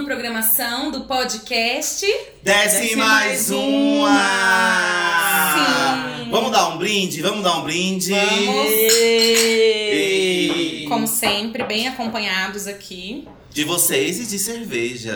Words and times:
uma 0.00 0.06
programação 0.06 0.90
do 0.90 1.02
podcast. 1.02 2.06
Desce 2.42 2.80
Desce 2.80 2.96
mais 2.96 3.50
mais 3.50 3.50
uma! 3.50 4.08
Sim. 5.52 6.30
Vamos 6.30 6.50
dar 6.50 6.68
um 6.68 6.78
brinde? 6.78 7.20
Vamos 7.20 7.44
dar 7.44 7.58
um 7.58 7.62
brinde? 7.64 8.10
Vamos. 8.10 8.70
Sempre, 11.20 11.64
bem 11.64 11.86
acompanhados 11.86 12.66
aqui. 12.66 13.28
De 13.50 13.62
vocês 13.62 14.18
e 14.20 14.24
de 14.24 14.38
cerveja. 14.38 15.12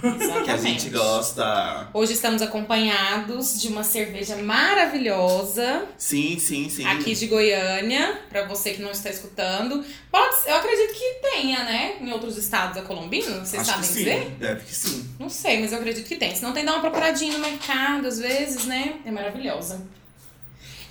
Que 0.00 0.06
a 0.06 0.14
Exatamente. 0.14 0.62
gente 0.84 0.88
gosta. 0.88 1.90
Hoje 1.92 2.14
estamos 2.14 2.40
acompanhados 2.40 3.60
de 3.60 3.68
uma 3.68 3.84
cerveja 3.84 4.36
maravilhosa 4.36 5.84
Sim, 5.98 6.38
sim, 6.38 6.70
sim. 6.70 6.86
aqui 6.86 7.14
de 7.14 7.26
Goiânia, 7.26 8.18
Pra 8.30 8.46
você 8.46 8.72
que 8.72 8.80
não 8.80 8.92
está 8.92 9.10
escutando. 9.10 9.84
Pode, 10.10 10.36
eu 10.46 10.56
acredito 10.56 10.94
que 10.94 11.14
tenha, 11.20 11.64
né? 11.64 11.96
Em 12.00 12.10
outros 12.12 12.38
estados 12.38 12.76
da 12.76 12.82
Colombina, 12.82 13.44
vocês 13.44 13.60
Acho 13.60 13.72
sabem 13.72 13.80
que 13.82 13.86
sim. 13.88 13.98
dizer? 13.98 14.30
Deve 14.38 14.64
que 14.64 14.74
sim. 14.74 15.06
Não 15.18 15.28
sei, 15.28 15.60
mas 15.60 15.70
eu 15.72 15.78
acredito 15.78 16.06
que 16.08 16.16
tem. 16.16 16.34
Se 16.34 16.42
não 16.42 16.54
tem, 16.54 16.64
dá 16.64 16.72
uma 16.72 16.80
procuradinha 16.80 17.34
no 17.34 17.40
mercado, 17.40 18.06
às 18.08 18.18
vezes, 18.18 18.64
né? 18.64 18.94
É 19.04 19.10
maravilhosa. 19.10 19.86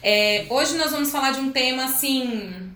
É, 0.04 0.46
hoje 0.52 0.76
nós 0.78 0.92
vamos 0.92 1.10
falar 1.10 1.32
de 1.32 1.40
um 1.40 1.52
tema, 1.52 1.86
assim, 1.86 2.70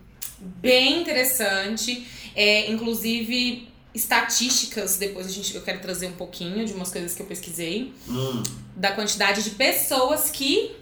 bem 0.55 1.01
interessante. 1.01 2.05
É, 2.35 2.69
inclusive, 2.69 3.67
estatísticas, 3.93 4.97
depois 4.97 5.25
a 5.25 5.29
gente, 5.29 5.55
eu 5.55 5.61
quero 5.61 5.79
trazer 5.79 6.07
um 6.07 6.13
pouquinho 6.13 6.65
de 6.65 6.73
umas 6.73 6.91
coisas 6.91 7.15
que 7.15 7.21
eu 7.21 7.25
pesquisei. 7.25 7.93
Hum. 8.07 8.43
Da 8.75 8.91
quantidade 8.91 9.41
de 9.43 9.51
pessoas 9.51 10.29
que 10.29 10.75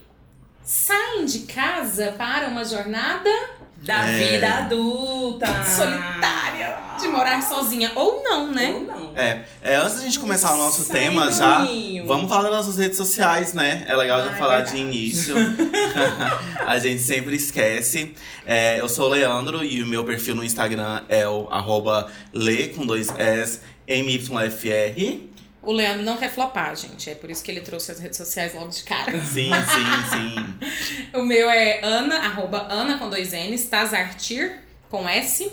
saem 0.63 1.25
de 1.25 1.39
casa 1.39 2.13
para 2.13 2.47
uma 2.47 2.65
jornada 2.65 3.29
Da 3.83 4.07
É. 4.07 4.17
vida 4.17 4.47
adulta. 4.49 5.45
solitária. 5.65 6.77
De 6.99 7.07
morar 7.07 7.41
sozinha. 7.41 7.91
Ou 7.95 8.23
não, 8.23 8.51
né? 8.51 8.71
Ou 8.73 8.81
não. 8.81 9.11
É, 9.15 9.43
é, 9.61 9.75
antes 9.75 9.95
da 9.95 10.01
gente 10.03 10.19
começar 10.19 10.53
o 10.53 10.57
nosso 10.57 10.85
tema 10.89 11.29
já, 11.31 11.67
vamos 12.05 12.29
falar 12.29 12.43
das 12.43 12.51
nossas 12.65 12.77
redes 12.77 12.95
sociais, 12.97 13.53
né? 13.53 13.83
É 13.87 13.95
legal 13.95 14.19
já 14.23 14.29
Ah, 14.29 14.33
é 14.33 14.37
falar 14.37 14.55
verdade. 14.57 14.77
de 14.77 14.81
início. 14.81 15.35
a 16.65 16.79
gente 16.79 17.01
sempre 17.01 17.35
esquece. 17.35 18.13
É, 18.45 18.79
eu 18.79 18.87
sou 18.87 19.07
o 19.07 19.09
Leandro 19.09 19.63
e 19.65 19.83
o 19.83 19.87
meu 19.87 20.03
perfil 20.05 20.35
no 20.35 20.43
Instagram 20.43 21.01
é 21.09 21.27
o 21.27 21.47
arroba 21.51 22.07
le 22.33 22.69
com 22.69 22.85
dois 22.85 23.09
S 23.17 23.59
MYFR. 23.87 25.32
O 25.63 25.71
Leandro 25.71 26.03
não 26.03 26.17
quer 26.17 26.29
flopar, 26.29 26.75
gente. 26.75 27.09
É 27.09 27.15
por 27.15 27.31
isso 27.31 27.43
que 27.43 27.49
ele 27.49 27.61
trouxe 27.61 27.91
as 27.91 27.99
redes 27.99 28.17
sociais 28.17 28.53
logo 28.53 28.67
de 28.67 28.83
cara. 28.83 29.11
Sim, 29.23 29.49
sim, 29.51 30.09
sim. 30.11 31.17
O 31.17 31.23
meu 31.23 31.49
é 31.49 31.79
Ana, 31.83 32.17
arroba 32.17 32.67
Ana 32.69 32.97
com 32.97 33.09
dois 33.09 33.31
N's, 33.31 33.65
Tazartir 33.65 34.59
com 34.89 35.07
S. 35.07 35.51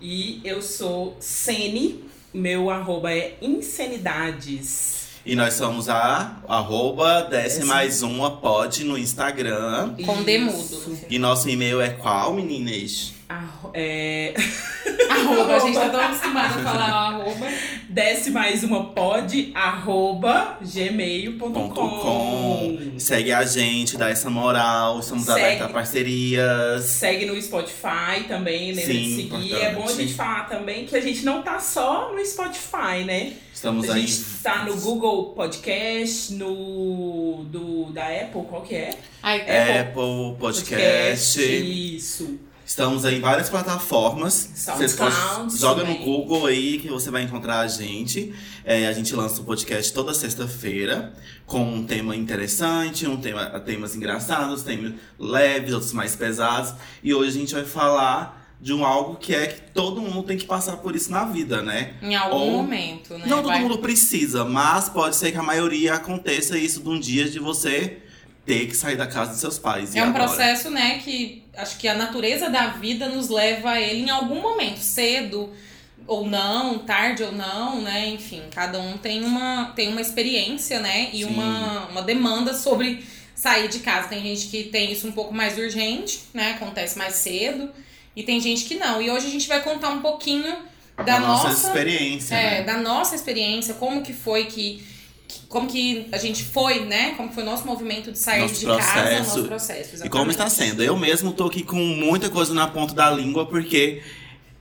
E 0.00 0.40
eu 0.42 0.62
sou 0.62 1.16
Sene. 1.20 2.04
Meu 2.32 2.70
arroba 2.70 3.12
é 3.12 3.36
Insanidades. 3.42 5.00
E 5.26 5.36
nós 5.36 5.52
somos 5.54 5.88
a 5.90 6.40
arroba 6.48 7.22
desce 7.24 7.64
mais 7.64 8.02
uma 8.02 8.38
pod 8.38 8.82
no 8.84 8.96
Instagram. 8.96 9.94
Com 10.06 10.22
D 10.22 10.38
Isso. 10.38 10.80
mudo. 10.80 10.98
E 11.10 11.18
nosso 11.18 11.48
e-mail 11.50 11.80
é 11.80 11.90
qual, 11.90 12.32
meninas? 12.32 13.12
Arro- 13.30 13.70
é... 13.74 14.34
Arroba, 15.08 15.54
a 15.54 15.58
gente 15.60 15.74
tá 15.74 15.88
tão 15.88 16.00
acostumado 16.00 16.58
a 16.58 16.62
falar 16.64 16.90
arroba. 16.90 17.46
Desce 17.88 18.30
mais 18.32 18.64
uma 18.64 18.86
pod, 18.86 19.52
arroba 19.54 20.58
gmail.com. 21.60 22.98
Segue 22.98 23.32
a 23.32 23.44
gente, 23.44 23.96
dá 23.96 24.10
essa 24.10 24.28
moral. 24.30 24.98
Estamos 24.98 25.26
Segue. 25.26 25.40
abertos 25.40 25.66
a 25.66 25.68
parcerias. 25.68 26.84
Segue 26.86 27.24
no 27.26 27.40
Spotify 27.40 28.24
também, 28.26 28.72
lembra 28.72 28.92
Sim, 28.92 29.02
de 29.02 29.14
seguir. 29.14 29.26
importante. 29.26 29.54
É 29.62 29.74
bom 29.74 29.84
a 29.84 29.92
gente 29.92 30.14
falar 30.14 30.48
também 30.48 30.84
que 30.86 30.96
a 30.96 31.00
gente 31.00 31.24
não 31.24 31.40
tá 31.42 31.60
só 31.60 32.12
no 32.12 32.24
Spotify, 32.26 33.04
né? 33.06 33.34
Estamos 33.54 33.88
a 33.90 33.94
aí. 33.94 34.06
gente 34.08 34.24
tá 34.42 34.64
no 34.64 34.74
Google 34.76 35.26
Podcast, 35.34 36.32
no 36.34 37.44
do 37.48 37.92
da 37.92 38.06
Apple, 38.08 38.42
qual 38.48 38.62
que 38.62 38.74
é? 38.74 38.90
Ai, 39.22 39.40
Apple 39.80 40.34
Podcast. 40.38 41.40
Isso. 41.40 42.40
Estamos 42.70 43.04
aí 43.04 43.16
em 43.16 43.20
várias 43.20 43.50
plataformas. 43.50 44.48
Vocês 44.54 44.96
joga 45.58 45.82
no. 45.82 45.92
Google 45.96 46.46
aí 46.46 46.78
que 46.78 46.88
você 46.88 47.10
vai 47.10 47.24
encontrar 47.24 47.58
a 47.58 47.66
gente. 47.66 48.32
É, 48.64 48.86
a 48.86 48.92
gente 48.92 49.12
lança 49.12 49.40
o 49.40 49.44
podcast 49.44 49.92
toda 49.92 50.14
sexta-feira 50.14 51.12
com 51.46 51.60
um 51.64 51.84
tema 51.84 52.14
interessante, 52.14 53.08
um 53.08 53.16
tema, 53.16 53.58
temas 53.58 53.96
engraçados, 53.96 54.62
temas 54.62 54.92
leves, 55.18 55.74
outros 55.74 55.92
mais 55.92 56.14
pesados. 56.14 56.72
E 57.02 57.12
hoje 57.12 57.30
a 57.30 57.40
gente 57.40 57.54
vai 57.54 57.64
falar 57.64 58.54
de 58.60 58.72
um 58.72 58.84
algo 58.86 59.16
que 59.16 59.34
é 59.34 59.48
que 59.48 59.62
todo 59.72 60.00
mundo 60.00 60.22
tem 60.22 60.38
que 60.38 60.44
passar 60.46 60.76
por 60.76 60.94
isso 60.94 61.10
na 61.10 61.24
vida, 61.24 61.62
né? 61.62 61.94
Em 62.00 62.14
algum 62.14 62.36
Ou- 62.36 62.50
momento, 62.52 63.14
né? 63.18 63.24
Não 63.26 63.38
todo 63.38 63.48
Vai- 63.48 63.62
mundo 63.62 63.78
precisa, 63.78 64.44
mas 64.44 64.88
pode 64.88 65.16
ser 65.16 65.32
que 65.32 65.38
a 65.38 65.42
maioria 65.42 65.94
aconteça 65.94 66.56
isso 66.56 66.80
de 66.80 66.88
um 66.88 67.00
dia 67.00 67.28
de 67.28 67.40
você 67.40 67.98
ter 68.46 68.66
que 68.66 68.76
sair 68.76 68.96
da 68.96 69.06
casa 69.06 69.32
dos 69.32 69.40
seus 69.40 69.58
pais. 69.58 69.94
E 69.94 69.98
É 69.98 70.04
um 70.04 70.08
agora? 70.08 70.24
processo, 70.24 70.70
né, 70.70 70.98
que 70.98 71.44
acho 71.56 71.78
que 71.78 71.88
a 71.88 71.94
natureza 71.94 72.48
da 72.48 72.68
vida 72.68 73.08
nos 73.08 73.28
leva 73.28 73.70
a 73.72 73.80
ele 73.80 74.02
em 74.02 74.10
algum 74.10 74.40
momento, 74.40 74.78
cedo 74.78 75.50
ou 76.06 76.26
não, 76.26 76.78
tarde 76.78 77.22
ou 77.22 77.32
não, 77.32 77.80
né? 77.82 78.08
Enfim, 78.08 78.42
cada 78.52 78.78
um 78.80 78.96
tem 78.98 79.22
uma, 79.22 79.72
tem 79.76 79.88
uma 79.88 80.00
experiência, 80.00 80.80
né? 80.80 81.10
E 81.12 81.18
Sim. 81.18 81.24
uma, 81.26 81.86
uma 81.86 82.02
demanda 82.02 82.52
sobre 82.54 83.04
sair 83.34 83.68
de 83.68 83.78
casa. 83.80 84.08
Tem 84.08 84.20
gente 84.22 84.46
que 84.48 84.64
tem 84.64 84.90
isso 84.92 85.06
um 85.06 85.12
pouco 85.12 85.32
mais 85.32 85.56
urgente, 85.58 86.22
né? 86.34 86.52
Acontece 86.52 86.98
mais 86.98 87.14
cedo. 87.14 87.70
E 88.16 88.22
tem 88.24 88.40
gente 88.40 88.64
que 88.64 88.74
não. 88.74 89.00
E 89.00 89.10
hoje 89.10 89.26
a 89.28 89.30
gente 89.30 89.46
vai 89.46 89.62
contar 89.62 89.90
um 89.90 90.00
pouquinho 90.00 90.56
da, 90.96 91.04
da 91.04 91.20
nossa, 91.20 91.48
nossa 91.48 91.66
experiência. 91.68 92.34
é, 92.34 92.50
né? 92.58 92.62
da 92.64 92.76
nossa 92.78 93.14
experiência, 93.14 93.74
como 93.74 94.02
que 94.02 94.12
foi 94.12 94.44
que, 94.46 94.50
que- 94.52 94.89
como 95.48 95.66
que 95.66 96.06
a 96.12 96.18
gente 96.18 96.44
foi, 96.44 96.84
né? 96.84 97.14
Como 97.16 97.32
foi 97.32 97.42
o 97.42 97.46
nosso 97.46 97.66
movimento 97.66 98.12
de 98.12 98.18
sair 98.18 98.40
Nosso 98.42 98.60
de 98.60 98.66
casa, 98.66 98.92
processo. 98.92 99.18
nosso 99.36 99.44
processo. 99.44 100.06
E 100.06 100.08
como 100.08 100.30
está 100.30 100.46
exatamente. 100.46 100.70
sendo? 100.70 100.82
Eu 100.82 100.96
mesmo 100.96 101.32
tô 101.32 101.46
aqui 101.46 101.62
com 101.62 101.76
muita 101.76 102.28
coisa 102.30 102.54
na 102.54 102.66
ponta 102.66 102.94
da 102.94 103.10
língua, 103.10 103.46
porque 103.46 104.02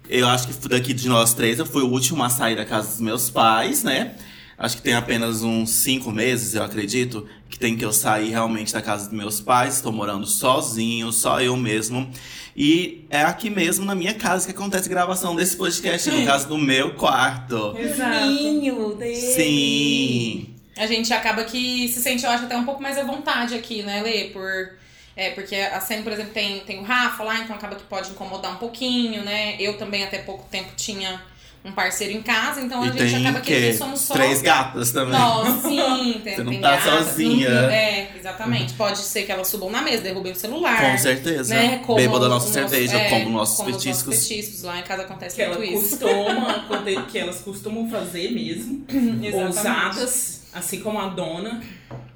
eu 0.09 0.27
acho 0.27 0.47
que 0.47 0.67
daqui 0.67 0.93
de 0.93 1.07
nós 1.07 1.33
três 1.33 1.59
eu 1.59 1.65
fui 1.65 1.83
o 1.83 1.87
último 1.89 2.23
a 2.23 2.29
sair 2.29 2.55
da 2.55 2.65
casa 2.65 2.89
dos 2.89 2.99
meus 3.01 3.29
pais, 3.29 3.83
né? 3.83 4.15
Acho 4.57 4.75
que 4.75 4.81
tem 4.81 4.93
apenas 4.93 5.41
uns 5.41 5.69
cinco 5.69 6.11
meses, 6.11 6.53
eu 6.53 6.61
acredito, 6.63 7.25
que 7.49 7.57
tem 7.57 7.77
que 7.77 7.85
eu 7.85 7.93
sair 7.93 8.29
realmente 8.29 8.73
da 8.73 8.81
casa 8.81 9.05
dos 9.05 9.13
meus 9.17 9.39
pais. 9.39 9.75
Estou 9.75 9.91
morando 9.93 10.27
sozinho, 10.27 11.13
só 11.13 11.39
eu 11.41 11.55
mesmo. 11.55 12.09
E 12.57 13.05
é 13.09 13.21
aqui 13.21 13.49
mesmo 13.49 13.85
na 13.85 13.95
minha 13.95 14.13
casa 14.13 14.45
que 14.45 14.51
acontece 14.51 14.87
a 14.87 14.89
gravação 14.89 15.33
desse 15.33 15.55
podcast, 15.55 16.11
no 16.11 16.25
caso 16.25 16.49
do 16.49 16.57
meu 16.57 16.93
quarto. 16.95 17.73
Exato. 17.77 18.97
Sim. 19.33 20.48
A 20.79 20.87
gente 20.87 21.13
acaba 21.13 21.43
que 21.43 21.87
se 21.89 22.01
sente, 22.01 22.23
eu 22.23 22.31
acho, 22.31 22.45
até 22.45 22.55
um 22.57 22.63
pouco 22.63 22.81
mais 22.81 22.97
à 22.97 23.03
vontade 23.03 23.53
aqui, 23.53 23.83
né, 23.83 24.01
Lê? 24.01 24.25
Por, 24.25 24.71
é, 25.15 25.31
porque 25.31 25.55
a 25.55 25.79
Sene, 25.81 26.03
por 26.03 26.11
exemplo, 26.13 26.31
tem, 26.33 26.61
tem 26.61 26.79
o 26.79 26.83
Rafa 26.83 27.23
lá, 27.23 27.39
então 27.39 27.55
acaba 27.55 27.75
que 27.75 27.83
pode 27.83 28.11
incomodar 28.11 28.53
um 28.53 28.57
pouquinho, 28.57 29.21
né? 29.23 29.55
Eu 29.59 29.77
também, 29.77 30.03
até 30.05 30.19
pouco 30.19 30.45
tempo, 30.49 30.69
tinha 30.77 31.21
um 31.65 31.73
parceiro 31.73 32.13
em 32.13 32.21
casa, 32.21 32.61
então 32.61 32.81
a 32.81 32.85
E 32.87 32.91
gente 32.93 33.11
tem 33.11 33.27
acaba 33.27 33.41
que 33.41 33.73
somos 33.73 33.99
só. 33.99 34.13
três 34.13 34.41
gatas 34.41 34.93
também. 34.93 35.19
Nós, 35.19 35.61
sim, 35.63 36.21
tem, 36.23 36.35
Você 36.35 36.43
não 36.43 36.51
tem 36.53 36.61
tá 36.61 36.71
gatas, 36.77 37.07
sozinha. 37.07 37.49
não- 37.63 37.69
é, 37.69 38.07
exatamente. 38.17 38.73
Pode 38.75 38.99
ser 38.99 39.23
que 39.23 39.31
elas 39.33 39.49
subam 39.49 39.69
na 39.69 39.81
mesa, 39.81 40.01
derrubem 40.01 40.31
o 40.31 40.35
celular. 40.37 40.79
Com 40.79 40.97
certeza. 40.97 41.53
Né? 41.53 41.81
Como 41.85 41.97
Beba 41.97 42.17
da 42.17 42.27
o 42.27 42.29
nossa 42.29 42.45
nosso- 42.47 42.53
cerveja, 42.53 42.97
é, 42.97 43.09
como 43.09 43.29
nossos 43.31 43.57
como 43.57 43.71
os 43.71 43.75
petiscos. 43.75 44.05
nossos 44.15 44.27
petiscos. 44.29 44.63
Lá 44.63 44.79
em 44.79 44.83
casa 44.83 45.01
acontece 45.01 45.35
Que, 45.35 45.41
ela 45.41 45.57
muito 45.57 45.73
isso. 45.73 45.97
costuma, 45.99 47.05
que 47.11 47.19
elas 47.19 47.41
costumam 47.41 47.89
fazer 47.89 48.31
mesmo. 48.31 48.85
Exatamente. 48.89 49.35
Ousadas, 49.35 50.38
assim 50.53 50.79
como 50.79 50.99
a 50.99 51.07
dona. 51.07 51.61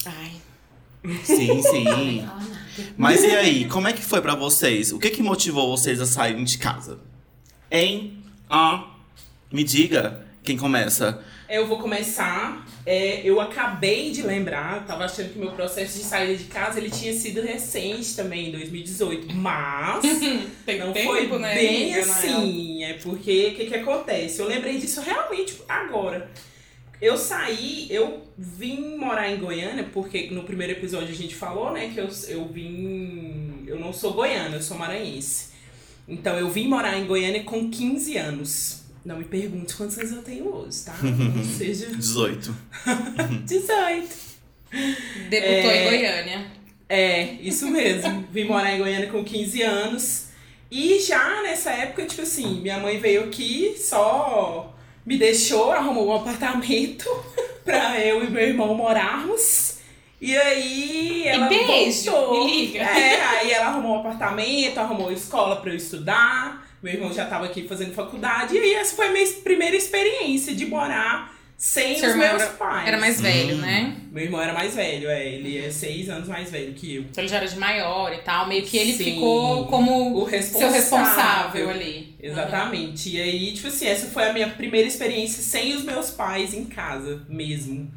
Ai. 0.06 0.32
Sim, 1.24 1.62
sim. 1.62 2.28
Mas 2.98 3.24
e 3.24 3.32
aí, 3.32 3.66
como 3.66 3.88
é 3.88 3.94
que 3.94 4.02
foi 4.02 4.22
pra 4.22 4.36
vocês? 4.36 4.92
O 4.92 5.00
que 5.00 5.10
que 5.10 5.22
motivou 5.22 5.76
vocês 5.76 6.00
a 6.00 6.06
saírem 6.06 6.44
de 6.44 6.58
casa? 6.58 7.00
Hein? 7.70 8.24
Ah, 8.50 8.88
me 9.52 9.64
diga 9.64 10.26
quem 10.44 10.58
começa. 10.58 11.22
Eu 11.50 11.68
vou 11.68 11.78
começar. 11.78 12.66
É, 12.86 13.22
eu 13.24 13.40
acabei 13.40 14.12
de 14.12 14.24
lembrar, 14.24 14.86
tava 14.86 15.06
achando 15.06 15.32
que 15.32 15.40
meu 15.40 15.52
processo 15.52 15.98
de 15.98 16.04
saída 16.04 16.36
de 16.36 16.46
casa 16.46 16.80
ele 16.80 16.90
tinha 16.90 17.14
sido 17.14 17.42
recente 17.42 18.16
também, 18.16 18.50
em 18.50 18.52
2018. 18.52 19.34
Mas 19.36 20.04
Tem 20.66 20.80
não 20.80 20.92
tempo, 20.92 21.08
foi 21.08 21.40
né, 21.40 21.56
bem 21.56 21.90
real. 21.92 22.02
assim. 22.02 22.84
É 22.84 22.94
porque 22.94 23.52
o 23.54 23.56
que, 23.56 23.66
que 23.68 23.76
acontece? 23.76 24.40
Eu 24.40 24.48
lembrei 24.48 24.78
disso 24.78 25.00
realmente 25.02 25.62
agora. 25.68 26.30
Eu 27.04 27.18
saí, 27.18 27.88
eu 27.90 28.24
vim 28.38 28.96
morar 28.98 29.30
em 29.30 29.38
Goiânia, 29.38 29.84
porque 29.92 30.30
no 30.32 30.44
primeiro 30.44 30.72
episódio 30.74 31.10
a 31.10 31.16
gente 31.16 31.36
falou, 31.36 31.72
né, 31.74 31.92
que 31.94 32.00
eu, 32.00 32.08
eu 32.30 32.48
vim. 32.48 33.64
Eu 33.68 33.78
não 33.80 33.92
sou 33.92 34.14
goiana, 34.14 34.56
eu 34.56 34.62
sou 34.62 34.78
maranhense. 34.78 35.48
Então 36.08 36.38
eu 36.38 36.50
vim 36.50 36.68
morar 36.68 36.98
em 36.98 37.06
Goiânia 37.06 37.44
com 37.44 37.70
15 37.70 38.18
anos. 38.18 38.84
Não 39.06 39.18
me 39.18 39.26
pergunte 39.26 39.76
quantos 39.76 39.98
anos 39.98 40.12
eu 40.14 40.22
tenho 40.22 40.48
hoje, 40.54 40.84
tá? 40.86 40.96
Ou 41.38 41.44
seja, 41.58 41.88
18. 41.88 42.56
18. 43.46 44.08
Debutou 45.30 45.72
É. 45.72 45.78
em 45.78 45.90
Goiânia. 45.90 46.46
É, 46.90 47.34
isso 47.42 47.68
mesmo. 47.70 48.26
Vim 48.32 48.46
morar 48.46 48.74
em 48.74 48.80
Goiânia 48.80 49.08
com 49.10 49.24
15 49.24 49.62
anos. 49.62 50.26
E 50.72 51.00
já 51.00 51.42
nessa 51.44 51.72
época, 51.72 52.06
tipo 52.06 52.22
assim, 52.22 52.62
minha 52.62 52.80
mãe 52.80 52.98
veio 53.00 53.26
aqui, 53.26 53.76
só 53.78 54.73
me 55.06 55.18
deixou, 55.18 55.72
arrumou 55.72 56.10
um 56.10 56.16
apartamento 56.16 57.10
pra 57.64 58.00
eu 58.00 58.24
e 58.24 58.30
meu 58.30 58.44
irmão 58.44 58.74
morarmos. 58.74 59.78
E 60.22 60.36
aí 60.38 61.28
ela 61.28 61.48
beijo, 61.48 62.12
voltou. 62.12 62.46
me 62.46 62.52
liga. 62.52 62.80
É, 62.80 63.22
aí 63.22 63.52
ela 63.52 63.68
arrumou 63.68 63.98
um 63.98 64.00
apartamento, 64.00 64.78
arrumou 64.78 65.12
escola 65.12 65.58
pra 65.58 65.72
eu 65.72 65.76
estudar. 65.76 66.66
Meu 66.82 66.94
irmão 66.94 67.14
já 67.14 67.26
tava 67.26 67.46
aqui 67.46 67.68
fazendo 67.68 67.94
faculdade. 67.94 68.56
E 68.56 68.60
aí 68.60 68.74
essa 68.76 68.96
foi 68.96 69.08
a 69.08 69.12
minha 69.12 69.28
primeira 69.44 69.76
experiência 69.76 70.56
de 70.56 70.66
morar 70.66 71.34
sem 71.66 71.98
Seu 71.98 72.10
os 72.10 72.16
meus 72.18 72.42
era- 72.42 72.52
pais. 72.52 72.88
Era 72.90 72.98
mais 72.98 73.22
velho, 73.22 73.56
né? 73.56 73.96
Meu 74.12 74.26
irmão 74.26 74.42
era 74.42 74.52
mais 74.54 74.76
velho, 74.76 75.08
é. 75.10 75.26
Ele 75.30 75.58
é 75.58 75.72
seis 75.72 76.10
anos 76.10 76.28
mais 76.28 76.52
velho 76.52 76.74
que 76.74 76.96
eu. 76.96 77.02
Então 77.04 77.24
ele 77.24 77.30
já 77.30 77.38
era 77.38 77.48
de 77.48 77.58
maior 77.58 78.12
e 78.14 78.18
tal. 78.18 78.50
Meio 78.50 78.64
que 78.64 78.76
ele 78.78 78.92
Sim. 78.92 79.06
ficou 79.06 79.66
como 79.68 80.22
O 80.22 80.30
seu 80.30 80.70
responsável 80.70 81.70
ali. 81.70 82.16
Exatamente. 82.22 83.16
E 83.16 83.22
aí, 83.22 83.54
tipo 83.54 83.70
assim, 83.70 83.88
essa 83.88 84.08
foi 84.08 84.28
a 84.30 84.34
minha 84.34 84.50
primeira 84.50 84.86
experiência 84.86 85.42
sem 85.42 85.74
os 85.74 85.86
meus 85.86 86.10
pais 86.12 86.54
em 86.54 86.66
casa 86.66 87.22
mesmo. 87.30 87.90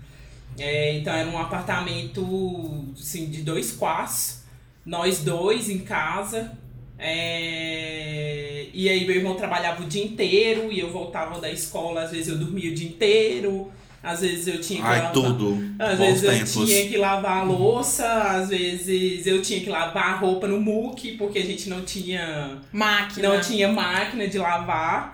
É, 0.57 0.95
então 0.99 1.13
era 1.13 1.29
um 1.29 1.37
apartamento 1.37 2.95
assim, 2.97 3.27
de 3.29 3.43
dois 3.43 3.73
quartos, 3.73 4.43
nós 4.85 5.19
dois 5.25 5.69
em 5.69 5.81
casa. 5.81 6.57
É, 6.98 8.66
E 8.72 8.88
aí 8.88 9.06
meu 9.06 9.16
irmão 9.16 9.34
trabalhava 9.34 9.82
o 9.82 9.87
dia 9.87 10.04
inteiro 10.04 10.70
e 10.70 10.78
eu 10.78 10.90
voltava 10.90 11.40
da 11.40 11.50
escola, 11.50 12.02
às 12.02 12.10
vezes 12.10 12.28
eu 12.28 12.37
dormia 12.37 12.70
o 12.70 12.75
dia 12.75 12.87
inteiro, 12.88 13.72
às 14.02 14.20
vezes 14.20 14.46
eu 14.46 14.60
tinha 14.60 14.81
que 14.81 14.87
Ai, 14.87 14.98
lavar- 14.98 15.12
tudo. 15.12 15.58
às 15.78 15.98
Bons 15.98 16.06
vezes 16.20 16.22
eu 16.25 16.31
tempos. 16.32 16.52
tinha 16.69 16.88
que 16.88 16.96
lavar 16.98 17.38
a 17.38 17.43
louça, 17.43 18.06
às 18.06 18.48
vezes 18.50 19.26
eu 19.26 19.40
tinha 19.40 19.60
que 19.60 19.70
lavar 19.70 20.10
a 20.10 20.16
roupa 20.16 20.46
no 20.46 20.60
muque, 20.60 21.12
porque 21.12 21.38
a 21.38 21.44
gente 21.44 21.69
não 21.70 21.81
tinha, 21.82 22.58
Máquina. 22.70 23.28
não 23.31 23.40
tinha 23.40 23.69
máquina 23.69 24.28
de 24.28 24.38
lavar. 24.38 25.12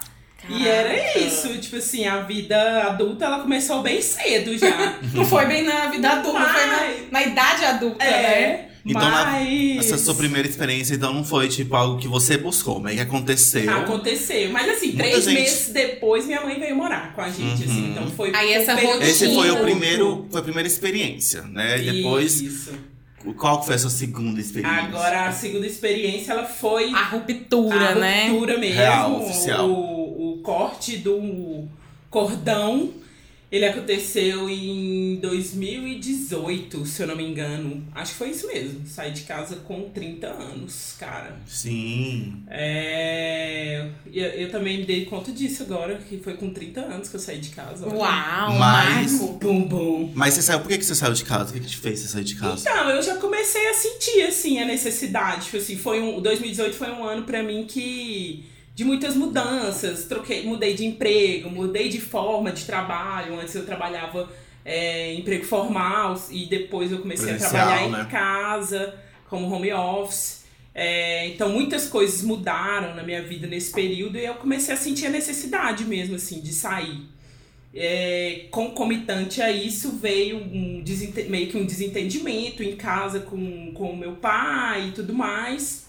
E 0.49 0.65
Caraca. 0.65 0.69
era 0.69 1.19
isso, 1.21 1.57
tipo 1.59 1.77
assim, 1.77 2.05
a 2.05 2.19
vida 2.23 2.83
adulta 2.83 3.27
ela 3.27 3.39
começou 3.39 3.81
bem 3.81 4.03
cedo 4.03 4.59
já. 4.59 4.99
Não 5.15 5.25
foi 5.25 5.47
bem 5.47 5.63
na 5.63 5.87
vida 5.87 6.11
adulta, 6.11 6.41
foi 6.41 6.67
na, 6.67 6.77
Mas- 6.79 7.11
na 7.13 7.23
idade 7.23 7.65
adulta, 7.65 8.05
né? 8.05 8.69
Então, 8.85 9.01
na- 9.01 9.25
mas 9.27 9.79
Essa 9.79 9.97
sua 9.97 10.15
primeira 10.15 10.47
experiência, 10.49 10.95
então, 10.95 11.13
não 11.15 11.23
foi 11.25 11.49
tipo 11.49 11.75
algo 11.77 11.99
que 12.01 12.09
você 12.09 12.37
buscou, 12.37 12.81
mas 12.81 12.95
que 12.95 13.01
aconteceu. 13.01 13.71
aconteceu. 13.73 14.51
Mas 14.51 14.69
assim, 14.69 14.89
Muita 14.89 15.03
três 15.05 15.25
gente- 15.25 15.35
meses 15.35 15.69
depois 15.73 16.27
minha 16.27 16.41
mãe 16.41 16.59
veio 16.59 16.75
morar 16.75 17.15
com 17.15 17.21
a 17.21 17.31
gente, 17.31 17.63
assim, 17.65 17.85
Uhum. 17.85 17.91
então 17.93 18.11
foi 18.11 18.35
Aí 18.35 18.53
essa 18.53 18.77
foi 18.77 18.87
rotina- 18.87 19.05
Esse 19.07 19.35
foi 19.35 19.51
o 19.53 19.57
primeiro, 19.59 20.27
foi 20.31 20.41
a 20.41 20.43
primeira 20.45 20.67
experiência, 20.67 21.43
né? 21.43 21.81
E 21.81 21.93
depois, 21.93 22.41
Isso. 22.41 22.73
qual 23.37 23.63
foi 23.65 23.77
a 23.77 23.79
sua 23.79 23.91
segunda 23.91 24.41
experiência? 24.41 24.83
Agora 24.83 25.29
a 25.29 25.33
segunda 25.33 25.67
experiência 25.67 26.33
ela 26.33 26.45
foi 26.45 26.91
A 26.93 27.05
ruptura, 27.05 27.91
a 27.91 27.95
né? 27.95 28.29
ruptura 28.31 28.59
mesmo, 28.59 28.75
Real, 28.77 29.23
oficial. 29.23 29.71
O, 29.71 30.33
o 30.35 30.43
corte 30.43 30.97
do 30.97 31.69
cordão, 32.11 32.91
ele 33.53 33.67
aconteceu 33.67 34.49
em 34.49 35.17
2018, 35.21 36.87
se 36.87 37.03
eu 37.03 37.07
não 37.07 37.15
me 37.15 37.23
engano. 37.23 37.85
Acho 37.95 38.13
que 38.13 38.19
foi 38.19 38.31
isso 38.31 38.47
mesmo. 38.47 38.87
Saí 38.87 39.11
de 39.13 39.21
casa 39.23 39.57
com 39.57 39.91
30 39.91 40.27
anos, 40.27 40.95
cara. 40.99 41.37
Sim. 41.47 42.43
É... 42.49 43.89
e 44.11 44.19
Eu, 44.19 44.27
eu 44.31 44.51
também 44.51 44.79
me 44.79 44.85
dei 44.87 45.05
conta 45.05 45.31
disso 45.31 45.65
agora, 45.65 45.97
que 45.97 46.17
foi 46.19 46.35
com 46.35 46.51
30 46.51 46.81
anos 46.81 47.09
que 47.11 47.17
eu 47.17 47.21
saí 47.21 47.39
de 47.39 47.51
casa. 47.51 47.87
olha. 47.87 47.95
Uau, 47.97 48.59
Mas- 48.59 49.13
Marco. 49.21 49.33
Bum, 49.39 49.63
bum. 49.69 50.13
Mas 50.15 50.33
você 50.35 50.43
saiu, 50.43 50.61
por 50.61 50.69
que 50.69 50.79
que 50.79 50.85
você 50.85 50.95
saiu 50.95 51.13
de 51.13 51.25
casa? 51.25 51.51
O 51.51 51.53
que 51.53 51.61
que 51.61 51.67
te 51.67 51.77
fez 51.77 52.01
você 52.01 52.09
sair 52.09 52.25
de 52.25 52.37
casa? 52.37 52.69
Então, 52.69 52.89
eu 52.91 53.03
já 53.03 53.17
comecei 53.17 53.69
a 53.69 53.75
sentir, 53.75 54.23
assim, 54.23 54.59
a 54.61 54.65
necessidade. 54.65 55.45
Tipo 55.45 55.59
assim, 55.59 55.77
foi 55.77 56.01
um, 56.01 56.21
2018 56.23 56.75
foi 56.75 56.91
um 56.91 57.05
ano 57.05 57.25
pra 57.25 57.43
mim 57.43 57.67
que... 57.69 58.45
De 58.75 58.85
muitas 58.85 59.15
mudanças. 59.15 60.07
Troquei, 60.07 60.45
mudei 60.45 60.75
de 60.75 60.85
emprego, 60.85 61.51
mudei 61.51 61.89
de 61.89 62.01
forma 62.01 62.53
de 62.53 62.65
trabalho. 62.65 63.39
Antes 63.39 63.55
eu 63.55 63.67
trabalhava 63.67 64.31
é, 64.65 65.13
em 65.13 65.21
emprego 65.21 65.45
formal 65.45 66.21
e 66.31 66.47
depois 66.47 66.91
eu 66.91 67.01
comecei 67.01 67.31
a 67.31 67.35
Presencial, 67.35 67.67
trabalhar 67.67 67.89
né? 67.91 68.03
em 68.03 68.07
casa, 68.07 68.95
como 69.29 69.53
home 69.53 69.73
office. 69.73 70.43
É, 70.75 71.29
então 71.29 71.51
muitas 71.51 71.87
coisas 71.87 72.23
mudaram 72.23 72.95
na 72.95 73.03
minha 73.03 73.23
vida 73.23 73.47
nesse 73.47 73.73
período 73.73 74.17
e 74.17 74.25
eu 74.25 74.35
comecei 74.35 74.73
a 74.73 74.77
sentir 74.77 75.07
a 75.07 75.11
necessidade 75.11 75.85
mesmo, 75.85 76.17
assim, 76.17 76.41
de 76.41 76.53
sair. 76.53 77.03
É, 77.75 78.49
concomitante 78.51 79.41
a 79.41 79.51
isso 79.51 79.93
veio 79.97 80.37
um 80.37 80.85
meio 81.29 81.49
que 81.49 81.57
um 81.57 81.65
desentendimento 81.65 82.63
em 82.63 82.77
casa 82.77 83.21
com, 83.21 83.73
com 83.73 83.93
o 83.93 83.97
meu 83.97 84.13
pai 84.13 84.89
e 84.89 84.93
tudo 84.93 85.15
mais. 85.15 85.82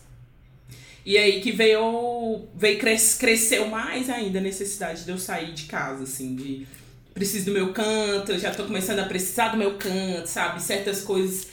E 1.05 1.17
aí 1.17 1.41
que 1.41 1.51
veio, 1.51 2.47
veio 2.55 2.79
cres, 2.79 3.15
cresceu 3.15 3.67
mais 3.67 4.09
ainda 4.09 4.39
a 4.39 4.41
necessidade 4.41 5.03
de 5.03 5.11
eu 5.11 5.17
sair 5.17 5.53
de 5.53 5.63
casa, 5.63 6.03
assim, 6.03 6.35
de 6.35 6.65
preciso 7.13 7.45
do 7.45 7.51
meu 7.51 7.73
canto, 7.73 8.31
eu 8.31 8.39
já 8.39 8.51
tô 8.51 8.63
começando 8.63 8.99
a 8.99 9.05
precisar 9.05 9.49
do 9.49 9.57
meu 9.57 9.75
canto, 9.77 10.27
sabe? 10.27 10.61
Certas 10.61 11.01
coisas 11.01 11.47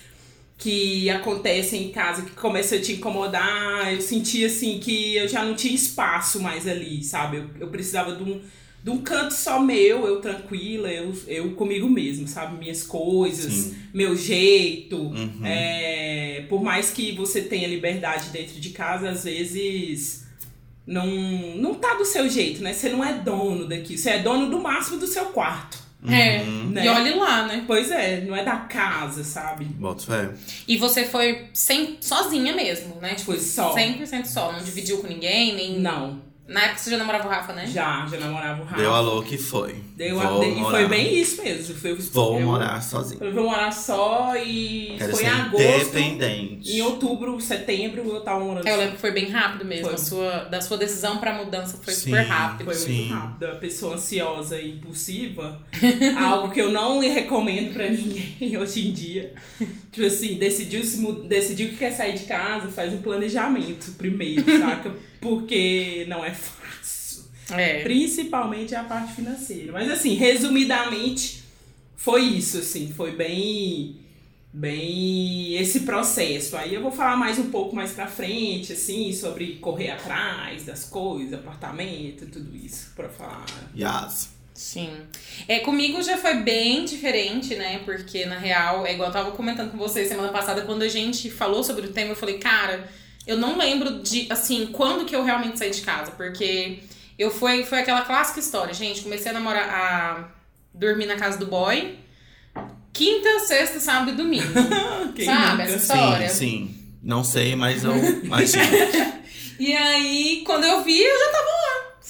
que 0.56 1.08
acontecem 1.10 1.86
em 1.86 1.90
casa 1.90 2.22
que 2.22 2.32
começam 2.32 2.78
a 2.78 2.80
te 2.80 2.92
incomodar, 2.92 3.92
eu 3.92 4.00
senti 4.00 4.44
assim 4.44 4.78
que 4.78 5.16
eu 5.16 5.26
já 5.26 5.44
não 5.44 5.54
tinha 5.54 5.74
espaço 5.74 6.40
mais 6.40 6.66
ali, 6.68 7.02
sabe? 7.02 7.38
Eu, 7.38 7.50
eu 7.60 7.68
precisava 7.68 8.14
de 8.14 8.22
um, 8.22 8.40
de 8.82 8.90
um 8.90 8.98
canto 8.98 9.34
só 9.34 9.60
meu, 9.60 10.06
eu 10.06 10.20
tranquila, 10.20 10.90
eu, 10.90 11.14
eu 11.26 11.50
comigo 11.52 11.88
mesmo, 11.88 12.26
sabe? 12.26 12.58
Minhas 12.58 12.82
coisas, 12.82 13.52
Sim. 13.52 13.76
meu 13.92 14.16
jeito. 14.16 14.96
Uhum. 14.96 15.40
É, 15.44 16.46
por 16.48 16.62
mais 16.62 16.90
que 16.90 17.12
você 17.12 17.42
tenha 17.42 17.68
liberdade 17.68 18.30
dentro 18.30 18.58
de 18.58 18.70
casa, 18.70 19.10
às 19.10 19.24
vezes 19.24 20.26
não, 20.86 21.06
não 21.56 21.74
tá 21.74 21.94
do 21.94 22.06
seu 22.06 22.28
jeito, 22.28 22.62
né? 22.62 22.72
Você 22.72 22.88
não 22.88 23.04
é 23.04 23.12
dono 23.12 23.68
daqui, 23.68 23.98
você 23.98 24.10
é 24.10 24.18
dono 24.20 24.48
do 24.50 24.58
máximo 24.60 24.98
do 24.98 25.06
seu 25.06 25.26
quarto. 25.26 25.78
É. 26.08 26.40
Uhum. 26.40 26.70
Né? 26.70 26.86
E 26.86 26.88
olhe 26.88 27.14
lá, 27.14 27.46
né? 27.46 27.64
Pois 27.66 27.90
é, 27.90 28.22
não 28.22 28.34
é 28.34 28.42
da 28.42 28.56
casa, 28.56 29.22
sabe? 29.22 29.66
Boto 29.66 30.06
fé. 30.06 30.30
E 30.66 30.78
você 30.78 31.04
foi 31.04 31.48
sem, 31.52 31.98
sozinha 32.00 32.54
mesmo, 32.54 32.94
né? 32.96 33.10
Tipo, 33.10 33.32
Foi 33.32 33.38
só. 33.38 33.74
100% 33.74 34.24
só. 34.24 34.52
Não 34.52 34.62
dividiu 34.62 34.98
com 34.98 35.06
ninguém, 35.06 35.54
nem. 35.54 35.78
Não, 35.78 36.22
Na 36.50 36.62
época 36.64 36.78
você 36.78 36.90
já 36.90 36.96
namorava 36.98 37.26
o 37.28 37.30
Rafa, 37.30 37.52
né? 37.52 37.66
já, 37.66 38.06
já 38.10 38.18
namorava 38.18 38.62
o 38.62 38.64
Rafa. 38.64 38.76
Deu 38.82 38.92
a 38.92 39.00
louca 39.00 39.34
e 39.34 39.38
foi. 39.38 39.76
Deu 39.96 40.18
a- 40.20 40.44
e 40.46 40.60
foi 40.64 40.86
bem 40.88 41.14
isso 41.18 41.42
mesmo. 41.42 41.74
Foi, 41.76 41.94
Vou 41.94 42.40
eu, 42.40 42.46
morar 42.46 42.82
sozinho. 42.82 43.22
Eu 43.22 43.32
vou 43.32 43.44
morar 43.44 43.70
só 43.72 44.34
e 44.36 44.96
Quero 44.98 45.12
foi 45.12 45.20
ser 45.24 45.26
em 45.30 45.40
agosto. 45.40 45.62
independente. 45.98 46.72
Em 46.72 46.82
outubro, 46.82 47.40
setembro, 47.40 48.02
eu 48.06 48.20
tava 48.20 48.40
morando 48.44 48.66
É, 48.66 48.72
Eu 48.72 48.78
lembro 48.78 48.94
que 48.96 49.00
foi 49.00 49.12
bem 49.12 49.28
rápido 49.30 49.64
mesmo. 49.64 49.96
Sua, 49.98 50.44
da 50.44 50.60
sua 50.60 50.76
decisão 50.76 51.18
pra 51.18 51.32
mudança 51.34 51.78
foi 51.82 51.92
Sim. 51.94 52.00
super 52.10 52.22
rápido. 52.22 52.64
Foi 52.64 52.74
Sim. 52.74 52.92
muito 53.08 53.14
rápido. 53.14 53.44
A 53.46 53.54
pessoa 53.56 53.94
ansiosa 53.94 54.58
e 54.60 54.72
impulsiva. 54.72 55.60
algo 56.18 56.50
que 56.50 56.60
eu 56.60 56.70
não 56.72 56.98
recomendo 57.00 57.72
pra 57.72 57.88
ninguém 57.88 58.56
hoje 58.58 58.88
em 58.88 58.92
dia. 58.92 59.32
Tipo 59.90 60.06
assim, 60.06 60.34
decidiu, 60.34 60.84
se 60.84 61.04
decidiu 61.26 61.68
que 61.70 61.76
quer 61.76 61.92
sair 61.92 62.16
de 62.16 62.24
casa, 62.24 62.68
faz 62.68 62.92
um 62.92 63.02
planejamento 63.02 63.92
primeiro, 63.92 64.44
saca? 64.58 64.94
Porque 65.20 66.06
não 66.08 66.24
é 66.24 66.32
fácil. 66.32 67.24
É. 67.50 67.82
Principalmente 67.82 68.74
a 68.74 68.84
parte 68.84 69.14
financeira. 69.14 69.72
Mas 69.72 69.90
assim, 69.90 70.14
resumidamente, 70.14 71.42
foi 71.96 72.22
isso, 72.22 72.58
assim. 72.58 72.92
Foi 72.92 73.12
bem. 73.12 73.96
Bem 74.52 75.54
esse 75.54 75.80
processo. 75.80 76.56
Aí 76.56 76.74
eu 76.74 76.82
vou 76.82 76.90
falar 76.90 77.16
mais 77.16 77.38
um 77.38 77.50
pouco 77.50 77.74
mais 77.76 77.92
pra 77.92 78.08
frente, 78.08 78.72
assim, 78.72 79.12
sobre 79.12 79.58
correr 79.58 79.90
atrás 79.90 80.64
das 80.64 80.84
coisas, 80.84 81.34
apartamento, 81.34 82.26
tudo 82.26 82.56
isso, 82.56 82.92
pra 82.96 83.08
falar. 83.08 83.46
Yas. 83.76 84.39
Sim. 84.60 84.90
É, 85.48 85.60
comigo 85.60 86.02
já 86.02 86.18
foi 86.18 86.34
bem 86.34 86.84
diferente, 86.84 87.54
né? 87.54 87.80
Porque, 87.82 88.26
na 88.26 88.36
real, 88.36 88.86
é 88.86 88.92
igual 88.92 89.08
eu 89.08 89.12
tava 89.12 89.30
comentando 89.30 89.70
com 89.70 89.78
vocês 89.78 90.06
semana 90.06 90.28
passada, 90.28 90.60
quando 90.60 90.82
a 90.82 90.88
gente 90.88 91.30
falou 91.30 91.64
sobre 91.64 91.86
o 91.86 91.92
tema, 91.94 92.10
eu 92.10 92.16
falei, 92.16 92.36
cara, 92.36 92.86
eu 93.26 93.38
não 93.38 93.56
lembro 93.56 94.02
de, 94.02 94.26
assim, 94.28 94.66
quando 94.66 95.06
que 95.06 95.16
eu 95.16 95.24
realmente 95.24 95.58
saí 95.58 95.70
de 95.70 95.80
casa. 95.80 96.10
Porque 96.10 96.80
eu 97.18 97.30
fui, 97.30 97.64
foi 97.64 97.78
aquela 97.78 98.02
clássica 98.02 98.38
história, 98.38 98.74
gente. 98.74 99.00
Comecei 99.00 99.30
a 99.30 99.34
namorar, 99.34 99.66
a 99.66 100.28
dormir 100.74 101.06
na 101.06 101.16
casa 101.16 101.38
do 101.38 101.46
boy. 101.46 101.98
Quinta, 102.92 103.40
sexta, 103.40 103.80
sábado 103.80 104.10
e 104.10 104.14
domingo. 104.14 104.52
Sabe, 104.52 105.52
nunca? 105.52 105.62
essa 105.62 105.76
história. 105.76 106.28
Sim, 106.28 106.68
sim. 106.68 106.96
Não 107.02 107.24
sei, 107.24 107.56
mas 107.56 107.82
eu 107.82 107.96
imagino. 107.96 108.62
E 109.60 109.76
aí, 109.76 110.42
quando 110.46 110.64
eu 110.64 110.82
vi, 110.82 110.98
eu 110.98 111.18
já 111.18 111.32
tava 111.32 111.59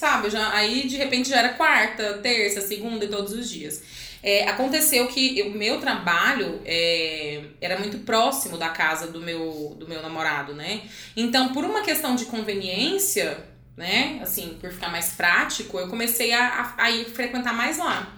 sabe? 0.00 0.30
Já, 0.30 0.50
aí, 0.54 0.88
de 0.88 0.96
repente, 0.96 1.28
já 1.28 1.36
era 1.38 1.50
quarta, 1.50 2.14
terça, 2.22 2.62
segunda 2.62 3.04
e 3.04 3.08
todos 3.08 3.34
os 3.34 3.50
dias. 3.50 3.82
É, 4.22 4.48
aconteceu 4.48 5.06
que 5.08 5.42
o 5.42 5.50
meu 5.50 5.78
trabalho 5.78 6.60
é, 6.64 7.42
era 7.60 7.78
muito 7.78 7.98
próximo 7.98 8.56
da 8.56 8.70
casa 8.70 9.08
do 9.08 9.20
meu, 9.20 9.76
do 9.78 9.86
meu 9.86 10.00
namorado, 10.00 10.54
né? 10.54 10.82
Então, 11.14 11.52
por 11.52 11.64
uma 11.64 11.82
questão 11.82 12.16
de 12.16 12.24
conveniência, 12.24 13.44
né? 13.76 14.18
Assim, 14.22 14.56
por 14.58 14.72
ficar 14.72 14.90
mais 14.90 15.12
prático, 15.12 15.78
eu 15.78 15.88
comecei 15.88 16.32
a, 16.32 16.74
a, 16.78 16.84
a 16.84 16.90
ir 16.90 17.04
frequentar 17.10 17.52
mais 17.52 17.76
lá. 17.76 18.16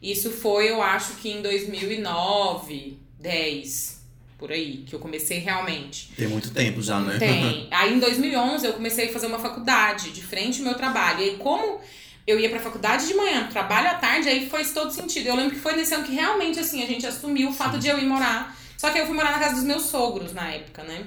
Isso 0.00 0.30
foi, 0.30 0.70
eu 0.70 0.80
acho 0.80 1.14
que 1.14 1.28
em 1.28 1.42
2009, 1.42 2.98
10, 3.18 3.95
por 4.38 4.52
aí, 4.52 4.84
que 4.86 4.94
eu 4.94 4.98
comecei 4.98 5.38
realmente. 5.38 6.10
Tem 6.16 6.28
muito 6.28 6.50
tempo 6.50 6.82
já, 6.82 7.00
né? 7.00 7.18
Tem. 7.18 7.68
Aí 7.72 7.94
em 7.94 7.98
2011 7.98 8.66
eu 8.66 8.72
comecei 8.74 9.08
a 9.08 9.12
fazer 9.12 9.26
uma 9.26 9.38
faculdade, 9.38 10.10
de 10.10 10.22
frente 10.22 10.58
ao 10.58 10.64
meu 10.64 10.74
trabalho. 10.74 11.20
E 11.20 11.30
aí, 11.30 11.36
como 11.38 11.80
eu 12.26 12.38
ia 12.38 12.50
pra 12.50 12.60
faculdade 12.60 13.06
de 13.06 13.14
manhã, 13.14 13.48
trabalho 13.48 13.88
à 13.88 13.94
tarde, 13.94 14.28
aí 14.28 14.48
foi 14.48 14.64
todo 14.64 14.90
sentido. 14.90 15.26
Eu 15.28 15.36
lembro 15.36 15.54
que 15.54 15.60
foi 15.60 15.74
nesse 15.74 15.94
ano 15.94 16.04
que 16.04 16.12
realmente, 16.12 16.58
assim, 16.58 16.82
a 16.82 16.86
gente 16.86 17.06
assumiu 17.06 17.48
o 17.48 17.52
fato 17.52 17.78
de 17.78 17.88
eu 17.88 17.98
ir 17.98 18.04
morar. 18.04 18.56
Só 18.76 18.90
que 18.90 18.98
eu 18.98 19.06
fui 19.06 19.14
morar 19.14 19.32
na 19.32 19.38
casa 19.38 19.54
dos 19.54 19.64
meus 19.64 19.84
sogros 19.84 20.32
na 20.32 20.50
época, 20.50 20.82
né? 20.82 21.06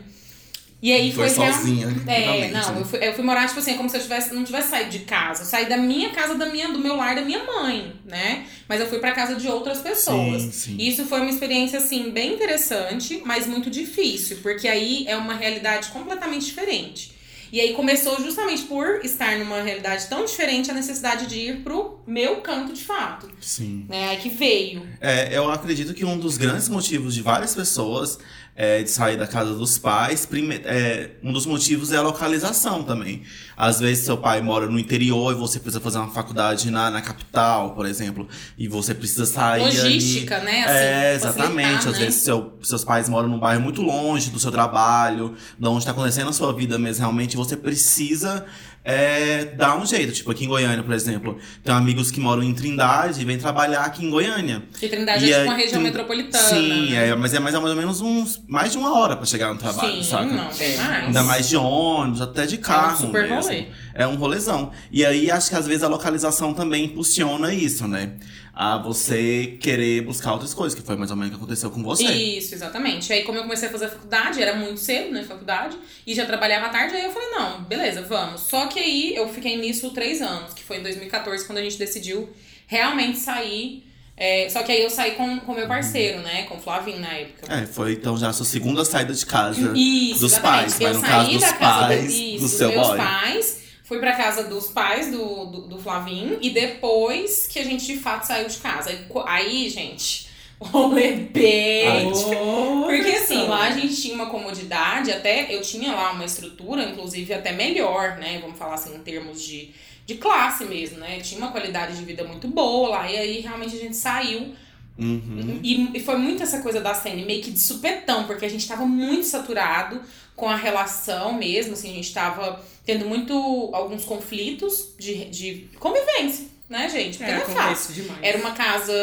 E 0.82 0.94
aí 0.94 1.12
Foi 1.12 1.28
foi, 1.30 1.44
real- 1.44 1.54
sozinha, 1.58 1.88
É, 2.08 2.20
realmente, 2.20 2.54
não, 2.54 2.74
né? 2.76 2.80
eu 2.82 2.86
fui, 2.86 3.00
eu 3.08 3.14
fui 3.14 3.24
morar, 3.24 3.48
tipo 3.48 3.60
assim, 3.60 3.74
como 3.76 3.90
se 3.90 3.98
eu 3.98 4.02
tivesse, 4.02 4.34
não 4.34 4.46
tivesse 4.46 4.70
saído 4.70 4.90
de 4.90 5.00
casa. 5.00 5.42
Eu 5.42 5.46
saí 5.46 5.68
da 5.68 5.76
minha 5.76 6.10
casa, 6.12 6.36
da 6.36 6.46
minha, 6.46 6.70
do 6.72 6.80
meu 6.80 6.96
lar, 6.96 7.16
da 7.16 7.22
minha 7.22 7.44
mãe, 7.44 7.94
né? 8.06 8.46
Mas 8.68 8.80
eu 8.80 8.88
fui 8.88 9.00
pra 9.00 9.12
casa 9.12 9.36
de 9.36 9.48
outras 9.50 9.80
pessoas. 9.80 10.42
Sim, 10.44 10.52
sim. 10.52 10.76
E 10.80 10.88
isso 10.88 11.04
foi 11.06 11.20
uma 11.20 11.30
experiência, 11.30 11.80
assim, 11.80 12.12
bem 12.12 12.34
interessante, 12.34 13.22
mas 13.26 13.46
muito 13.46 13.70
difícil, 13.70 14.38
porque 14.42 14.68
aí 14.70 15.04
é 15.08 15.18
uma 15.18 15.34
realidade 15.34 15.90
completamente 15.90 16.46
diferente. 16.46 17.12
E 17.52 17.60
aí 17.60 17.74
começou 17.74 18.16
justamente 18.24 18.62
por 18.62 19.02
estar 19.04 19.38
numa 19.40 19.60
realidade 19.64 20.06
tão 20.08 20.24
diferente 20.24 20.70
a 20.70 20.74
necessidade 20.74 21.26
de 21.26 21.40
ir 21.40 21.64
pro 21.64 22.00
meu 22.06 22.38
canto 22.42 22.72
de 22.74 22.84
fato. 22.84 23.28
Sim. 23.42 23.88
Né? 23.90 24.16
Que 24.18 24.30
veio. 24.30 24.88
É, 25.02 25.36
eu 25.36 25.52
acredito 25.52 25.96
que 25.96 26.06
um 26.06 26.16
dos 26.18 26.38
grandes 26.38 26.70
motivos 26.70 27.16
de 27.16 27.24
várias 27.24 27.56
pessoas 27.56 28.20
é, 28.62 28.84
de 28.84 28.90
sair 28.92 29.16
da 29.16 29.26
casa 29.26 29.54
dos 29.54 29.78
pais, 29.78 30.26
prime- 30.26 30.60
é, 30.66 31.12
um 31.24 31.32
dos 31.32 31.46
motivos 31.46 31.94
é 31.94 31.98
a 31.98 32.02
localização 32.02 32.84
também. 32.84 33.24
Às 33.56 33.80
vezes 33.80 34.04
seu 34.04 34.18
pai 34.18 34.42
mora 34.42 34.68
no 34.68 34.78
interior 34.78 35.32
e 35.32 35.36
você 35.36 35.60
precisa 35.62 35.80
fazer 35.80 35.98
uma 35.98 36.10
faculdade 36.12 36.70
na, 36.70 36.90
na 36.92 37.02
capital, 37.02 37.74
por 37.74 37.86
exemplo, 37.86 38.28
e 38.58 38.68
você 38.68 38.94
precisa 38.94 39.26
sair 39.26 39.64
ali- 39.64 39.78
Logística, 39.78 40.40
né? 40.40 40.64
Assim, 40.64 40.74
é, 40.74 41.14
exatamente. 41.16 41.88
Às 41.88 41.94
né? 41.94 42.00
vezes 42.06 42.22
seu- 42.22 42.54
seus 42.62 42.84
pais 42.84 43.08
moram 43.08 43.30
num 43.30 43.40
bairro 43.40 43.62
muito 43.62 43.82
longe 43.82 44.30
do 44.30 44.40
seu 44.40 44.52
trabalho, 44.52 45.36
de 45.58 45.68
onde 45.68 45.80
está 45.80 45.92
acontecendo 45.92 46.30
a 46.30 46.34
sua 46.34 46.52
vida 46.52 46.78
mesmo. 46.78 47.00
Realmente 47.04 47.38
você 47.38 47.56
precisa 47.56 48.46
é, 48.84 49.46
dar 49.46 49.78
um 49.78 49.86
jeito. 49.86 50.14
Tipo, 50.14 50.32
aqui 50.32 50.46
em 50.46 50.48
Goiânia, 50.48 50.84
por 50.84 50.94
exemplo, 50.94 51.38
tem 51.64 51.74
amigos 51.74 52.12
que 52.12 52.20
moram 52.20 52.42
em 52.44 52.54
Trindade 52.54 53.22
e 53.22 53.26
vêm 53.26 53.38
trabalhar 53.38 53.82
aqui 53.82 54.06
em 54.06 54.10
Goiânia. 54.10 54.64
Que 54.80 54.88
Trindade 54.88 55.26
E 55.26 55.32
é 55.32 55.36
aí, 55.36 55.42
tipo 55.42 55.52
uma 55.54 55.58
região 55.58 55.82
metropolitana. 55.82 56.44
Sim, 56.44 56.92
né? 56.92 57.10
é, 57.10 57.16
mas 57.16 57.34
é 57.34 57.40
mais, 57.40 57.54
é 57.56 57.60
mais 57.60 57.72
ou 57.72 57.78
menos 57.78 58.02
uns, 58.02 58.42
mais 58.48 58.72
de 58.72 58.78
uma 58.78 58.98
hora 58.98 59.16
pra 59.16 59.26
chegar 59.26 59.54
no 59.54 59.60
trabalho, 59.60 59.96
Sim, 59.96 60.04
saca? 60.04 60.26
não, 60.26 60.50
bem 60.54 60.78
mais. 60.78 61.06
Ainda 61.06 61.24
mais 61.24 61.50
de 61.50 61.58
ônibus, 61.58 62.22
até 62.22 62.46
de 62.46 62.58
carro. 62.58 63.08
super 63.08 63.24
mesmo. 63.30 63.42
rolê. 63.42 63.66
É 64.00 64.08
um 64.08 64.16
rolezão. 64.16 64.72
E 64.90 65.06
aí 65.06 65.30
acho 65.30 65.50
que 65.50 65.56
às 65.58 65.68
vezes 65.68 65.84
a 65.84 65.90
localização 65.90 66.54
também 66.54 66.86
impulsiona 66.86 67.54
isso, 67.54 67.86
né? 67.86 68.14
A 68.54 68.78
você 68.78 69.58
querer 69.60 70.04
buscar 70.04 70.32
outras 70.32 70.54
coisas, 70.54 70.80
que 70.80 70.86
foi 70.86 70.96
mais 70.96 71.12
ou 71.12 71.18
menos 71.18 71.34
o 71.34 71.38
que 71.38 71.44
aconteceu 71.44 71.70
com 71.70 71.84
você. 71.84 72.06
Isso, 72.06 72.56
exatamente. 72.56 73.12
Aí, 73.12 73.24
como 73.24 73.38
eu 73.38 73.44
comecei 73.44 73.68
a 73.68 73.72
fazer 73.72 73.86
a 73.86 73.90
faculdade, 73.90 74.42
era 74.42 74.56
muito 74.56 74.80
cedo, 74.80 75.12
né, 75.14 75.24
faculdade, 75.24 75.78
e 76.08 76.16
já 76.16 76.26
trabalhava 76.26 76.68
à 76.68 76.70
tarde, 76.70 76.96
aí 76.96 77.04
eu 77.04 77.12
falei, 77.12 77.28
não, 77.30 77.64
beleza, 77.66 78.02
vamos. 78.04 78.40
Só 78.42 78.68
que 78.68 78.80
aí 78.80 79.16
eu 79.16 79.28
fiquei 79.28 79.58
nisso 79.58 79.90
três 79.92 80.22
anos, 80.22 80.54
que 80.54 80.64
foi 80.64 80.78
em 80.78 80.84
2014, 80.84 81.46
quando 81.46 81.58
a 81.58 81.62
gente 81.62 81.78
decidiu 81.78 82.30
realmente 82.68 83.18
sair. 83.18 83.84
É, 84.16 84.48
só 84.50 84.64
que 84.64 84.72
aí 84.72 84.82
eu 84.82 84.90
saí 84.90 85.12
com 85.12 85.26
o 85.26 85.56
meu 85.56 85.68
parceiro, 85.68 86.20
né, 86.20 86.44
com 86.44 86.56
o 86.56 86.62
Flavinho 86.62 87.00
na 87.02 87.14
época. 87.14 87.54
É, 87.54 87.66
foi 87.66 87.94
então 87.94 88.18
já 88.18 88.30
a 88.30 88.34
sua 88.34 88.46
segunda 88.46 88.84
saída 88.86 89.14
de 89.14 89.26
casa. 89.26 89.74
Isso, 89.76 90.22
dos 90.22 90.34
exatamente. 90.34 90.42
pais, 90.42 90.80
eu 90.82 90.88
mas 90.88 90.96
no 90.98 91.02
saí 91.02 91.12
caso 91.12 91.32
dos 91.32 91.42
da 91.42 91.54
casa 91.54 91.88
pais, 91.88 92.02
do, 92.02 92.08
isso, 92.12 92.36
do 92.36 92.40
dos 92.42 92.52
seu 92.52 92.70
meus 92.70 92.88
boy. 92.88 92.98
pais, 92.98 93.60
fui 93.90 93.98
pra 93.98 94.16
casa 94.16 94.44
dos 94.44 94.68
pais 94.68 95.10
do, 95.10 95.46
do, 95.46 95.62
do 95.62 95.80
Flavinho 95.80 96.38
e 96.40 96.52
depois 96.52 97.48
que 97.48 97.58
a 97.58 97.64
gente 97.64 97.88
de 97.88 97.98
fato 97.98 98.28
saiu 98.28 98.48
de 98.48 98.58
casa. 98.58 98.92
Aí, 98.92 99.08
Aí, 99.26 99.68
gente, 99.68 100.30
o 100.60 100.66
rolê 100.66 101.14
bem 101.14 101.88
Ai, 101.88 102.06
Ô, 102.06 102.84
porque 102.86 103.10
assim, 103.10 103.48
lá 103.48 103.64
a 103.64 103.72
gente 103.72 104.00
tinha 104.00 104.14
uma 104.14 104.28
comodidade, 104.28 105.12
até 105.12 105.54
eu 105.54 105.62
tinha 105.62 105.92
lá 105.92 106.12
uma 106.12 106.24
estrutura, 106.24 106.84
inclusive 106.84 107.34
até 107.34 107.52
melhor, 107.52 108.18
né? 108.18 108.38
Vamos 108.40 108.60
falar 108.60 108.76
assim, 108.76 108.96
em 108.96 109.00
termos 109.00 109.42
de, 109.42 109.72
de 110.06 110.16
classe 110.16 110.66
mesmo, 110.66 111.00
né? 111.00 111.20
Tinha 111.22 111.42
uma 111.42 111.52
qualidade 111.52 111.98
de 111.98 112.06
vida 112.06 112.24
muito 112.24 112.48
boa 112.48 112.90
lá, 112.90 113.12
e 113.12 113.18
aí 113.18 113.40
realmente 113.40 113.76
a 113.76 113.80
gente 113.80 113.96
saiu. 113.96 114.54
Uhum. 115.00 115.62
E, 115.64 115.98
e 115.98 116.00
foi 116.02 116.18
muito 116.18 116.44
essa 116.44 116.60
coisa 116.60 116.80
da 116.80 116.94
cena, 116.94 117.26
meio 117.26 117.42
que 117.42 117.50
de 117.50 117.60
supetão, 117.60 118.26
porque 118.28 118.46
a 118.46 118.50
gente 118.50 118.68
tava 118.68 118.86
muito 118.86 119.26
saturado 119.26 120.00
com 120.40 120.48
a 120.50 120.56
relação 120.56 121.34
mesmo, 121.34 121.74
assim, 121.74 121.92
a 121.92 121.96
gente 121.96 122.14
tava 122.14 122.64
tendo 122.86 123.06
muito 123.06 123.70
alguns 123.74 124.06
conflitos 124.06 124.96
de, 124.98 125.26
de 125.26 125.70
convivência, 125.78 126.46
né, 126.70 126.90
gente? 126.90 127.18
Porque 127.18 127.30
É, 127.30 127.36
não 127.36 127.42
é 127.42 127.46
fácil. 127.46 127.94
demais. 127.94 128.20
Era 128.24 128.38
uma 128.38 128.52
casa 128.52 128.94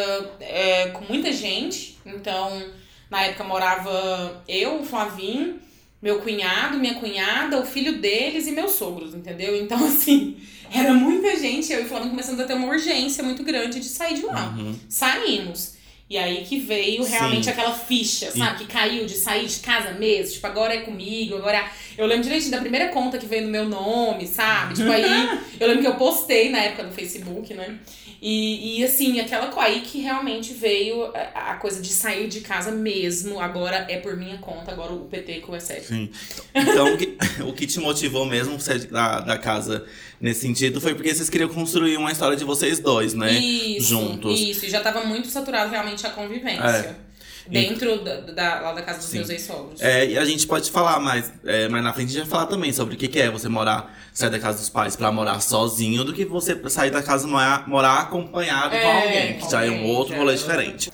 é, 0.41 0.89
com 0.89 1.05
muita 1.05 1.31
gente, 1.31 1.99
então 2.07 2.65
na 3.11 3.23
época 3.23 3.45
morava 3.45 4.43
eu, 4.49 4.81
o 4.81 4.85
Flavinho, 4.85 5.61
meu 6.01 6.21
cunhado, 6.21 6.79
minha 6.79 6.95
cunhada, 6.95 7.61
o 7.61 7.67
filho 7.67 8.01
deles 8.01 8.47
e 8.47 8.53
meus 8.53 8.73
sogros, 8.73 9.15
entendeu? 9.15 9.57
Então, 9.63 9.79
assim, 9.87 10.37
era 10.73 10.93
muita 10.95 11.37
gente. 11.37 11.73
Eu 11.73 11.83
e 11.83 11.85
o 11.85 11.89
Flavinho 11.89 12.11
começamos 12.11 12.41
a 12.41 12.45
ter 12.45 12.55
uma 12.55 12.69
urgência 12.69 13.23
muito 13.23 13.43
grande 13.43 13.79
de 13.79 13.87
sair 13.89 14.15
de 14.15 14.23
lá. 14.27 14.55
Uhum. 14.57 14.75
Saímos. 14.89 15.76
E 16.09 16.17
aí 16.17 16.45
que 16.45 16.59
veio 16.61 17.03
Sim. 17.03 17.11
realmente 17.11 17.51
aquela 17.51 17.75
ficha, 17.75 18.31
sabe? 18.31 18.59
Que 18.65 18.73
caiu 18.73 19.07
de 19.07 19.15
sair 19.15 19.47
de 19.47 19.59
casa 19.59 19.91
mesmo. 19.93 20.35
Tipo, 20.35 20.47
agora 20.47 20.73
é 20.75 20.79
comigo, 20.83 21.35
agora. 21.37 21.59
é- 21.59 21.71
Eu 21.99 22.07
lembro 22.07 22.23
direitinho 22.23 22.53
da 22.53 22.61
primeira 22.61 22.89
conta 22.91 23.19
que 23.19 23.27
veio 23.27 23.43
no 23.43 23.49
meu 23.49 23.69
nome, 23.69 24.25
sabe? 24.27 24.75
Tipo, 24.75 24.91
aí 24.91 25.03
eu 25.59 25.67
lembro 25.67 25.83
que 25.83 25.89
eu 25.89 25.97
postei 25.97 26.49
na 26.51 26.59
época 26.59 26.85
no 26.85 26.93
Facebook, 26.93 27.53
né? 27.55 27.79
E, 28.21 28.79
e 28.79 28.85
assim, 28.85 29.21
aquela 29.21 29.51
aí 29.63 29.81
que 29.81 30.01
realmente 30.01 30.53
veio 30.53 31.05
a, 31.35 31.53
a 31.53 31.55
coisa 31.57 31.81
de 31.81 31.89
sair 31.89 32.29
de 32.29 32.41
casa 32.41 32.71
mesmo. 32.71 33.41
Agora 33.41 33.87
é 33.89 33.99
por 33.99 34.17
minha 34.17 34.39
conta, 34.39 34.73
agora 34.73 34.93
o 34.93 35.05
PT 35.07 35.41
com 35.41 35.53
o 35.53 35.57
ESET. 35.57 35.87
Sim. 35.87 36.11
Então, 36.55 36.95
o 36.95 36.97
que, 36.97 37.17
o 37.43 37.53
que 37.53 37.67
te 37.67 37.81
motivou 37.81 38.25
mesmo 38.25 38.61
sair 38.61 38.87
da, 38.87 39.21
da 39.21 39.39
casa 39.39 39.85
nesse 40.21 40.41
sentido 40.41 40.81
foi 40.81 40.95
porque 40.95 41.15
vocês 41.15 41.29
queriam 41.29 41.49
construir 41.49 41.97
uma 41.97 42.11
história 42.11 42.37
de 42.37 42.45
vocês 42.45 42.79
dois, 42.79 43.15
né? 43.15 43.33
Isso, 43.33 43.89
Juntos. 43.89 44.41
isso. 44.41 44.67
E 44.67 44.71
já 44.71 44.81
tava 44.81 45.05
muito 45.05 45.29
saturado 45.29 45.71
realmente 45.71 46.07
a 46.07 46.11
convivência. 46.11 47.06
Dentro 47.49 48.03
da, 48.05 48.21
da- 48.21 48.61
lá 48.61 48.73
da 48.73 48.83
casa 48.83 48.99
dos 48.99 49.07
Sim. 49.09 49.19
meus 49.19 49.31
ex-sogros. 49.31 49.81
É, 49.81 50.07
e 50.11 50.19
a 50.19 50.25
gente 50.25 50.47
pode 50.47 50.71
falar 50.71 50.99
mais, 51.01 51.33
é, 51.45 51.69
mais 51.69 51.83
na 51.85 51.93
frente, 51.93 52.09
a 52.09 52.13
gente 52.13 52.23
vai 52.23 52.31
falar 52.31 52.47
também 52.47 52.73
sobre 52.73 52.95
o 52.95 52.99
que, 52.99 53.09
que 53.09 53.21
é 53.21 53.31
você 53.31 53.49
morar, 53.49 53.97
sair 54.13 54.31
da 54.31 54.39
casa 54.39 54.59
dos 54.59 54.69
pais 54.69 54.97
pra 54.97 55.13
morar 55.13 55.41
sozinho, 55.41 56.05
do 56.05 56.13
que 56.13 56.25
você 56.25 56.59
sair 56.69 56.91
da 56.91 57.03
casa 57.03 57.27
e 57.27 57.31
morar, 57.31 57.69
morar 57.69 57.99
acompanhado 58.01 58.71
com 58.71 58.77
É, 58.77 59.03
alguém, 59.03 59.39
que 59.39 59.51
já 59.51 59.65
é 59.65 59.71
um 59.71 59.87
outro 59.87 60.17
rolê 60.17 60.35
é. 60.35 60.37
diferente. 60.37 60.91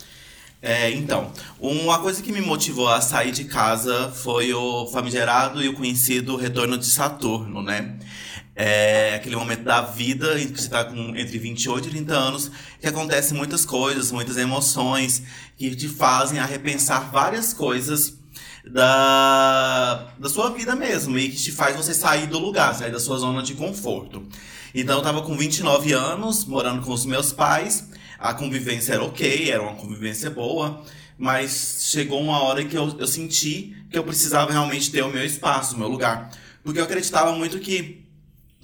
É, 0.64 0.90
então, 0.92 1.32
uma 1.59 1.99
coisa 1.99 2.23
que 2.23 2.30
me 2.30 2.40
motivou 2.40 2.88
a 2.88 3.00
sair 3.00 3.32
de 3.32 3.44
casa 3.44 4.12
foi 4.14 4.54
o 4.54 4.87
famigerado 4.87 5.61
e 5.61 5.68
o 5.68 5.73
conhecido 5.75 6.37
retorno 6.37 6.78
de 6.78 6.87
Saturno, 6.87 7.61
né? 7.62 7.97
É 8.54 9.14
aquele 9.14 9.35
momento 9.35 9.62
da 9.62 9.80
vida 9.80 10.38
em 10.38 10.49
que 10.49 10.61
você 10.61 10.68
tá 10.68 10.85
com 10.85 11.16
entre 11.16 11.38
28 11.38 11.88
e 11.88 11.90
30 11.90 12.14
anos, 12.14 12.50
que 12.78 12.87
acontecem 12.87 13.37
muitas 13.37 13.64
coisas, 13.64 14.12
muitas 14.12 14.37
emoções, 14.37 15.23
que 15.56 15.75
te 15.75 15.88
fazem 15.88 16.38
a 16.38 16.44
repensar 16.44 17.11
várias 17.11 17.54
coisas 17.54 18.18
da, 18.71 20.12
da 20.18 20.28
sua 20.28 20.50
vida 20.50 20.76
mesmo, 20.76 21.18
e 21.18 21.30
que 21.30 21.37
te 21.37 21.50
faz 21.50 21.76
você 21.76 21.94
sair 21.94 22.26
do 22.26 22.38
lugar, 22.38 22.75
sair 22.75 22.92
da 22.92 23.00
sua 23.00 23.18
zona 23.18 23.42
de 23.42 23.54
conforto. 23.54 24.26
Então 24.75 24.99
eu 24.99 25.02
tava 25.02 25.23
com 25.23 25.37
29 25.37 25.92
anos, 25.92 26.44
morando 26.44 26.82
com 26.82 26.92
os 26.92 27.06
meus 27.06 27.32
pais, 27.32 27.88
a 28.18 28.35
convivência 28.35 28.94
era 28.94 29.04
ok, 29.04 29.50
era 29.50 29.62
uma 29.62 29.75
convivência 29.75 30.30
boa, 30.30 30.82
mas 31.18 31.88
chegou 31.90 32.21
uma 32.21 32.42
hora 32.42 32.64
que 32.64 32.76
eu, 32.76 32.97
eu 32.99 33.06
senti 33.06 33.76
que 33.90 33.99
eu 33.99 34.04
precisava 34.04 34.52
realmente 34.52 34.90
ter 34.90 35.02
o 35.02 35.09
meu 35.09 35.25
espaço, 35.25 35.75
o 35.75 35.78
meu 35.78 35.88
lugar. 35.88 36.30
Porque 36.62 36.78
eu 36.78 36.85
acreditava 36.85 37.32
muito 37.32 37.59
que 37.59 38.02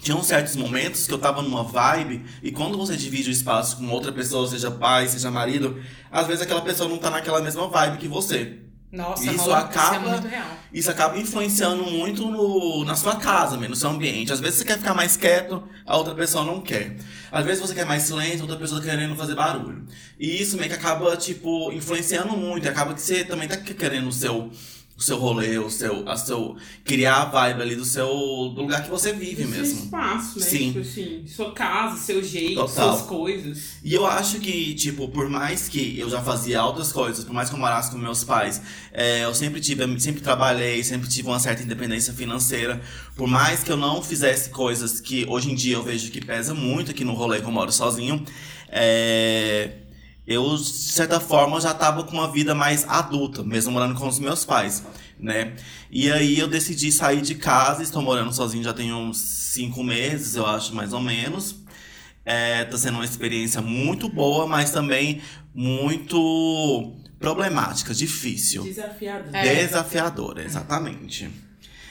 tinham 0.00 0.23
certos 0.23 0.55
momentos 0.57 1.07
que 1.07 1.12
eu 1.12 1.19
tava 1.19 1.43
numa 1.43 1.62
vibe, 1.64 2.25
e 2.43 2.50
quando 2.52 2.78
você 2.78 2.97
divide 2.97 3.28
o 3.28 3.33
espaço 3.33 3.76
com 3.76 3.88
outra 3.90 4.12
pessoa, 4.12 4.49
seja 4.49 4.71
pai, 4.71 5.09
seja 5.09 5.31
marido, 5.31 5.83
às 6.11 6.26
vezes 6.26 6.43
aquela 6.43 6.62
pessoa 6.62 6.88
não 6.88 6.99
tá 6.99 7.11
naquela 7.11 7.40
mesma 7.43 7.69
vibe 7.69 7.99
que 7.99 8.09
você. 8.09 8.59
Nossa, 8.90 9.23
Isso 9.31 9.37
rola- 9.45 9.59
acaba- 9.59 9.97
Isso 9.97 10.07
é 10.07 10.09
muito 10.12 10.28
real. 10.28 10.47
Isso 10.73 10.90
acaba 10.90 11.19
influenciando 11.19 11.85
muito 11.85 12.25
no, 12.31 12.87
na 12.87 12.95
sua 12.97 13.17
casa, 13.17 13.57
mesmo, 13.59 13.71
no 13.71 13.76
seu 13.76 13.90
ambiente. 13.90 14.33
Às 14.33 14.40
vezes 14.40 14.61
você 14.61 14.64
quer 14.64 14.78
ficar 14.78 14.95
mais 14.95 15.14
quieto, 15.14 15.62
a 15.85 15.95
outra 15.95 16.14
pessoa 16.14 16.43
não 16.43 16.62
quer. 16.62 16.97
Às 17.31 17.45
vezes 17.45 17.61
você 17.61 17.75
quer 17.75 17.85
mais 17.85 18.05
silêncio, 18.05 18.38
a 18.38 18.43
outra 18.45 18.57
pessoa 18.57 18.81
tá 18.81 18.87
querendo 18.88 19.14
fazer 19.14 19.35
barulho. 19.35 19.85
E 20.19 20.40
isso 20.40 20.57
meio 20.57 20.71
que 20.71 20.75
acaba, 20.75 21.14
tipo, 21.19 21.71
influenciando 21.71 22.35
muito. 22.35 22.64
E 22.64 22.69
acaba 22.71 22.95
que 22.95 23.02
você 23.02 23.25
também 23.25 23.47
tá 23.47 23.59
querendo 23.59 24.09
o 24.09 24.12
seu 24.12 24.50
o 24.99 25.02
seu 25.02 25.17
rolê, 25.17 25.57
o 25.59 25.71
seu, 25.71 26.09
a 26.09 26.17
seu 26.17 26.57
criar 26.85 27.23
a 27.23 27.25
vibe 27.26 27.62
ali 27.62 27.76
do 27.76 27.85
seu 27.85 28.09
do 28.09 28.62
lugar 28.62 28.83
que 28.83 28.90
você 28.90 29.12
vive 29.12 29.45
Do 29.45 29.49
seu 29.52 29.61
mesmo. 29.61 29.85
espaço, 29.85 30.40
né? 30.40 30.45
Sim. 30.45 30.73
Tipo 30.73 30.81
assim, 30.81 31.25
sua 31.25 31.52
casa, 31.52 31.97
seu 31.99 32.21
jeito, 32.21 32.57
Total. 32.57 32.97
suas 32.97 33.07
coisas. 33.07 33.76
E 33.85 33.95
eu 33.95 34.05
acho 34.05 34.40
que, 34.40 34.75
tipo, 34.75 35.07
por 35.09 35.28
mais 35.28 35.69
que 35.69 35.97
eu 35.97 36.11
já 36.11 36.21
fazia 36.21 36.64
outras 36.64 36.90
coisas, 36.90 37.25
por 37.25 37.33
mais 37.33 37.49
que 37.49 37.55
eu 37.55 37.61
morasse 37.61 37.93
com 37.93 37.97
meus 37.97 38.25
pais, 38.25 38.61
é, 38.93 39.25
eu 39.25 39.33
sempre 39.33 39.61
tive, 39.61 40.00
sempre 40.00 40.21
trabalhei, 40.21 40.83
sempre 40.83 41.09
tive 41.09 41.28
uma 41.28 41.38
certa 41.38 41.62
independência 41.62 42.12
financeira. 42.12 42.81
Por 43.14 43.28
mais 43.28 43.62
que 43.62 43.71
eu 43.71 43.76
não 43.76 44.02
fizesse 44.02 44.50
coisas 44.50 45.00
que 45.00 45.25
hoje 45.28 45.49
em 45.52 45.55
dia 45.55 45.76
eu 45.76 45.83
vejo 45.85 46.11
que 46.11 46.21
pesa 46.21 46.52
muito 46.55 46.90
aqui 46.90 47.05
no 47.05 47.14
rolê 47.14 47.38
que 47.40 47.47
eu 47.47 47.52
moro 47.52 47.71
sozinho, 47.71 48.25
é, 48.69 49.71
eu, 50.28 50.54
de 50.56 50.62
certa 50.62 51.18
forma, 51.18 51.58
já 51.58 51.73
tava 51.73 52.04
com 52.04 52.12
uma 52.12 52.30
vida 52.30 52.54
mais 52.54 52.87
adulta, 52.87 53.42
mesmo 53.42 53.73
morando 53.73 53.99
com 53.99 54.06
os 54.06 54.18
meus 54.18 54.44
pais, 54.44 54.85
né? 55.18 55.56
E 55.90 56.12
aí 56.12 56.38
eu 56.38 56.47
decidi 56.47 56.92
sair 56.92 57.23
de 57.23 57.35
casa, 57.35 57.82
estou 57.82 58.02
morando 58.02 58.30
sozinho 58.35 58.62
já 58.62 58.75
tem 58.75 58.92
uns 58.92 59.18
cinco 59.18 59.82
meses, 59.82 60.35
eu 60.35 60.44
acho, 60.44 60.75
mais 60.75 60.92
ou 60.92 61.00
menos. 61.00 61.56
É, 62.26 62.62
tá 62.66 62.76
sendo 62.76 62.97
uma 62.97 63.06
experiência 63.06 63.62
muito 63.62 64.06
boa, 64.06 64.47
mas 64.47 64.70
também 64.70 65.23
muito 65.54 66.92
problemática, 67.18 67.94
difícil. 67.94 68.64
Desafiador. 68.64 69.35
É. 69.35 69.54
Desafiadora, 69.54 70.44
exatamente. 70.44 71.30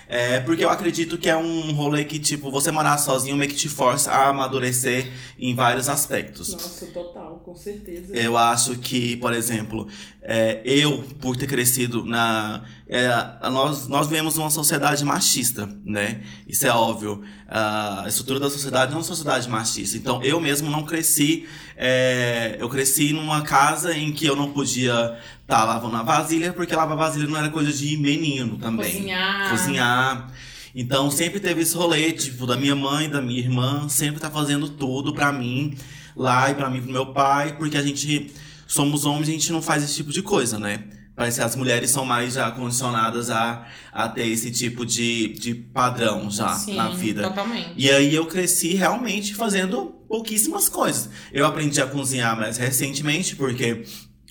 É, 0.10 0.40
porque 0.40 0.64
eu 0.64 0.70
acredito 0.70 1.18
que 1.18 1.30
é 1.30 1.36
um 1.36 1.74
rolê 1.74 2.06
que, 2.06 2.18
tipo, 2.18 2.50
você 2.50 2.72
morar 2.72 2.98
sozinho 2.98 3.36
meio 3.36 3.50
que 3.52 3.58
te 3.58 3.68
força 3.68 4.12
a 4.12 4.30
amadurecer 4.30 5.12
em 5.38 5.54
vários 5.54 5.90
aspectos. 5.90 6.54
Nossa, 6.54 6.86
total, 6.88 7.42
com 7.44 7.56
certeza. 7.56 8.16
Eu 8.16 8.38
acho 8.38 8.78
que, 8.78 9.18
por 9.18 9.34
exemplo, 9.34 9.88
é, 10.22 10.62
eu, 10.64 11.04
por 11.20 11.36
ter 11.36 11.48
crescido 11.48 12.06
na. 12.06 12.64
é, 12.88 13.10
nós, 13.50 13.88
nós 13.88 14.08
vivemos 14.08 14.38
uma 14.38 14.50
sociedade 14.50 15.04
machista, 15.04 15.70
né? 15.86 16.22
Isso 16.48 16.66
é 16.66 16.72
óbvio. 16.72 17.22
A 17.50 18.06
estrutura 18.08 18.40
da 18.40 18.50
sociedade 18.50 18.94
é 18.94 18.96
uma 18.96 19.04
sociedade 19.04 19.50
machista. 19.50 19.98
Então, 19.98 20.22
eu 20.24 20.40
mesmo 20.40 20.70
não 20.70 20.84
cresci. 20.84 21.48
é, 21.76 22.58
eu 22.60 22.70
cresci 22.70 23.14
numa 23.14 23.42
casa 23.42 23.96
em 23.96 24.12
que 24.12 24.26
eu 24.26 24.36
não 24.36 24.52
podia 24.52 25.18
estar 25.48 25.63
lavando 25.63 25.96
a 25.96 26.04
vasilha, 26.04 26.51
porque 26.51 26.75
lavar 26.75 26.98
vasilha 26.98 27.25
não 27.25 27.38
era 27.38 27.50
coisa 27.50 27.72
de 27.72 27.96
menino 27.96 28.58
também. 28.58 28.92
Cozinhar. 28.92 29.50
Cozinhar. 29.50 30.32
Então 30.75 31.10
sempre 31.10 31.39
teve 31.39 31.62
esse 31.62 31.75
rolê, 31.75 32.12
tipo, 32.12 32.46
da 32.46 32.58
minha 32.58 32.75
mãe, 32.75 33.10
da 33.10 33.22
minha 33.22 33.39
irmã, 33.39 33.88
sempre 33.88 34.20
tá 34.20 34.30
fazendo 34.30 34.68
tudo 34.70 35.13
pra 35.13 35.32
mim, 35.32 35.75
lá 36.16 36.51
e 36.51 36.56
pra 36.56 36.70
mim 36.70 36.82
pro 36.82 36.92
meu 36.92 37.13
pai, 37.13 37.56
porque 37.58 37.77
a 37.77 37.82
gente 37.82 38.30
somos 38.68 39.06
homens 39.06 39.30
a 39.30 39.32
gente 39.32 39.51
não 39.54 39.62
faz 39.62 39.82
esse 39.84 39.96
tipo 39.96 40.12
de 40.12 40.22
coisa, 40.22 40.60
né? 40.60 40.84
Parece 41.16 41.39
que 41.39 41.46
as 41.46 41.56
mulheres 41.56 41.89
são 41.89 42.06
mais 42.06 42.34
já 42.34 42.51
condicionadas 42.51 43.32
a, 43.32 43.66
a 43.92 44.08
ter 44.08 44.27
esse 44.27 44.51
tipo 44.51 44.86
de, 44.86 45.30
de 45.30 45.56
padrão 45.56 46.30
já 46.30 46.54
Sim, 46.54 46.75
na 46.75 46.89
vida. 46.89 47.24
totalmente. 47.24 47.72
E 47.75 47.89
aí 47.89 48.13
eu 48.13 48.27
cresci 48.27 48.75
realmente 48.75 49.34
fazendo 49.34 49.96
pouquíssimas 50.08 50.70
coisas. 50.70 51.10
Eu 51.34 51.46
aprendi 51.48 51.82
a 51.82 51.88
cozinhar 51.88 52.38
mais 52.38 52.58
recentemente, 52.58 53.36
porque, 53.36 53.84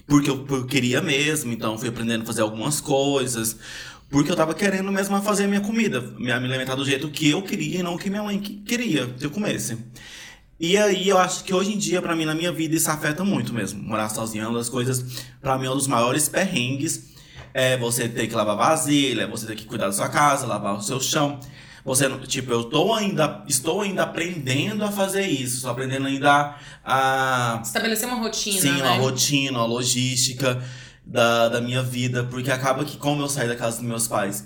porque 0.07 0.31
eu, 0.31 0.47
eu 0.51 0.67
queria 0.67 1.01
mesmo, 1.03 1.53
então 1.53 1.77
fui 1.79 1.89
aprendendo 1.89 2.23
a 2.23 2.27
fazer 2.27 2.43
algumas 2.43 2.81
coisas. 2.81 3.57
Porque 4.09 4.31
eu 4.31 4.37
tava 4.37 4.55
querendo 4.55 4.91
mesmo 4.93 5.21
fazer 5.21 5.45
a 5.45 5.49
minha 5.49 5.61
comida, 5.61 6.01
me 6.01 6.27
me 6.27 6.31
alimentar 6.33 6.77
do 6.77 6.85
jeito 6.85 7.09
que 7.11 7.31
eu 7.31 7.43
queria 7.43 7.81
e 7.81 7.83
não 7.83 7.97
que 7.99 8.09
minha 8.09 8.23
mãe 8.23 8.39
que- 8.39 8.59
queria 8.59 9.07
que 9.09 9.27
eu 9.27 9.31
comesse. 9.31 9.77
E 10.59 10.77
aí 10.79 11.09
eu 11.09 11.19
acho 11.19 11.43
que 11.45 11.53
hoje 11.53 11.75
em 11.75 11.79
dia, 11.79 12.01
pra 12.01 12.15
mim, 12.17 12.25
na 12.25 12.35
minha 12.35 12.51
vida, 12.53 12.75
isso 12.77 12.91
afeta 12.91 13.25
muito 13.25 13.53
mesmo. 13.53 13.83
Morar 13.83 14.09
sozinho 14.09 14.45
é 14.45 14.49
uma 14.49 14.59
das 14.59 14.69
coisas, 14.69 15.25
pra 15.41 15.59
mim, 15.59 15.67
é 15.67 15.71
um 15.71 15.77
dos 15.77 15.87
maiores 15.89 16.29
perrengues. 16.29 17.15
É 17.53 17.77
você 17.77 18.09
ter 18.09 18.27
que 18.27 18.35
lavar 18.35 18.57
vasilha, 18.57 19.27
você 19.27 19.45
ter 19.47 19.57
que 19.57 19.65
cuidar 19.65 19.87
da 19.87 19.93
sua 19.93 20.09
casa, 20.09 20.47
lavar 20.47 20.77
o 20.77 20.83
seu 20.83 21.01
chão. 21.01 21.41
Você, 21.87 22.09
não- 22.09 22.19
tipo, 22.19 22.51
eu 22.53 22.65
tô 22.65 22.93
ainda, 22.93 23.45
estou 23.49 23.81
ainda 23.81 24.03
aprendendo 24.03 24.85
a 24.85 24.91
fazer 24.91 25.25
isso. 25.27 25.57
Estou 25.57 25.71
aprendendo 25.71 26.09
ainda 26.09 26.57
a, 26.85 27.61
Estabelecer 27.63 28.09
uma 28.09 28.19
rotina, 28.19 28.61
Sim, 28.61 28.73
né? 28.73 28.83
uma 28.83 28.95
rotina, 28.97 29.59
uma 29.59 29.67
logística 29.67 30.61
da, 31.05 31.49
da 31.49 31.61
minha 31.61 31.85
vida, 31.85 32.25
porque 32.25 32.51
acaba 32.51 32.85
que, 32.85 32.97
como 32.97 33.23
eu 33.23 33.29
saí 33.29 33.47
da 33.47 33.55
casa 33.55 33.77
dos 33.77 33.87
meus 33.87 34.09
pais, 34.09 34.45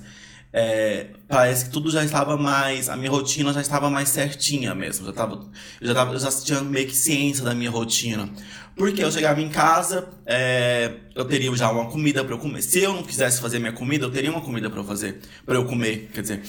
é, 0.53 1.07
parece 1.29 1.65
que 1.67 1.71
tudo 1.71 1.91
já 1.91 2.05
estava 2.05 2.37
mais. 2.37 2.91
A 2.91 2.97
minha 2.97 3.11
rotina 3.11 3.53
já 3.55 3.61
estava 3.63 3.89
mais 3.89 4.11
certinha 4.11 4.75
mesmo. 4.75 5.07
Já 5.07 5.13
tava, 5.13 5.49
eu, 5.81 5.87
já 5.87 5.95
tava, 5.95 6.13
eu 6.13 6.19
já 6.19 6.31
tinha 6.31 6.61
meio 6.61 6.87
que 6.89 6.97
ciência 6.97 7.43
da 7.43 7.55
minha 7.55 7.71
rotina. 7.71 8.29
Porque 8.77 9.03
eu 9.03 9.11
chegava 9.11 9.41
em 9.41 9.49
casa, 9.49 10.09
é, 10.27 10.93
eu 11.15 11.25
teria 11.25 11.55
já 11.57 11.71
uma 11.71 11.87
comida 11.91 12.25
para 12.25 12.35
eu 12.35 12.39
comer. 12.39 12.63
Se 12.63 12.81
eu 12.81 12.95
não 12.95 13.03
quisesse 13.03 13.41
fazer 13.41 13.59
minha 13.59 13.73
comida, 13.73 14.07
eu 14.07 14.11
teria 14.11 14.31
uma 14.31 14.41
comida 14.41 14.69
para 14.71 14.81
eu 14.81 14.85
fazer, 14.85 15.21
para 15.47 15.55
eu 15.55 15.65
comer, 15.65 16.11
quer 16.13 16.23
dizer. 16.23 16.43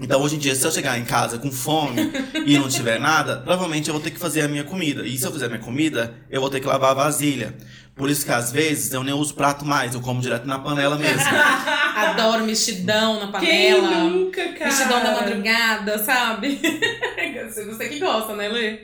Então, 0.00 0.22
hoje 0.22 0.36
em 0.36 0.38
dia, 0.38 0.54
se 0.54 0.64
eu 0.64 0.70
chegar 0.70 0.96
em 0.98 1.04
casa 1.04 1.38
com 1.38 1.50
fome 1.50 2.12
e 2.46 2.56
não 2.56 2.68
tiver 2.68 3.00
nada, 3.00 3.38
provavelmente 3.38 3.88
eu 3.88 3.94
vou 3.94 4.02
ter 4.02 4.12
que 4.12 4.18
fazer 4.18 4.42
a 4.42 4.48
minha 4.48 4.62
comida. 4.62 5.04
E 5.04 5.18
se 5.18 5.26
eu 5.26 5.32
fizer 5.32 5.46
a 5.46 5.48
minha 5.48 5.60
comida, 5.60 6.14
eu 6.30 6.40
vou 6.40 6.48
ter 6.48 6.60
que 6.60 6.66
lavar 6.66 6.92
a 6.92 6.94
vasilha. 6.94 7.56
Por 7.96 8.08
isso 8.08 8.24
que, 8.24 8.30
às 8.30 8.52
vezes, 8.52 8.92
eu 8.92 9.02
nem 9.02 9.12
uso 9.12 9.34
prato 9.34 9.64
mais, 9.64 9.94
eu 9.94 10.00
como 10.00 10.20
direto 10.20 10.46
na 10.46 10.56
panela 10.60 10.96
mesmo. 10.96 11.18
Adoro 11.96 12.44
mexidão 12.44 13.26
na 13.26 13.40
Quem 13.40 13.74
panela. 13.80 14.04
nunca, 14.04 14.52
cara? 14.52 14.66
Mexidão 14.66 15.02
da 15.02 15.10
madrugada, 15.14 15.98
sabe? 15.98 16.60
Você 17.66 17.88
que 17.88 17.98
gosta, 17.98 18.36
né, 18.36 18.48
Lê? 18.48 18.78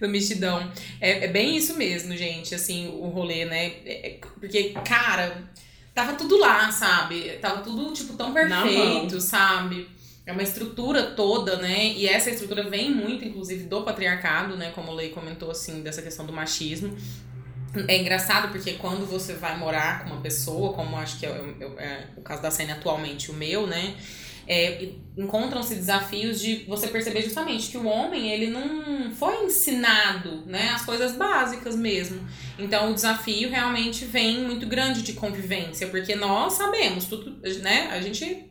Do 0.00 0.08
mexidão. 0.08 0.66
É, 0.98 1.26
é 1.26 1.28
bem 1.28 1.56
isso 1.58 1.76
mesmo, 1.76 2.16
gente, 2.16 2.54
assim, 2.54 2.88
o 2.88 3.08
rolê, 3.08 3.44
né? 3.44 3.66
É- 3.84 4.06
é- 4.12 4.18
porque, 4.40 4.74
cara, 4.82 5.42
tava 5.94 6.14
tudo 6.14 6.38
lá, 6.38 6.72
sabe? 6.72 7.38
Tava 7.42 7.60
tudo, 7.60 7.92
tipo, 7.92 8.14
tão 8.14 8.32
perfeito, 8.32 9.20
sabe? 9.20 9.86
É 10.26 10.32
uma 10.32 10.42
estrutura 10.42 11.02
toda, 11.10 11.56
né? 11.56 11.88
E 11.88 12.06
essa 12.08 12.30
estrutura 12.30 12.62
vem 12.68 12.90
muito, 12.94 13.24
inclusive, 13.24 13.64
do 13.64 13.82
patriarcado, 13.82 14.56
né? 14.56 14.70
Como 14.74 14.90
o 14.90 14.94
Lei 14.94 15.10
comentou, 15.10 15.50
assim, 15.50 15.82
dessa 15.82 16.00
questão 16.00 16.24
do 16.24 16.32
machismo. 16.32 16.96
É 17.88 17.98
engraçado 18.00 18.50
porque 18.52 18.74
quando 18.74 19.04
você 19.04 19.34
vai 19.34 19.58
morar 19.58 20.04
com 20.04 20.10
uma 20.12 20.20
pessoa, 20.22 20.72
como 20.72 20.96
acho 20.96 21.18
que 21.18 21.26
é, 21.26 21.30
o- 21.30 21.78
é 21.80 22.06
o 22.16 22.22
caso 22.22 22.40
da 22.40 22.50
Sene 22.50 22.72
atualmente, 22.72 23.30
o 23.30 23.34
meu, 23.34 23.66
né? 23.66 23.94
É, 24.46 24.90
encontram-se 25.16 25.74
desafios 25.74 26.38
de 26.38 26.64
você 26.68 26.88
perceber 26.88 27.22
justamente 27.22 27.68
que 27.70 27.78
o 27.78 27.86
homem 27.86 28.30
ele 28.30 28.48
não 28.50 29.10
foi 29.14 29.42
ensinado 29.44 30.42
né 30.44 30.68
as 30.74 30.84
coisas 30.84 31.16
básicas 31.16 31.74
mesmo 31.74 32.20
então 32.58 32.90
o 32.90 32.94
desafio 32.94 33.48
realmente 33.48 34.04
vem 34.04 34.42
muito 34.44 34.66
grande 34.66 35.00
de 35.00 35.14
convivência 35.14 35.86
porque 35.86 36.14
nós 36.14 36.52
sabemos 36.52 37.06
tudo 37.06 37.38
né 37.62 37.88
a 37.90 38.02
gente 38.02 38.44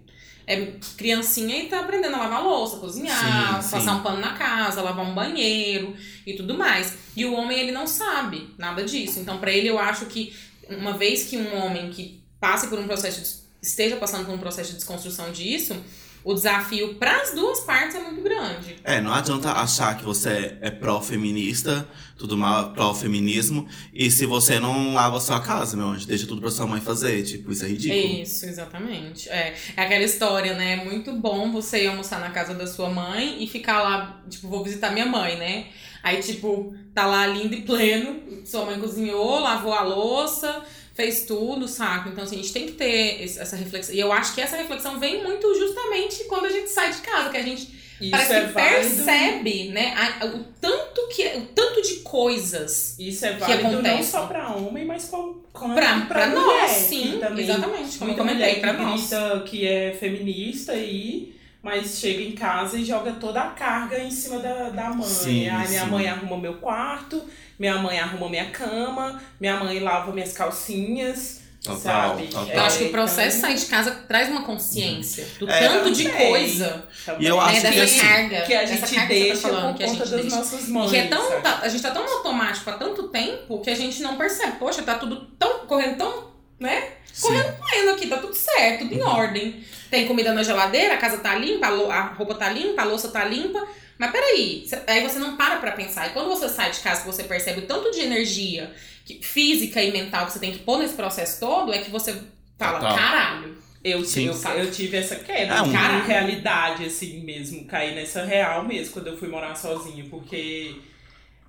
é 0.46 0.74
criancinha 0.98 1.58
e 1.58 1.68
tá 1.68 1.80
aprendendo 1.80 2.16
a 2.16 2.20
lavar 2.20 2.44
louça 2.44 2.78
cozinhar 2.78 3.62
Sim, 3.62 3.72
passar 3.72 3.94
sim. 3.94 4.00
um 4.00 4.04
pano 4.04 4.20
na 4.20 4.34
casa 4.34 4.82
lavar 4.82 5.06
um 5.06 5.14
banheiro 5.14 5.96
e 6.26 6.34
tudo 6.34 6.54
mais 6.58 6.98
e 7.16 7.26
o 7.26 7.34
homem 7.34 7.60
ele 7.60 7.72
não 7.72 7.88
sabe 7.88 8.54
nada 8.58 8.84
disso 8.84 9.20
então 9.20 9.38
para 9.38 9.52
ele 9.52 9.70
eu 9.70 9.80
acho 9.80 10.06
que 10.08 10.34
uma 10.70 10.94
vez 10.94 11.24
que 11.24 11.38
um 11.38 11.56
homem 11.64 11.90
que 11.90 12.22
passe 12.40 12.68
por 12.68 12.78
um 12.78 12.86
processo 12.86 13.22
de 13.22 13.44
esteja 13.64 13.96
passando 13.96 14.26
por 14.26 14.36
um 14.36 14.38
processo 14.38 14.72
de 14.72 14.76
desconstrução 14.76 15.32
disso, 15.32 15.76
o 16.24 16.34
desafio 16.34 16.96
para 16.96 17.22
as 17.22 17.32
duas 17.32 17.60
partes 17.62 17.96
é 17.96 18.00
muito 18.00 18.22
grande. 18.22 18.76
É, 18.84 19.02
não 19.02 19.14
adianta 19.14 19.52
achar 19.52 19.98
que 19.98 20.06
você 20.06 20.58
é 20.62 20.72
pró-feminista, 20.72 21.88
tudo 22.18 22.38
mal, 22.38 22.72
pró-feminismo, 22.72 23.68
e 23.94 24.10
se 24.10 24.26
você 24.26 24.60
não 24.60 24.94
lava 24.94 25.18
a 25.18 25.20
sua 25.20 25.40
casa, 25.42 25.76
meu 25.76 25.88
anjo, 25.88 26.08
deixa 26.08 26.26
tudo 26.26 26.42
pra 26.42 26.50
sua 26.50 26.66
mãe 26.66 26.80
fazer. 26.80 27.24
Tipo, 27.24 27.52
isso 27.52 27.66
é 27.66 27.68
ridículo. 27.68 28.22
Isso, 28.22 28.46
exatamente. 28.46 29.30
É, 29.30 29.54
é 29.76 29.82
aquela 29.82 30.04
história, 30.04 30.54
né? 30.54 30.74
É 30.74 30.86
muito 30.86 31.12
bom 31.14 31.52
você 31.52 31.84
ir 31.84 31.88
almoçar 31.88 32.20
na 32.20 32.30
casa 32.30 32.54
da 32.54 32.68
sua 32.68 32.90
mãe 32.90 33.44
e 33.44 33.48
ficar 33.48 33.82
lá, 33.82 34.24
tipo, 34.30 34.48
vou 34.48 34.64
visitar 34.64 34.92
minha 34.92 35.06
mãe, 35.06 35.38
né? 35.38 35.68
Aí, 36.02 36.22
tipo, 36.22 36.76
tá 36.94 37.06
lá 37.06 37.26
lindo 37.26 37.56
e 37.56 37.62
pleno, 37.62 38.46
sua 38.46 38.66
mãe 38.66 38.80
cozinhou, 38.80 39.40
lavou 39.40 39.74
a 39.74 39.84
louça, 39.84 40.62
fez 40.94 41.26
tudo, 41.26 41.68
saco? 41.68 42.10
Então, 42.10 42.24
assim, 42.24 42.36
a 42.36 42.42
gente 42.42 42.54
tem 42.54 42.66
que 42.68 42.74
ter 42.74 43.24
essa 43.24 43.56
reflexão. 43.56 43.96
E 43.96 44.00
eu 44.00 44.12
acho 44.12 44.34
que 44.36 44.42
essa 44.42 44.56
reflexão 44.58 45.00
vem 45.00 45.24
muito 45.24 45.54
justamente 45.56 46.24
quando 46.26 46.46
a 46.46 46.50
gente 46.50 46.70
sai 46.70 46.92
de 46.92 47.02
casa, 47.02 47.30
que 47.30 47.38
a 47.38 47.42
gente 47.42 47.62
Isso 48.00 48.12
parece 48.12 48.34
é 48.34 48.42
que 48.48 48.54
percebe, 48.54 49.70
né, 49.70 49.94
a- 50.22 50.26
o 50.26 50.44
tanto 50.60 51.08
que 51.16 51.26
o 51.38 51.42
tanto 51.56 51.82
de 51.82 51.96
coisas 51.98 52.96
Isso 53.00 53.26
é 53.26 53.34
válido 53.34 53.64
não 53.64 53.80
acontece. 53.80 54.12
só 54.12 54.26
pra 54.28 54.50
homem, 54.56 54.86
mas 54.86 55.06
como, 55.06 55.44
como 55.52 55.74
pra, 55.76 56.02
pra, 56.02 56.06
pra 56.06 56.28
mulher, 56.28 56.62
nós, 56.62 56.72
que 56.72 56.80
sim, 56.82 57.18
também 57.20 57.44
exatamente, 57.44 57.98
como 57.98 58.12
eu 58.12 58.16
comentei, 58.18 58.56
que 58.56 58.60
pra 58.62 58.74
nós. 58.74 59.10
que 59.50 59.68
é 59.68 59.94
feminista 60.00 60.74
e 60.76 61.34
mas 61.64 61.98
chega 61.98 62.22
em 62.22 62.34
casa 62.34 62.78
e 62.78 62.84
joga 62.86 63.14
toda 63.14 63.42
a 63.42 63.50
carga 63.52 63.98
em 63.98 64.12
cima 64.12 64.38
da, 64.40 64.70
da 64.70 64.90
mãe. 64.90 65.08
Sim, 65.08 65.48
Ai, 65.50 65.68
minha 65.70 65.86
sim. 65.86 65.90
mãe 65.90 66.08
arruma 66.10 66.38
meu 66.38 66.56
quarto, 66.56 67.24
minha 67.58 67.78
mãe 67.78 67.98
arruma 68.00 68.28
minha 68.30 68.50
cama, 68.52 69.20
minha 69.40 69.56
mãe 69.64 69.80
lava 69.80 70.12
minhas 70.12 70.34
calcinhas, 70.34 71.42
Total, 71.64 71.80
sabe? 72.10 72.28
total. 72.28 72.50
Eu 72.50 72.62
acho 72.64 72.78
que 72.80 72.84
o 72.84 72.88
É, 72.88 72.92
processo 72.92 73.38
então, 73.38 73.50
sair 73.50 73.58
de 73.58 73.66
casa 73.68 73.92
traz 74.06 74.28
uma 74.28 74.44
consciência 74.44 75.26
do 75.40 75.50
É, 75.50 75.66
tanto 75.70 75.92
de 75.92 76.04
também. 76.10 76.28
coisa, 76.30 76.86
também. 77.06 77.24
E 77.24 77.28
eu 77.30 77.40
acho 77.40 77.64
né, 77.64 77.72
que 77.72 77.80
dessa 77.80 77.84
assim, 77.96 78.00
carga, 78.08 78.42
que 78.42 78.54
a 78.54 78.66
gente 78.66 78.96
carga 78.96 79.08
deixa 79.08 79.36
que 79.36 79.42
tá 79.42 79.48
falando, 79.48 79.68
por 79.70 79.78
que 79.78 79.84
a 79.84 79.88
conta 79.88 80.00
gente 80.06 80.12
das 80.12 80.22
deixa. 80.22 80.36
nossas 80.36 80.68
mães. 80.68 80.90
que 80.92 80.98
é 80.98 81.08
tão, 81.08 81.42
tá- 81.42 81.60
a 81.64 81.70
gente 81.70 81.82
tá 81.82 81.92
tão 81.92 82.04
automático 82.18 82.70
há 82.70 82.74
tanto 82.74 83.04
tempo 83.08 83.62
que 83.62 83.70
a 83.70 83.76
gente 83.76 84.02
não 84.02 84.18
percebe. 84.18 84.58
Poxa, 84.60 84.82
tá 84.82 84.96
tudo 84.96 85.26
tão 85.40 85.60
correndo 85.66 85.98
tão, 86.00 86.28
né? 86.60 86.84
Sim. 87.14 87.28
Correndo 87.60 87.92
aqui, 87.92 88.08
tá 88.08 88.18
tudo 88.18 88.34
certo. 88.36 88.58
certo, 88.58 88.80
tudo 88.80 88.96
em 88.96 89.02
ordem. 89.02 89.64
Tem 89.94 90.08
comida 90.08 90.34
na 90.34 90.42
geladeira, 90.42 90.96
a 90.96 90.98
casa 90.98 91.20
tá 91.20 91.36
limpa, 91.36 91.68
a 91.68 92.02
roupa 92.14 92.34
tá 92.34 92.50
limpa, 92.50 92.82
a 92.82 92.86
louça 92.86 93.10
tá 93.10 93.24
limpa. 93.26 93.64
Mas 93.96 94.10
peraí, 94.10 94.66
aí 94.88 95.04
você 95.08 95.20
não 95.20 95.38
para 95.38 95.58
pra 95.58 95.72
pensar. 95.74 96.08
E 96.08 96.14
quando 96.14 96.30
você 96.30 96.50
sai 96.50 96.72
de 96.72 96.80
casa, 96.80 97.02
que 97.02 97.06
você 97.08 97.24
percebe 97.26 97.60
o 97.60 97.68
tanto 97.68 97.92
de 97.92 98.00
energia 98.00 98.74
que- 99.06 99.22
física 99.22 99.84
e 99.84 99.92
mental 99.92 100.26
que 100.26 100.34
você 100.34 100.40
tem 100.40 100.52
que 100.52 100.58
pôr 100.60 100.80
nesse 100.80 100.96
processo 100.96 101.40
todo, 101.40 101.72
é 101.72 101.78
que 101.78 101.92
você 101.92 102.12
fala, 102.58 102.80
Total. 102.80 102.98
caralho. 102.98 103.56
Eu, 103.84 104.04
Sim. 104.04 104.26
eu, 104.30 104.34
eu 104.58 104.72
tive 104.72 104.98
essa 104.98 105.16
queda 105.18 105.54
É, 105.58 105.62
um- 105.62 105.66
de 105.66 105.74
Caralho. 105.74 106.06
realidade, 106.06 106.86
assim 106.86 107.20
mesmo. 107.24 107.66
Caí 107.66 107.94
nessa 107.94 108.24
real 108.26 108.64
mesmo 108.66 108.94
quando 108.94 109.08
eu 109.10 109.18
fui 109.18 109.28
morar 109.28 109.54
sozinha. 109.54 110.06
Porque 110.10 110.74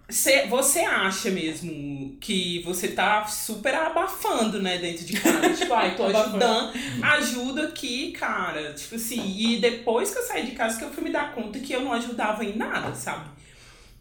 cê- 0.09 0.47
você 0.47 0.81
acha 0.81 1.31
mesmo 1.31 2.17
que 2.21 2.63
você 2.65 2.89
tá 2.89 3.25
super 3.27 3.75
abafando, 3.75 4.61
né, 4.63 4.79
dentro 4.79 5.05
de 5.05 5.15
casa. 5.21 5.51
tipo, 5.55 5.73
ai, 5.75 5.97
tô 5.97 6.05
ajudando. 6.05 6.73
Ajuda 7.03 7.65
aqui, 7.69 8.13
cara. 8.13 8.73
Tipo 8.75 8.97
assim, 8.97 9.35
e 9.39 9.57
depois 9.59 10.11
que 10.11 10.19
eu 10.19 10.23
saí 10.23 10.45
de 10.47 10.53
casa 10.53 10.79
que 10.79 10.85
eu 10.85 10.91
fui 10.93 11.03
me 11.05 11.11
dar 11.11 11.35
conta 11.35 11.59
que 11.59 11.73
eu 11.73 11.81
não 11.83 11.93
ajudava 11.93 12.45
em 12.45 12.57
nada, 12.57 12.95
sabe? 12.95 13.31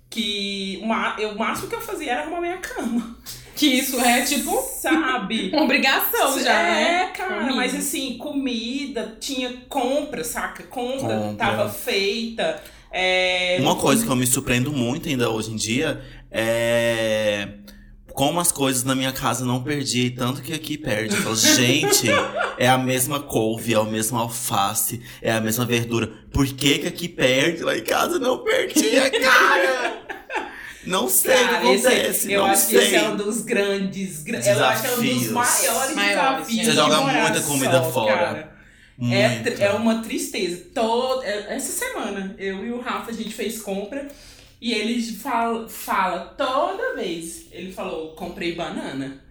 Que 0.10 0.80
o 0.84 0.86
ma- 0.88 1.16
eu- 1.18 1.30
o 1.32 1.40
máximo 1.40 1.68
que 1.70 1.76
eu 1.76 1.82
fazia 1.82 2.12
era 2.12 2.22
arrumar 2.22 2.42
minha 2.42 2.58
cama. 2.58 3.18
Que 3.56 3.68
isso 3.68 4.00
é, 4.00 4.22
tipo, 4.24 4.62
Sabe? 4.62 5.50
uma 5.54 5.62
obrigação 5.66 6.40
já, 6.42 6.54
é, 6.60 6.74
né? 7.06 7.08
cara, 7.16 7.36
Comida. 7.38 7.56
mas 7.56 7.76
assim, 7.76 8.18
comida, 8.18 9.16
tinha 9.20 9.54
compra, 9.70 10.24
saca? 10.24 10.64
Compra, 10.64 11.18
Compra. 11.18 11.36
tava 11.38 11.70
feita. 11.70 12.62
É, 12.96 13.58
Uma 13.60 13.76
coisa 13.76 14.06
que 14.06 14.12
eu 14.12 14.16
me 14.16 14.28
surpreendo 14.28 14.72
muito 14.72 15.10
ainda 15.10 15.30
hoje 15.30 15.52
em 15.52 15.56
dia 15.56 16.02
é 16.30 17.48
como 18.14 18.40
as 18.40 18.52
coisas 18.52 18.84
na 18.84 18.94
minha 18.94 19.12
casa 19.12 19.44
não 19.44 19.64
perdi, 19.64 20.12
tanto 20.12 20.44
que 20.44 20.54
aqui 20.54 20.78
perde. 20.78 21.16
Eu 21.16 21.22
falo, 21.24 21.36
gente, 21.58 22.08
é 22.60 22.68
a 22.70 22.78
mesma 22.78 23.20
couve, 23.20 23.74
é 23.74 23.80
o 23.80 23.86
mesmo 23.86 24.20
alface, 24.20 25.02
é 25.20 25.32
a 25.32 25.42
mesma 25.42 25.66
verdura. 25.66 26.12
Por 26.32 26.46
que 26.46 26.78
que 26.80 26.88
aqui 26.88 27.08
perde? 27.08 27.64
Lá 27.64 27.76
em 27.76 27.84
casa 27.84 28.20
não 28.20 28.44
perdia, 28.44 29.10
cara! 29.10 30.04
Não 30.86 31.08
sei 31.10 31.34
o 31.34 31.38
que 31.40 31.44
Cara, 31.46 31.74
esse- 31.74 31.88
acontece, 31.88 32.32
eu 32.34 32.42
não 32.42 32.48
acho 32.52 32.68
que 32.68 32.76
sei. 32.78 32.86
esse 32.86 32.96
é 32.96 33.10
um 33.10 33.16
dos 33.16 33.42
grandes. 33.42 34.22
gra- 34.22 34.40
Eu 34.46 34.66
acho 34.66 34.82
que 34.84 34.88
é 34.88 34.92
um 34.92 34.96
dos 34.96 35.04
Desafios. 35.04 35.32
maiores, 35.32 35.96
Maiores, 35.96 36.48
desafios. 36.48 36.66
Você 36.66 36.72
joga 36.74 37.02
muita 37.02 37.42
comida 37.42 37.72
só, 37.84 37.92
fora. 37.92 38.14
cara. 38.18 38.53
É, 39.02 39.30
Muito. 39.30 39.52
tr- 39.56 39.62
é 39.62 39.72
uma 39.72 40.02
tristeza. 40.04 40.66
Todo, 40.74 41.24
é- 41.24 41.56
essa 41.56 41.72
semana, 41.72 42.36
eu 42.38 42.66
e 42.66 42.72
o 42.72 42.80
Rafa, 42.80 43.12
a 43.12 43.14
gente 43.14 43.34
fez 43.34 43.60
compra 43.62 44.08
e 44.62 44.72
ele 44.72 45.02
fala, 45.02 45.68
fala 45.68 46.20
toda 46.38 46.96
vez. 46.96 47.48
Ele 47.52 47.72
falou: 47.72 48.10
comprei 48.16 48.54
banana. 48.56 49.22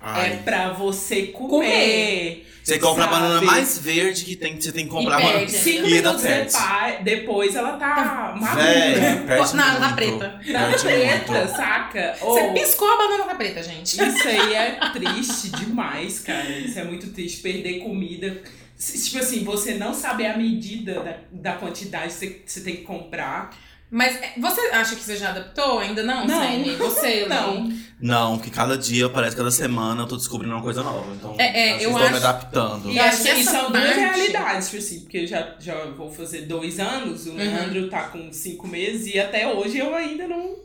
Ai. 0.00 0.32
É 0.32 0.36
pra 0.36 0.72
você 0.72 1.26
comer. 1.26 1.48
Comer. 1.50 2.46
Você 2.64 2.78
compra 2.78 3.04
a 3.04 3.08
sabe? 3.08 3.20
banana 3.20 3.42
mais 3.42 3.78
verde 3.78 4.24
que 4.24 4.36
tem 4.36 4.56
que 4.56 4.62
você 4.64 4.72
tem 4.72 4.84
que 4.84 4.90
comprar. 4.90 5.18
E 5.20 5.22
banana- 5.22 5.38
perde. 5.40 5.52
Cinco 5.52 5.86
E 5.88 5.92
minutos 5.94 6.22
depois, 6.22 6.54
depois 7.02 7.54
ela 7.56 7.72
tá 7.72 8.34
madura. 8.40 8.64
Véi, 8.64 9.26
perde 9.26 9.56
Na- 9.56 9.78
na 9.78 9.92
preta. 9.92 10.28
Tá 10.50 10.68
Perde 10.68 10.82
preta, 10.82 11.32
muito. 11.32 11.56
saca? 11.56 12.16
Você 12.18 12.24
Ou- 12.40 12.52
piscou 12.54 12.88
a 12.90 12.96
banana 12.96 13.24
tá 13.24 13.34
preta, 13.34 13.62
gente. 13.62 13.92
Isso 14.02 14.28
aí 14.28 14.54
é 14.54 14.78
triste 14.92 15.50
demais, 15.50 16.20
cara. 16.20 16.48
Isso 16.48 16.78
é 16.78 16.84
muito 16.84 17.08
triste. 17.08 17.40
Perder 17.42 17.80
comida. 17.80 18.40
Tipo 18.80 19.18
assim, 19.18 19.44
você 19.44 19.74
não 19.74 19.92
saber 19.92 20.26
a 20.26 20.36
medida 20.38 21.00
da, 21.00 21.16
da 21.30 21.52
quantidade 21.58 22.14
que 22.14 22.42
você, 22.46 22.60
tem 22.62 22.76
que 22.76 22.82
comprar. 22.82 23.50
Mas 23.90 24.14
é, 24.22 24.34
você 24.38 24.60
acha 24.72 24.94
que 24.94 25.02
você 25.02 25.16
já 25.16 25.30
adaptou? 25.30 25.80
Ainda 25.80 26.02
não, 26.02 26.24
Não. 26.26 26.38
Saine? 26.38 26.76
Você, 26.76 27.26
Não. 27.28 27.64
não. 27.64 27.80
Não, 28.00 28.38
que 28.38 28.48
cada 28.50 28.78
dia, 28.78 29.08
parece 29.10 29.32
que 29.32 29.38
cada 29.42 29.50
semana 29.50 30.02
eu 30.02 30.06
tô 30.06 30.16
descobrindo 30.16 30.54
uma 30.54 30.62
coisa 30.62 30.82
nova. 30.82 31.12
Então, 31.14 31.34
É, 31.38 31.72
é, 31.72 31.74
eu 31.74 31.90
estou 31.90 31.98
me 31.98 32.06
acho- 32.06 32.16
adaptando. 32.16 32.88
E 32.90 32.96
Eu 32.96 33.04
acho 33.04 33.22
que 33.22 33.44
são 33.44 33.70
duas 33.70 33.82
parte- 33.84 33.98
realidades, 33.98 34.70
tipo 34.70 34.78
assim, 34.82 35.00
porque 35.00 35.18
eu 35.18 35.26
já, 35.26 35.56
já 35.60 35.84
vou 35.86 36.10
fazer 36.10 36.42
dois 36.42 36.78
anos, 36.80 37.26
o 37.26 37.34
Leandro 37.34 37.90
tá 37.90 38.04
com 38.04 38.32
cinco 38.32 38.66
meses 38.66 39.12
e 39.12 39.18
até 39.18 39.52
hoje 39.52 39.76
eu 39.78 39.94
ainda 39.94 40.26
não, 40.26 40.56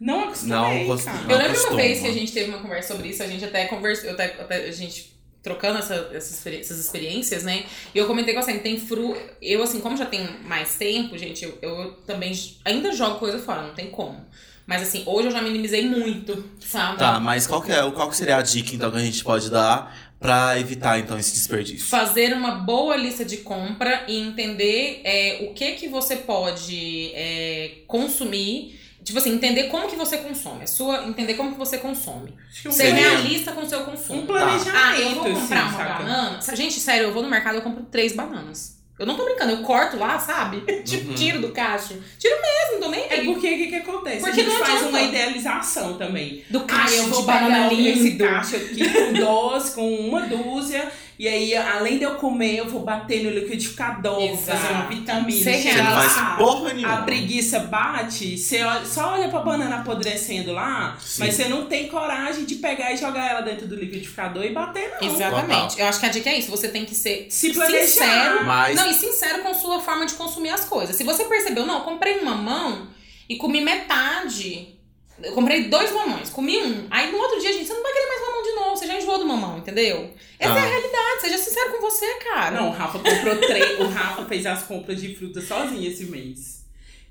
não 0.00 0.24
acostumei, 0.24 0.56
Não 0.56 0.86
não. 0.96 1.30
Eu 1.30 1.36
lembro 1.38 1.60
uma 1.68 1.76
vez 1.76 2.00
que 2.00 2.06
a 2.06 2.12
gente 2.12 2.32
teve 2.32 2.48
uma 2.48 2.60
conversa 2.60 2.94
sobre 2.94 3.08
isso, 3.10 3.22
a 3.22 3.26
gente 3.26 3.44
até 3.44 3.66
conversou, 3.66 4.08
até, 4.10 4.24
até- 4.26 4.68
a 4.68 4.72
gente 4.72 5.17
trocando 5.42 5.78
essa- 5.78 6.10
essas, 6.12 6.32
experi- 6.32 6.60
essas 6.60 6.78
experiências, 6.78 7.42
né? 7.44 7.64
E 7.94 7.98
eu 7.98 8.06
comentei 8.06 8.34
com 8.34 8.42
você, 8.42 8.58
tem 8.58 8.78
fru. 8.78 9.16
Eu, 9.40 9.62
assim, 9.62 9.80
como 9.80 9.96
já 9.96 10.06
tenho 10.06 10.28
mais 10.44 10.74
tempo, 10.76 11.16
gente, 11.16 11.44
eu, 11.44 11.58
eu 11.62 11.92
também 12.06 12.32
ainda 12.64 12.92
jogo 12.92 13.18
coisa 13.18 13.38
fora, 13.38 13.62
não 13.62 13.74
tem 13.74 13.90
como. 13.90 14.24
Mas 14.66 14.82
assim, 14.82 15.02
hoje 15.06 15.28
eu 15.28 15.32
já 15.32 15.40
minimizei 15.40 15.86
muito, 15.88 16.44
sabe? 16.60 16.98
Tá, 16.98 17.18
mas 17.18 17.46
qual 17.46 17.62
que, 17.62 17.72
é, 17.72 17.90
qual 17.90 18.10
que 18.10 18.16
seria 18.16 18.36
a 18.36 18.42
dica 18.42 18.74
então 18.74 18.90
que 18.90 18.98
a 18.98 19.00
gente 19.00 19.24
pode 19.24 19.48
dar 19.50 19.96
pra 20.20 20.58
evitar 20.60 20.98
então 20.98 21.18
esse 21.18 21.32
desperdício? 21.32 21.86
fazer 21.86 22.34
uma 22.34 22.50
boa 22.50 22.94
lista 22.96 23.24
de 23.24 23.38
compra 23.38 24.04
e 24.08 24.18
entender 24.20 25.00
é, 25.04 25.38
o 25.48 25.54
que 25.54 25.72
que 25.72 25.88
você 25.88 26.16
pode 26.16 27.12
é, 27.14 27.78
consumir. 27.86 28.78
Tipo 29.08 29.20
assim, 29.20 29.32
entender 29.34 29.64
como 29.64 29.88
que 29.88 29.96
você 29.96 30.18
consome. 30.18 30.64
A 30.64 30.66
sua, 30.66 31.06
entender 31.06 31.32
como 31.32 31.52
que 31.52 31.58
você 31.58 31.78
consome. 31.78 32.34
Ser 32.52 32.70
Seria- 32.70 32.94
realista 33.08 33.52
com 33.52 33.62
o 33.62 33.66
seu 33.68 33.80
consumo. 33.80 34.20
um 34.20 34.24
Ah, 34.24 34.26
planejamento, 34.26 35.00
eu 35.00 35.10
vou 35.14 35.24
comprar 35.24 35.62
assim, 35.64 35.68
uma 35.74 35.78
saca? 35.78 35.94
banana. 36.02 36.40
Gente, 36.54 36.78
sério, 36.78 37.04
eu 37.06 37.12
vou 37.14 37.22
no 37.22 37.30
mercado 37.30 37.54
eu 37.54 37.62
compro 37.62 37.84
três 37.84 38.12
bananas. 38.14 38.76
Eu 38.98 39.06
não 39.06 39.16
tô 39.16 39.24
brincando, 39.24 39.52
eu 39.52 39.62
corto 39.62 39.96
lá, 39.96 40.18
sabe? 40.18 40.60
Tipo, 40.84 41.08
Uhum. 41.08 41.14
tiro 41.14 41.40
do 41.40 41.52
cacho. 41.52 41.94
Tiro 42.18 42.34
mesmo, 42.36 42.72
não 42.74 42.80
tô 42.80 42.88
nem 42.90 43.04
É 43.04 43.24
porque 43.24 43.46
o 43.46 43.56
que, 43.56 43.66
que 43.68 43.76
acontece? 43.76 44.20
Porque 44.20 44.40
a 44.42 44.44
gente 44.44 44.52
não 44.58 44.66
faz 44.66 44.82
uma 44.82 45.00
idealização 45.00 45.94
também. 45.96 46.44
Do 46.50 46.58
Ah, 46.58 46.64
cacho 46.64 46.94
eu 46.94 47.04
vou 47.04 47.20
de 47.20 47.26
banana 47.26 47.58
banana 47.70 47.88
esse 47.88 48.10
cacho 48.16 48.56
aqui 48.56 48.86
com 48.90 49.12
doce, 49.14 49.74
com 49.74 49.88
uma 50.08 50.20
dúzia. 50.26 50.90
E 51.18 51.26
aí, 51.26 51.52
além 51.56 51.98
de 51.98 52.04
eu 52.04 52.14
comer, 52.14 52.58
eu 52.58 52.68
vou 52.68 52.82
bater 52.84 53.24
no 53.24 53.30
liquidificador, 53.30 54.14
vou 54.14 54.28
Exato. 54.34 54.56
fazer 54.60 54.72
uma 54.72 54.86
vitamina. 54.86 55.52
Você 55.52 55.72
não 55.72 55.84
faz 55.92 56.36
porra 56.38 56.72
nenhuma. 56.72 56.94
A 56.94 57.02
preguiça 57.02 57.58
bate, 57.58 58.38
você 58.38 58.60
só 58.86 59.14
olha 59.14 59.28
pra 59.28 59.40
banana 59.40 59.78
apodrecendo 59.78 60.52
lá, 60.52 60.96
Sim. 61.00 61.24
mas 61.24 61.34
você 61.34 61.48
não 61.48 61.66
tem 61.66 61.88
coragem 61.88 62.44
de 62.44 62.54
pegar 62.56 62.92
e 62.92 62.96
jogar 62.96 63.28
ela 63.28 63.40
dentro 63.40 63.66
do 63.66 63.74
liquidificador 63.74 64.44
e 64.44 64.50
bater, 64.50 64.92
não. 65.00 65.08
Exatamente. 65.12 65.80
Eu 65.80 65.86
acho 65.86 65.98
que 65.98 66.06
a 66.06 66.08
dica 66.08 66.30
é 66.30 66.38
isso. 66.38 66.52
Você 66.52 66.68
tem 66.68 66.84
que 66.84 66.94
ser 66.94 67.26
Se 67.30 67.52
planejar. 67.52 67.84
sincero. 67.88 68.44
Mas 68.44 68.76
Não, 68.76 68.88
e 68.88 68.94
sincero 68.94 69.42
com 69.42 69.52
sua 69.54 69.80
forma 69.80 70.06
de 70.06 70.14
consumir 70.14 70.50
as 70.50 70.66
coisas. 70.66 70.94
Se 70.94 71.02
você 71.02 71.24
percebeu, 71.24 71.66
não, 71.66 71.78
eu 71.78 71.84
comprei 71.84 72.20
um 72.20 72.24
mamão 72.24 72.86
e 73.28 73.34
comi 73.34 73.60
metade. 73.60 74.76
Eu 75.20 75.32
comprei 75.32 75.64
dois 75.64 75.90
mamões, 75.92 76.30
comi 76.30 76.58
um. 76.58 76.86
Aí 76.92 77.10
no 77.10 77.18
outro 77.18 77.40
dia, 77.40 77.52
gente, 77.52 77.66
você 77.66 77.74
não 77.74 77.82
vai 77.82 77.92
querer 77.92 78.06
mais 78.06 78.20
mamão 78.20 78.42
de 78.44 78.52
novo. 78.52 78.76
Você 78.76 78.86
já 78.86 78.96
enjoou 78.96 79.18
do 79.18 79.26
mamão, 79.26 79.58
entendeu? 79.58 80.14
Essa 80.38 80.54
Tá. 80.54 80.60
é 80.60 80.62
a 80.62 80.66
realidade. 80.68 81.20
Seja 81.20 81.38
sincero 81.38 81.72
com 81.72 81.80
você, 81.80 82.06
cara. 82.20 82.60
Não, 82.60 82.68
o 82.68 82.72
Rafa 82.72 82.98
comprou 82.98 83.36
três. 83.36 83.80
o 83.80 83.88
Rafa 83.88 84.24
fez 84.26 84.46
as 84.46 84.62
compras 84.62 85.00
de 85.00 85.14
fruta 85.14 85.40
sozinho 85.40 85.86
esse 85.90 86.04
mês. 86.04 86.64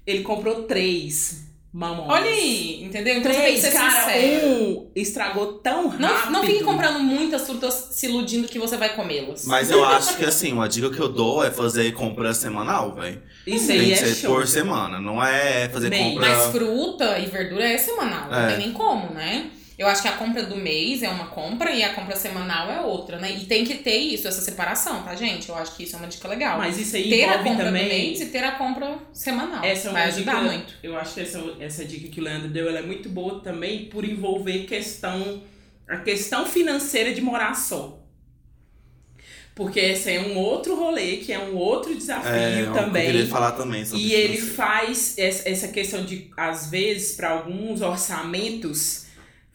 Ele 0.06 0.24
comprou 0.24 0.64
três 0.64 1.46
mamões. 1.74 2.10
Olha 2.10 2.32
aí, 2.32 2.82
entendeu? 2.84 3.18
Então 3.18 3.30
Três, 3.30 3.60
você 3.60 3.70
tem 3.70 3.72
que 3.72 3.78
ser 3.78 3.92
cara, 3.92 4.14
sincero. 4.14 4.48
um 4.48 4.92
estragou 4.96 5.54
tão 5.60 5.90
rápido. 5.90 6.02
Não, 6.02 6.32
não 6.32 6.44
fique 6.46 6.64
comprando 6.64 7.00
muitas 7.00 7.46
frutas 7.46 7.90
se 7.92 8.06
iludindo 8.08 8.48
que 8.48 8.58
você 8.58 8.78
vai 8.78 8.96
comê-las. 8.96 9.46
Mas 9.46 9.70
eu 9.70 9.84
acho 9.84 10.16
que 10.16 10.24
assim, 10.24 10.54
uma 10.54 10.70
dica 10.70 10.90
que 10.90 11.00
eu 11.00 11.10
dou 11.10 11.44
é 11.44 11.52
fazer 11.52 11.92
compra 11.94 12.34
semanal, 12.34 12.96
velho. 12.96 13.22
Isso 13.46 13.68
Tem 13.68 13.80
aí 13.82 13.86
que 13.88 13.94
é 13.94 13.98
ser 13.98 14.16
show. 14.16 14.34
por 14.36 14.48
semana, 14.48 15.00
não 15.02 15.22
é 15.24 15.68
fazer 15.70 15.90
Bem, 15.90 16.14
compra. 16.16 16.30
Mas 16.30 16.46
fruta 16.52 17.20
e 17.20 17.26
verdura 17.26 17.66
é 17.66 17.78
semanal, 17.78 18.32
não 18.32 18.40
É. 18.40 18.48
tem 18.48 18.58
nem 18.60 18.72
como, 18.72 19.14
né? 19.14 19.52
Eu 19.78 19.86
acho 19.88 20.02
que 20.02 20.08
a 20.08 20.14
compra 20.14 20.42
do 20.44 20.56
mês 20.56 21.04
é 21.04 21.10
uma 21.10 21.28
compra 21.28 21.72
e 21.72 21.84
a 21.84 21.94
compra 21.94 22.16
semanal 22.16 22.68
é 22.72 22.82
outra, 22.82 23.20
né? 23.20 23.32
E 23.32 23.46
tem 23.46 23.64
que 23.64 23.76
ter 23.76 23.96
isso, 23.98 24.28
essa 24.28 24.42
separação, 24.42 25.04
tá, 25.04 25.16
gente? 25.16 25.50
Eu 25.50 25.56
acho 25.56 25.76
que 25.76 25.84
isso 25.84 25.96
é 25.96 26.00
uma 26.00 26.08
dica 26.08 26.28
legal. 26.28 26.58
Mas 26.58 26.80
isso 26.80 26.96
aí 26.96 27.08
ter 27.10 27.26
a 27.26 27.38
compra 27.44 27.66
do 27.66 27.68
também. 27.68 27.88
mês 27.88 28.20
e 28.20 28.26
ter 28.26 28.44
a 28.44 28.54
compra 28.54 28.98
semanal. 29.14 29.64
Essa 29.64 29.90
é 29.90 29.92
uma 29.92 30.00
Vai 30.00 30.08
ajudar 30.08 30.36
dica, 30.42 30.52
muito. 30.52 30.74
Eu 30.82 30.98
acho 30.98 31.14
que 31.14 31.22
essa, 31.22 31.44
essa 31.60 31.86
dica 31.86 32.08
que 32.08 32.20
o 32.20 32.24
Leandro 32.24 32.50
deu 32.50 32.68
ela 32.68 32.80
é 32.80 32.82
muito 32.82 33.08
boa 33.08 33.40
também 33.42 33.86
por 33.86 34.04
envolver 34.04 34.66
questão 34.66 35.44
a 35.88 35.98
questão 35.98 36.46
financeira 36.46 37.14
de 37.14 37.22
morar 37.22 37.54
só. 37.56 38.00
Porque 39.56 39.80
esse 39.80 40.12
é 40.12 40.20
um 40.22 40.38
outro 40.38 40.76
rolê, 40.76 41.18
que 41.18 41.32
é 41.34 41.40
um 41.40 41.56
outro 41.56 41.96
desafio 41.96 42.32
É, 42.32 42.62
eu 42.62 42.74
também. 42.74 43.06
queria 43.08 43.26
falar 43.28 43.54
também 43.54 43.84
sobre 43.86 44.04
E 44.04 44.08
isso. 44.08 44.16
ele 44.16 44.38
faz 44.38 45.16
essa 45.18 45.50
essa 45.50 45.68
questão 45.70 46.04
de, 46.06 46.30
às 46.38 46.70
vezes, 46.70 47.16
para 47.16 47.30
alguns 47.32 47.82
orçamentos, 47.82 49.07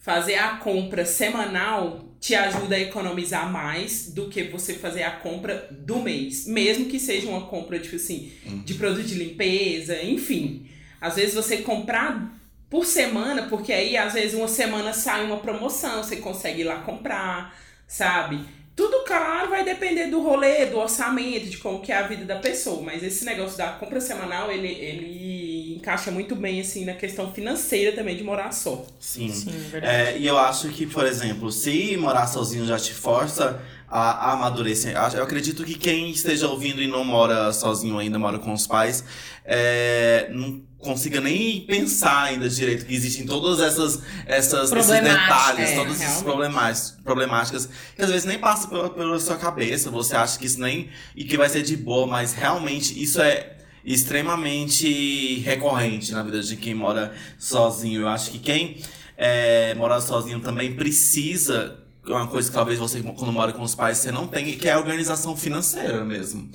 fazer 0.03 0.35
a 0.35 0.57
compra 0.57 1.05
semanal 1.05 2.03
te 2.19 2.35
ajuda 2.35 2.75
a 2.75 2.79
economizar 2.79 3.49
mais 3.49 4.11
do 4.13 4.27
que 4.27 4.43
você 4.43 4.73
fazer 4.73 5.03
a 5.03 5.11
compra 5.11 5.67
do 5.71 5.99
mês. 5.99 6.45
Mesmo 6.45 6.85
que 6.85 6.99
seja 6.99 7.29
uma 7.29 7.47
compra, 7.47 7.79
tipo 7.79 7.95
assim, 7.95 8.31
de 8.65 8.73
produto 8.73 9.05
de 9.05 9.15
limpeza, 9.15 10.03
enfim. 10.03 10.67
Às 10.99 11.15
vezes 11.15 11.33
você 11.33 11.57
comprar 11.57 12.37
por 12.69 12.85
semana, 12.85 13.43
porque 13.43 13.71
aí 13.71 13.95
às 13.95 14.13
vezes 14.13 14.33
uma 14.33 14.47
semana 14.47 14.91
sai 14.91 15.25
uma 15.25 15.37
promoção, 15.37 16.03
você 16.03 16.17
consegue 16.17 16.61
ir 16.61 16.65
lá 16.65 16.81
comprar, 16.81 17.57
sabe? 17.87 18.41
Tudo, 18.75 19.05
claro, 19.05 19.51
vai 19.51 19.63
depender 19.63 20.07
do 20.07 20.21
rolê, 20.21 20.65
do 20.65 20.79
orçamento, 20.79 21.45
de 21.45 21.57
como 21.57 21.81
que 21.81 21.93
é 21.93 21.95
a 21.95 22.07
vida 22.07 22.25
da 22.25 22.39
pessoa. 22.39 22.81
Mas 22.81 23.03
esse 23.03 23.23
negócio 23.23 23.57
da 23.57 23.71
compra 23.73 24.01
semanal, 24.01 24.51
ele, 24.51 24.67
ele 24.67 25.42
encaixa 25.83 26.09
muito 26.09 26.33
bem, 26.33 26.61
assim, 26.61 26.85
na 26.85 26.93
questão 26.93 27.33
financeira 27.33 27.91
também 27.91 28.15
de 28.15 28.23
morar 28.23 28.53
só. 28.53 28.85
Sim. 28.99 29.27
Sim, 29.27 29.51
verdade. 29.69 29.93
É, 29.93 30.17
e 30.17 30.25
eu 30.25 30.37
acho 30.37 30.69
que, 30.69 30.87
por 30.87 31.05
exemplo, 31.05 31.51
se 31.51 31.97
morar 31.97 32.25
sozinho 32.25 32.65
já 32.65 32.79
te 32.79 32.93
força 32.93 33.61
a, 33.89 34.29
a 34.29 34.31
amadurecer. 34.31 34.95
Eu 35.13 35.23
acredito 35.23 35.65
que 35.65 35.75
quem 35.75 36.09
esteja 36.09 36.47
ouvindo 36.47 36.81
e 36.81 36.87
não 36.87 37.03
mora 37.03 37.51
sozinho 37.51 37.99
ainda, 37.99 38.17
mora 38.17 38.39
com 38.39 38.53
os 38.53 38.65
pais, 38.65 39.03
é, 39.43 40.29
não 40.31 40.61
consiga 40.77 41.19
nem 41.19 41.61
pensar 41.65 42.23
ainda 42.23 42.47
direito 42.47 42.85
que 42.85 42.93
existem 42.93 43.25
todas 43.25 43.59
essas, 43.59 44.01
essas 44.25 44.71
esses 44.71 44.99
detalhes, 45.01 45.69
é, 45.69 45.75
todas 45.75 46.01
essas 46.01 46.23
problemáticas, 46.23 46.97
problemáticas 47.03 47.69
que 47.95 48.01
às 48.01 48.09
vezes 48.09 48.25
nem 48.25 48.39
passam 48.39 48.69
pela, 48.69 48.89
pela 48.89 49.19
sua 49.19 49.35
cabeça. 49.35 49.91
Você 49.91 50.15
acha 50.15 50.39
que 50.39 50.45
isso 50.45 50.61
nem. 50.61 50.89
e 51.13 51.25
que 51.25 51.35
vai 51.35 51.49
ser 51.49 51.61
de 51.61 51.75
boa, 51.75 52.07
mas 52.07 52.33
realmente 52.33 53.01
isso 53.01 53.21
é 53.21 53.57
extremamente 53.85 55.39
recorrente 55.39 56.11
na 56.11 56.23
vida 56.23 56.41
de 56.41 56.55
quem 56.55 56.73
mora 56.73 57.13
sozinho. 57.37 58.01
Eu 58.01 58.07
acho 58.07 58.31
que 58.31 58.39
quem 58.39 58.77
é, 59.17 59.73
mora 59.75 59.99
sozinho 59.99 60.39
também 60.39 60.73
precisa 60.75 61.79
uma 62.05 62.27
coisa 62.27 62.49
que 62.49 62.53
talvez 62.53 62.79
você, 62.79 63.01
quando 63.01 63.31
mora 63.31 63.53
com 63.53 63.61
os 63.61 63.75
pais, 63.75 63.97
você 63.97 64.11
não 64.11 64.27
tem, 64.27 64.45
que 64.57 64.67
é 64.67 64.73
a 64.73 64.77
organização 64.77 65.37
financeira 65.37 66.03
mesmo. 66.03 66.49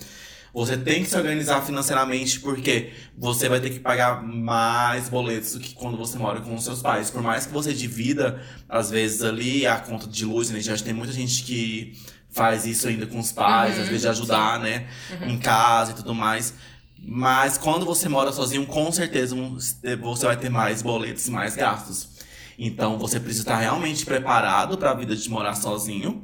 Você 0.53 0.77
tem 0.77 1.05
que 1.05 1.11
se 1.11 1.17
organizar 1.17 1.63
financeiramente 1.63 2.41
porque 2.41 2.93
você 3.17 3.49
vai 3.49 3.61
ter 3.61 3.71
que 3.71 3.81
pagar 3.81 4.23
mais 4.23 5.09
boletos 5.09 5.53
do 5.53 5.61
que 5.61 5.75
quando 5.75 5.97
você 5.97 6.19
mora 6.19 6.41
com 6.41 6.55
os 6.55 6.65
seus 6.65 6.83
pais. 6.83 7.11
Por 7.11 7.23
mais 7.23 7.47
que 7.47 7.53
você 7.53 7.73
divida, 7.73 8.43
às 8.69 8.91
vezes, 8.91 9.23
ali 9.23 9.67
a 9.67 9.79
conta 9.79 10.07
de 10.07 10.25
luz, 10.25 10.51
né? 10.51 10.61
Já 10.61 10.77
tem 10.79 10.95
muita 10.95 11.13
gente 11.13 11.45
que 11.45 11.97
faz 12.31 12.67
isso 12.67 12.89
ainda 12.89 13.07
com 13.07 13.19
os 13.19 13.31
pais, 13.31 13.77
uhum, 13.77 13.83
às 13.83 13.89
vezes 13.89 14.03
de 14.03 14.09
ajudar, 14.09 14.57
sim. 14.57 14.65
né? 14.65 14.87
Uhum. 15.21 15.29
Em 15.31 15.39
casa 15.39 15.93
e 15.93 15.95
tudo 15.95 16.15
mais. 16.15 16.55
Mas 17.11 17.57
quando 17.57 17.87
você 17.87 18.07
mora 18.07 18.31
sozinho, 18.33 18.67
com 18.67 18.93
certeza 18.93 19.35
você 20.01 20.27
vai 20.27 20.37
ter 20.37 20.51
mais 20.51 20.83
boletos 20.83 21.27
e 21.27 21.31
mais 21.31 21.57
gastos. 21.57 22.19
Então 22.59 22.99
você 22.99 23.19
precisa 23.19 23.45
estar 23.45 23.57
realmente 23.57 24.05
preparado 24.05 24.77
para 24.77 24.91
a 24.91 24.95
vida 24.95 25.17
de 25.17 25.31
morar 25.31 25.55
sozinho, 25.55 26.23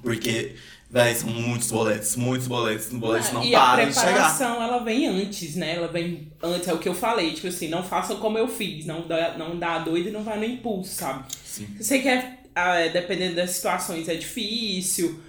porque 0.00 0.54
Véi, 0.90 1.14
são 1.14 1.28
muitos 1.28 1.70
boletos, 1.70 2.16
muitos 2.16 2.48
boletos, 2.48 2.86
os 2.86 2.94
boletos 2.94 3.30
não 3.30 3.44
e 3.44 3.52
param 3.52 3.86
de 3.86 3.92
chegar. 3.92 4.08
A 4.08 4.12
preparação, 4.12 4.62
ela 4.62 4.78
vem 4.78 5.06
antes, 5.06 5.54
né? 5.54 5.76
Ela 5.76 5.88
vem 5.88 6.32
antes, 6.42 6.66
é 6.66 6.72
o 6.72 6.78
que 6.78 6.88
eu 6.88 6.94
falei. 6.94 7.32
Tipo 7.32 7.48
assim, 7.48 7.68
não 7.68 7.82
faça 7.82 8.14
como 8.14 8.38
eu 8.38 8.48
fiz. 8.48 8.86
Não 8.86 9.06
dá, 9.06 9.36
não 9.36 9.58
dá 9.58 9.80
doido 9.80 10.08
e 10.08 10.12
não 10.12 10.22
vai 10.22 10.38
no 10.38 10.46
impulso, 10.46 10.94
sabe? 10.94 11.24
Sim. 11.44 11.66
Você 11.78 11.98
quer, 11.98 12.42
ah, 12.54 12.78
dependendo 12.90 13.36
das 13.36 13.50
situações, 13.50 14.08
é 14.08 14.14
difícil. 14.14 15.20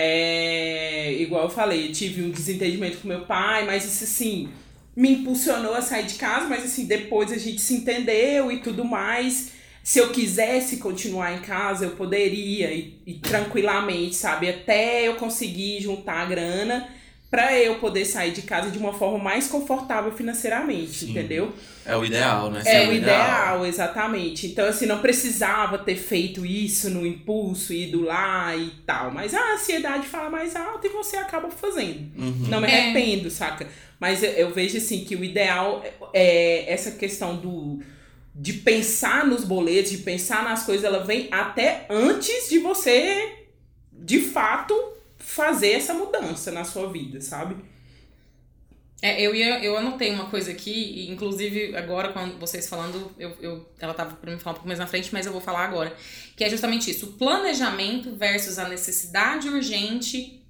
É, 0.00 1.12
igual 1.14 1.44
eu 1.44 1.50
falei, 1.50 1.88
eu 1.88 1.92
tive 1.92 2.22
um 2.22 2.30
desentendimento 2.30 2.98
com 2.98 3.08
meu 3.08 3.22
pai, 3.22 3.66
mas 3.66 3.84
isso 3.84 4.04
assim, 4.04 4.48
me 4.94 5.10
impulsionou 5.10 5.74
a 5.74 5.82
sair 5.82 6.06
de 6.06 6.14
casa, 6.14 6.46
mas 6.46 6.64
assim, 6.64 6.86
depois 6.86 7.32
a 7.32 7.38
gente 7.38 7.60
se 7.60 7.74
entendeu 7.74 8.52
e 8.52 8.58
tudo 8.60 8.84
mais 8.84 9.58
se 9.88 9.98
eu 10.00 10.10
quisesse 10.10 10.76
continuar 10.76 11.32
em 11.32 11.40
casa, 11.40 11.86
eu 11.86 11.92
poderia 11.92 12.70
e, 12.70 13.00
e 13.06 13.14
tranquilamente, 13.14 14.16
sabe? 14.16 14.46
Até 14.46 15.08
eu 15.08 15.14
conseguir 15.14 15.80
juntar 15.80 16.20
a 16.20 16.24
grana 16.26 16.88
para 17.30 17.58
eu 17.58 17.74
poder 17.74 18.06
sair 18.06 18.32
de 18.32 18.42
casa 18.42 18.70
de 18.70 18.78
uma 18.78 18.92
forma 18.92 19.18
mais 19.18 19.48
confortável 19.48 20.10
financeiramente, 20.12 21.00
Sim. 21.00 21.10
entendeu? 21.10 21.52
É 21.84 21.94
o 21.94 22.04
ideal, 22.04 22.50
né? 22.50 22.62
é, 22.64 22.84
é 22.84 22.88
o 22.88 22.92
ideal. 22.92 23.00
ideal, 23.00 23.66
exatamente. 23.66 24.46
Então, 24.46 24.66
assim, 24.66 24.86
não 24.86 25.00
precisava 25.00 25.78
ter 25.78 25.96
feito 25.96 26.44
isso 26.44 26.88
no 26.88 27.06
impulso, 27.06 27.72
ido 27.72 28.02
lá 28.02 28.56
e 28.56 28.70
tal. 28.86 29.10
Mas 29.10 29.34
a 29.34 29.54
ansiedade 29.54 30.06
fala 30.06 30.30
mais 30.30 30.56
alto 30.56 30.86
e 30.86 30.90
você 30.90 31.16
acaba 31.16 31.50
fazendo. 31.50 32.10
Uhum. 32.16 32.46
Não 32.48 32.60
me 32.62 32.66
é. 32.66 32.78
arrependo, 32.78 33.28
é. 33.28 33.30
saca? 33.30 33.66
Mas 34.00 34.22
eu, 34.22 34.30
eu, 34.30 34.50
vejo, 34.50 34.78
assim, 34.78 35.04
que 35.04 35.14
o 35.14 35.22
ideal 35.22 35.84
é 36.14 36.72
essa 36.72 36.92
questão 36.92 37.36
do 37.36 37.80
de 38.34 38.52
pensar 38.52 39.26
nos 39.26 39.42
boletos, 39.42 39.90
de 39.90 39.98
pensar 39.98 40.44
nas 40.44 40.62
coisas, 40.62 40.84
ela 40.84 41.04
vem 41.04 41.28
até 41.32 41.86
antes 41.90 42.48
de 42.48 42.60
você, 42.60 43.48
de 43.92 44.20
fato, 44.20 44.72
fazer 45.28 45.72
essa 45.72 45.92
mudança 45.92 46.50
na 46.50 46.64
sua 46.64 46.90
vida, 46.90 47.20
sabe? 47.20 47.54
É, 49.02 49.20
eu, 49.20 49.34
ia, 49.34 49.62
eu 49.62 49.76
anotei 49.76 50.10
uma 50.10 50.24
coisa 50.24 50.50
aqui, 50.50 51.06
inclusive 51.08 51.76
agora, 51.76 52.12
quando 52.12 52.38
vocês 52.40 52.66
falando, 52.66 53.12
eu, 53.18 53.36
eu, 53.40 53.68
ela 53.78 53.92
tava 53.92 54.16
pra 54.16 54.32
me 54.32 54.38
falar 54.38 54.52
um 54.52 54.54
pouco 54.54 54.66
mais 54.66 54.78
na 54.78 54.86
frente, 54.86 55.10
mas 55.12 55.26
eu 55.26 55.32
vou 55.32 55.40
falar 55.40 55.64
agora. 55.64 55.94
Que 56.34 56.44
é 56.44 56.50
justamente 56.50 56.90
isso: 56.90 57.06
o 57.06 57.12
planejamento 57.12 58.16
versus 58.16 58.58
a 58.58 58.68
necessidade 58.68 59.48
urgente 59.48 60.42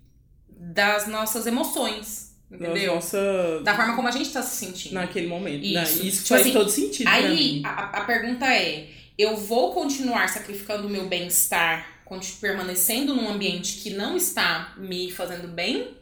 das 0.49 1.09
nossas 1.09 1.47
emoções. 1.47 2.29
Entendeu? 2.51 2.95
Nossa... 2.95 3.61
Da 3.63 3.77
forma 3.77 3.95
como 3.95 4.09
a 4.09 4.13
gente 4.13 4.31
tá 4.31 4.43
se 4.43 4.65
sentindo. 4.65 4.95
Naquele 4.95 5.27
momento. 5.27 5.63
Isso, 5.63 5.75
né? 5.75 6.09
Isso 6.09 6.23
tipo 6.23 6.29
faz 6.29 6.43
assim, 6.43 6.53
todo 6.53 6.71
sentido. 6.71 7.09
Aí 7.09 7.63
a, 7.65 7.99
a 7.99 8.05
pergunta 8.05 8.47
é: 8.47 8.87
eu 9.19 9.37
vou 9.37 9.73
continuar 9.75 10.29
sacrificando 10.29 10.87
o 10.87 10.91
meu 10.91 11.09
bem-estar, 11.09 11.98
permanecendo 12.41 13.15
num 13.15 13.29
ambiente 13.29 13.79
que 13.79 13.91
não 13.91 14.17
está 14.17 14.75
me 14.77 15.11
fazendo 15.11 15.49
bem? 15.49 15.97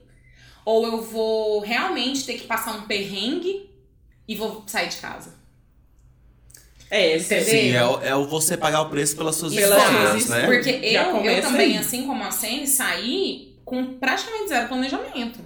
Ou 0.65 0.87
eu 0.87 1.03
vou 1.03 1.61
realmente 1.61 2.25
ter 2.25 2.35
que 2.35 2.47
passar 2.47 2.77
um 2.77 2.87
perrengue 2.87 3.71
e 4.27 4.35
vou 4.35 4.65
sair 4.67 4.89
de 4.89 4.97
casa? 4.97 5.35
É, 6.91 7.17
entendeu? 7.17 7.45
Sim, 7.45 8.05
é, 8.05 8.09
é 8.09 8.15
o 8.15 8.27
você 8.27 8.57
pagar 8.57 8.83
o 8.83 8.91
preço 8.91 9.17
pelas 9.17 9.37
suas 9.37 9.53
escolhas, 9.53 10.29
né? 10.29 10.47
Porque 10.47 10.71
eu, 10.71 11.17
eu 11.25 11.43
também, 11.43 11.73
aí. 11.73 11.79
assim 11.79 12.07
como 12.07 12.23
a 12.23 12.31
Sene, 12.31 12.67
saí 12.67 13.57
com 13.65 13.95
praticamente 13.99 14.49
zero 14.49 14.69
planejamento 14.69 15.41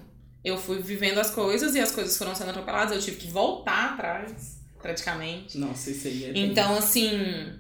eu 0.44 0.56
fui 0.56 0.80
vivendo 0.80 1.18
as 1.18 1.30
coisas 1.30 1.74
e 1.74 1.80
as 1.80 1.92
coisas 1.92 2.16
foram 2.16 2.34
sendo 2.34 2.50
atropeladas, 2.50 2.96
eu 2.96 3.02
tive 3.02 3.16
que 3.16 3.28
voltar 3.28 3.92
atrás, 3.92 4.58
praticamente. 4.80 5.58
Nossa, 5.58 5.90
isso 5.90 6.08
aí 6.08 6.24
é. 6.24 6.32
Então, 6.34 6.76
assim. 6.76 7.52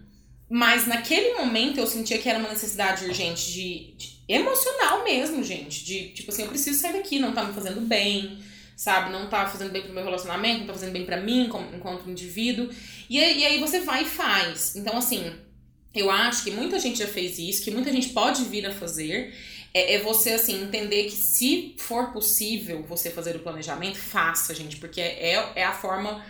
Mas 0.52 0.84
naquele 0.84 1.34
momento 1.34 1.78
eu 1.78 1.86
sentia 1.86 2.18
que 2.18 2.28
era 2.28 2.40
uma 2.40 2.48
necessidade 2.48 3.04
urgente 3.04 3.52
de, 3.52 3.94
de, 3.96 4.18
emocional 4.28 5.04
mesmo, 5.04 5.44
gente. 5.44 5.84
De 5.84 6.08
tipo 6.08 6.32
assim, 6.32 6.42
eu 6.42 6.48
preciso 6.48 6.80
sair 6.80 6.94
daqui, 6.94 7.20
não 7.20 7.32
tá 7.32 7.44
me 7.44 7.54
fazendo 7.54 7.80
bem, 7.82 8.42
sabe? 8.74 9.12
Não 9.12 9.28
tá 9.28 9.46
fazendo 9.46 9.70
bem 9.70 9.82
pro 9.82 9.92
meu 9.92 10.02
relacionamento, 10.02 10.58
não 10.58 10.66
tá 10.66 10.72
fazendo 10.72 10.90
bem 10.90 11.06
para 11.06 11.18
mim 11.18 11.46
como, 11.48 11.72
enquanto 11.72 12.10
indivíduo. 12.10 12.68
E 13.08 13.22
aí, 13.22 13.38
e 13.38 13.46
aí 13.46 13.60
você 13.60 13.78
vai 13.78 14.02
e 14.02 14.06
faz. 14.06 14.74
Então, 14.74 14.98
assim, 14.98 15.32
eu 15.94 16.10
acho 16.10 16.42
que 16.42 16.50
muita 16.50 16.80
gente 16.80 16.98
já 16.98 17.06
fez 17.06 17.38
isso, 17.38 17.62
que 17.62 17.70
muita 17.70 17.92
gente 17.92 18.08
pode 18.08 18.42
vir 18.42 18.66
a 18.66 18.72
fazer. 18.72 19.32
É, 19.72 19.94
é, 19.94 19.98
você, 20.00 20.32
assim, 20.32 20.64
entender 20.64 21.04
que 21.04 21.12
se 21.12 21.76
for 21.78 22.12
possível 22.12 22.82
você 22.88 23.08
fazer 23.08 23.36
o 23.36 23.38
planejamento, 23.38 23.98
faça, 23.98 24.52
gente, 24.52 24.78
porque 24.78 25.00
é, 25.00 25.52
é 25.54 25.64
a 25.64 25.72
forma. 25.72 26.24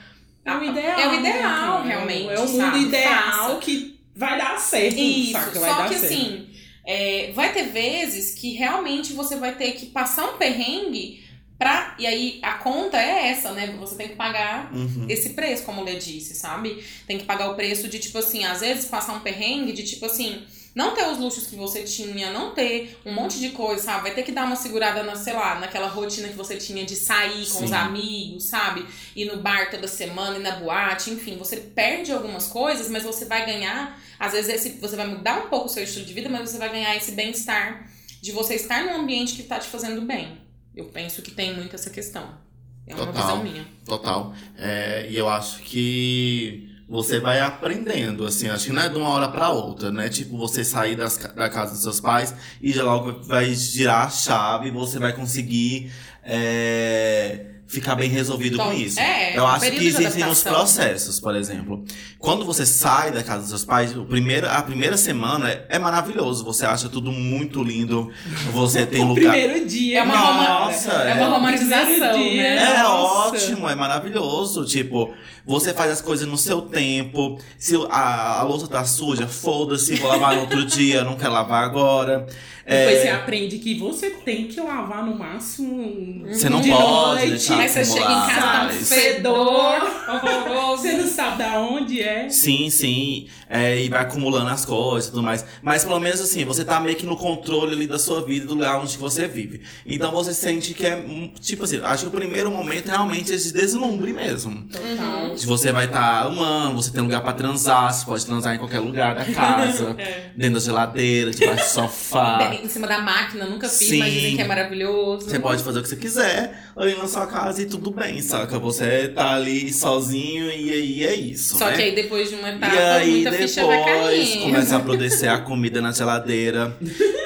É 0.45 0.55
o 0.55 0.63
ideal. 0.63 1.01
É 1.01 1.09
o 1.09 1.15
ideal, 1.15 1.85
né? 1.85 1.89
realmente. 1.89 2.29
É 2.29 2.39
o 2.39 2.47
mundo 2.47 2.57
sabe? 2.59 2.81
ideal 2.81 3.49
faça. 3.49 3.57
que 3.61 4.00
vai 4.21 4.39
dar 4.39 4.61
certo. 4.61 4.97
Isso, 4.97 5.33
sabe? 5.33 5.59
só 5.59 5.89
que 5.89 5.99
certo. 5.99 6.05
assim, 6.05 6.49
é, 6.87 7.33
vai 7.35 7.53
ter 7.53 7.65
vezes 7.65 8.35
que 8.35 8.53
realmente 8.53 9.13
você 9.15 9.37
vai 9.37 9.57
ter 9.57 9.73
que 9.73 9.87
passar 9.87 10.27
um 10.27 10.37
perrengue 10.37 11.29
Pra, 11.61 11.95
e 11.99 12.07
aí 12.07 12.39
a 12.41 12.55
conta 12.55 12.97
é 12.97 13.29
essa, 13.29 13.53
né? 13.53 13.77
Você 13.79 13.95
tem 13.95 14.09
que 14.09 14.17
pagar 14.17 14.75
uhum. 14.75 15.05
esse 15.11 15.35
preço, 15.35 15.63
como 15.65 15.83
o 15.83 15.85
Lê 15.85 15.97
disse, 15.97 16.35
sabe? 16.35 16.83
Tem 17.07 17.19
que 17.19 17.27
pagar 17.27 17.51
o 17.51 17.55
preço 17.55 17.87
de, 17.87 17.99
tipo 17.99 18.17
assim, 18.17 18.47
às 18.47 18.61
vezes 18.61 18.87
passar 18.87 19.13
um 19.13 19.21
perrengue 19.21 19.75
de, 19.75 19.83
tipo 19.83 20.07
assim, 20.07 20.43
não 20.75 20.95
ter 20.95 21.07
os 21.07 21.19
luxos 21.19 21.47
que 21.47 21.57
você 21.57 21.83
tinha, 21.83 22.31
não 22.31 22.55
ter 22.55 22.99
um 23.05 23.13
monte 23.13 23.41
de 23.41 23.51
coisa, 23.51 23.83
sabe? 23.83 24.03
Vai 24.03 24.15
ter 24.15 24.23
que 24.23 24.33
dar 24.33 24.45
uma 24.45 24.57
segurada 24.57 25.03
na, 25.03 25.17
sei 25.17 25.33
lá, 25.33 25.59
naquela 25.59 25.89
rotina 25.89 26.29
que 26.29 26.37
você 26.37 26.57
tinha 26.57 26.85
de 26.85 26.95
sair 26.95 27.45
com 27.47 27.59
Sim. 27.59 27.65
os 27.65 27.73
amigos, 27.73 28.45
sabe? 28.45 28.87
Ir 29.17 29.25
no 29.25 29.39
bar 29.39 29.71
toda 29.71 29.89
semana, 29.89 30.37
ir 30.37 30.43
na 30.43 30.53
boate, 30.53 31.11
enfim, 31.11 31.37
você 31.37 31.57
perde 31.57 32.13
algumas 32.13 32.47
coisas, 32.47 32.89
mas 32.89 33.03
você 33.03 33.25
vai 33.25 33.45
ganhar, 33.45 34.01
às 34.19 34.33
vezes 34.33 34.55
esse, 34.55 34.71
você 34.79 34.95
vai 34.95 35.07
mudar 35.07 35.45
um 35.45 35.49
pouco 35.49 35.67
o 35.67 35.69
seu 35.69 35.83
estilo 35.83 36.07
de 36.07 36.13
vida, 36.13 36.29
mas 36.29 36.49
você 36.49 36.59
vai 36.59 36.69
ganhar 36.69 36.97
esse 36.97 37.13
bem-estar 37.13 37.91
de 38.23 38.33
você 38.33 38.55
estar 38.55 38.85
num 38.85 38.95
ambiente 38.95 39.35
que 39.35 39.43
tá 39.43 39.59
te 39.59 39.69
fazendo 39.69 40.03
bem. 40.03 40.39
Eu 40.75 40.85
penso 40.87 41.21
que 41.21 41.33
tem 41.33 41.55
muito 41.55 41.75
essa 41.75 41.91
questão. 41.91 42.39
É 42.87 42.95
uma 42.95 43.07
total, 43.07 43.23
visão 43.23 43.43
minha. 43.43 43.67
Total. 43.85 44.35
É, 44.57 45.07
e 45.11 45.17
eu 45.17 45.29
acho 45.29 45.63
que 45.63 46.70
você 46.91 47.21
vai 47.21 47.41
aprendendo, 47.41 48.27
assim, 48.27 48.49
acho 48.49 48.67
que 48.67 48.73
não 48.73 48.83
é 48.83 48.89
de 48.89 48.99
uma 48.99 49.11
hora 49.11 49.29
para 49.29 49.49
outra, 49.49 49.93
né? 49.93 50.09
Tipo, 50.09 50.37
você 50.37 50.65
sair 50.65 50.97
das, 50.97 51.17
da 51.17 51.49
casa 51.49 51.71
dos 51.71 51.83
seus 51.83 52.01
pais 52.01 52.35
e 52.61 52.73
já 52.73 52.83
logo 52.83 53.23
vai 53.23 53.55
girar 53.55 54.09
a 54.09 54.11
chave 54.11 54.73
você 54.73 54.99
vai 54.99 55.13
conseguir 55.13 55.93
é, 56.25 57.47
ficar 57.71 57.95
bem 57.95 58.11
resolvido 58.11 58.59
com 58.59 58.73
isso. 58.73 58.99
É, 58.99 59.39
eu 59.39 59.47
acho 59.47 59.71
que 59.71 59.87
existem 59.87 60.27
os 60.27 60.43
processos, 60.43 61.21
por 61.21 61.37
exemplo. 61.37 61.85
Quando 62.19 62.45
você 62.45 62.67
sai 62.67 63.13
da 63.13 63.23
casa 63.23 63.41
dos 63.41 63.49
seus 63.51 63.65
pais, 63.65 63.97
o 63.97 64.05
primeiro, 64.05 64.49
a 64.51 64.61
primeira 64.61 64.97
semana 64.97 65.49
é 65.69 65.79
maravilhoso. 65.79 66.45
Você 66.45 66.67
acha 66.67 66.89
tudo 66.89 67.13
muito 67.13 67.63
lindo. 67.63 68.11
Você 68.53 68.85
tem 68.85 69.03
o 69.05 69.09
lugar. 69.09 69.33
primeiro 69.33 69.67
dia. 69.67 70.01
É 70.01 70.03
uma, 70.03 70.15
Nossa, 70.15 70.93
é, 71.05 71.11
é 71.11 71.15
uma 71.15 71.29
romantização, 71.29 72.19
né? 72.19 72.77
É 72.81 72.85
ótimo, 72.85 73.69
é 73.69 73.75
maravilhoso. 73.77 74.65
Tipo, 74.65 75.15
você 75.47 75.73
faz 75.73 75.93
as 75.93 76.01
coisas 76.01 76.27
no 76.27 76.37
seu 76.37 76.63
tempo. 76.63 77.39
Se 77.57 77.77
a, 77.89 78.41
a 78.41 78.43
louça 78.43 78.67
tá 78.67 78.85
suja, 78.85 79.29
foda-se, 79.29 79.95
vou 79.95 80.11
lavar 80.11 80.35
no 80.35 80.41
outro 80.41 80.65
dia, 80.65 81.05
não 81.05 81.17
quer 81.17 81.29
lavar 81.29 81.63
agora. 81.63 82.27
Depois 82.71 82.99
é... 82.99 83.03
você 83.03 83.09
aprende 83.09 83.59
que 83.59 83.75
você 83.75 84.11
tem 84.11 84.47
que 84.47 84.61
lavar 84.61 85.05
no 85.05 85.19
máximo. 85.19 86.25
Você 86.29 86.49
não 86.49 86.63
pode 86.63 87.27
noite, 87.31 87.53
você 87.53 87.85
chega 87.85 88.01
em 88.01 88.27
casa, 88.29 88.41
tá 88.41 88.67
um 88.67 88.85
fedor 88.85 89.83
horroroso. 90.09 90.83
Você 90.83 90.93
não 90.93 91.09
sabe 91.09 91.39
da 91.39 91.59
onde 91.59 92.01
é. 92.01 92.29
Sim, 92.29 92.71
sim. 92.71 93.27
É, 93.49 93.83
e 93.83 93.89
vai 93.89 94.03
acumulando 94.03 94.51
as 94.51 94.65
coisas 94.65 95.09
e 95.09 95.11
tudo 95.11 95.25
mais. 95.25 95.45
Mas 95.61 95.85
pelo 95.85 95.99
menos 95.99 96.21
assim, 96.21 96.45
você 96.45 96.65
tá 96.65 96.79
meio 96.79 96.95
que 96.95 97.05
no 97.05 97.17
controle 97.17 97.73
ali 97.73 97.89
da 97.89 97.99
sua 97.99 98.25
vida, 98.25 98.47
do 98.47 98.55
lugar 98.55 98.81
onde 98.81 98.97
você 98.97 99.27
vive. 99.27 99.63
Então 99.85 100.13
você 100.13 100.33
sente 100.33 100.73
que 100.73 100.87
é. 100.87 100.95
hum, 100.95 101.33
Tipo 101.41 101.65
assim, 101.65 101.81
acho 101.83 102.03
que 102.05 102.09
o 102.09 102.21
primeiro 102.21 102.53
momento 102.53 102.87
realmente 102.87 103.33
é 103.33 103.37
de 103.37 103.53
deslumbre 103.53 104.13
mesmo. 104.13 104.69
Total. 104.69 105.35
De 105.35 105.45
Você 105.45 105.73
vai 105.73 105.87
estar 105.87 106.23
tá 106.23 106.29
amando, 106.29 106.77
você 106.81 106.93
tem 106.93 107.03
lugar 107.03 107.21
pra 107.23 107.33
transar, 107.33 107.93
você 107.93 108.05
pode 108.07 108.25
transar 108.25 108.55
em 108.55 108.59
qualquer 108.59 108.79
lugar 108.79 109.17
da 109.17 109.25
casa, 109.35 109.97
É. 109.99 110.31
dentro 110.37 110.55
da 110.55 110.61
geladeira, 110.61 111.33
debaixo 111.33 111.65
do 111.65 111.69
sofá. 111.69 112.60
Em 112.63 112.69
cima 112.69 112.87
da 112.87 112.99
máquina, 113.01 113.47
nunca 113.47 113.69
fiz, 113.69 113.89
Sim. 113.89 113.99
mas 113.99 114.13
dizem 114.13 114.37
que 114.37 114.43
é 114.43 114.47
maravilhoso. 114.47 115.29
Você 115.29 115.39
pode 115.39 115.63
fazer 115.63 115.79
o 115.79 115.83
que 115.83 115.89
você 115.89 115.97
quiser 115.97 116.65
ali 116.77 116.95
na 116.95 117.07
sua 117.09 117.27
casa 117.27 117.63
e 117.63 117.67
tudo 117.67 117.91
bem, 117.91 118.21
saca? 118.23 118.59
Você 118.59 119.09
tá 119.09 119.35
ali 119.35 119.73
sozinho 119.73 120.47
e 120.51 120.71
aí 120.73 121.05
é 121.05 121.15
isso. 121.15 121.59
Só 121.59 121.67
né? 121.67 121.77
que 121.77 121.83
aí 121.83 121.95
depois 121.95 122.29
de 122.29 122.37
uma 122.37 122.51
etapa, 122.51 122.75
E 122.75 122.79
aí 122.79 123.11
muita 123.13 123.33
ficha 123.33 123.67
vai 123.67 123.77
depois 123.85 124.29
cair. 124.31 124.41
começa 124.43 124.75
a 124.75 124.79
apodrecer 124.79 125.31
a 125.31 125.39
comida 125.39 125.81
na 125.81 125.93
geladeira. 125.93 126.77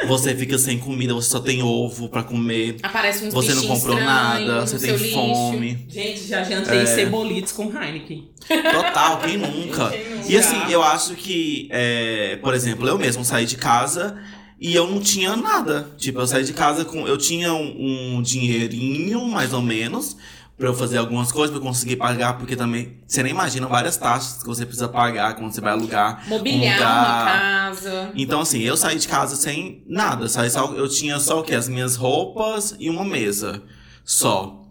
Você 0.06 0.34
fica 0.34 0.58
sem 0.58 0.78
comida, 0.78 1.14
você 1.14 1.30
só 1.30 1.40
tem 1.40 1.62
ovo 1.62 2.08
pra 2.08 2.22
comer. 2.22 2.76
Aparece 2.82 3.24
uns 3.26 3.32
Você 3.34 3.54
não 3.54 3.66
comprou 3.66 3.96
nada, 3.98 4.60
no 4.60 4.66
você 4.66 4.78
tem 4.78 4.96
lixo. 4.96 5.14
fome. 5.14 5.86
Gente, 5.88 6.26
já 6.26 6.42
jantei 6.42 6.80
É. 6.80 6.86
cebolitos 6.86 7.52
com 7.52 7.64
Heineken. 7.72 8.28
Total, 8.46 9.18
quem 9.20 9.36
nunca? 9.38 9.88
Quem 9.90 10.10
nunca? 10.16 10.30
E 10.30 10.36
assim, 10.36 10.60
eu 10.70 10.82
acho 10.82 11.14
que, 11.14 11.68
é, 11.70 12.36
por 12.42 12.52
exemplo, 12.54 12.86
eu 12.86 12.98
mesmo 12.98 13.24
saí 13.24 13.46
de 13.46 13.56
casa 13.56 14.16
e 14.64 14.74
eu 14.74 14.90
não 14.90 14.98
tinha 14.98 15.36
nada. 15.36 15.90
Tipo, 15.98 16.20
eu 16.20 16.26
saí 16.26 16.42
de 16.42 16.54
casa 16.54 16.86
com. 16.86 17.06
Eu 17.06 17.18
tinha 17.18 17.52
um, 17.52 18.16
um 18.16 18.22
dinheirinho, 18.22 19.28
mais 19.28 19.52
ou 19.52 19.60
menos, 19.60 20.16
pra 20.56 20.68
eu 20.68 20.72
fazer 20.72 20.96
algumas 20.96 21.30
coisas, 21.30 21.50
pra 21.50 21.58
eu 21.58 21.68
conseguir 21.68 21.96
pagar, 21.96 22.38
porque 22.38 22.56
também. 22.56 22.96
Você 23.06 23.22
nem 23.22 23.32
imagina 23.32 23.66
várias 23.66 23.98
taxas 23.98 24.42
que 24.42 24.48
você 24.48 24.64
precisa 24.64 24.88
pagar 24.88 25.34
quando 25.34 25.52
você 25.52 25.60
vai 25.60 25.74
alugar. 25.74 26.26
Mobiliar 26.26 26.76
um 26.76 26.78
lugar. 26.78 27.02
uma 27.02 27.24
casa. 27.26 28.12
Então, 28.14 28.40
assim, 28.40 28.62
eu 28.62 28.74
saí 28.74 28.98
de 28.98 29.06
casa 29.06 29.36
sem 29.36 29.84
nada. 29.86 30.30
Saí 30.30 30.48
só, 30.48 30.72
eu 30.72 30.88
tinha 30.88 31.20
só 31.20 31.40
o 31.40 31.42
quê? 31.42 31.54
As 31.54 31.68
minhas 31.68 31.96
roupas 31.96 32.74
e 32.80 32.88
uma 32.88 33.04
mesa. 33.04 33.62
Só. 34.02 34.63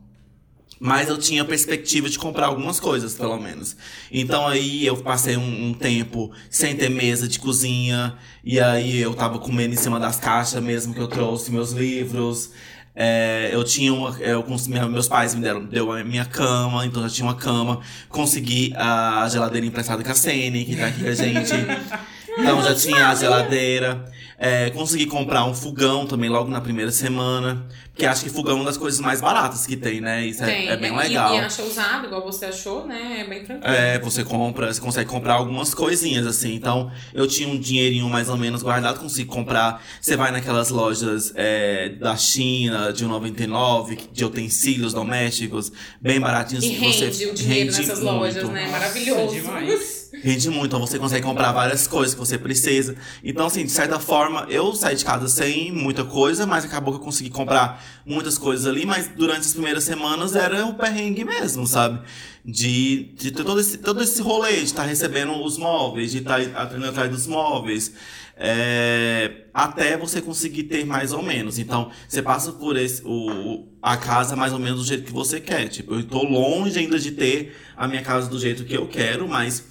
Mas 0.85 1.07
eu 1.07 1.17
tinha 1.17 1.45
perspectiva 1.45 2.09
de 2.09 2.19
comprar 2.19 2.47
algumas 2.47 2.77
coisas, 2.77 3.13
pelo 3.13 3.39
menos. 3.39 3.73
Então 4.11 4.45
aí 4.45 4.85
eu 4.85 4.97
passei 4.97 5.37
um, 5.37 5.67
um 5.69 5.73
tempo 5.73 6.29
sem 6.49 6.75
ter 6.75 6.89
mesa 6.89 7.25
de 7.25 7.39
cozinha. 7.39 8.15
E 8.43 8.59
aí 8.59 8.99
eu 8.99 9.13
tava 9.13 9.39
comendo 9.39 9.73
em 9.73 9.77
cima 9.77 9.97
das 9.97 10.19
caixas 10.19 10.61
mesmo 10.61 10.93
que 10.93 10.99
eu 10.99 11.07
trouxe 11.07 11.49
meus 11.51 11.71
livros. 11.71 12.51
É, 12.93 13.49
eu 13.53 13.63
tinha 13.63 13.93
uma. 13.93 14.09
Eu, 14.19 14.45
minha- 14.67 14.85
meus 14.89 15.07
pais 15.07 15.33
me 15.33 15.41
deram 15.41 15.63
deu 15.65 15.89
a 15.89 16.03
minha 16.03 16.25
cama, 16.25 16.85
então 16.85 17.01
eu 17.01 17.07
já 17.07 17.15
tinha 17.15 17.27
uma 17.27 17.35
cama. 17.35 17.79
Consegui 18.09 18.73
a 18.75 19.25
geladeira 19.31 19.65
emprestada 19.65 20.03
com 20.03 20.11
a 20.11 20.15
Sene, 20.15 20.65
que 20.65 20.75
tá 20.75 20.87
aqui 20.87 21.01
com 21.01 21.09
a 21.09 21.15
gente. 21.15 21.53
Então 22.35 22.63
já 22.63 22.73
tinha 22.73 23.09
a 23.09 23.13
geladeira. 23.15 24.11
É, 24.45 24.69
consegui 24.71 25.05
comprar 25.05 25.45
um 25.45 25.53
fogão 25.53 26.05
também 26.05 26.29
logo 26.29 26.51
na 26.51 26.59
primeira 26.59 26.91
semana. 26.91 27.65
Porque 27.93 28.05
acho 28.05 28.25
que 28.25 28.29
fogão 28.29 28.53
é 28.53 28.55
uma 28.55 28.65
das 28.65 28.75
coisas 28.75 28.99
mais 28.99 29.21
baratas 29.21 29.65
que 29.65 29.77
tem, 29.77 30.01
né? 30.01 30.25
Isso 30.25 30.43
é, 30.43 30.47
Tem. 30.47 30.67
é 30.67 30.75
bem 30.75 30.91
e, 30.91 30.97
legal. 30.97 31.33
E 31.33 31.39
acha 31.39 31.63
usado, 31.63 32.07
igual 32.07 32.21
você 32.23 32.47
achou, 32.47 32.85
né? 32.85 33.21
É 33.21 33.23
bem 33.23 33.45
tranquilo. 33.45 33.73
É, 33.73 33.97
você 33.99 34.21
compra, 34.21 34.73
você 34.73 34.81
consegue 34.81 35.09
comprar 35.09 35.35
algumas 35.35 35.73
coisinhas 35.73 36.27
assim. 36.27 36.55
Então, 36.55 36.91
eu 37.13 37.25
tinha 37.25 37.47
um 37.47 37.57
dinheirinho 37.57 38.09
mais 38.09 38.27
ou 38.27 38.35
menos 38.35 38.61
guardado, 38.61 38.99
consegui 38.99 39.29
comprar. 39.29 39.81
Você 40.01 40.17
vai 40.17 40.29
naquelas 40.29 40.71
lojas 40.71 41.31
é, 41.35 41.89
da 41.89 42.17
China, 42.17 42.91
de 42.91 43.05
99, 43.05 43.97
de 44.11 44.25
utensílios 44.25 44.91
domésticos, 44.91 45.71
bem 46.01 46.19
baratinhos. 46.19 46.65
E 46.65 46.71
que 46.71 46.79
você 46.79 47.05
rende 47.05 47.25
o 47.27 47.33
dinheiro 47.33 47.71
rende 47.71 47.77
nessas 47.77 47.99
muito. 47.99 48.13
lojas, 48.13 48.49
né? 48.49 48.61
Nossa, 48.65 48.71
Maravilhoso. 48.73 49.35
demais. 49.35 50.02
Rende 50.23 50.49
muito, 50.49 50.67
então 50.67 50.79
você 50.79 50.97
consegue 50.97 51.25
comprar 51.25 51.51
várias 51.51 51.85
coisas 51.85 52.13
que 52.13 52.19
você 52.19 52.37
precisa. 52.37 52.95
Então, 53.21 53.45
assim, 53.45 53.65
de 53.65 53.71
certa 53.71 53.99
forma, 53.99 54.47
eu 54.49 54.73
saí 54.73 54.95
de 54.95 55.03
casa 55.03 55.27
sem 55.27 55.69
muita 55.69 56.05
coisa, 56.05 56.47
mas 56.47 56.63
acabou 56.63 56.93
que 56.93 56.99
eu 57.01 57.03
consegui 57.03 57.29
comprar 57.29 57.83
muitas 58.05 58.37
coisas 58.37 58.65
ali, 58.65 58.85
mas 58.85 59.09
durante 59.09 59.41
as 59.41 59.51
primeiras 59.51 59.83
semanas 59.83 60.33
era 60.33 60.65
o 60.65 60.75
perrengue 60.75 61.25
mesmo, 61.25 61.67
sabe? 61.67 61.99
De, 62.45 63.13
de 63.15 63.31
ter 63.31 63.43
todo 63.43 63.59
esse, 63.59 63.77
todo 63.77 64.01
esse 64.01 64.21
rolê, 64.21 64.53
de 64.53 64.63
estar 64.63 64.83
recebendo 64.83 65.33
os 65.43 65.57
móveis, 65.57 66.11
de 66.11 66.19
estar 66.19 66.41
indo 66.41 66.55
atrás 66.87 67.11
dos 67.11 67.27
móveis. 67.27 67.91
é, 68.35 69.45
até 69.53 69.95
você 69.97 70.21
conseguir 70.21 70.63
ter 70.63 70.85
mais 70.85 71.13
ou 71.13 71.21
menos. 71.21 71.59
Então, 71.59 71.91
você 72.07 72.21
passa 72.21 72.51
por 72.51 72.77
esse, 72.77 73.01
o, 73.05 73.67
a 73.81 73.95
casa 73.97 74.35
mais 74.35 74.53
ou 74.53 74.59
menos 74.59 74.79
do 74.79 74.85
jeito 74.85 75.03
que 75.03 75.11
você 75.11 75.39
quer. 75.39 75.67
Tipo, 75.67 75.95
eu 75.95 76.03
tô 76.03 76.23
longe 76.23 76.79
ainda 76.79 76.97
de 76.97 77.11
ter 77.11 77.55
a 77.75 77.87
minha 77.87 78.01
casa 78.01 78.29
do 78.29 78.39
jeito 78.39 78.63
que 78.63 78.73
eu 78.75 78.87
quero, 78.87 79.27
mas 79.27 79.63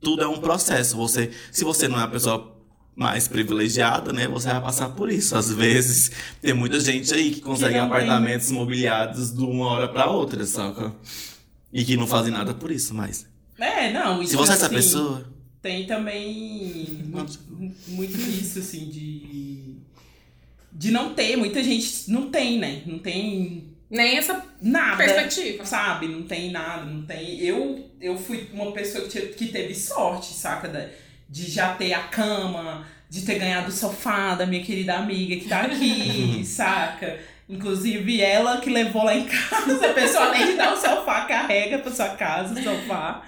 tudo 0.00 0.22
é 0.22 0.28
um 0.28 0.38
processo. 0.38 0.96
Você, 0.96 1.30
se 1.52 1.64
você 1.64 1.88
não 1.88 2.00
é 2.00 2.04
a 2.04 2.08
pessoa 2.08 2.56
mais 2.94 3.28
privilegiada, 3.28 4.12
né, 4.12 4.28
você 4.28 4.48
vai 4.48 4.60
passar 4.60 4.90
por 4.90 5.10
isso. 5.10 5.36
Às 5.36 5.52
vezes, 5.52 6.10
tem 6.40 6.52
muita 6.52 6.78
gente 6.80 7.12
aí 7.14 7.30
que 7.30 7.40
consegue 7.40 7.74
tem. 7.74 7.80
apartamentos 7.80 8.50
mobiliados 8.50 9.32
de 9.32 9.42
uma 9.42 9.66
hora 9.66 9.88
pra 9.88 10.10
outra, 10.10 10.44
saca? 10.44 10.94
E 11.72 11.84
que 11.84 11.96
não 11.96 12.06
fazem 12.06 12.32
nada 12.32 12.52
por 12.52 12.70
isso, 12.70 12.94
mas. 12.94 13.26
É, 13.58 13.92
não. 13.92 14.24
Se 14.26 14.36
você 14.36 14.52
é 14.52 14.54
essa 14.54 14.66
assim, 14.66 14.74
pessoa. 14.74 15.24
Tem 15.62 15.86
também 15.86 17.04
muito, 17.06 17.38
muito 17.88 18.18
isso, 18.18 18.58
assim, 18.58 18.88
de. 18.88 19.76
De 20.72 20.90
não 20.90 21.14
ter. 21.14 21.36
Muita 21.36 21.62
gente 21.62 22.10
não 22.10 22.30
tem, 22.30 22.58
né? 22.58 22.82
Não 22.86 22.98
tem 22.98 23.69
Nem 23.90 24.16
essa 24.18 24.40
nada. 24.62 24.96
perspectiva. 24.98 25.64
Sabe? 25.64 26.06
Não 26.06 26.22
tem 26.22 26.50
nada, 26.50 26.84
não 26.84 27.02
tem. 27.02 27.40
Eu, 27.40 27.90
eu 28.00 28.16
fui 28.16 28.48
uma 28.52 28.70
pessoa 28.72 29.08
que, 29.08 29.20
que 29.20 29.48
teve 29.48 29.74
sorte, 29.74 30.32
saca? 30.32 30.68
Da- 30.68 30.86
de 31.28 31.48
já 31.50 31.74
ter 31.74 31.92
a 31.92 32.00
cama, 32.00 32.84
de 33.08 33.22
ter 33.22 33.38
ganhado 33.38 33.68
o 33.68 33.72
sofá 33.72 34.34
da 34.34 34.46
minha 34.46 34.62
querida 34.64 34.94
amiga 34.94 35.36
que 35.36 35.48
tá 35.48 35.60
aqui, 35.62 36.42
saca? 36.46 37.18
Inclusive 37.48 38.20
ela 38.20 38.60
que 38.60 38.70
levou 38.70 39.04
lá 39.04 39.14
em 39.14 39.24
casa, 39.26 39.86
a 39.90 39.92
pessoa 39.92 40.26
além 40.26 40.46
de 40.46 40.52
dar 40.54 40.72
o 40.72 40.76
sofá, 40.76 41.22
carrega 41.26 41.78
pra 41.78 41.90
sua 41.92 42.10
casa 42.10 42.58
o 42.58 42.62
sofá. 42.62 43.22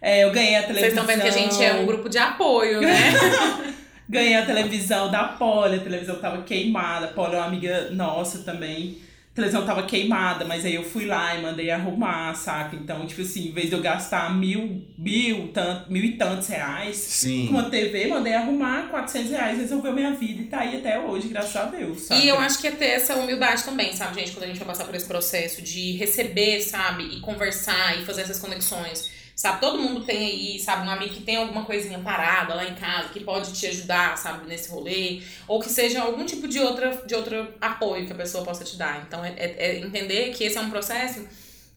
É, 0.00 0.22
eu 0.24 0.30
ganhei 0.30 0.54
a 0.56 0.62
Vocês 0.62 0.76
televisão. 0.76 1.02
estão 1.02 1.06
vendo 1.06 1.22
que 1.22 1.28
a 1.28 1.42
gente 1.42 1.62
é 1.64 1.74
um 1.74 1.86
grupo 1.86 2.08
de 2.08 2.18
apoio, 2.18 2.80
né? 2.80 2.94
Ganhei 4.08 4.36
a 4.36 4.46
televisão 4.46 5.10
da 5.10 5.24
Polly, 5.24 5.76
a 5.76 5.80
televisão 5.80 6.16
tava 6.20 6.42
queimada. 6.42 7.06
A 7.06 7.08
Polly 7.08 7.34
é 7.34 7.38
uma 7.38 7.46
amiga 7.46 7.90
nossa 7.90 8.38
também. 8.44 8.98
A 9.36 9.44
televisão 9.44 9.66
tava 9.66 9.82
queimada, 9.82 10.46
mas 10.46 10.64
aí 10.64 10.74
eu 10.74 10.82
fui 10.82 11.04
lá 11.04 11.36
e 11.36 11.42
mandei 11.42 11.70
arrumar, 11.70 12.32
saca? 12.32 12.74
Então, 12.74 13.06
tipo 13.06 13.20
assim, 13.20 13.48
em 13.48 13.52
vez 13.52 13.68
de 13.68 13.74
eu 13.74 13.82
gastar 13.82 14.34
mil, 14.34 14.82
mil, 14.96 15.48
tanto, 15.52 15.92
mil 15.92 16.02
e 16.02 16.12
tantos 16.12 16.48
reais 16.48 16.96
Sim. 16.96 17.48
com 17.48 17.52
uma 17.52 17.64
TV, 17.68 18.06
mandei 18.06 18.32
arrumar 18.32 18.88
400 18.88 19.30
reais, 19.32 19.58
resolveu 19.58 19.92
minha 19.92 20.12
vida 20.12 20.40
e 20.40 20.46
tá 20.46 20.60
aí 20.60 20.78
até 20.78 20.98
hoje, 20.98 21.28
graças 21.28 21.54
a 21.54 21.64
Deus, 21.64 22.00
sabe? 22.04 22.22
E 22.22 22.28
eu 22.28 22.38
acho 22.38 22.58
que 22.58 22.66
é 22.66 22.70
ter 22.70 22.86
essa 22.86 23.14
humildade 23.14 23.62
também, 23.62 23.94
sabe, 23.94 24.20
gente? 24.20 24.32
Quando 24.32 24.44
a 24.44 24.46
gente 24.46 24.58
vai 24.58 24.68
passar 24.68 24.84
por 24.84 24.94
esse 24.94 25.06
processo 25.06 25.60
de 25.60 25.92
receber, 25.98 26.62
sabe? 26.62 27.04
E 27.04 27.20
conversar 27.20 28.00
e 28.00 28.06
fazer 28.06 28.22
essas 28.22 28.38
conexões. 28.38 29.10
Sabe, 29.36 29.60
todo 29.60 29.76
mundo 29.78 30.02
tem 30.02 30.16
aí, 30.16 30.58
sabe, 30.58 30.88
um 30.88 30.90
amigo 30.90 31.12
que 31.12 31.20
tem 31.22 31.36
alguma 31.36 31.62
coisinha 31.66 31.98
parada 31.98 32.54
lá 32.54 32.64
em 32.64 32.74
casa, 32.74 33.10
que 33.10 33.20
pode 33.20 33.52
te 33.52 33.66
ajudar, 33.66 34.16
sabe, 34.16 34.46
nesse 34.48 34.70
rolê. 34.70 35.20
Ou 35.46 35.60
que 35.60 35.68
seja 35.68 36.00
algum 36.00 36.24
tipo 36.24 36.48
de 36.48 36.58
outra, 36.58 37.02
de 37.06 37.14
outro 37.14 37.46
apoio 37.60 38.06
que 38.06 38.12
a 38.12 38.16
pessoa 38.16 38.42
possa 38.42 38.64
te 38.64 38.76
dar. 38.78 39.04
Então, 39.06 39.22
é, 39.22 39.34
é- 39.36 39.56
é 39.58 39.78
entender 39.80 40.32
que 40.32 40.42
esse 40.42 40.56
é 40.56 40.60
um 40.62 40.70
processo 40.70 41.28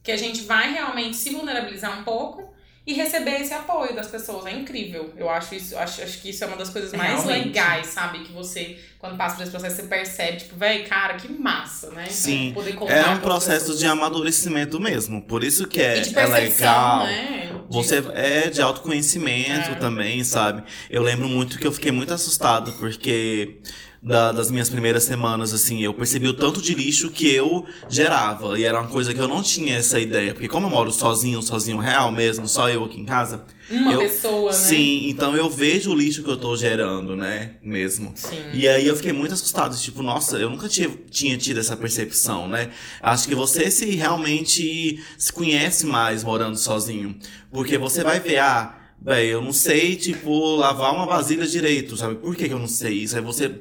que 0.02 0.10
a 0.12 0.16
gente 0.18 0.44
vai 0.44 0.72
realmente 0.72 1.18
se 1.18 1.32
vulnerabilizar 1.32 2.00
um 2.00 2.04
pouco 2.06 2.49
e 2.90 2.94
receber 2.94 3.42
esse 3.42 3.54
apoio 3.54 3.96
das 3.96 4.08
pessoas. 4.08 4.46
É 4.48 4.52
incrível. 4.52 5.14
Eu 5.16 5.30
acho 5.30 5.54
isso, 5.54 5.78
acho, 5.78 6.02
acho 6.02 6.22
que 6.22 6.30
isso 6.32 6.44
é 6.44 6.48
uma 6.48 6.58
das 6.58 6.70
coisas 6.70 6.92
mais 6.94 7.24
Realmente. 7.24 7.48
legais, 7.50 7.88
sabe? 7.88 8.20
Que 8.20 8.32
você, 8.32 8.80
quando 8.98 9.16
passa 9.16 9.36
por 9.36 9.44
esse 9.44 9.52
processo, 9.52 9.76
você 9.76 9.84
percebe, 9.84 10.38
tipo, 10.38 10.56
velho, 10.56 10.88
cara, 10.88 11.14
que 11.16 11.32
massa, 11.32 11.92
né? 11.92 12.08
Sim. 12.10 12.52
Poder 12.54 12.74
contar 12.74 12.94
É 12.94 13.10
um 13.10 13.20
processo 13.20 13.78
de 13.78 13.86
amadurecimento 13.86 14.80
mesmo. 14.80 15.22
Por 15.22 15.44
isso 15.44 15.68
que 15.68 15.80
é, 15.82 16.00
e 16.00 16.02
de 16.02 16.18
é 16.18 16.26
legal. 16.26 17.04
né? 17.06 17.52
Você 17.70 18.04
é 18.16 18.50
de 18.50 18.62
autoconhecimento 18.62 19.72
É. 19.72 19.76
também, 19.76 20.24
sabe? 20.24 20.64
Eu 20.90 21.04
lembro 21.04 21.28
muito 21.30 21.60
que 21.60 21.68
eu 21.68 21.72
fiquei 21.72 21.92
muito 21.92 22.12
assustado, 22.14 22.72
porque 22.74 23.60
da- 24.02 24.32
das 24.32 24.50
minhas 24.50 24.70
primeiras 24.70 25.04
semanas, 25.04 25.54
assim, 25.54 25.82
eu 25.82 25.94
percebi 25.94 26.28
o 26.28 26.34
tanto 26.34 26.62
de 26.62 26.74
lixo 26.74 27.10
que 27.10 27.28
eu 27.34 27.66
gerava. 27.90 28.58
E 28.58 28.64
era 28.64 28.80
uma 28.80 28.88
coisa 28.90 29.14
que 29.14 29.20
eu 29.20 29.28
não 29.28 29.44
tinha 29.44 29.76
essa 29.76 30.00
ideia. 30.00 30.34
Porque 30.34 30.48
como 30.48 30.68
eu 30.68 30.70
moro 30.70 30.92
sozinho, 30.92 31.42
sozinho 31.42 31.78
real 31.78 32.12
mesmo, 32.12 32.48
só 32.48 32.70
eu 32.70 32.86
aqui 32.86 33.00
em 33.00 33.06
casa. 33.06 33.44
Uma 33.70 33.92
eu- 33.94 34.00
pessoa, 34.00 34.52
né? 34.52 34.58
Sim, 34.58 35.10
então 35.10 35.36
eu 35.36 35.50
vejo 35.50 35.92
o 35.92 35.96
lixo 35.96 36.24
que 36.24 36.30
eu 36.30 36.38
tô 36.38 36.56
gerando, 36.56 37.16
né? 37.16 37.56
Mesmo. 37.62 38.14
Sim. 38.16 38.38
E 38.54 38.68
aí 38.68 38.88
eu 38.88 38.96
fiquei 38.96 39.12
muito 39.14 39.34
assustado, 39.34 39.78
tipo, 39.78 40.02
nossa, 40.02 40.38
eu 40.38 40.50
nunca 40.50 40.68
tinha, 40.70 40.90
tinha 41.12 41.38
tido 41.38 41.60
essa 41.60 41.76
percepção, 41.78 42.48
né? 42.48 42.70
Acho 43.02 43.28
que 43.28 43.36
você 43.36 43.70
se 43.70 43.86
realmente 43.96 45.00
se 45.18 45.32
conhece 45.34 45.86
mais 45.86 46.24
morando 46.24 46.58
sozinho. 46.58 47.16
Porque 47.52 47.78
você 47.78 48.04
vai 48.04 48.20
ver, 48.20 48.40
ah, 48.40 48.76
velho, 49.02 49.30
eu 49.30 49.42
não 49.42 49.54
sei, 49.54 49.96
tipo, 49.96 50.56
lavar 50.56 50.94
uma 50.96 51.06
vasilha 51.06 51.46
direito, 51.46 51.96
sabe? 51.96 52.16
Por 52.16 52.36
que, 52.36 52.48
que 52.48 52.54
eu 52.54 52.60
não 52.60 52.68
sei 52.68 52.94
isso? 53.04 53.16
Aí 53.16 53.22
você 53.22 53.56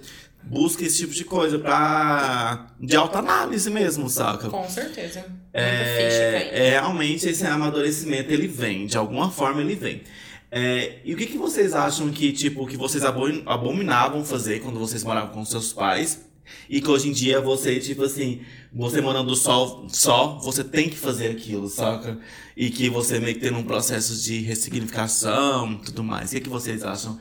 busca 0.48 0.84
esse 0.84 0.98
tipo 0.98 1.12
de 1.14 1.24
coisa 1.24 1.58
pra. 1.58 2.68
de 2.80 2.96
autoanálise 2.96 3.70
mesmo, 3.70 4.08
saca? 4.08 4.48
Com 4.48 4.68
certeza. 4.68 5.24
É, 5.52 6.50
é, 6.68 6.70
realmente 6.70 7.28
esse 7.28 7.46
amadurecimento 7.46 8.32
ele 8.32 8.46
vem, 8.48 8.86
de 8.86 8.96
alguma 8.96 9.30
forma 9.30 9.60
ele 9.60 9.74
vem. 9.74 10.02
É, 10.50 11.00
e 11.04 11.12
o 11.12 11.16
que, 11.16 11.26
que 11.26 11.36
vocês 11.36 11.74
acham 11.74 12.10
que, 12.10 12.32
tipo, 12.32 12.66
que 12.66 12.76
vocês 12.76 13.04
abo- 13.04 13.42
abominavam 13.44 14.24
fazer 14.24 14.60
quando 14.60 14.78
vocês 14.78 15.04
moravam 15.04 15.30
com 15.30 15.44
seus 15.44 15.72
pais? 15.72 16.26
E 16.66 16.80
que 16.80 16.88
hoje 16.88 17.10
em 17.10 17.12
dia 17.12 17.42
você, 17.42 17.78
tipo 17.78 18.02
assim, 18.04 18.40
você 18.72 19.02
morando 19.02 19.36
só, 19.36 19.84
só, 19.88 20.38
você 20.42 20.64
tem 20.64 20.88
que 20.88 20.96
fazer 20.96 21.30
aquilo, 21.30 21.68
saca? 21.68 22.18
E 22.56 22.70
que 22.70 22.88
você 22.88 23.20
meio 23.20 23.34
que 23.34 23.40
tem 23.42 23.52
um 23.52 23.62
processo 23.62 24.16
de 24.22 24.40
ressignificação 24.40 25.72
e 25.74 25.84
tudo 25.84 26.02
mais. 26.02 26.30
O 26.30 26.34
que, 26.34 26.40
que 26.40 26.48
vocês 26.48 26.82
acham 26.82 27.20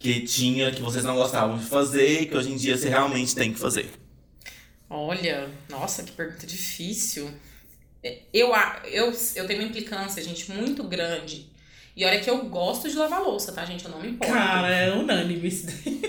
que 0.00 0.22
tinha, 0.22 0.72
que 0.72 0.82
vocês 0.82 1.04
não 1.04 1.14
gostavam 1.16 1.58
de 1.58 1.66
fazer 1.66 2.22
e 2.22 2.26
que 2.26 2.36
hoje 2.36 2.50
em 2.52 2.56
dia 2.56 2.76
você 2.76 2.88
realmente 2.88 3.36
tem 3.36 3.52
que 3.52 3.60
fazer? 3.60 3.90
Olha, 4.88 5.48
nossa, 5.68 6.02
que 6.02 6.12
pergunta 6.12 6.46
difícil. 6.46 7.30
É, 8.02 8.22
Eu, 8.32 8.52
eu, 8.84 9.12
eu 9.36 9.46
tenho 9.46 9.60
uma 9.60 9.68
implicância, 9.68 10.22
gente, 10.24 10.50
muito 10.52 10.82
grande. 10.84 11.49
E 12.00 12.04
olha 12.06 12.18
que 12.18 12.30
eu 12.30 12.38
gosto 12.46 12.88
de 12.88 12.96
lavar 12.96 13.20
louça, 13.20 13.52
tá, 13.52 13.62
gente? 13.66 13.84
Eu 13.84 13.90
não 13.90 14.00
me 14.00 14.08
importo. 14.08 14.32
Cara, 14.32 14.68
é 14.74 14.90
unânime 14.90 15.46
isso 15.48 15.66
daí. 15.66 16.00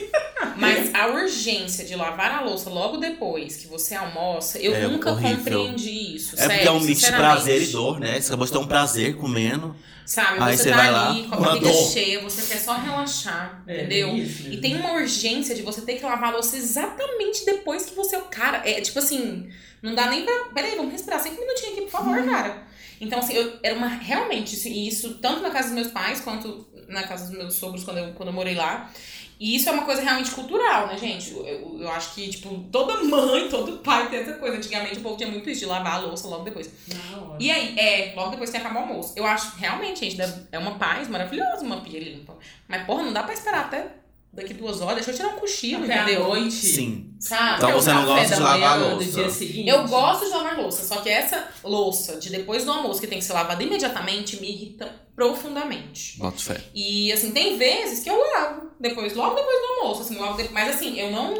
Mas 0.55 0.93
a 0.95 1.07
urgência 1.07 1.83
de 1.83 1.95
lavar 1.95 2.31
a 2.31 2.39
louça 2.41 2.69
logo 2.69 2.95
depois 2.95 3.57
que 3.57 3.67
você 3.67 3.93
almoça, 3.95 4.57
eu 4.59 4.73
É 4.73 4.87
nunca 4.87 5.11
horrível. 5.11 5.35
compreendi 5.63 6.15
isso. 6.15 6.35
É 6.35 6.37
sério, 6.37 6.53
porque 6.53 6.67
é 6.67 6.71
um 6.71 6.79
mix 6.79 7.01
de 7.01 7.11
prazer 7.11 7.61
e 7.61 7.67
dor, 7.67 7.99
né? 7.99 8.21
Você 8.21 8.27
acabou 8.27 8.45
de 8.45 8.51
ter 8.53 8.57
um 8.59 8.67
prazer 8.67 9.17
comendo. 9.17 9.75
Sabe, 10.05 10.41
Aí 10.41 10.55
você 10.55 10.63
você 10.63 10.69
tá 10.69 10.77
vai 10.77 10.91
lá, 10.91 11.09
ali 11.09 11.23
com 11.27 11.35
a 11.35 11.39
barriga 11.39 11.67
dor. 11.69 11.91
cheia, 11.91 12.19
você 12.21 12.41
quer 12.53 12.59
só 12.59 12.73
relaxar, 12.77 13.61
É, 13.67 13.77
entendeu? 13.79 14.15
isso. 14.15 14.47
E 14.49 14.57
tem 14.57 14.75
uma 14.77 14.93
urgência 14.93 15.53
de 15.55 15.61
você 15.61 15.81
ter 15.81 15.95
que 15.95 16.03
lavar 16.05 16.29
a 16.29 16.33
louça 16.33 16.55
exatamente 16.57 17.45
depois 17.45 17.85
que 17.85 17.95
você. 17.95 18.17
Cara, 18.29 18.61
é 18.63 18.79
tipo 18.81 18.97
assim, 18.99 19.49
não 19.81 19.93
dá 19.93 20.09
nem 20.09 20.23
pra. 20.23 20.33
Peraí, 20.53 20.75
vamos 20.77 20.91
respirar 20.93 21.19
cinco 21.21 21.39
minutinhos 21.39 21.73
aqui, 21.73 21.81
por 21.81 21.91
favor, 21.91 22.17
Uhum. 22.17 22.29
cara. 22.29 22.70
Então, 23.01 23.19
assim, 23.19 23.33
eu, 23.33 23.53
era 23.63 23.75
uma. 23.75 23.87
Realmente, 23.87 24.53
isso, 24.55 24.67
e 24.67 24.87
isso 24.87 25.15
tanto 25.15 25.41
na 25.41 25.49
casa 25.49 25.69
dos 25.69 25.75
meus 25.75 25.87
pais 25.87 26.21
quanto 26.21 26.67
na 26.87 27.03
casa 27.03 27.25
dos 27.27 27.35
meus 27.37 27.55
sogros 27.55 27.83
quando 27.83 27.97
eu, 27.97 28.13
quando 28.13 28.29
eu 28.29 28.33
morei 28.33 28.53
lá. 28.55 28.91
E 29.39 29.55
isso 29.55 29.67
é 29.67 29.71
uma 29.71 29.85
coisa 29.85 30.03
realmente 30.03 30.29
cultural, 30.29 30.85
né, 30.85 30.95
gente? 30.99 31.31
Eu, 31.31 31.43
eu, 31.47 31.77
eu 31.81 31.89
acho 31.89 32.13
que, 32.13 32.29
tipo, 32.29 32.63
toda 32.71 33.03
mãe, 33.03 33.49
todo 33.49 33.79
pai 33.79 34.07
tem 34.07 34.19
essa 34.19 34.33
coisa. 34.33 34.57
Antigamente 34.57 34.99
o 34.99 35.01
povo 35.01 35.17
tinha 35.17 35.31
muito 35.31 35.49
isso 35.49 35.61
de 35.61 35.65
lavar 35.65 35.95
a 35.95 35.97
louça 35.97 36.27
logo 36.27 36.43
depois. 36.43 36.69
Hora. 37.11 37.37
E 37.39 37.49
aí, 37.49 37.75
é, 37.75 38.13
logo 38.15 38.29
depois 38.29 38.51
que 38.51 38.57
acaba 38.57 38.75
o 38.75 38.83
almoço. 38.83 39.13
Eu 39.15 39.25
acho, 39.25 39.57
realmente, 39.57 40.07
gente, 40.07 40.21
é 40.51 40.59
uma 40.59 40.75
paz 40.77 41.07
maravilhosa 41.07 41.63
uma 41.63 41.81
pia 41.81 41.99
limpa. 41.99 42.37
Mas, 42.67 42.85
porra, 42.85 43.01
não 43.01 43.11
dá 43.13 43.23
pra 43.23 43.33
esperar 43.33 43.61
até 43.61 43.87
daqui 44.31 44.53
duas 44.53 44.79
horas. 44.79 45.03
Deixa 45.03 45.09
eu 45.09 45.15
tirar 45.15 45.35
um 45.35 45.39
cochilo, 45.39 45.85
Até 45.85 45.97
à 45.97 46.03
entendeu? 46.03 46.27
noite. 46.27 46.51
Sim. 46.51 47.10
Sabe? 47.21 47.57
Então 47.57 47.71
você 47.73 47.93
não 47.93 48.05
gosta 48.05 48.35
de 48.35 48.41
lavar 48.41 48.79
manhã 48.79 48.89
louça. 48.93 49.05
Do 49.05 49.11
dia 49.13 49.29
seguinte. 49.29 49.69
Eu 49.69 49.87
gosto 49.87 50.25
de 50.25 50.31
lavar 50.31 50.57
louça, 50.57 50.83
só 50.83 51.01
que 51.01 51.09
essa 51.09 51.47
louça 51.63 52.17
de 52.17 52.29
depois 52.31 52.65
do 52.65 52.71
almoço 52.71 52.99
que 52.99 53.05
tem 53.05 53.19
que 53.19 53.23
ser 53.25 53.33
lavada 53.33 53.61
imediatamente 53.61 54.37
me 54.41 54.49
irrita 54.49 54.91
profundamente. 55.15 56.17
Boto 56.17 56.41
fé. 56.41 56.59
E 56.73 57.11
assim, 57.11 57.31
tem 57.31 57.57
vezes 57.57 58.03
que 58.03 58.09
eu 58.09 58.17
lavo 58.33 58.71
depois, 58.79 59.13
logo 59.15 59.35
depois 59.35 59.57
do 59.59 59.65
almoço, 59.81 60.01
assim, 60.01 60.17
logo 60.17 60.41
de- 60.41 60.49
mas 60.51 60.75
assim, 60.75 60.99
eu 60.99 61.11
não 61.11 61.33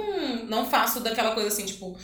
não 0.46 0.70
faço 0.70 1.00
daquela 1.00 1.32
coisa 1.32 1.48
assim, 1.50 1.66
tipo, 1.66 1.98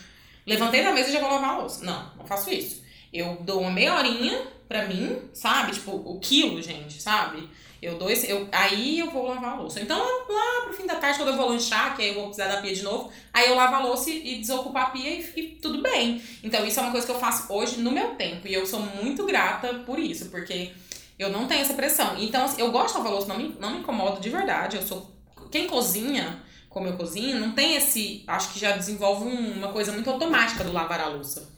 levantei 0.45 0.83
da 0.83 0.91
mesa 0.91 1.09
e 1.09 1.13
já 1.13 1.19
vou 1.19 1.29
lavar 1.29 1.51
a 1.51 1.57
louça. 1.59 1.85
Não, 1.85 2.11
não 2.17 2.25
faço 2.25 2.49
isso. 2.51 2.81
Eu 3.13 3.37
dou 3.41 3.61
uma 3.61 3.71
meia 3.71 3.93
horinha 3.95 4.41
pra 4.67 4.85
mim, 4.85 5.19
sabe? 5.33 5.73
Tipo, 5.73 5.91
o 5.91 6.19
quilo, 6.19 6.61
gente, 6.61 7.01
sabe? 7.01 7.47
Eu 7.81 7.97
dou 7.97 8.09
esse. 8.09 8.29
Eu, 8.29 8.47
aí 8.51 8.99
eu 8.99 9.11
vou 9.11 9.27
lavar 9.27 9.53
a 9.53 9.55
louça. 9.61 9.79
Então, 9.79 9.97
lá 9.99 10.61
pro 10.63 10.73
fim 10.73 10.85
da 10.87 10.95
tarde, 10.95 11.17
quando 11.19 11.29
eu 11.29 11.37
vou 11.37 11.49
lanchar, 11.49 11.95
que 11.95 12.01
aí 12.01 12.09
eu 12.09 12.15
vou 12.15 12.23
precisar 12.25 12.47
da 12.47 12.61
pia 12.61 12.73
de 12.73 12.81
novo, 12.83 13.11
aí 13.33 13.47
eu 13.49 13.55
lavo 13.55 13.75
a 13.75 13.79
louça 13.79 14.09
e, 14.09 14.39
desocupo 14.39 14.77
a 14.77 14.85
pia 14.85 15.09
e, 15.09 15.33
e 15.35 15.43
tudo 15.61 15.81
bem. 15.81 16.21
Então, 16.43 16.65
isso 16.65 16.79
é 16.79 16.83
uma 16.83 16.91
coisa 16.91 17.05
que 17.05 17.11
eu 17.11 17.19
faço 17.19 17.51
hoje 17.53 17.77
no 17.79 17.91
meu 17.91 18.15
tempo. 18.15 18.47
E 18.47 18.53
eu 18.53 18.65
sou 18.65 18.79
muito 18.79 19.25
grata 19.25 19.73
por 19.85 19.99
isso, 19.99 20.29
porque 20.29 20.71
eu 21.19 21.29
não 21.29 21.47
tenho 21.47 21.61
essa 21.61 21.73
pressão. 21.75 22.15
Então, 22.19 22.45
assim, 22.45 22.61
eu 22.61 22.71
gosto 22.71 22.93
de 22.93 22.97
lavar 22.97 23.11
a 23.11 23.15
louça, 23.15 23.27
não 23.27 23.37
me, 23.37 23.55
não 23.59 23.71
me 23.71 23.79
incomodo 23.79 24.19
de 24.19 24.29
verdade. 24.29 24.75
Eu 24.77 24.81
sou. 24.81 25.15
Quem 25.51 25.67
cozinha, 25.67 26.43
como 26.69 26.87
eu 26.87 26.97
cozinho, 26.97 27.39
não 27.39 27.51
tem 27.51 27.75
esse. 27.75 28.23
Acho 28.27 28.53
que 28.53 28.59
já 28.59 28.71
desenvolve 28.75 29.23
um- 29.25 29.51
uma 29.53 29.69
coisa 29.69 29.91
muito 29.91 30.09
automática 30.09 30.63
do 30.63 30.73
lavar 30.73 30.99
a 30.99 31.07
louça. 31.07 31.55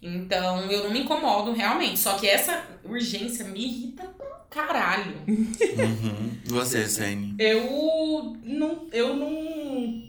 Então, 0.00 0.70
eu 0.70 0.84
não 0.84 0.90
me 0.90 1.00
incomodo 1.00 1.52
realmente. 1.52 1.98
Só 1.98 2.14
que 2.14 2.26
essa 2.28 2.64
urgência 2.84 3.44
me 3.44 3.64
irrita 3.64 4.04
caralho. 4.50 5.14
Uhum. 5.26 6.30
E 6.44 6.48
você, 6.48 6.86
Sene? 6.88 7.34
Eu 7.38 8.36
não. 8.42 8.86
Eu 8.92 9.14
não. 9.16 10.02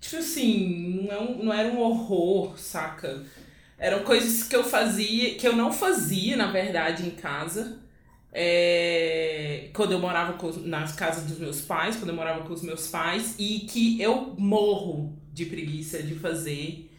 Tipo 0.00 0.16
assim, 0.16 1.06
não, 1.08 1.12
é 1.16 1.20
um- 1.20 1.44
não 1.44 1.52
era 1.52 1.68
um 1.72 1.78
horror, 1.80 2.58
saca? 2.58 3.24
Eram 3.78 4.02
coisas 4.04 4.44
que 4.44 4.54
eu 4.56 4.64
fazia, 4.64 5.34
que 5.36 5.46
eu 5.46 5.54
não 5.56 5.72
fazia, 5.72 6.36
na 6.36 6.50
verdade, 6.50 7.06
em 7.06 7.10
casa. 7.10 7.78
É, 8.32 9.70
quando 9.72 9.92
eu 9.92 9.98
morava 9.98 10.34
com, 10.34 10.50
nas 10.60 10.92
casas 10.94 11.24
dos 11.24 11.38
meus 11.38 11.60
pais, 11.60 11.96
quando 11.96 12.10
eu 12.10 12.14
morava 12.14 12.44
com 12.46 12.52
os 12.52 12.62
meus 12.62 12.86
pais, 12.88 13.34
e 13.38 13.60
que 13.60 14.00
eu 14.00 14.34
morro 14.38 15.16
de 15.32 15.46
preguiça 15.46 16.02
de 16.02 16.14
fazer 16.14 16.90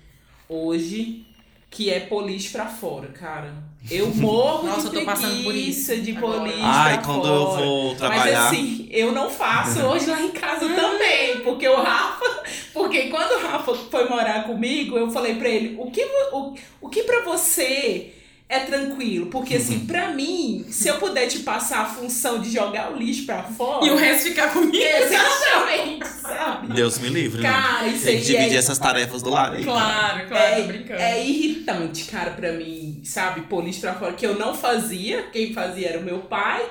hoje, 0.47 1.25
que 1.69 1.89
é 1.89 1.99
lixo 2.21 2.51
pra 2.51 2.65
fora, 2.65 3.07
cara. 3.09 3.53
Eu 3.89 4.07
morro 4.07 4.67
Nossa, 4.67 4.89
de 4.89 4.95
eu 4.95 4.99
tô 4.99 5.05
passando 5.05 5.43
por 5.43 5.55
isso 5.55 5.95
de 6.01 6.13
lixo 6.43 6.59
Ai, 6.63 6.95
pra 6.97 7.03
quando 7.05 7.21
fora. 7.21 7.33
eu 7.33 7.51
vou 7.51 7.89
Mas 7.89 7.97
trabalhar. 7.97 8.47
assim, 8.47 8.87
eu 8.91 9.11
não 9.11 9.29
faço 9.29 9.79
hoje 9.79 10.05
lá 10.07 10.21
em 10.21 10.31
casa 10.31 10.67
também, 10.67 11.39
porque 11.41 11.67
o 11.67 11.75
Rafa, 11.81 12.43
porque 12.73 13.09
quando 13.09 13.31
o 13.39 13.47
Rafa 13.47 13.73
foi 13.73 14.09
morar 14.09 14.43
comigo, 14.45 14.97
eu 14.97 15.09
falei 15.11 15.35
pra 15.35 15.47
ele, 15.47 15.77
o 15.79 15.89
que 15.89 16.03
o, 16.33 16.55
o 16.81 16.89
que 16.89 17.03
para 17.03 17.23
você 17.23 18.13
é 18.49 18.59
tranquilo? 18.61 19.27
Porque 19.27 19.55
assim, 19.57 19.81
pra 19.85 20.09
mim, 20.09 20.65
se 20.69 20.87
eu 20.87 20.95
puder 20.97 21.27
te 21.27 21.39
passar 21.39 21.81
a 21.81 21.85
função 21.85 22.39
de 22.41 22.49
jogar 22.51 22.91
o 22.91 22.97
lixo 22.97 23.25
pra 23.25 23.43
fora, 23.43 23.85
E 23.85 23.91
o 23.91 23.95
resto 23.95 24.29
ficar 24.29 24.51
comigo. 24.51 24.75
exatamente, 24.75 26.07
sabe? 26.07 26.73
Deus 26.73 26.97
me 26.99 27.09
livre, 27.09 27.41
né? 27.43 27.51
Cara, 27.51 27.87
isso 27.87 28.05
Tem 28.05 28.15
aí 28.17 28.21
dividir 28.23 28.55
é 28.55 28.57
essas 28.59 28.79
tarefas 28.79 29.21
do 29.21 29.29
lado 29.29 29.55
aí. 29.55 29.63
Claro, 29.63 30.27
claro, 30.27 30.55
tô 30.55 30.61
é, 30.61 30.63
brincando. 30.63 30.99
é 30.99 31.23
irritante, 31.23 32.05
cara, 32.05 32.31
pra 32.31 32.51
mim, 32.53 32.99
sabe? 33.03 33.41
Pôr 33.41 33.63
lixo 33.63 33.81
pra 33.81 33.93
fora, 33.93 34.13
que 34.13 34.25
eu 34.25 34.37
não 34.37 34.53
fazia, 34.55 35.23
quem 35.31 35.53
fazia 35.53 35.89
era 35.89 35.99
o 35.99 36.03
meu 36.03 36.19
pai. 36.19 36.63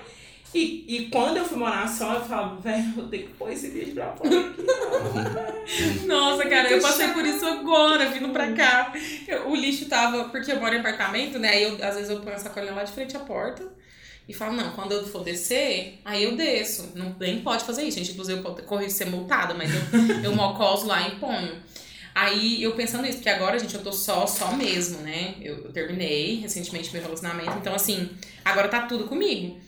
E, 0.54 0.84
e 0.88 1.08
quando 1.10 1.36
eu 1.36 1.44
fui 1.44 1.58
morar 1.58 1.86
só, 1.86 2.14
eu 2.14 2.24
falava, 2.24 2.58
velho, 2.60 2.94
eu 2.96 3.08
tenho 3.08 3.26
que 3.26 3.34
pôr 3.34 3.52
esse 3.52 3.68
lixo 3.68 3.92
pra 3.92 4.12
fora 4.12 4.30
aqui. 4.40 4.62
Nossa, 6.06 6.44
cara, 6.48 6.70
eu 6.70 6.80
passei 6.80 7.08
por 7.08 7.24
isso 7.26 7.44
agora, 7.46 8.08
vindo 8.10 8.30
pra 8.30 8.52
cá. 8.52 8.92
Eu- 9.26 9.50
o 9.50 9.54
lixo 9.56 9.86
tava. 9.86 10.24
Porque 10.30 10.50
eu 10.50 10.58
moro 10.58 10.74
em 10.74 10.78
apartamento, 10.80 11.38
né? 11.38 11.50
Aí 11.50 11.62
eu, 11.64 11.74
às 11.84 11.94
vezes 11.96 12.08
eu 12.10 12.20
ponho 12.20 12.34
a 12.34 12.38
sacolinha 12.38 12.72
lá 12.72 12.82
de 12.84 12.92
frente 12.92 13.14
à 13.16 13.20
porta 13.20 13.62
e 14.26 14.32
falo, 14.32 14.54
não, 14.54 14.70
quando 14.72 14.92
eu 14.92 15.06
for 15.06 15.22
descer, 15.22 16.00
aí 16.04 16.24
eu 16.24 16.34
desço. 16.34 16.92
Não, 16.94 17.14
nem 17.20 17.40
pode 17.40 17.64
fazer 17.64 17.82
isso, 17.82 17.98
gente. 17.98 18.12
Inclusive, 18.12 18.38
eu 18.42 18.54
correr 18.64 18.88
ser 18.88 19.04
multada, 19.06 19.52
mas 19.54 19.70
eu, 19.74 19.80
eu 20.24 20.34
mocoso 20.34 20.86
lá 20.86 21.06
e 21.08 21.16
ponho. 21.16 21.56
Aí 22.14 22.62
eu 22.62 22.72
pensando 22.72 23.02
nisso, 23.02 23.18
porque 23.18 23.28
agora, 23.28 23.58
gente, 23.58 23.74
eu 23.74 23.82
tô 23.82 23.92
só, 23.92 24.26
só 24.26 24.52
mesmo, 24.52 24.98
né? 25.02 25.34
Eu, 25.40 25.64
eu 25.64 25.72
terminei 25.72 26.36
recentemente 26.40 26.90
meu 26.92 27.02
relacionamento, 27.02 27.52
então 27.58 27.74
assim, 27.74 28.10
agora 28.44 28.66
tá 28.66 28.82
tudo 28.82 29.04
comigo. 29.04 29.60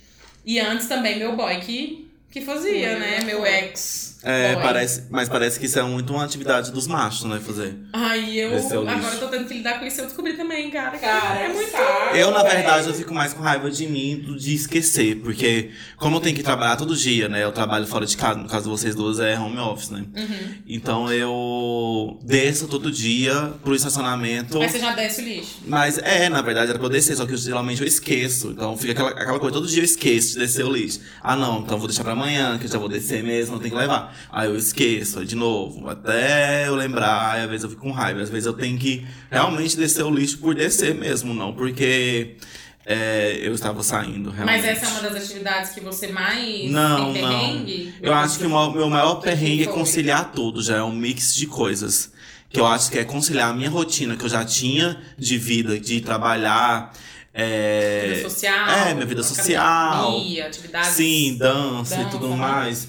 E 0.44 0.58
antes 0.58 0.86
também 0.86 1.18
meu 1.18 1.36
boy 1.36 1.60
que, 1.60 2.10
que 2.30 2.40
fazia, 2.40 2.98
né? 2.98 3.20
Meu 3.24 3.44
ex. 3.44 4.09
É, 4.22 4.54
boy. 4.54 4.62
parece, 4.62 5.04
mas 5.10 5.28
parece 5.28 5.58
que 5.58 5.66
isso 5.66 5.78
é 5.78 5.82
muito 5.82 6.12
uma 6.12 6.24
atividade 6.24 6.70
dos 6.70 6.86
machos, 6.86 7.24
né? 7.24 7.40
Fazer. 7.40 7.76
Ai, 7.92 8.38
eu 8.38 8.50
é 8.50 8.52
o 8.52 8.56
lixo. 8.56 8.76
agora 8.76 9.14
eu 9.14 9.20
tô 9.20 9.28
tendo 9.28 9.46
que 9.46 9.54
lidar 9.54 9.78
com 9.78 9.86
isso, 9.86 10.00
eu 10.00 10.06
descobri 10.06 10.34
também, 10.34 10.70
cara. 10.70 10.98
Cara, 10.98 11.40
é 11.40 11.48
muito. 11.48 11.70
saco, 11.70 12.16
Eu, 12.16 12.30
na 12.30 12.42
verdade, 12.42 12.88
eu 12.88 12.94
fico 12.94 13.14
mais 13.14 13.32
com 13.32 13.42
raiva 13.42 13.70
de 13.70 13.86
mim 13.86 14.16
do 14.16 14.36
de 14.36 14.54
esquecer, 14.54 15.16
porque 15.22 15.70
como 15.96 16.16
eu 16.16 16.20
tenho 16.20 16.36
que 16.36 16.42
trabalhar 16.42 16.76
todo 16.76 16.94
dia, 16.94 17.28
né? 17.28 17.42
Eu 17.42 17.52
trabalho 17.52 17.86
fora 17.86 18.04
de 18.04 18.16
casa, 18.16 18.38
no 18.38 18.48
caso 18.48 18.64
de 18.64 18.70
vocês 18.70 18.94
duas 18.94 19.20
é 19.20 19.38
home 19.38 19.58
office, 19.58 19.90
né? 19.90 20.04
Uhum. 20.14 20.54
Então 20.66 21.12
eu 21.12 22.18
desço 22.22 22.68
todo 22.68 22.90
dia 22.90 23.54
pro 23.62 23.74
estacionamento. 23.74 24.60
Aí 24.60 24.68
você 24.68 24.78
já 24.78 24.94
desce 24.94 25.22
o 25.22 25.24
lixo. 25.24 25.58
Mas 25.66 25.98
é, 25.98 26.28
na 26.28 26.42
verdade, 26.42 26.70
era 26.70 26.78
pra 26.78 26.86
eu 26.86 26.90
descer, 26.90 27.16
só 27.16 27.24
que 27.26 27.32
eu, 27.32 27.38
geralmente 27.38 27.80
eu 27.80 27.86
esqueço. 27.86 28.50
Então 28.50 28.76
fica 28.76 28.92
aquela, 28.92 29.10
aquela 29.10 29.38
coisa, 29.38 29.54
todo 29.54 29.66
dia 29.66 29.80
eu 29.80 29.84
esqueço 29.84 30.34
de 30.34 30.40
descer 30.40 30.64
o 30.64 30.72
lixo. 30.72 31.00
Ah, 31.22 31.36
não, 31.36 31.60
então 31.60 31.78
vou 31.78 31.88
deixar 31.88 32.02
pra 32.04 32.12
amanhã, 32.12 32.58
que 32.58 32.66
eu 32.66 32.70
já 32.70 32.78
vou 32.78 32.88
descer 32.88 33.22
mesmo, 33.22 33.54
não 33.54 33.62
tem 33.62 33.70
que 33.70 33.76
levar. 33.76 34.09
Aí 34.30 34.48
eu 34.48 34.56
esqueço, 34.56 35.24
de 35.24 35.34
novo, 35.34 35.88
até 35.88 36.68
eu 36.68 36.74
lembrar, 36.74 37.32
aí 37.34 37.42
às 37.42 37.48
vezes 37.48 37.64
eu 37.64 37.70
fico 37.70 37.82
com 37.82 37.90
raiva. 37.92 38.20
Às 38.20 38.30
vezes 38.30 38.46
eu 38.46 38.52
tenho 38.52 38.78
que 38.78 39.06
realmente 39.30 39.76
descer 39.76 40.04
o 40.04 40.10
lixo 40.10 40.38
por 40.38 40.54
descer 40.54 40.94
mesmo, 40.94 41.32
não 41.34 41.52
porque 41.52 42.36
é, 42.84 43.38
eu 43.42 43.54
estava 43.54 43.82
saindo, 43.82 44.30
realmente. 44.30 44.62
Mas 44.62 44.64
essa 44.64 44.86
é 44.86 44.88
uma 44.88 45.02
das 45.10 45.24
atividades 45.24 45.70
que 45.72 45.80
você 45.80 46.08
mais 46.08 46.70
Não, 46.70 47.12
tem 47.12 47.22
não. 47.22 47.30
perrengue? 47.30 47.94
Eu 48.02 48.14
acho 48.14 48.38
que 48.38 48.46
o 48.46 48.48
meu, 48.50 48.70
meu 48.72 48.90
maior 48.90 49.16
perrengue 49.16 49.64
é 49.64 49.66
conciliar 49.66 50.32
tudo, 50.32 50.62
já 50.62 50.78
é 50.78 50.82
um 50.82 50.92
mix 50.92 51.34
de 51.34 51.46
coisas. 51.46 52.12
Que 52.48 52.58
eu 52.58 52.66
acho 52.66 52.90
que 52.90 52.98
é 52.98 53.04
conciliar 53.04 53.50
a 53.50 53.54
minha 53.54 53.70
rotina 53.70 54.16
que 54.16 54.24
eu 54.24 54.28
já 54.28 54.44
tinha 54.44 55.00
de 55.16 55.38
vida, 55.38 55.78
de 55.78 56.00
trabalhar. 56.00 56.92
É, 57.32 58.14
Vida 58.14 58.28
social. 58.28 58.68
é, 58.68 58.94
minha 58.94 59.06
vida 59.06 59.22
social. 59.22 60.08
Academia, 60.10 60.46
atividades. 60.48 60.90
Sim, 60.90 61.36
dança, 61.38 61.94
e 61.94 61.98
dança, 61.98 62.10
tudo 62.10 62.28
né? 62.30 62.34
mais. 62.36 62.88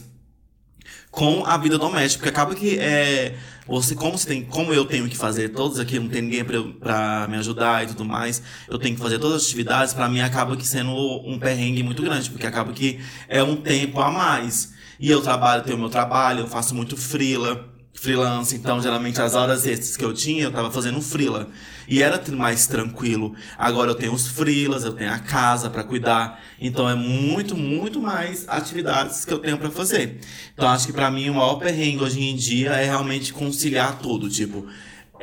Com 1.12 1.46
a 1.46 1.58
vida 1.58 1.78
doméstica. 1.78 2.24
Porque 2.24 2.30
acaba 2.30 2.56
que 2.56 2.80
é, 2.80 3.36
Você, 3.68 3.96
como, 3.96 4.18
você 4.18 4.28
tem, 4.28 4.44
como 4.44 4.74
eu 4.74 4.86
tenho 4.86 5.08
que 5.08 5.16
fazer 5.16 5.50
todos 5.50 5.80
aqui, 5.80 6.00
não 6.00 6.10
tem 6.10 6.22
ninguém 6.22 6.44
pra 6.44 7.28
me 7.30 7.38
ajudar 7.38 7.84
e 7.84 7.88
tudo 7.88 8.04
mais, 8.04 8.42
eu 8.68 8.78
tenho 8.80 8.96
que 8.96 9.02
fazer 9.02 9.20
todas 9.20 9.38
as 9.38 9.48
atividades, 9.48 9.94
pra 9.94 10.10
mim 10.10 10.20
acaba 10.22 10.58
que 10.58 10.68
sendo 10.68 10.92
um 11.26 11.38
perrengue 11.38 11.84
muito 11.84 12.02
grande, 12.02 12.30
porque 12.30 12.46
acaba 12.48 12.74
que 12.74 13.00
é 13.30 13.44
um 13.44 13.56
tempo 13.56 14.00
a 14.02 14.10
mais. 14.12 14.74
E 15.00 15.10
eu 15.10 15.22
trabalho, 15.22 15.64
tenho 15.64 15.78
meu 15.78 15.90
trabalho, 15.90 16.42
eu 16.42 16.48
faço 16.48 16.74
muito 16.76 16.98
freela, 16.98 17.71
freelance, 17.94 18.56
então 18.56 18.82
geralmente 18.82 19.22
as 19.22 19.36
horas 19.36 19.66
extras 19.66 19.96
que 19.96 20.04
eu 20.04 20.14
tinha, 20.14 20.44
eu 20.44 20.52
tava 20.52 20.72
fazendo 20.72 21.02
freela. 21.02 21.50
E 21.88 22.02
era 22.02 22.22
mais 22.32 22.66
tranquilo. 22.66 23.36
Agora 23.58 23.92
eu 23.92 23.96
tenho 23.96 24.14
os 24.14 24.28
freelas, 24.28 24.84
eu 24.84 24.94
tenho 24.94 25.12
a 25.12 25.20
casa 25.20 25.70
pra 25.70 25.84
cuidar. 25.84 26.42
Então 26.60 26.90
é 26.90 26.96
muito, 26.96 27.56
muito 27.56 28.02
mais 28.02 28.48
atividades 28.48 29.26
que 29.26 29.34
eu 29.34 29.40
tenho 29.40 29.58
pra 29.58 29.70
fazer. 29.70 30.20
Então 30.54 30.70
acho 30.70 30.88
que 30.88 30.94
pra 30.94 31.12
mim 31.12 31.30
o 31.30 31.36
maior 31.36 31.56
perrengue 31.56 32.04
hoje 32.04 32.22
em 32.22 32.36
dia 32.36 32.72
é 32.72 32.86
realmente 32.86 33.34
conciliar 33.34 34.00
tudo, 34.00 34.30
tipo, 34.30 34.68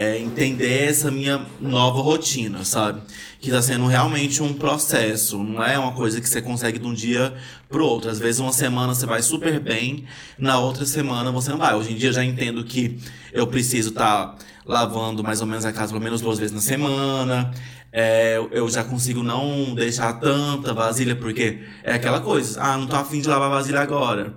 é 0.01 0.17
entender 0.17 0.85
essa 0.85 1.11
minha 1.11 1.45
nova 1.61 2.01
rotina, 2.01 2.65
sabe? 2.65 3.03
Que 3.41 3.51
tá 3.51 3.61
sendo 3.61 3.89
realmente 3.89 4.41
um 4.41 4.55
processo, 4.55 5.43
não 5.43 5.61
é 5.61 5.77
uma 5.77 5.91
coisa 5.91 6.21
que 6.21 6.29
você 6.29 6.41
consegue 6.41 6.79
de 6.79 6.87
um 6.87 6.95
dia 6.95 7.35
pro 7.69 7.85
outro. 7.85 8.09
Às 8.09 8.21
vezes 8.21 8.41
uma 8.41 8.53
semana 8.53 8.95
você 8.95 9.05
vai 9.05 9.21
super 9.23 9.59
bem, 9.59 10.05
na 10.39 10.57
outra 10.61 10.87
semana 10.87 11.33
você 11.33 11.51
não 11.51 11.59
vai. 11.59 11.75
Hoje 11.75 11.93
em 11.93 11.97
dia 11.97 12.11
eu 12.11 12.13
já 12.13 12.25
entendo 12.25 12.63
que 12.63 12.97
eu 13.33 13.49
preciso 13.49 13.89
estar 13.89 14.37
lavando 14.65 15.25
mais 15.25 15.41
ou 15.41 15.49
menos 15.49 15.65
a 15.65 15.73
casa 15.73 15.93
pelo 15.93 16.05
menos 16.05 16.21
duas 16.21 16.39
vezes 16.39 16.55
na 16.55 16.61
semana. 16.61 17.53
É, 17.93 18.39
eu 18.53 18.69
já 18.69 18.85
consigo 18.85 19.25
não 19.25 19.75
deixar 19.75 20.13
tanta 20.21 20.73
vasilha, 20.73 21.17
porque 21.17 21.65
é 21.83 21.95
aquela 21.95 22.21
coisa, 22.21 22.63
ah, 22.63 22.77
não 22.79 22.87
tô 22.87 22.95
afim 22.95 23.21
de 23.21 23.29
lavar 23.29 23.51
vasilha 23.51 23.81
agora. 23.81 24.37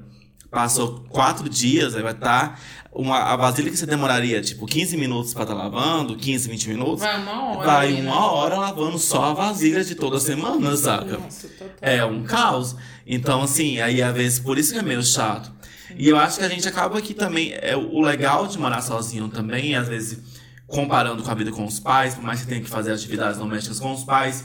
Passou 0.49 1.05
quatro 1.07 1.47
dias, 1.47 1.95
aí 1.95 2.01
vai 2.01 2.11
estar. 2.11 2.59
Uma, 2.91 3.17
a 3.19 3.35
vasilha 3.35 3.69
que 3.71 3.77
você 3.77 3.85
demoraria, 3.85 4.41
tipo, 4.41 4.65
15 4.65 4.97
minutos 4.97 5.33
pra 5.33 5.43
estar 5.43 5.53
lavando, 5.55 6.15
15, 6.17 6.49
20 6.49 6.69
minutos, 6.69 6.99
Vai 6.99 7.21
uma 7.21 7.51
hora. 7.55 7.65
vai 7.65 7.87
ali, 7.87 8.01
né? 8.01 8.11
uma 8.11 8.31
hora 8.31 8.57
lavando 8.57 8.99
só 8.99 9.23
a 9.25 9.33
vasilha 9.33 9.83
de 9.83 9.95
toda 9.95 10.19
semana, 10.19 10.75
saca? 10.75 11.17
Nossa. 11.17 11.47
É 11.81 12.03
um 12.03 12.23
caos. 12.23 12.75
Então, 13.07 13.43
assim, 13.43 13.79
aí 13.79 14.01
às 14.01 14.13
vezes 14.13 14.39
por 14.39 14.57
isso 14.57 14.73
que 14.73 14.79
é 14.79 14.81
meio 14.81 15.01
chato. 15.03 15.51
E 15.97 16.07
eu 16.07 16.17
acho 16.17 16.39
que 16.39 16.45
a 16.45 16.49
gente 16.49 16.67
acaba 16.67 16.97
aqui 16.97 17.13
também. 17.13 17.51
É, 17.53 17.75
o 17.75 18.01
legal 18.01 18.47
de 18.47 18.57
morar 18.57 18.81
sozinho 18.81 19.27
também, 19.29 19.75
às 19.75 19.87
vezes, 19.87 20.19
comparando 20.67 21.21
com 21.23 21.29
a 21.31 21.33
vida 21.33 21.51
com 21.51 21.65
os 21.65 21.79
pais, 21.79 22.15
por 22.15 22.23
mais 22.23 22.39
que 22.39 22.45
você 22.45 22.49
tenha 22.49 22.61
que 22.63 22.69
fazer 22.69 22.91
atividades 22.93 23.37
domésticas 23.37 23.79
com 23.79 23.91
os 23.93 24.03
pais. 24.03 24.43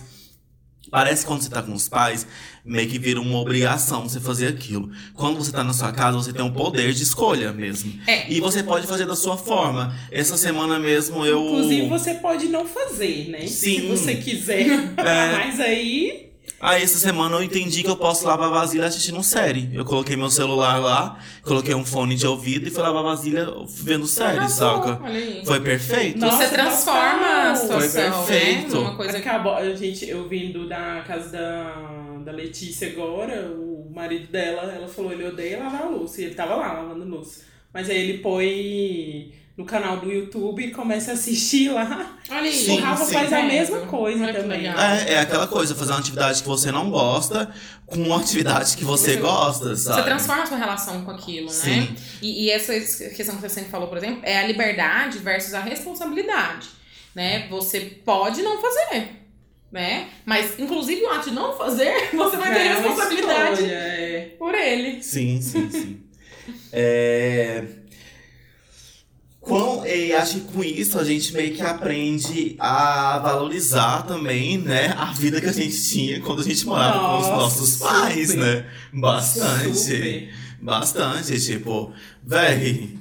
Parece 0.91 1.23
que 1.23 1.27
quando 1.29 1.43
você 1.43 1.51
tá 1.51 1.63
com 1.63 1.73
os 1.73 1.89
pais, 1.89 2.27
meio 2.67 2.89
que 2.89 2.99
vira 2.99 3.21
uma 3.21 3.39
obrigação 3.39 4.03
você 4.03 4.19
fazer 4.21 4.49
aquilo. 4.49 4.91
Quando 5.15 5.39
você 5.39 5.53
tá 5.53 5.63
na 5.63 5.73
sua 5.73 5.93
casa, 5.93 6.19
você 6.19 6.33
tem 6.33 6.45
um 6.45 6.53
poder 6.53 6.93
de 6.93 7.03
escolha 7.03 7.53
mesmo. 7.53 7.93
É. 8.07 8.31
E 8.31 8.41
você 8.41 8.63
pode 8.63 8.87
fazer 8.87 9.07
da 9.07 9.15
sua 9.15 9.37
forma. 9.37 9.95
Essa 10.11 10.37
semana 10.37 10.79
mesmo 10.79 11.25
eu. 11.25 11.41
Inclusive, 11.47 11.89
você 11.89 12.15
pode 12.15 12.49
não 12.49 12.67
fazer, 12.67 13.29
né? 13.31 13.47
Se 13.47 13.77
Sim. 13.77 13.89
você 13.89 14.17
quiser. 14.17 14.67
É. 14.97 15.33
Mas 15.37 15.61
aí. 15.61 16.26
Aí 16.59 16.83
essa 16.83 16.99
semana 16.99 17.37
eu 17.37 17.43
entendi 17.43 17.83
que 17.83 17.89
eu 17.91 17.97
posso 17.97 18.27
lavar 18.27 18.49
vasilha 18.51 18.87
assistindo 18.87 19.23
série. 19.23 19.69
Eu 19.75 19.85
coloquei 19.85 20.17
meu 20.17 20.31
celular 20.31 20.79
lá, 20.79 21.19
coloquei 21.43 21.75
um 21.75 21.85
fone 21.85 22.15
de 22.15 22.27
ouvido 22.27 22.67
e 22.67 22.71
fui 22.71 22.83
lavar 22.83 23.03
vasilha 23.03 23.47
vendo 23.69 24.07
série, 24.07 24.39
Arrasou, 24.39 24.83
saca? 24.83 25.01
Olha 25.05 25.19
aí. 25.19 25.43
Foi 25.45 25.61
perfeito? 25.61 26.19
Nossa, 26.19 26.39
Você 26.47 26.55
transforma 26.55 27.51
a 27.53 27.53
total. 27.59 27.79
Foi 27.79 27.89
situação, 27.89 28.25
perfeito. 28.27 28.75
né? 28.75 28.81
Numa 28.85 28.97
coisa 28.97 29.21
que 29.21 29.29
Acabou, 29.29 29.55
a 29.55 29.75
gente, 29.75 30.09
eu 30.09 30.27
vindo 30.29 30.67
da 30.67 31.05
casa 31.07 31.31
da, 31.31 32.19
da 32.25 32.33
Letícia 32.33 32.89
agora, 32.89 33.51
o 33.55 33.91
marido 33.95 34.29
dela, 34.29 34.73
ela 34.73 34.89
falou, 34.89 35.13
ele 35.13 35.27
odeia 35.27 35.59
lavar 35.59 35.83
a 35.83 35.89
louça. 35.89 36.23
E 36.23 36.25
ele 36.25 36.35
tava 36.35 36.55
lá 36.55 36.73
lavando 36.73 37.05
louça. 37.05 37.45
Mas 37.75 37.91
aí 37.91 37.99
ele 37.99 38.19
põe 38.19 39.33
no 39.57 39.65
canal 39.65 39.97
do 39.97 40.13
YouTube 40.13 40.63
e 40.63 40.71
começa 40.71 41.13
a 41.13 41.15
assistir 41.15 41.71
lá. 41.71 42.19
Olha 42.29 42.41
aí. 42.43 42.53
Sim, 42.53 42.79
o 42.79 42.83
Rafa 42.83 43.05
sim. 43.07 43.13
faz 43.15 43.33
a 43.33 43.43
mesma 43.43 43.81
coisa 43.87 44.25
Olha 44.25 44.35
também. 44.35 44.67
É, 44.67 45.15
é 45.15 45.19
aquela 45.21 45.47
coisa, 45.47 45.75
fazer 45.75 45.93
uma 45.93 46.01
atividade 46.01 46.43
que 46.43 46.49
você 46.49 46.71
não 46.71 46.91
gosta 46.91 47.51
com 47.87 47.97
uma 48.03 48.21
atividade 48.21 48.77
que 48.77 48.85
você, 48.85 49.15
Você- 49.15 49.21
gosta, 49.21 49.75
sabe? 49.77 50.01
Você 50.01 50.05
transforma 50.05 50.43
a 50.43 50.47
sua 50.47 50.59
relação 50.59 51.05
com 51.05 51.11
aquilo, 51.11 51.47
né? 51.47 51.53
Sim. 51.53 51.97
E, 52.21 52.45
e 52.45 52.51
essa 52.51 52.73
questão 53.11 53.37
que 53.37 53.41
você 53.41 53.49
sempre 53.49 53.71
falou, 53.71 53.89
por 53.89 53.97
exemplo, 53.97 54.21
é 54.25 54.39
a 54.39 54.47
liberdade 54.47 55.19
versus 55.21 55.55
a 55.55 55.61
responsabilidade, 55.61 56.69
né? 57.15 57.47
Você 57.49 57.81
pode 58.05 58.43
não 58.43 58.61
fazer, 58.61 59.09
né? 59.73 60.09
Mas, 60.27 60.59
inclusive, 60.59 61.03
o 61.03 61.11
ato 61.11 61.31
de 61.31 61.35
não 61.35 61.57
fazer, 61.57 62.11
você 62.15 62.37
vai 62.37 62.53
ter 62.53 62.61
É 62.61 62.73
responsabilidade 62.75 63.65
é. 63.65 64.35
por 64.39 64.55
ele. 64.55 65.03
Sim, 65.03 65.41
sim, 65.41 65.71
sim. 65.71 66.03
é... 66.73 67.65
Com, 69.47 69.87
e 69.87 70.13
acho 70.13 70.41
que 70.41 70.53
com 70.53 70.65
isso 70.65 70.99
a 70.99 71.05
gente 71.05 71.33
meio 71.33 71.55
que 71.55 71.63
aprende 71.63 72.57
a 72.59 73.19
valorizar 73.21 74.03
também, 74.03 74.59
né, 74.59 74.93
a 74.99 75.13
vida 75.13 75.41
que 75.41 75.47
a 75.47 75.53
gente 75.53 75.89
tinha 75.89 76.21
quando 76.21 76.41
a 76.41 76.45
gente 76.45 76.67
morava 76.67 76.99
com 76.99 77.19
os 77.19 77.29
Nossa, 77.29 77.37
nossos 77.61 77.77
pais, 77.77 78.31
super. 78.31 78.41
né? 78.41 78.67
Bastante. 78.93 79.77
Super. 79.79 80.35
Bastante, 80.61 81.41
tipo, 81.41 81.93
véi. 82.25 82.99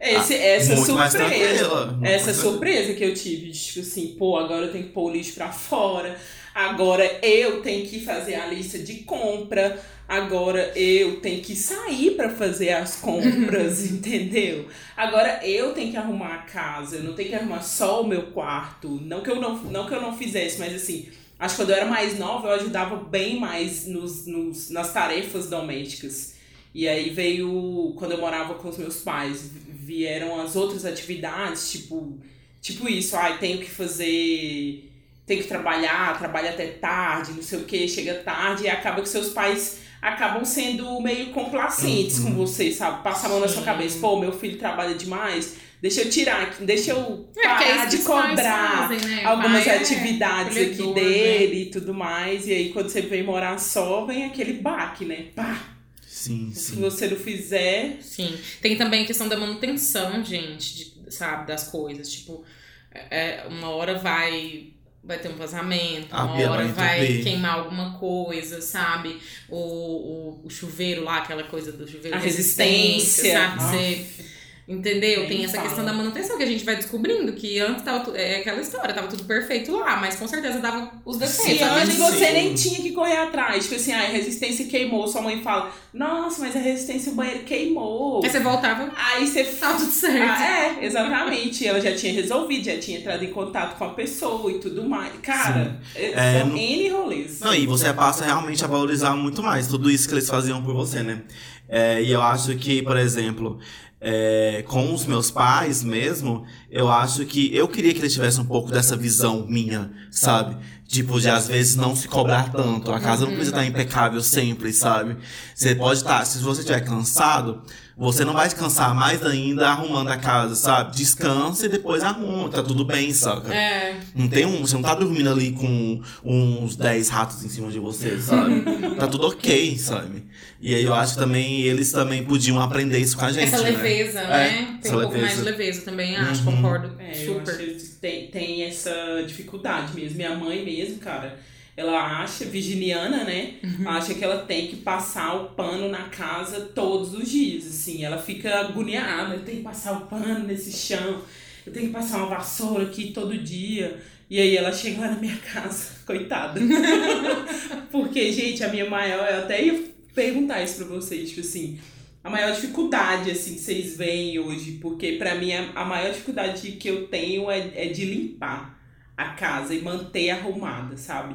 Esse, 0.00 0.34
essa 0.34 0.72
Ah, 0.72 0.76
muito 0.76 0.92
mais 0.94 1.12
surpresa. 1.12 1.86
muito 1.86 2.04
Essa 2.06 2.34
surpresa 2.34 2.94
que 2.94 3.04
eu 3.04 3.14
tive, 3.14 3.50
tipo 3.52 3.80
assim, 3.80 4.16
pô, 4.18 4.36
agora 4.38 4.66
eu 4.66 4.72
tenho 4.72 4.84
que 4.84 4.90
pôr 4.92 5.10
o 5.10 5.12
lixo 5.14 5.34
pra 5.34 5.52
fora, 5.52 6.16
agora 6.54 7.04
eu 7.22 7.60
tenho 7.62 7.86
que 7.86 8.00
fazer 8.04 8.34
a 8.36 8.46
lista 8.46 8.78
de 8.78 8.94
compra, 9.04 9.78
agora 10.12 10.78
eu 10.78 11.22
tenho 11.22 11.40
que 11.40 11.56
sair 11.56 12.10
pra 12.10 12.28
fazer 12.28 12.68
as 12.68 12.96
compras, 12.96 13.82
entendeu? 13.90 14.68
Agora 14.94 15.40
eu 15.42 15.72
tenho 15.72 15.90
que 15.90 15.96
arrumar 15.96 16.34
a 16.34 16.38
casa, 16.42 16.96
eu 16.96 17.02
não 17.02 17.14
tenho 17.14 17.30
que 17.30 17.34
arrumar 17.34 17.62
só 17.62 18.02
o 18.02 18.06
meu 18.06 18.24
quarto. 18.24 19.00
Não 19.02 19.22
que 19.22 19.30
eu 19.30 19.40
não, 19.40 19.56
não, 19.56 19.86
que 19.86 19.94
eu 19.94 20.02
não 20.02 20.14
fizesse, 20.14 20.58
mas 20.58 20.74
assim, 20.74 21.08
acho 21.38 21.56
que 21.56 21.62
quando 21.62 21.70
eu 21.70 21.76
era 21.76 21.86
mais 21.86 22.18
nova 22.18 22.48
eu 22.48 22.54
ajudava 22.56 22.96
bem 22.96 23.40
mais 23.40 23.86
nos, 23.86 24.26
nos, 24.26 24.68
nas 24.68 24.92
tarefas 24.92 25.48
domésticas. 25.48 26.34
E 26.74 26.86
aí 26.86 27.08
veio, 27.08 27.94
quando 27.96 28.12
eu 28.12 28.18
morava 28.18 28.54
com 28.56 28.68
os 28.68 28.76
meus 28.76 28.98
pais, 28.98 29.50
vieram 29.66 30.38
as 30.42 30.56
outras 30.56 30.84
atividades, 30.84 31.72
tipo, 31.72 32.18
tipo 32.60 32.86
isso, 32.86 33.16
ai, 33.16 33.38
tenho 33.38 33.58
que 33.60 33.70
fazer, 33.70 34.90
tenho 35.26 35.40
que 35.40 35.48
trabalhar, 35.48 36.18
trabalha 36.18 36.50
até 36.50 36.66
tarde, 36.66 37.32
não 37.32 37.42
sei 37.42 37.60
o 37.60 37.64
que, 37.64 37.88
chega 37.88 38.22
tarde, 38.22 38.64
e 38.64 38.68
acaba 38.68 39.00
que 39.00 39.08
seus 39.08 39.30
pais 39.30 39.80
acabam 40.02 40.44
sendo 40.44 41.00
meio 41.00 41.30
complacentes 41.30 42.18
Uhum. 42.18 42.24
com 42.24 42.30
você, 42.32 42.72
sabe? 42.72 43.02
Passa 43.04 43.26
a 43.26 43.30
mão 43.30 43.40
na 43.40 43.46
sua 43.48 43.62
cabeça, 43.62 43.98
pô, 44.00 44.18
meu 44.18 44.32
filho 44.32 44.58
trabalha 44.58 44.94
demais, 44.96 45.54
deixa 45.80 46.00
eu 46.02 46.10
tirar 46.10 46.42
aqui, 46.42 46.64
deixa 46.64 46.90
eu 46.90 47.28
É, 47.36 47.40
é 47.40 47.48
parar 47.48 47.86
que 47.88 47.96
de 47.96 48.02
cobrar 48.02 48.88
fazem, 48.88 48.98
né? 49.08 49.24
algumas 49.24 49.64
Pai 49.64 49.76
é 49.76 49.78
atividades 49.78 50.56
aqui 50.56 50.76
colhedor, 50.76 50.94
né? 50.96 51.00
dele 51.02 51.62
e 51.62 51.66
tudo 51.66 51.94
mais, 51.94 52.48
e 52.48 52.52
aí 52.52 52.72
quando 52.72 52.88
você 52.88 53.00
vem 53.00 53.22
morar 53.22 53.58
só, 53.58 54.04
vem 54.04 54.24
aquele 54.24 54.54
baque, 54.54 55.04
né? 55.04 55.26
Pá, 55.36 55.68
Sim, 56.04 56.50
se 56.52 56.74
sim. 56.74 56.80
você 56.80 57.06
não 57.08 57.16
fizer, 57.16 57.98
Sim. 58.00 58.36
Tem 58.60 58.76
também 58.76 59.04
a 59.04 59.06
questão 59.06 59.28
da 59.28 59.36
manutenção, 59.36 60.22
gente, 60.24 60.74
de- 60.74 61.12
sabe, 61.14 61.46
das 61.46 61.68
coisas. 61.68 62.12
Tipo, 62.12 62.44
é, 62.92 63.44
uma 63.48 63.70
hora 63.70 63.98
vai. 63.98 64.71
Vai 65.04 65.18
ter 65.18 65.28
um 65.30 65.36
vazamento, 65.36 66.06
A 66.14 66.24
uma 66.24 66.50
hora 66.50 66.68
vai 66.68 67.02
entupir. 67.04 67.24
queimar 67.24 67.54
alguma 67.58 67.98
coisa, 67.98 68.60
sabe? 68.60 69.18
O, 69.48 69.56
o, 69.56 70.46
o 70.46 70.50
chuveiro 70.50 71.02
lá, 71.02 71.18
aquela 71.18 71.42
coisa 71.42 71.72
do 71.72 71.88
chuveiro 71.88 72.16
A 72.16 72.20
resistência, 72.20 73.24
resistência. 73.24 73.32
sabe? 73.32 73.56
Nossa. 73.56 73.72
Você, 73.76 74.31
entendeu? 74.66 75.26
Tem 75.26 75.44
essa 75.44 75.56
fala. 75.56 75.66
questão 75.68 75.84
da 75.84 75.92
manutenção 75.92 76.36
que 76.36 76.42
a 76.42 76.46
gente 76.46 76.64
vai 76.64 76.76
descobrindo 76.76 77.32
que 77.32 77.58
antes 77.58 77.82
tava 77.82 78.16
é 78.16 78.36
aquela 78.36 78.60
história, 78.60 78.94
tava 78.94 79.08
tudo 79.08 79.24
perfeito 79.24 79.76
lá, 79.76 79.96
mas 79.96 80.16
com 80.16 80.26
certeza 80.28 80.58
dava 80.60 80.90
os 81.04 81.16
defeitos. 81.18 81.58
Se 81.58 81.62
antes 81.64 81.96
você 81.96 82.26
sim. 82.26 82.32
nem 82.32 82.54
tinha 82.54 82.80
que 82.80 82.92
correr 82.92 83.16
atrás. 83.18 83.64
Tipo 83.64 83.76
assim, 83.76 83.92
ah, 83.92 84.02
a 84.02 84.06
resistência 84.08 84.66
queimou. 84.66 85.06
Sua 85.08 85.20
mãe 85.22 85.42
fala, 85.42 85.70
nossa, 85.92 86.40
mas 86.40 86.54
a 86.56 86.58
resistência 86.60 87.10
do 87.12 87.16
banheiro 87.16 87.40
queimou. 87.40 88.22
Aí 88.24 88.30
você 88.30 88.40
voltava, 88.40 88.92
Aí 88.96 89.26
você 89.26 89.44
tava 89.44 89.78
tudo 89.78 89.90
certo. 89.90 90.22
Ah, 90.30 90.44
é, 90.80 90.84
exatamente. 90.84 91.66
Ela 91.66 91.80
já 91.80 91.94
tinha 91.94 92.12
resolvido, 92.12 92.64
já 92.64 92.78
tinha 92.78 92.98
entrado 92.98 93.24
em 93.24 93.30
contato 93.30 93.76
com 93.76 93.84
a 93.84 93.90
pessoa 93.90 94.50
e 94.50 94.58
tudo 94.58 94.88
mais. 94.88 95.12
Cara, 95.22 95.80
é, 95.94 96.12
É, 96.12 96.38
são 96.40 96.48
no- 96.48 96.56
N 96.56 96.88
rolês. 96.90 97.40
Não, 97.40 97.54
e 97.54 97.66
você 97.66 97.92
passa 97.92 98.24
realmente 98.24 98.64
a 98.64 98.68
valorizar 98.68 99.14
muito 99.16 99.42
mais 99.42 99.66
tudo 99.66 99.90
isso 99.90 100.08
que 100.08 100.14
eles 100.14 100.28
faziam 100.28 100.62
por 100.62 100.74
você, 100.74 101.02
né? 101.02 101.22
É, 101.68 102.02
e 102.02 102.12
eu 102.12 102.20
acho 102.20 102.54
que, 102.56 102.82
por 102.82 102.96
exemplo, 102.96 103.58
é, 104.04 104.64
com 104.66 104.92
os 104.92 105.06
meus 105.06 105.30
pais 105.30 105.84
mesmo, 105.84 106.44
eu 106.68 106.90
acho 106.90 107.24
que 107.24 107.54
eu 107.54 107.68
queria 107.68 107.94
que 107.94 108.00
eles 108.00 108.12
tivessem 108.12 108.42
um 108.42 108.46
pouco 108.46 108.70
dessa 108.70 108.96
visão 108.96 109.46
minha, 109.48 109.92
sabe? 110.10 110.56
Tipo, 110.88 111.20
de 111.20 111.30
às 111.30 111.46
vezes 111.46 111.76
não 111.76 111.94
se 111.94 112.08
cobrar 112.08 112.50
tanto. 112.50 112.92
A 112.92 112.98
casa 112.98 113.24
não 113.24 113.28
precisa 113.30 113.52
estar 113.52 113.64
impecável 113.64 114.20
sempre, 114.20 114.72
sabe? 114.72 115.16
Você 115.54 115.74
pode 115.76 116.00
estar, 116.00 116.24
se 116.26 116.38
você 116.40 116.60
estiver 116.62 116.80
cansado, 116.80 117.62
você 117.96 118.24
não 118.24 118.32
vai 118.32 118.46
descansar 118.48 118.94
mais 118.94 119.24
ainda 119.24 119.68
arrumando 119.68 120.08
a 120.08 120.16
casa, 120.16 120.54
sabe? 120.54 120.96
Descansa 120.96 121.66
e 121.66 121.68
depois 121.68 122.02
arruma, 122.02 122.48
tá 122.48 122.62
tudo 122.62 122.84
bem, 122.84 123.12
saca? 123.12 123.52
É. 123.54 123.96
Não 124.14 124.28
tem 124.28 124.46
um, 124.46 124.60
você 124.60 124.74
não 124.74 124.82
tá 124.82 124.94
dormindo 124.94 125.30
ali 125.30 125.52
com 125.52 126.00
uns 126.24 126.76
10 126.76 127.08
ratos 127.08 127.44
em 127.44 127.48
cima 127.48 127.70
de 127.70 127.78
você, 127.78 128.18
sabe? 128.18 128.62
tá 128.98 129.06
tudo 129.06 129.26
ok, 129.28 129.76
sabe? 129.78 130.24
E 130.60 130.74
aí 130.74 130.84
eu 130.84 130.94
acho 130.94 131.14
que 131.14 131.20
também 131.20 131.62
eles 131.62 131.90
também 131.90 132.24
podiam 132.24 132.60
aprender 132.60 132.98
isso 132.98 133.16
com 133.16 133.24
a 133.24 133.32
gente. 133.32 133.52
Essa 133.52 133.62
né? 133.62 133.70
leveza, 133.70 134.20
É, 134.20 134.26
né? 134.28 134.78
Tem 134.80 134.90
essa 134.90 134.96
um 134.96 135.00
pouco 135.00 135.18
mais 135.18 135.30
de 135.36 135.40
leveza. 135.42 135.50
leveza 135.50 135.82
também, 135.82 136.16
acho, 136.16 136.48
Uhum. 136.48 136.56
concordo. 136.56 136.92
É, 137.00 137.26
eu 137.26 137.40
acho 137.40 137.50
super. 137.50 137.76
têm, 138.00 138.26
têm 138.28 138.62
essa 138.64 138.94
dificuldade 139.26 139.94
mesmo. 139.94 140.16
Minha 140.16 140.34
mãe 140.36 140.64
mesmo, 140.64 140.98
cara, 140.98 141.36
ela 141.76 142.22
acha, 142.22 142.44
virginiana, 142.44 143.24
né? 143.24 143.54
Uhum. 143.64 143.88
Acha 143.88 144.14
que 144.14 144.22
ela 144.22 144.44
tem 144.44 144.66
que 144.66 144.76
passar 144.76 145.34
o 145.34 145.50
pano 145.50 145.88
na 145.88 146.04
casa 146.08 146.60
todos 146.74 147.14
os 147.14 147.30
dias, 147.30 147.66
assim. 147.66 148.04
Ela 148.04 148.18
fica 148.18 148.60
agoniada, 148.60 149.34
eu 149.34 149.44
tenho 149.44 149.58
que 149.58 149.64
passar 149.64 149.92
o 149.92 150.06
pano 150.06 150.46
nesse 150.46 150.72
chão, 150.72 151.22
eu 151.64 151.72
tenho 151.72 151.86
que 151.86 151.92
passar 151.92 152.18
uma 152.18 152.26
vassoura 152.26 152.84
aqui 152.84 153.12
todo 153.12 153.36
dia. 153.38 153.98
E 154.28 154.38
aí 154.38 154.56
ela 154.56 154.72
chega 154.72 155.00
lá 155.00 155.08
na 155.08 155.20
minha 155.20 155.36
casa, 155.36 155.92
coitada. 156.06 156.60
Porque, 157.90 158.32
gente, 158.32 158.62
a 158.62 158.68
minha 158.68 158.88
maior, 158.88 159.26
eu 159.30 159.38
até 159.38 159.64
ia 159.64 159.84
perguntar 160.14 160.62
isso 160.62 160.84
pra 160.84 160.96
vocês, 160.96 161.30
tipo 161.30 161.40
assim, 161.40 161.78
a 162.22 162.28
maior 162.28 162.52
dificuldade, 162.54 163.30
assim, 163.30 163.54
que 163.54 163.60
vocês 163.60 163.96
veem 163.96 164.38
hoje, 164.38 164.72
porque 164.72 165.12
pra 165.12 165.34
mim 165.34 165.52
a, 165.52 165.70
a 165.74 165.84
maior 165.84 166.12
dificuldade 166.12 166.72
que 166.72 166.88
eu 166.88 167.08
tenho 167.08 167.50
é, 167.50 167.70
é 167.74 167.86
de 167.86 168.04
limpar 168.04 168.78
a 169.16 169.30
casa 169.30 169.74
e 169.74 169.80
manter 169.80 170.30
arrumada, 170.30 170.96
sabe? 170.96 171.34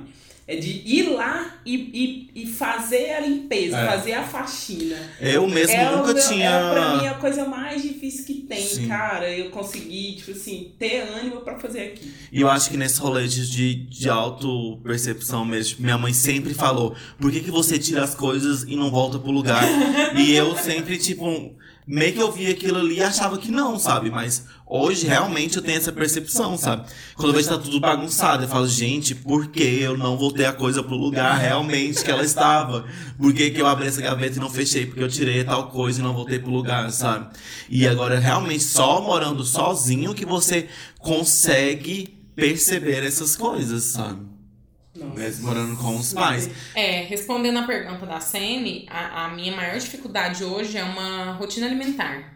É 0.50 0.56
de 0.56 0.82
ir 0.86 1.10
lá 1.10 1.60
e, 1.66 1.76
e, 2.34 2.44
e 2.44 2.48
fazer 2.48 3.12
a 3.16 3.20
limpeza, 3.20 3.78
É. 3.78 3.86
fazer 3.86 4.14
a 4.14 4.24
faxina. 4.24 4.96
Eu 5.20 5.46
mesmo 5.46 5.76
é 5.76 5.94
nunca 5.94 6.14
meu- 6.14 6.26
tinha. 6.26 6.50
É 6.50 6.72
pra 6.72 6.96
mim 6.96 7.08
a 7.08 7.14
coisa 7.16 7.44
mais 7.46 7.82
difícil 7.82 8.24
que 8.24 8.34
tem, 8.36 8.62
Sim. 8.66 8.88
cara. 8.88 9.30
Eu 9.30 9.50
consegui, 9.50 10.14
tipo 10.16 10.32
assim, 10.32 10.72
ter 10.80 11.02
ânimo 11.02 11.42
pra 11.42 11.60
fazer 11.60 11.82
aqui. 11.82 12.14
E 12.32 12.40
eu 12.40 12.50
acho 12.50 12.70
que 12.70 12.78
nesse 12.78 12.98
rolê 12.98 13.28
de, 13.28 13.76
de, 13.76 14.10
auto-percepção 14.10 15.44
mesmo, 15.44 15.82
minha 15.84 15.98
mãe 15.98 16.14
sempre 16.14 16.54
falou: 16.54 16.96
por 17.20 17.30
que, 17.30 17.42
que 17.42 17.52
você 17.52 17.78
tira 17.78 18.04
as 18.04 18.16
coisas 18.16 18.64
e 18.64 18.76
não 18.78 18.90
volta 18.90 19.20
pro 19.20 19.32
lugar? 19.32 19.64
e 20.16 20.34
eu 20.34 20.56
sempre, 20.56 20.98
tipo, 20.98 21.56
meio 21.88 22.14
que 22.14 22.22
eu 22.22 22.32
via 22.32 22.52
aquilo 22.52 22.80
ali 22.80 22.96
e 22.98 23.02
achava 23.02 23.38
que 23.38 23.50
não, 23.50 23.80
sabe? 23.80 24.12
Mas 24.12 24.44
hoje 24.66 25.08
realmente 25.08 25.56
eu 25.56 25.64
tenho 25.64 25.78
essa 25.78 25.92
percepção, 25.92 26.58
sabe? 26.58 26.86
Quando 27.16 27.30
eu 27.30 27.34
vejo 27.36 27.48
tá 27.48 27.58
tudo 27.58 27.80
bagunçado, 27.80 28.44
eu 28.44 28.50
falo: 28.50 28.68
gente, 28.68 29.16
por 29.16 29.48
que 29.48 29.64
eu 29.64 29.98
não 29.98 30.18
voltei 30.18 30.46
a 30.46 30.52
coisa 30.52 30.84
pro 30.84 30.96
lugar 30.96 31.38
realmente 31.38 32.04
que 32.04 32.12
ela 32.12 32.24
estava? 32.24 32.86
Por 33.18 33.34
que, 33.34 33.52
que 33.52 33.62
eu 33.62 33.68
abri 33.68 33.88
essa 33.88 34.02
gaveta 34.02 34.36
e 34.36 34.40
não 34.40 34.50
fechei? 34.50 34.86
Porque 34.86 35.02
eu 35.02 35.08
tirei 35.08 35.44
tal 35.46 35.70
coisa 35.70 36.02
e 36.02 36.04
não 36.04 36.14
voltei 36.14 36.40
pro 36.40 36.52
lugar, 36.52 36.92
sabe? 36.92 37.34
E 37.70 37.88
agora, 37.88 38.20
realmente, 38.20 38.64
só 38.64 39.02
morando 39.02 39.46
sozinho 39.46 40.14
que 40.14 40.26
você 40.26 40.68
consegue 41.00 42.20
perceber 42.36 43.04
essas 43.04 43.36
coisas, 43.36 43.84
sabe? 43.84 44.37
Nossa. 44.98 45.20
Mesmo 45.20 45.48
morando 45.48 45.78
com 45.78 45.96
os 45.96 46.14
pais. 46.14 46.50
É, 46.76 47.02
respondendo 47.04 47.58
a 47.60 47.64
pergunta 47.64 48.06
da 48.06 48.20
Sene, 48.20 48.86
a, 48.90 49.26
a 49.26 49.30
minha 49.30 49.56
maior 49.56 49.78
dificuldade 49.78 50.44
hoje 50.44 50.78
é 50.78 50.84
uma 50.84 51.34
rotina 51.34 51.66
alimentar. 51.68 52.34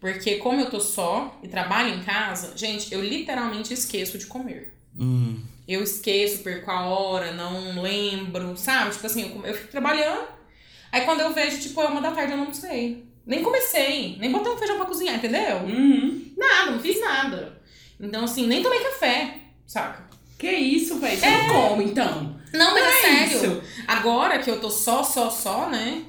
Porque 0.00 0.36
como 0.36 0.60
eu 0.60 0.70
tô 0.70 0.80
só 0.80 1.38
e 1.42 1.48
trabalho 1.48 1.94
em 1.94 2.02
casa, 2.02 2.52
gente, 2.56 2.92
eu 2.92 3.02
literalmente 3.02 3.72
esqueço 3.72 4.18
de 4.18 4.26
comer. 4.26 4.74
Hum, 4.98 5.40
Eu 5.66 5.82
esqueço, 5.82 6.42
perco 6.42 6.70
a 6.70 6.82
hora, 6.86 7.32
não 7.32 7.80
lembro, 7.80 8.56
sabe? 8.56 8.90
Tipo 8.92 9.06
assim, 9.06 9.32
eu, 9.34 9.46
eu 9.46 9.54
fico 9.54 9.68
trabalhando, 9.70 10.26
aí 10.92 11.00
quando 11.06 11.20
eu 11.20 11.32
vejo, 11.32 11.58
tipo, 11.58 11.80
é 11.80 11.86
uma 11.86 12.02
da 12.02 12.10
tarde, 12.12 12.32
eu 12.32 12.38
não 12.38 12.52
sei. 12.52 13.06
Nem 13.26 13.42
comecei, 13.42 14.16
nem 14.18 14.30
botei 14.30 14.52
um 14.52 14.58
feijão 14.58 14.76
pra 14.76 14.84
cozinhar, 14.84 15.16
entendeu? 15.16 15.56
Uhum. 15.60 16.32
Nada, 16.36 16.72
não 16.72 16.80
fiz 16.80 17.00
nada. 17.00 17.58
Então, 17.98 18.24
assim, 18.24 18.46
nem 18.46 18.62
tomei 18.62 18.80
café, 18.80 19.38
saca? 19.66 20.04
Que 20.38 20.50
isso, 20.50 20.98
velho? 20.98 21.18
Você 21.18 21.30
não 21.30 21.48
come, 21.48 21.84
então? 21.84 22.36
Não, 22.52 22.72
mas 22.72 22.84
é, 22.84 22.88
É 22.88 23.26
sério. 23.26 23.36
isso. 23.36 23.62
Agora 23.86 24.38
que 24.38 24.50
eu 24.50 24.60
tô 24.60 24.70
só, 24.70 25.02
só, 25.02 25.30
só, 25.30 25.68
né? 25.68 26.02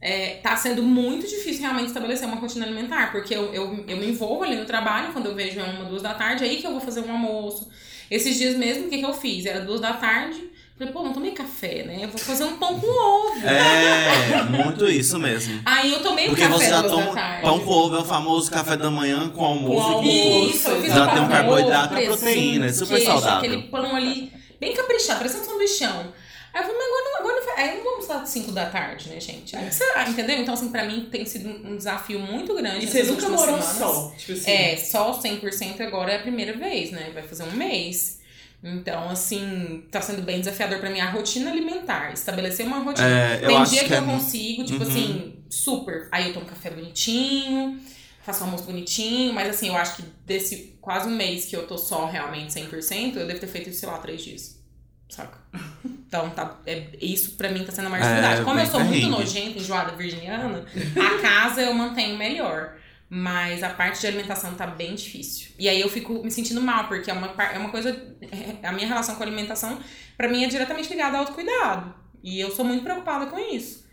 É, 0.00 0.36
tá 0.42 0.54
sendo 0.56 0.82
muito 0.82 1.26
difícil 1.26 1.62
realmente 1.62 1.88
estabelecer 1.88 2.28
uma 2.28 2.36
rotina 2.36 2.66
alimentar, 2.66 3.10
porque 3.12 3.34
eu, 3.34 3.52
eu, 3.52 3.84
eu 3.88 3.96
me 3.96 4.08
envolvo 4.08 4.44
ali 4.44 4.54
no 4.56 4.66
trabalho, 4.66 5.12
quando 5.12 5.26
eu 5.26 5.34
vejo 5.34 5.58
é 5.58 5.62
uma, 5.64 5.86
duas 5.86 6.02
da 6.02 6.14
tarde, 6.14 6.44
aí 6.44 6.58
que 6.58 6.66
eu 6.66 6.70
vou 6.72 6.80
fazer 6.80 7.00
um 7.00 7.10
almoço. 7.10 7.68
Esses 8.10 8.36
dias 8.36 8.56
mesmo, 8.56 8.86
o 8.86 8.88
que, 8.90 8.98
que 8.98 9.04
eu 9.04 9.14
fiz? 9.14 9.46
Era 9.46 9.60
duas 9.60 9.80
da 9.80 9.94
tarde, 9.94 10.38
falei, 10.78 10.92
pô, 10.92 11.02
não 11.02 11.12
tomei 11.12 11.30
café, 11.32 11.84
né? 11.84 12.00
Eu 12.02 12.08
vou 12.08 12.18
fazer 12.18 12.44
um 12.44 12.56
pão 12.58 12.78
com 12.78 12.86
ovo. 12.86 13.46
é, 13.46 14.42
muito 14.44 14.86
isso 14.88 15.18
mesmo. 15.18 15.60
Aí 15.64 15.92
eu 15.92 16.02
tomei 16.02 16.26
Porque 16.26 16.44
um 16.44 16.48
café 16.48 16.64
você 16.64 16.70
já 16.70 16.82
toma 16.82 17.14
tarde. 17.14 17.42
pão 17.42 17.60
com 17.60 17.70
ovo, 17.70 17.96
é 17.96 18.00
o 18.00 18.04
famoso 18.04 18.50
café 18.50 18.76
da 18.76 18.90
manhã 18.90 19.28
com 19.30 19.44
almoço 19.44 19.92
Com 19.94 20.04
e. 20.04 20.50
Isso, 20.50 20.68
eu 20.68 20.80
fiz 20.82 20.94
Já 20.94 21.06
um 21.06 21.14
tem 21.14 21.22
um 21.22 21.28
carboidrato, 21.28 21.94
ovo, 21.94 22.04
proteína, 22.06 22.66
é 22.66 22.72
super 22.72 22.96
queijo, 22.96 23.06
saudável. 23.10 23.38
Aquele 23.38 23.62
pão 23.68 23.96
ali, 23.96 24.32
bem 24.60 24.74
caprichado, 24.74 25.18
parecendo 25.18 25.44
um 25.44 25.46
sanduichão. 25.46 26.12
Aí 26.52 26.62
eu 26.62 26.66
falei, 26.68 26.78
mas 26.78 26.88
agora 26.88 27.04
não, 27.04 27.18
agora 27.20 27.36
não 27.36 27.44
faz. 27.46 27.58
Aí 27.58 27.68
eu 27.68 27.74
não 27.76 27.82
vou 27.82 27.92
almoçar 27.92 28.22
às 28.22 28.28
5 28.30 28.52
da 28.52 28.66
tarde, 28.66 29.08
né, 29.10 29.20
gente? 29.20 29.54
Aí 29.54 29.70
você, 29.70 29.84
ah, 29.94 30.08
entendeu? 30.08 30.38
Então, 30.38 30.54
assim, 30.54 30.70
pra 30.70 30.84
mim 30.84 31.06
tem 31.10 31.24
sido 31.26 31.50
um 31.50 31.76
desafio 31.76 32.18
muito 32.18 32.54
grande. 32.54 32.86
E 32.86 32.88
você 32.88 33.02
nunca 33.02 33.28
morou 33.28 33.60
semanas. 33.60 33.66
só? 33.76 34.12
Tipo 34.16 34.32
assim. 34.32 34.50
É, 34.50 34.76
só 34.78 35.12
100% 35.20 35.80
agora 35.82 36.12
é 36.12 36.16
a 36.16 36.20
primeira 36.20 36.54
vez, 36.54 36.90
né? 36.92 37.10
Vai 37.12 37.22
fazer 37.22 37.44
um 37.44 37.52
mês. 37.52 38.20
Então, 38.62 39.08
assim, 39.10 39.84
tá 39.90 40.00
sendo 40.00 40.22
bem 40.22 40.40
desafiador 40.40 40.78
pra 40.78 40.90
mim 40.90 40.98
a 41.00 41.10
rotina 41.10 41.50
alimentar. 41.50 42.12
Estabelecer 42.12 42.66
uma 42.66 42.78
rotina. 42.80 43.06
É, 43.06 43.38
Tem 43.38 43.62
dia 43.64 43.80
que 43.82 43.86
que, 43.88 43.94
é 43.94 43.98
eu 43.98 44.02
consigo, 44.04 44.64
tipo 44.64 44.82
Uhum. 44.82 44.90
assim, 44.90 45.34
super. 45.48 46.08
Aí 46.10 46.28
eu 46.28 46.32
tomo 46.34 46.46
café 46.46 46.70
bonitinho, 46.70 47.78
faço 48.24 48.42
um 48.42 48.46
almoço 48.46 48.64
bonitinho, 48.64 49.32
mas 49.32 49.48
assim, 49.50 49.68
eu 49.68 49.76
acho 49.76 49.96
que 49.96 50.02
desse 50.24 50.76
quase 50.80 51.08
um 51.08 51.14
mês 51.14 51.44
que 51.44 51.54
eu 51.54 51.66
tô 51.66 51.78
só 51.78 52.06
realmente 52.06 52.52
100%, 52.52 53.16
eu 53.16 53.26
devo 53.26 53.38
ter 53.38 53.46
feito, 53.46 53.72
sei 53.72 53.88
lá, 53.88 53.98
três 53.98 54.22
dias. 54.24 54.60
Saca? 55.08 55.38
Então, 56.08 56.30
tá, 56.30 56.60
é, 56.64 56.86
isso 57.02 57.32
pra 57.32 57.50
mim 57.50 57.64
tá 57.64 57.72
sendo 57.72 57.86
a 57.86 57.90
maior 57.90 58.04
É, 58.04 58.08
dificuldade. 58.08 58.44
Como 58.44 58.60
eu 58.60 58.66
sou 58.66 58.80
muito 58.80 59.08
nojenta, 59.08 59.58
enjoada, 59.58 59.96
virginiana, 59.96 60.64
a 60.96 61.20
casa 61.20 61.62
eu 61.62 61.74
mantenho 61.74 62.16
melhor. 62.16 62.76
Mas 63.08 63.62
a 63.62 63.70
parte 63.70 64.00
de 64.00 64.06
alimentação 64.06 64.54
tá 64.54 64.66
bem 64.66 64.94
difícil. 64.94 65.50
E 65.58 65.68
aí 65.68 65.80
eu 65.80 65.88
fico 65.88 66.24
me 66.24 66.30
sentindo 66.30 66.60
mal, 66.60 66.88
porque 66.88 67.10
é 67.10 67.14
uma, 67.14 67.28
é 67.28 67.58
uma 67.58 67.70
coisa. 67.70 68.16
A 68.62 68.72
minha 68.72 68.88
relação 68.88 69.14
com 69.14 69.22
a 69.22 69.26
alimentação, 69.26 69.78
pra 70.16 70.28
mim, 70.28 70.44
é 70.44 70.48
diretamente 70.48 70.88
ligada 70.88 71.16
ao 71.16 71.22
autocuidado. 71.22 71.94
E 72.22 72.40
eu 72.40 72.50
sou 72.50 72.64
muito 72.64 72.82
preocupada 72.82 73.26
com 73.26 73.38
isso. 73.38 73.86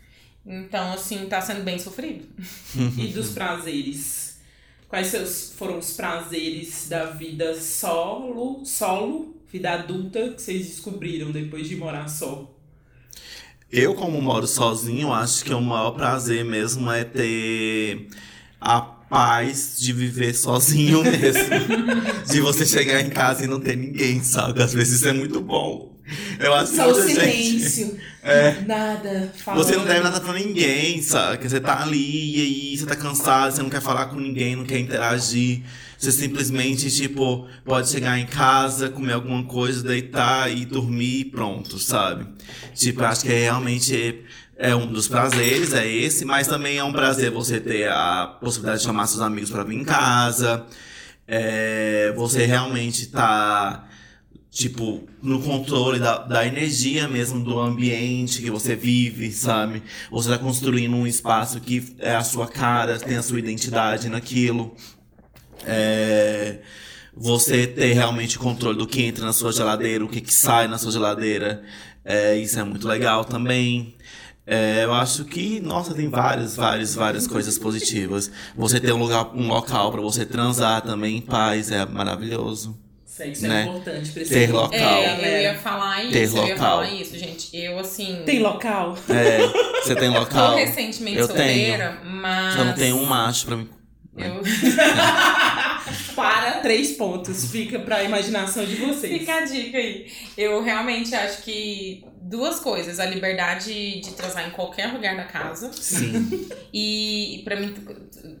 Então, 0.44 0.92
assim, 0.92 1.26
tá 1.26 1.40
sendo 1.40 1.62
bem 1.62 1.78
sofrido. 1.78 2.26
E 2.98 3.08
dos 3.08 3.30
prazeres? 3.30 4.40
Quais 4.88 5.08
seus 5.08 5.52
foram 5.56 5.78
os 5.78 5.92
prazeres 5.94 6.88
da 6.88 7.06
vida 7.06 7.58
solo, 7.58 8.64
solo, 8.64 9.36
vida 9.50 9.72
adulta, 9.72 10.30
que 10.30 10.42
vocês 10.42 10.66
descobriram 10.66 11.30
depois 11.30 11.68
de 11.68 11.76
morar 11.76 12.08
só? 12.08 12.50
Eu, 13.70 13.94
como 13.94 14.20
moro 14.20 14.46
sozinho, 14.46 15.12
acho 15.12 15.44
que 15.44 15.52
o 15.52 15.60
maior 15.60 15.92
prazer 15.92 16.44
mesmo 16.44 16.90
é 16.92 17.02
ter 17.02 18.08
a 18.60 18.80
paz 19.08 19.76
de 19.78 19.92
viver 19.92 20.34
sozinho 20.34 21.02
mesmo. 21.04 22.24
de 22.30 22.40
você 22.40 22.66
chegar 22.66 23.00
em 23.00 23.10
casa 23.10 23.44
e 23.44 23.46
não 23.46 23.60
ter 23.60 23.76
ninguém, 23.76 24.22
sabe? 24.22 24.62
Às 24.62 24.72
vezes 24.72 24.96
isso 25.00 25.08
é 25.08 25.12
muito 25.12 25.40
bom. 25.40 25.92
Eu 26.38 26.52
acho 26.52 26.72
que 26.72 26.76
Só 26.76 26.90
o 26.90 26.92
muita 26.92 27.08
gente. 27.24 27.60
silêncio. 27.60 27.98
É. 28.22 28.60
Nada. 28.66 29.32
Falando. 29.42 29.64
Você 29.64 29.76
não 29.76 29.84
deve 29.86 30.00
nada 30.00 30.20
pra 30.20 30.34
ninguém, 30.34 31.00
sabe? 31.02 31.48
Você 31.48 31.60
tá 31.60 31.82
ali 31.82 32.36
e 32.36 32.40
aí 32.72 32.76
você 32.78 32.84
tá 32.86 32.94
cansado, 32.96 33.54
você 33.54 33.62
não 33.62 33.70
quer 33.70 33.80
falar 33.80 34.06
com 34.06 34.16
ninguém, 34.20 34.54
não 34.56 34.64
quer 34.64 34.78
interagir. 34.78 35.62
Você 35.98 36.12
simplesmente, 36.12 36.90
tipo, 36.90 37.46
pode 37.64 37.88
chegar 37.88 38.18
em 38.18 38.26
casa, 38.26 38.90
comer 38.90 39.14
alguma 39.14 39.44
coisa, 39.44 39.82
deitar 39.82 40.54
e 40.54 40.66
dormir 40.66 41.20
e 41.20 41.24
pronto, 41.24 41.78
sabe? 41.78 42.26
Tipo, 42.74 43.02
acho 43.04 43.22
que 43.22 43.32
é 43.32 43.42
realmente 43.44 44.22
é 44.56 44.74
um 44.74 44.86
dos 44.86 45.08
prazeres, 45.08 45.72
é 45.72 45.86
esse, 45.86 46.24
mas 46.24 46.46
também 46.46 46.78
é 46.78 46.84
um 46.84 46.92
prazer 46.92 47.30
você 47.30 47.60
ter 47.60 47.88
a 47.88 48.36
possibilidade 48.40 48.80
de 48.80 48.84
chamar 48.86 49.06
seus 49.06 49.20
amigos 49.20 49.50
pra 49.50 49.64
vir 49.64 49.76
em 49.76 49.84
casa. 49.84 50.66
É, 51.26 52.12
você 52.16 52.44
realmente 52.44 53.06
tá 53.06 53.88
tipo, 54.54 55.02
no 55.20 55.42
controle 55.42 55.98
da, 55.98 56.18
da 56.18 56.46
energia 56.46 57.08
mesmo 57.08 57.42
do 57.42 57.58
ambiente 57.58 58.40
que 58.40 58.50
você 58.52 58.76
vive, 58.76 59.32
sabe? 59.32 59.82
Você 60.12 60.30
tá 60.30 60.38
construindo 60.38 60.94
um 60.94 61.08
espaço 61.08 61.60
que 61.60 61.96
é 61.98 62.14
a 62.14 62.22
sua 62.22 62.46
cara, 62.46 62.96
tem 63.00 63.16
a 63.16 63.22
sua 63.22 63.40
identidade 63.40 64.08
naquilo. 64.08 64.76
É, 65.66 66.60
você 67.16 67.66
ter 67.66 67.94
realmente 67.94 68.38
controle 68.38 68.78
do 68.78 68.86
que 68.86 69.02
entra 69.02 69.24
na 69.24 69.32
sua 69.32 69.52
geladeira, 69.52 70.04
o 70.04 70.08
que, 70.08 70.20
que 70.20 70.32
sai 70.32 70.68
na 70.68 70.78
sua 70.78 70.92
geladeira. 70.92 71.64
É, 72.04 72.36
isso 72.36 72.56
é 72.58 72.62
muito 72.62 72.86
legal 72.86 73.24
também. 73.24 73.96
É, 74.46 74.84
eu 74.84 74.92
acho 74.92 75.24
que, 75.24 75.58
nossa, 75.60 75.94
tem 75.94 76.08
várias, 76.08 76.54
várias, 76.54 76.94
várias 76.94 77.26
coisas 77.26 77.58
positivas. 77.58 78.30
Você 78.54 78.78
ter 78.78 78.92
um 78.92 78.98
lugar, 78.98 79.30
um 79.34 79.48
local 79.48 79.90
pra 79.90 80.02
você 80.02 80.26
transar 80.26 80.82
também 80.82 81.16
em 81.16 81.20
paz 81.22 81.70
é 81.70 81.84
maravilhoso. 81.86 82.78
Sexo 83.06 83.46
Né? 83.46 83.60
é 83.60 83.64
importante 83.66 84.10
pra 84.10 84.22
esse 84.22 84.34
Ter 84.34 84.52
local. 84.52 84.78
É, 85.02 85.38
eu 85.38 85.42
ia 85.52 85.54
falar 85.58 86.02
isso, 86.02 86.12
Ter 86.12 86.24
eu 86.26 86.34
ia 86.34 86.40
local. 86.54 86.56
falar 86.58 86.90
isso, 86.90 87.16
gente. 87.16 87.56
Eu, 87.56 87.78
assim. 87.78 88.22
Tem 88.26 88.42
local? 88.42 88.98
É, 89.08 89.38
você 89.80 89.94
tem 89.94 90.12
Tô 90.12 90.18
local? 90.18 90.56
recentemente 90.56 91.18
Eu 91.18 91.26
solteira, 91.28 92.00
mas. 92.04 92.56
Eu 92.56 92.64
não 92.64 92.72
tenho 92.74 92.96
um 92.96 93.04
macho 93.06 93.46
pra 93.46 93.56
mim. 93.56 93.68
Eu... 94.18 94.42
Para 96.14 96.52
três 96.60 96.92
pontos. 96.92 97.50
Fica 97.50 97.78
pra 97.78 98.02
imaginação 98.04 98.64
de 98.64 98.76
vocês. 98.76 99.18
Fica 99.18 99.34
a 99.36 99.40
dica 99.44 99.78
aí. 99.78 100.10
Eu 100.36 100.62
realmente 100.62 101.14
acho 101.14 101.42
que 101.42 102.04
duas 102.22 102.60
coisas. 102.60 102.98
A 103.00 103.06
liberdade 103.06 104.00
de 104.00 104.12
transar 104.14 104.46
em 104.46 104.50
qualquer 104.50 104.92
lugar 104.92 105.16
da 105.16 105.24
casa. 105.24 105.70
Sim. 105.72 106.48
E, 106.72 107.40
pra 107.44 107.56
mim. 107.56 107.74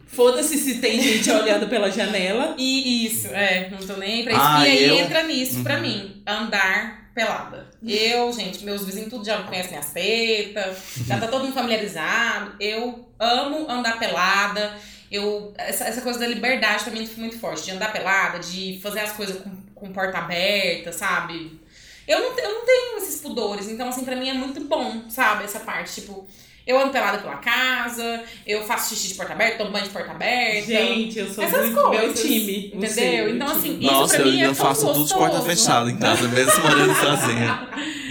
Foda-se 0.06 0.56
se 0.58 0.76
tem 0.78 1.00
gente 1.00 1.30
olhando 1.30 1.68
pela 1.68 1.90
janela. 1.90 2.54
E 2.58 3.06
isso, 3.06 3.28
é, 3.28 3.68
não 3.70 3.78
tô 3.78 3.94
nem 3.96 4.16
aí 4.18 4.22
pra 4.22 4.32
isso. 4.32 4.42
Ah, 4.42 4.68
e 4.68 4.70
aí 4.70 4.88
eu- 4.88 4.96
entra 4.96 5.22
nisso 5.24 5.62
pra 5.62 5.76
Uhum. 5.76 5.82
mim, 5.82 6.22
andar 6.26 7.10
pelada. 7.14 7.68
Eu, 7.86 8.32
gente, 8.32 8.64
meus 8.64 8.84
vizinhos 8.84 9.08
tudo 9.10 9.24
já 9.24 9.38
conhecem 9.42 9.72
minhas 9.72 9.90
tetas, 9.92 10.76
já 11.06 11.18
tá 11.18 11.26
todo 11.28 11.44
mundo 11.44 11.54
familiarizado. 11.54 12.54
Eu 12.60 13.08
amo 13.18 13.70
andar 13.70 13.98
pelada. 13.98 14.72
Eu, 15.14 15.52
essa, 15.56 15.84
essa 15.84 16.00
coisa 16.00 16.18
da 16.18 16.26
liberdade 16.26 16.82
pra 16.84 16.92
mim 16.92 17.08
é 17.10 17.20
muito 17.20 17.38
forte. 17.38 17.64
De 17.64 17.70
andar 17.70 17.92
pelada, 17.92 18.38
de 18.38 18.80
fazer 18.82 19.00
as 19.00 19.12
coisas 19.12 19.36
com, 19.40 19.50
com 19.74 19.92
porta 19.92 20.18
aberta, 20.18 20.92
sabe? 20.92 21.60
Eu 22.06 22.18
não, 22.20 22.38
eu 22.38 22.54
não 22.54 22.66
tenho 22.66 22.96
esses 22.98 23.20
pudores, 23.20 23.68
então 23.68 23.88
assim, 23.88 24.04
pra 24.04 24.16
mim 24.16 24.28
é 24.28 24.34
muito 24.34 24.60
bom, 24.64 25.04
sabe? 25.08 25.44
Essa 25.44 25.60
parte, 25.60 26.00
tipo, 26.02 26.26
eu 26.66 26.78
ando 26.78 26.90
pelada 26.92 27.18
pela 27.18 27.36
casa, 27.36 28.22
eu 28.46 28.62
faço 28.66 28.94
xixi 28.94 29.08
de 29.08 29.14
porta 29.14 29.32
aberta, 29.32 29.58
tomo 29.58 29.70
banho 29.70 29.84
de 29.84 29.90
porta 29.90 30.10
aberta. 30.10 30.66
Gente, 30.66 31.18
eu 31.18 31.32
sou 31.32 31.44
Essas 31.44 31.70
muito 31.70 31.90
meu 31.90 32.00
coisas, 32.00 32.20
time. 32.20 32.72
entendeu? 32.74 33.24
Meu 33.26 33.34
Então, 33.36 33.46
time. 33.48 33.58
assim, 33.58 33.78
Isso 33.80 33.92
Nossa, 33.92 34.16
pra 34.16 34.26
eu, 34.26 34.32
mim 34.32 34.40
é 34.40 34.44
eu 34.46 34.54
tão 34.54 34.66
faço 34.66 34.92
tudo 34.92 35.04
de 35.06 35.14
porta 35.14 35.36
gostoso. 35.38 35.46
fechada 35.56 35.90
em 35.90 35.96
casa, 35.96 36.28
mesmo 36.28 36.62
morando 36.62 36.94
sozinha. 36.94 37.68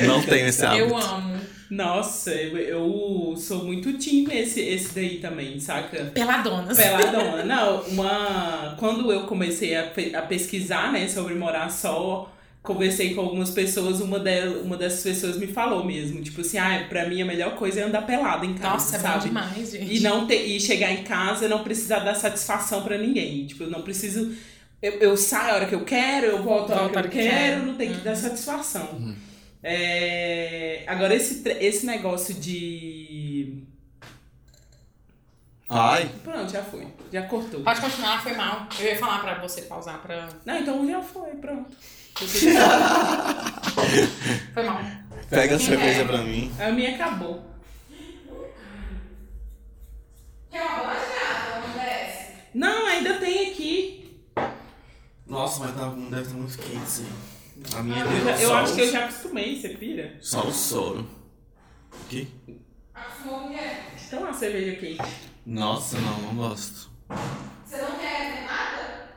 Não 0.07 0.21
tenho 0.23 0.47
esse 0.47 0.65
hábito. 0.65 0.81
Eu 0.89 0.97
amo. 0.97 1.33
Nossa, 1.73 2.31
eu, 2.31 2.55
eu 2.57 3.35
sou 3.35 3.63
muito 3.63 3.93
time 3.93 4.31
esse, 4.31 4.61
esse 4.61 4.93
daí 4.93 5.17
também, 5.17 5.59
saca? 5.59 6.05
Peladonas. 6.13 6.77
Peladona. 6.77 7.41
Não, 7.43 7.81
uma. 7.81 8.75
Quando 8.77 9.11
eu 9.11 9.23
comecei 9.23 9.75
a, 9.75 9.91
a 10.19 10.21
pesquisar, 10.21 10.91
né, 10.91 11.07
sobre 11.07 11.33
morar 11.33 11.71
só, 11.71 12.31
conversei 12.61 13.15
com 13.15 13.21
algumas 13.21 13.49
pessoas, 13.49 14.01
uma, 14.01 14.19
del, 14.19 14.61
uma 14.61 14.77
dessas 14.77 15.01
pessoas 15.01 15.35
me 15.35 15.47
falou 15.47 15.83
mesmo. 15.83 16.21
Tipo 16.21 16.41
assim, 16.41 16.59
ah, 16.59 16.85
pra 16.87 17.09
mim 17.09 17.23
a 17.23 17.25
melhor 17.25 17.55
coisa 17.55 17.79
é 17.79 17.83
andar 17.83 18.03
pelada 18.03 18.45
em 18.45 18.53
casa. 18.53 18.73
Nossa, 18.73 18.95
é 18.95 18.99
bom 18.99 19.07
sabe? 19.07 19.27
demais, 19.29 19.71
gente. 19.71 19.95
E 19.95 19.99
não 20.01 20.27
ter, 20.27 20.45
e 20.45 20.59
chegar 20.59 20.91
em 20.91 21.03
casa 21.03 21.45
e 21.45 21.49
não 21.49 21.63
precisar 21.63 21.99
dar 21.99 22.13
satisfação 22.13 22.83
pra 22.83 22.99
ninguém. 22.99 23.47
Tipo, 23.47 23.63
eu 23.63 23.71
não 23.71 23.81
preciso. 23.81 24.31
Eu, 24.79 24.91
eu 24.99 25.17
saio 25.17 25.53
a 25.53 25.55
hora 25.55 25.65
que 25.65 25.73
eu 25.73 25.83
quero, 25.83 26.27
eu 26.27 26.43
volto 26.43 26.71
a 26.71 26.83
hora 26.83 27.07
que 27.07 27.17
eu 27.17 27.23
quero, 27.23 27.61
quer. 27.61 27.65
não 27.65 27.73
tem 27.73 27.91
que 27.91 28.01
dar 28.01 28.15
satisfação. 28.15 29.15
É, 29.63 30.83
agora, 30.85 31.15
esse, 31.15 31.47
esse 31.47 31.85
negócio 31.85 32.33
de. 32.33 33.63
Ai, 35.69 36.11
Pronto, 36.23 36.51
já 36.51 36.61
foi. 36.61 36.87
Já 37.11 37.23
cortou. 37.23 37.61
Pode 37.61 37.79
continuar, 37.79 38.21
foi 38.21 38.33
mal. 38.33 38.67
Eu 38.79 38.85
ia 38.85 38.97
falar 38.99 39.19
pra 39.21 39.39
você 39.39 39.61
pausar 39.63 40.01
pra. 40.01 40.27
Não, 40.45 40.59
então 40.59 40.85
já 40.87 41.01
foi, 41.01 41.31
pronto. 41.31 41.75
Foi 44.53 44.63
mal. 44.63 44.79
pega 45.31 45.55
a 45.55 45.59
cerveja 45.59 46.01
é? 46.01 46.05
pra 46.05 46.19
mim. 46.19 46.53
A 46.59 46.71
minha 46.71 46.93
acabou. 46.93 47.43
Quer 50.51 50.61
uma 50.61 50.77
bolacha? 50.77 51.59
Não 51.59 51.75
merece. 51.75 52.33
Não, 52.53 52.85
ainda 52.85 53.17
tem 53.17 53.49
aqui. 53.49 54.21
Nossa, 55.25 55.61
mas 55.61 55.75
tá, 55.75 55.89
deve 55.89 56.21
estar 56.21 56.35
muito 56.35 56.55
quente, 56.59 56.87
sim. 56.87 57.09
A 57.77 57.81
minha 57.83 57.99
Eu, 58.03 58.07
deu 58.09 58.23
já- 58.25 58.31
eu 58.41 58.47
só 58.49 58.55
acho 58.57 58.75
que 58.75 58.81
eu 58.81 58.91
já 58.91 58.99
acostumei, 59.05 59.59
você 59.61 59.69
pira? 59.69 60.17
Só 60.21 60.47
o 60.47 60.51
soro. 60.51 61.07
O 61.91 62.05
quê? 62.09 62.27
Então 64.05 64.19
uma 64.23 64.33
cerveja 64.33 64.75
quente. 64.79 65.01
Nossa, 65.45 65.97
não, 65.99 66.17
não 66.21 66.35
gosto. 66.35 66.89
Você 67.65 67.77
não 67.81 67.97
quer 67.97 68.45
nada? 68.45 69.09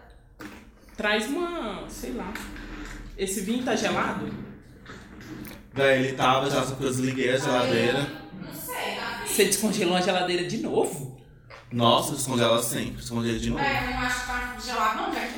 Traz 0.96 1.26
uma, 1.28 1.84
sei 1.88 2.12
lá. 2.12 2.32
Esse 3.18 3.40
vinho 3.42 3.62
tá 3.62 3.76
gelado? 3.76 4.32
Daí 5.74 6.04
ele 6.06 6.12
tava 6.16 6.50
já, 6.50 6.62
só 6.64 6.74
que 6.76 6.84
eu 6.84 6.88
desliguei 6.90 7.30
a 7.34 7.36
geladeira. 7.36 8.00
Não 8.40 8.52
sei, 8.54 8.96
tá? 8.96 9.22
Você 9.26 9.44
descongelou 9.44 9.96
a 9.96 10.00
geladeira 10.00 10.44
de 10.46 10.58
novo? 10.58 11.20
Nossa, 11.70 12.14
descongela 12.14 12.62
sempre, 12.62 12.92
descongelei 12.92 13.38
de 13.38 13.50
novo. 13.50 13.62
É, 13.62 13.84
eu 13.84 13.90
não 13.90 13.98
acho 14.00 14.20
que 14.20 14.26
tá 14.26 14.56
gelado, 14.64 15.02
não, 15.02 15.12
velho. 15.12 15.35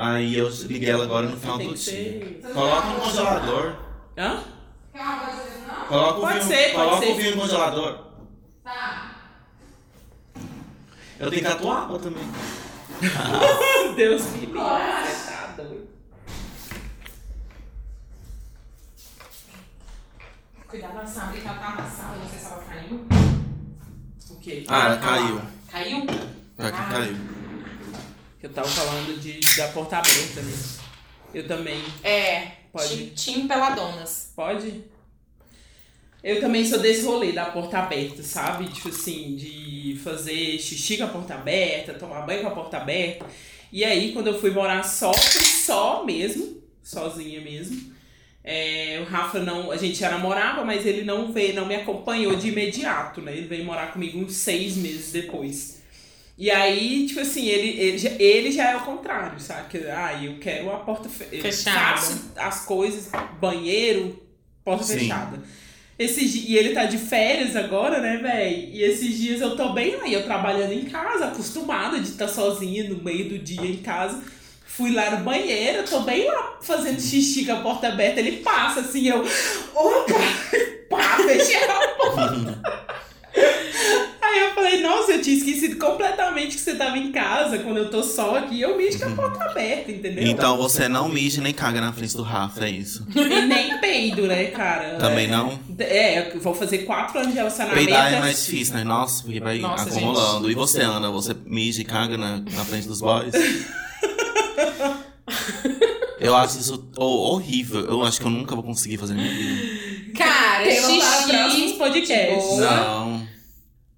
Aí 0.00 0.38
eu 0.38 0.48
liguei 0.48 0.90
ela 0.90 1.02
agora 1.02 1.26
no 1.28 1.36
final 1.36 1.58
do 1.58 1.74
que 1.74 1.74
dia. 1.74 2.40
Coloca 2.54 2.86
no 2.86 3.00
congelador. 3.00 3.76
Hã? 4.16 4.44
Coloca 5.88 6.18
o 6.18 6.20
Pode 6.20 6.34
vinho, 6.38 6.46
ser, 6.46 6.72
pode 6.72 6.74
coloca 6.88 6.98
ser. 7.06 7.12
o 7.12 7.16
vinho 7.16 7.34
no 7.34 7.42
congelador. 7.42 7.98
Tá. 8.62 9.16
Eu 11.18 11.30
tenho 11.30 11.42
catuaba 11.42 11.98
também. 11.98 12.22
Deus 13.96 14.24
me 14.26 14.38
livre, 14.46 14.52
você 14.60 15.32
tá 15.32 15.52
doido. 15.56 15.88
Cuidado 20.68 20.94
na 20.94 21.02
que 21.02 21.38
ela 21.48 21.58
tá 21.58 21.66
amassada, 21.72 22.16
não 22.18 22.28
sei 22.28 22.38
se 22.38 22.46
ela 22.46 22.62
caiu. 22.62 23.06
O 24.30 24.36
quê? 24.36 24.64
Ah, 24.68 24.84
ela 24.86 24.96
caiu. 24.98 25.40
Caiu? 25.72 26.06
Que 26.06 26.16
Ah. 26.60 26.70
caiu. 26.70 27.37
Eu 28.42 28.50
tava 28.50 28.68
falando 28.68 29.20
de, 29.20 29.40
da 29.56 29.68
porta 29.68 29.98
aberta 29.98 30.42
mesmo. 30.42 30.80
Eu 31.34 31.46
também. 31.46 31.82
É. 32.04 32.52
Pode. 32.72 33.10
Tim, 33.10 33.32
tim 33.34 33.48
Peladonas. 33.48 34.32
Pode? 34.36 34.84
Eu 36.22 36.40
também 36.40 36.64
sou 36.64 36.78
desse 36.78 37.04
rolê 37.04 37.32
da 37.32 37.46
porta 37.46 37.78
aberta, 37.78 38.22
sabe? 38.22 38.68
Tipo 38.68 38.88
assim, 38.88 39.36
de 39.36 39.98
fazer 40.02 40.58
xixi 40.58 40.96
com 40.96 41.04
a 41.04 41.08
porta 41.08 41.34
aberta, 41.34 41.94
tomar 41.94 42.22
banho 42.22 42.42
com 42.42 42.48
a 42.48 42.52
porta 42.52 42.76
aberta. 42.76 43.26
E 43.72 43.84
aí, 43.84 44.12
quando 44.12 44.28
eu 44.28 44.40
fui 44.40 44.50
morar 44.50 44.82
só, 44.82 45.12
fui 45.12 45.44
só 45.44 46.04
mesmo, 46.04 46.62
sozinha 46.82 47.40
mesmo. 47.40 47.92
É, 48.42 48.98
o 49.00 49.10
Rafa 49.10 49.40
não. 49.40 49.70
A 49.70 49.76
gente 49.76 49.98
já 49.98 50.10
namorava, 50.10 50.64
mas 50.64 50.86
ele 50.86 51.02
não 51.02 51.32
veio, 51.32 51.54
não 51.54 51.66
me 51.66 51.74
acompanhou 51.74 52.34
de 52.34 52.48
imediato, 52.48 53.20
né? 53.20 53.36
Ele 53.36 53.46
veio 53.46 53.64
morar 53.64 53.92
comigo 53.92 54.18
uns 54.18 54.34
seis 54.34 54.76
meses 54.76 55.12
depois. 55.12 55.77
E 56.38 56.52
aí, 56.52 57.04
tipo 57.04 57.18
assim, 57.18 57.46
ele, 57.48 57.80
ele, 57.80 57.98
já, 57.98 58.10
ele 58.10 58.52
já 58.52 58.70
é 58.70 58.76
o 58.76 58.82
contrário, 58.82 59.40
sabe? 59.40 59.70
Que, 59.70 59.78
ah, 59.88 60.16
eu 60.22 60.38
quero 60.38 60.70
a 60.70 60.76
porta 60.76 61.08
Fechada. 61.08 61.96
faço 61.96 62.32
as 62.36 62.64
coisas, 62.64 63.10
banheiro, 63.40 64.22
porta 64.64 64.84
Sim. 64.84 65.00
fechada. 65.00 65.42
Esses, 65.98 66.32
e 66.36 66.56
ele 66.56 66.72
tá 66.72 66.84
de 66.84 66.96
férias 66.96 67.56
agora, 67.56 68.00
né, 68.00 68.18
véi? 68.18 68.70
E 68.72 68.84
esses 68.84 69.18
dias 69.18 69.40
eu 69.40 69.56
tô 69.56 69.72
bem 69.72 69.96
lá, 69.96 70.06
e 70.06 70.12
eu 70.12 70.22
trabalhando 70.22 70.72
em 70.72 70.84
casa, 70.84 71.26
acostumada 71.26 71.98
de 71.98 72.10
estar 72.10 72.28
sozinha 72.28 72.88
no 72.88 73.02
meio 73.02 73.30
do 73.30 73.38
dia 73.40 73.66
em 73.66 73.78
casa. 73.78 74.22
Fui 74.64 74.92
lá 74.92 75.10
no 75.10 75.24
banheiro, 75.24 75.82
tô 75.88 76.02
bem 76.02 76.28
lá 76.28 76.58
fazendo 76.62 77.00
xixi 77.00 77.46
com 77.46 77.52
a 77.52 77.60
porta 77.62 77.88
aberta, 77.88 78.20
ele 78.20 78.36
passa 78.36 78.78
assim, 78.78 79.08
eu. 79.08 79.26
Opa! 79.74 80.14
Pá, 80.88 81.16
fechei 81.16 81.56
a 81.64 81.88
porta. 81.96 82.62
Aí 84.30 84.40
eu 84.40 84.54
falei, 84.54 84.82
nossa, 84.82 85.12
eu 85.12 85.22
tinha 85.22 85.36
esquecido 85.36 85.76
completamente 85.76 86.54
que 86.56 86.60
você 86.60 86.74
tava 86.74 86.98
em 86.98 87.10
casa, 87.10 87.58
quando 87.60 87.78
eu 87.78 87.88
tô 87.90 88.02
só 88.02 88.36
aqui, 88.36 88.60
eu 88.60 88.76
mijo 88.76 88.98
com 88.98 89.06
a 89.06 89.10
porta 89.10 89.44
aberta, 89.44 89.90
entendeu? 89.90 90.26
Então 90.26 90.56
você 90.58 90.86
não 90.86 91.08
mija 91.08 91.40
nem 91.40 91.54
caga 91.54 91.80
na 91.80 91.92
frente 91.92 92.14
do 92.14 92.22
Rafa, 92.22 92.66
é 92.66 92.70
isso. 92.70 93.06
E 93.16 93.40
nem 93.46 93.78
peido, 93.80 94.26
né, 94.26 94.44
cara? 94.46 94.96
Também 94.96 95.26
É. 95.26 95.28
não? 95.30 95.58
É, 95.78 96.34
eu 96.34 96.40
vou 96.40 96.54
fazer 96.54 96.78
quatro 96.78 97.18
anos 97.18 97.30
de 97.32 97.36
relacionamento. 97.38 97.84
Peidar 97.84 98.12
é 98.12 98.20
mais 98.20 98.44
difícil, 98.44 98.74
né? 98.74 98.84
Nossa, 98.84 99.22
porque 99.22 99.40
vai 99.40 99.58
Nossa, 99.58 99.88
acumulando. 99.88 100.50
E 100.50 100.54
você, 100.54 100.80
Ana? 100.82 101.10
Você 101.10 101.34
mija 101.46 101.80
e 101.80 101.84
caga 101.84 102.18
na, 102.18 102.38
na 102.38 102.64
frente 102.64 102.86
dos 102.86 103.00
boys? 103.00 103.32
Eu 106.20 106.34
acho 106.36 106.58
isso 106.58 106.90
oh, 106.96 107.32
horrível. 107.32 107.80
Eu 107.86 108.02
acho 108.02 108.20
que 108.20 108.26
eu 108.26 108.30
nunca 108.30 108.54
vou 108.54 108.64
conseguir 108.64 108.98
fazer 108.98 109.14
minha 109.14 109.30
vida. 109.30 110.12
Cara, 110.18 110.64
Tema 110.64 110.88
para 110.98 111.22
próximos 111.28 111.52
xixi. 111.54 111.78
podcasts. 111.78 112.58
Não. 112.58 113.17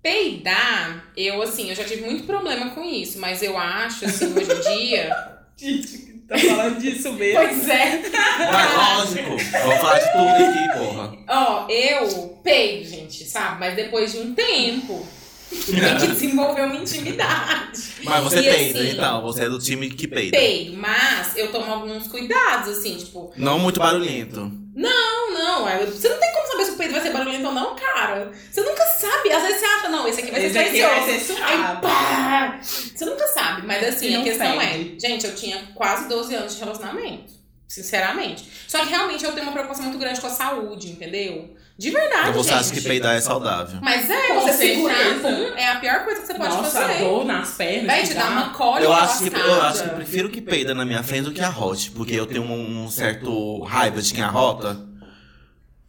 Peidar, 0.02 1.04
eu 1.16 1.42
assim, 1.42 1.68
eu 1.68 1.74
já 1.76 1.84
tive 1.84 2.02
muito 2.02 2.24
problema 2.24 2.70
com 2.70 2.82
isso, 2.82 3.18
mas 3.18 3.42
eu 3.42 3.58
acho, 3.58 4.06
assim, 4.06 4.32
hoje 4.32 4.50
em 4.50 4.60
dia. 4.78 5.16
Gente, 5.56 5.98
tá 6.26 6.38
falando 6.38 6.80
disso 6.80 7.12
mesmo. 7.12 7.38
pois 7.38 7.68
é. 7.68 8.02
Mas 8.50 8.74
lógico. 8.74 9.28
Vou 9.28 9.76
falar 9.76 9.98
de 9.98 10.12
tudo 10.12 10.44
aqui, 10.48 10.78
porra. 10.78 11.12
Ó, 11.28 11.68
eu 11.68 12.40
peido, 12.42 12.88
gente, 12.88 13.24
sabe? 13.24 13.60
Mas 13.60 13.76
depois 13.76 14.10
de 14.12 14.20
um 14.20 14.34
tempo, 14.34 15.06
tem 15.50 15.98
que 15.98 16.06
desenvolver 16.06 16.62
uma 16.62 16.76
intimidade. 16.76 17.82
Mas 18.04 18.24
você 18.24 18.40
E 18.40 18.42
peida, 18.42 18.78
assim, 18.78 18.90
então. 18.92 19.20
Você 19.20 19.44
é 19.44 19.48
do 19.50 19.58
time 19.58 19.90
que 19.90 20.08
peida. 20.08 20.34
Peido, 20.34 20.78
mas 20.78 21.36
eu 21.36 21.52
tomo 21.52 21.70
alguns 21.70 22.08
cuidados, 22.08 22.78
assim, 22.78 22.96
tipo, 22.96 23.32
Não 23.36 23.58
muito 23.58 23.78
barulhento. 23.78 24.50
Não, 24.74 25.34
não, 25.34 25.68
é- 25.68 25.84
você 25.86 26.08
não 26.08 26.18
tem 26.18 26.32
como 26.32 26.46
saber 26.46 26.64
se 26.64 26.70
o 26.72 26.76
peido 26.76 26.92
vai 26.92 27.02
ser 27.02 27.10
barulhento 27.10 27.46
ou 27.46 27.52
não, 27.52 27.74
cara. 27.76 28.30
Você 28.50 28.60
nunca 28.62 28.84
sabe. 28.86 29.32
Às 29.32 29.42
vezes 29.42 29.58
você 29.60 29.64
acha, 29.66 29.88
não, 29.88 30.06
esse 30.08 30.20
aqui 30.20 30.30
vai 30.30 30.40
ser 30.40 30.46
Esse 30.48 30.58
aqui 30.58 30.80
vai 30.82 31.00
silencioso. 31.02 31.38
ser 31.38 31.42
Aí, 31.44 31.58
pá! 31.80 32.58
Você 32.62 33.04
nunca 33.04 33.26
sabe, 33.28 33.66
mas 33.66 33.88
assim, 33.88 34.14
a 34.16 34.22
questão 34.22 34.60
fede. 34.60 34.96
é, 34.96 35.08
gente, 35.08 35.26
eu 35.26 35.34
tinha 35.34 35.68
quase 35.74 36.08
12 36.08 36.34
anos 36.34 36.54
de 36.54 36.60
relacionamento. 36.60 37.32
Sinceramente. 37.66 38.50
Só 38.66 38.80
que 38.80 38.88
realmente 38.88 39.24
eu 39.24 39.30
tenho 39.32 39.44
uma 39.44 39.52
preocupação 39.52 39.84
muito 39.84 39.98
grande 39.98 40.20
com 40.20 40.26
a 40.26 40.30
saúde, 40.30 40.90
entendeu? 40.90 41.54
De 41.80 41.90
verdade, 41.90 42.28
Então 42.28 42.42
você 42.42 42.50
gente. 42.50 42.60
acha 42.60 42.72
que 42.74 42.80
peidar 42.82 43.16
é 43.16 43.20
saudável? 43.22 43.78
Mas 43.80 44.10
é, 44.10 44.26
Com 44.34 44.40
você 44.42 44.52
segurar 44.52 44.96
certeza. 44.98 45.20
pum, 45.22 45.56
é 45.56 45.66
a 45.66 45.76
pior 45.76 46.04
coisa 46.04 46.20
que 46.20 46.26
você 46.26 46.34
pode 46.34 46.54
Nossa, 46.54 46.78
fazer. 46.82 46.98
dor 46.98 47.24
nas 47.24 47.50
pernas. 47.52 47.86
Vai 47.86 48.02
te 48.02 48.12
dar 48.12 48.30
uma 48.32 48.50
cólica 48.50 48.84
Eu 48.84 48.92
acho, 48.92 49.24
que, 49.24 49.34
eu 49.34 49.62
acho 49.62 49.82
que 49.84 49.88
prefiro 49.88 50.28
que 50.28 50.42
peida 50.42 50.74
na 50.74 50.84
minha 50.84 51.02
frente 51.02 51.24
do 51.24 51.32
que 51.32 51.40
arrote. 51.40 51.90
Porque 51.92 52.14
eu 52.14 52.26
tenho 52.26 52.42
um, 52.42 52.84
um 52.84 52.90
certo 52.90 53.62
raiva 53.62 54.02
de 54.02 54.12
quem 54.12 54.22
arrota. 54.22 54.78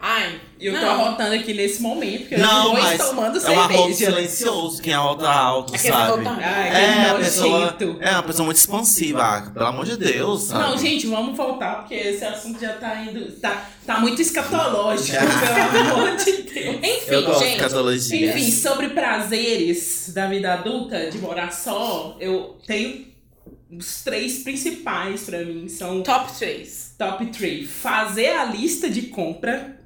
Ai, 0.04 0.42
Eu 0.60 0.74
tô 0.74 0.80
não. 0.82 0.90
arrotando 0.90 1.36
aqui 1.36 1.54
nesse 1.54 1.80
momento, 1.80 2.22
porque 2.22 2.38
Não, 2.38 2.68
eu 2.76 2.82
mas 2.82 2.92
estou 2.94 3.08
tomando 3.16 3.38
é 3.38 3.50
um 3.52 3.60
arroto 3.60 3.94
cerveja. 3.94 4.06
silencioso. 4.12 4.82
Quem 4.82 4.94
arrota 4.94 5.30
alto, 5.30 5.76
Aquele 5.76 5.94
sabe? 5.94 6.28
Ai, 6.28 6.70
É, 6.70 7.10
a 7.12 7.16
pessoa, 7.16 7.78
é 8.00 8.10
uma 8.12 8.24
pessoa 8.24 8.46
muito 8.46 8.58
expansiva, 8.58 9.22
ah, 9.24 9.52
pelo 9.52 9.66
amor 9.68 9.86
de 9.86 9.98
Deus, 9.98 10.44
sabe? 10.44 10.64
Não, 10.64 10.78
gente, 10.78 11.06
vamos 11.06 11.38
voltar, 11.38 11.78
porque 11.82 11.94
esse 11.94 12.26
assunto 12.26 12.60
já 12.60 12.74
tá 12.74 12.96
indo. 13.04 13.32
Tá, 13.34 13.70
tá 13.86 14.00
muito 14.00 14.22
escatológico, 14.22 15.18
pelo 15.72 15.94
amor 15.94 16.16
de 16.18 16.32
Deus. 16.32 16.76
Enfim, 16.78 17.12
eu 17.12 17.24
gosto 17.24 17.44
de 17.44 18.00
gente. 18.00 18.26
Enfim, 18.26 18.52
sobre 18.52 18.90
prazeres 18.90 20.12
da 20.16 20.28
vida 20.28 20.54
adulta, 20.54 21.12
de 21.12 21.18
morar 21.20 21.52
só, 21.52 22.18
eu 22.20 22.58
tenho 22.66 23.06
os 23.72 24.02
três 24.04 24.40
principais 24.44 25.22
pra 25.22 25.46
mim. 25.46 25.68
São 25.70 26.02
Top 26.02 26.32
3. 26.38 26.96
top 26.98 27.26
3. 27.28 27.70
Fazer 27.70 28.30
a 28.30 28.46
lista 28.46 28.90
de 28.90 29.04
compra. 29.04 29.80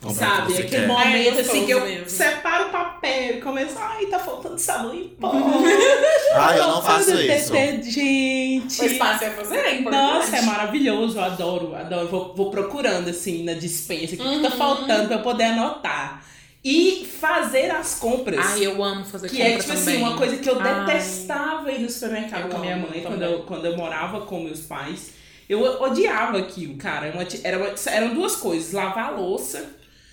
Que 0.00 0.14
Sabe? 0.14 0.52
Aquele 0.52 0.68
quer. 0.68 0.86
momento 0.86 1.38
É 1.38 1.40
assim 1.40 1.64
que 1.64 1.70
eu 1.72 1.80
mesmo. 1.80 2.08
separo 2.08 2.68
o 2.68 2.70
papel 2.70 3.36
e 3.38 3.40
começo, 3.40 3.74
ai, 3.78 4.06
tá 4.06 4.18
faltando 4.18 4.58
sabão 4.58 4.94
em 4.94 5.08
pó. 5.08 5.32
Ah, 6.38 6.54
eu 6.56 6.66
não 6.68 6.82
faço 6.82 7.14
isso. 7.14 7.50
detergente. 7.50 8.80
O 8.82 8.84
espaço 8.84 9.24
é 9.24 9.30
fazer, 9.30 9.56
é 9.56 9.74
importante. 9.76 10.02
Nossa, 10.02 10.36
é 10.36 10.42
maravilhoso, 10.42 11.18
eu 11.18 11.24
adoro, 11.24 11.74
adoro. 11.74 12.08
Vou, 12.08 12.34
vou 12.34 12.50
procurando 12.50 13.08
assim 13.08 13.42
na 13.42 13.54
dispensa 13.54 14.14
o 14.14 14.18
que, 14.18 14.22
que 14.22 14.22
tá 14.42 14.48
Uhum. 14.50 14.50
faltando 14.50 15.06
pra 15.08 15.16
eu 15.16 15.22
poder 15.22 15.44
anotar. 15.44 16.22
E 16.62 17.08
fazer 17.20 17.70
as 17.70 17.94
compras. 17.94 18.44
Ai, 18.44 18.66
eu 18.66 18.82
amo 18.82 19.04
fazer 19.04 19.28
que 19.30 19.36
compra 19.36 19.52
é 19.52 19.56
tipo 19.58 19.68
também. 19.68 19.82
assim, 19.94 19.96
uma 20.02 20.16
coisa 20.16 20.36
que 20.36 20.50
eu 20.50 20.60
Ai. 20.60 20.84
detestava 20.84 21.70
ir 21.72 21.78
no 21.80 21.88
supermercado 21.88 22.42
Eu 22.42 22.48
com 22.48 22.56
a 22.56 22.60
minha 22.60 22.76
mãe 22.76 22.86
também. 22.86 23.02
quando 23.02 23.22
eu, 23.22 23.38
quando 23.44 23.64
eu 23.66 23.76
morava 23.76 24.20
com 24.22 24.40
meus 24.40 24.60
pais. 24.60 25.10
Eu 25.48 25.62
odiava 25.80 26.38
aquilo, 26.38 26.76
cara. 26.76 27.10
Uma- 27.12 27.24
Era 27.44 27.56
uma- 27.56 27.72
eram 27.86 28.14
duas 28.14 28.34
coisas: 28.36 28.72
lavar 28.72 29.06
a 29.06 29.10
louça, 29.10 29.64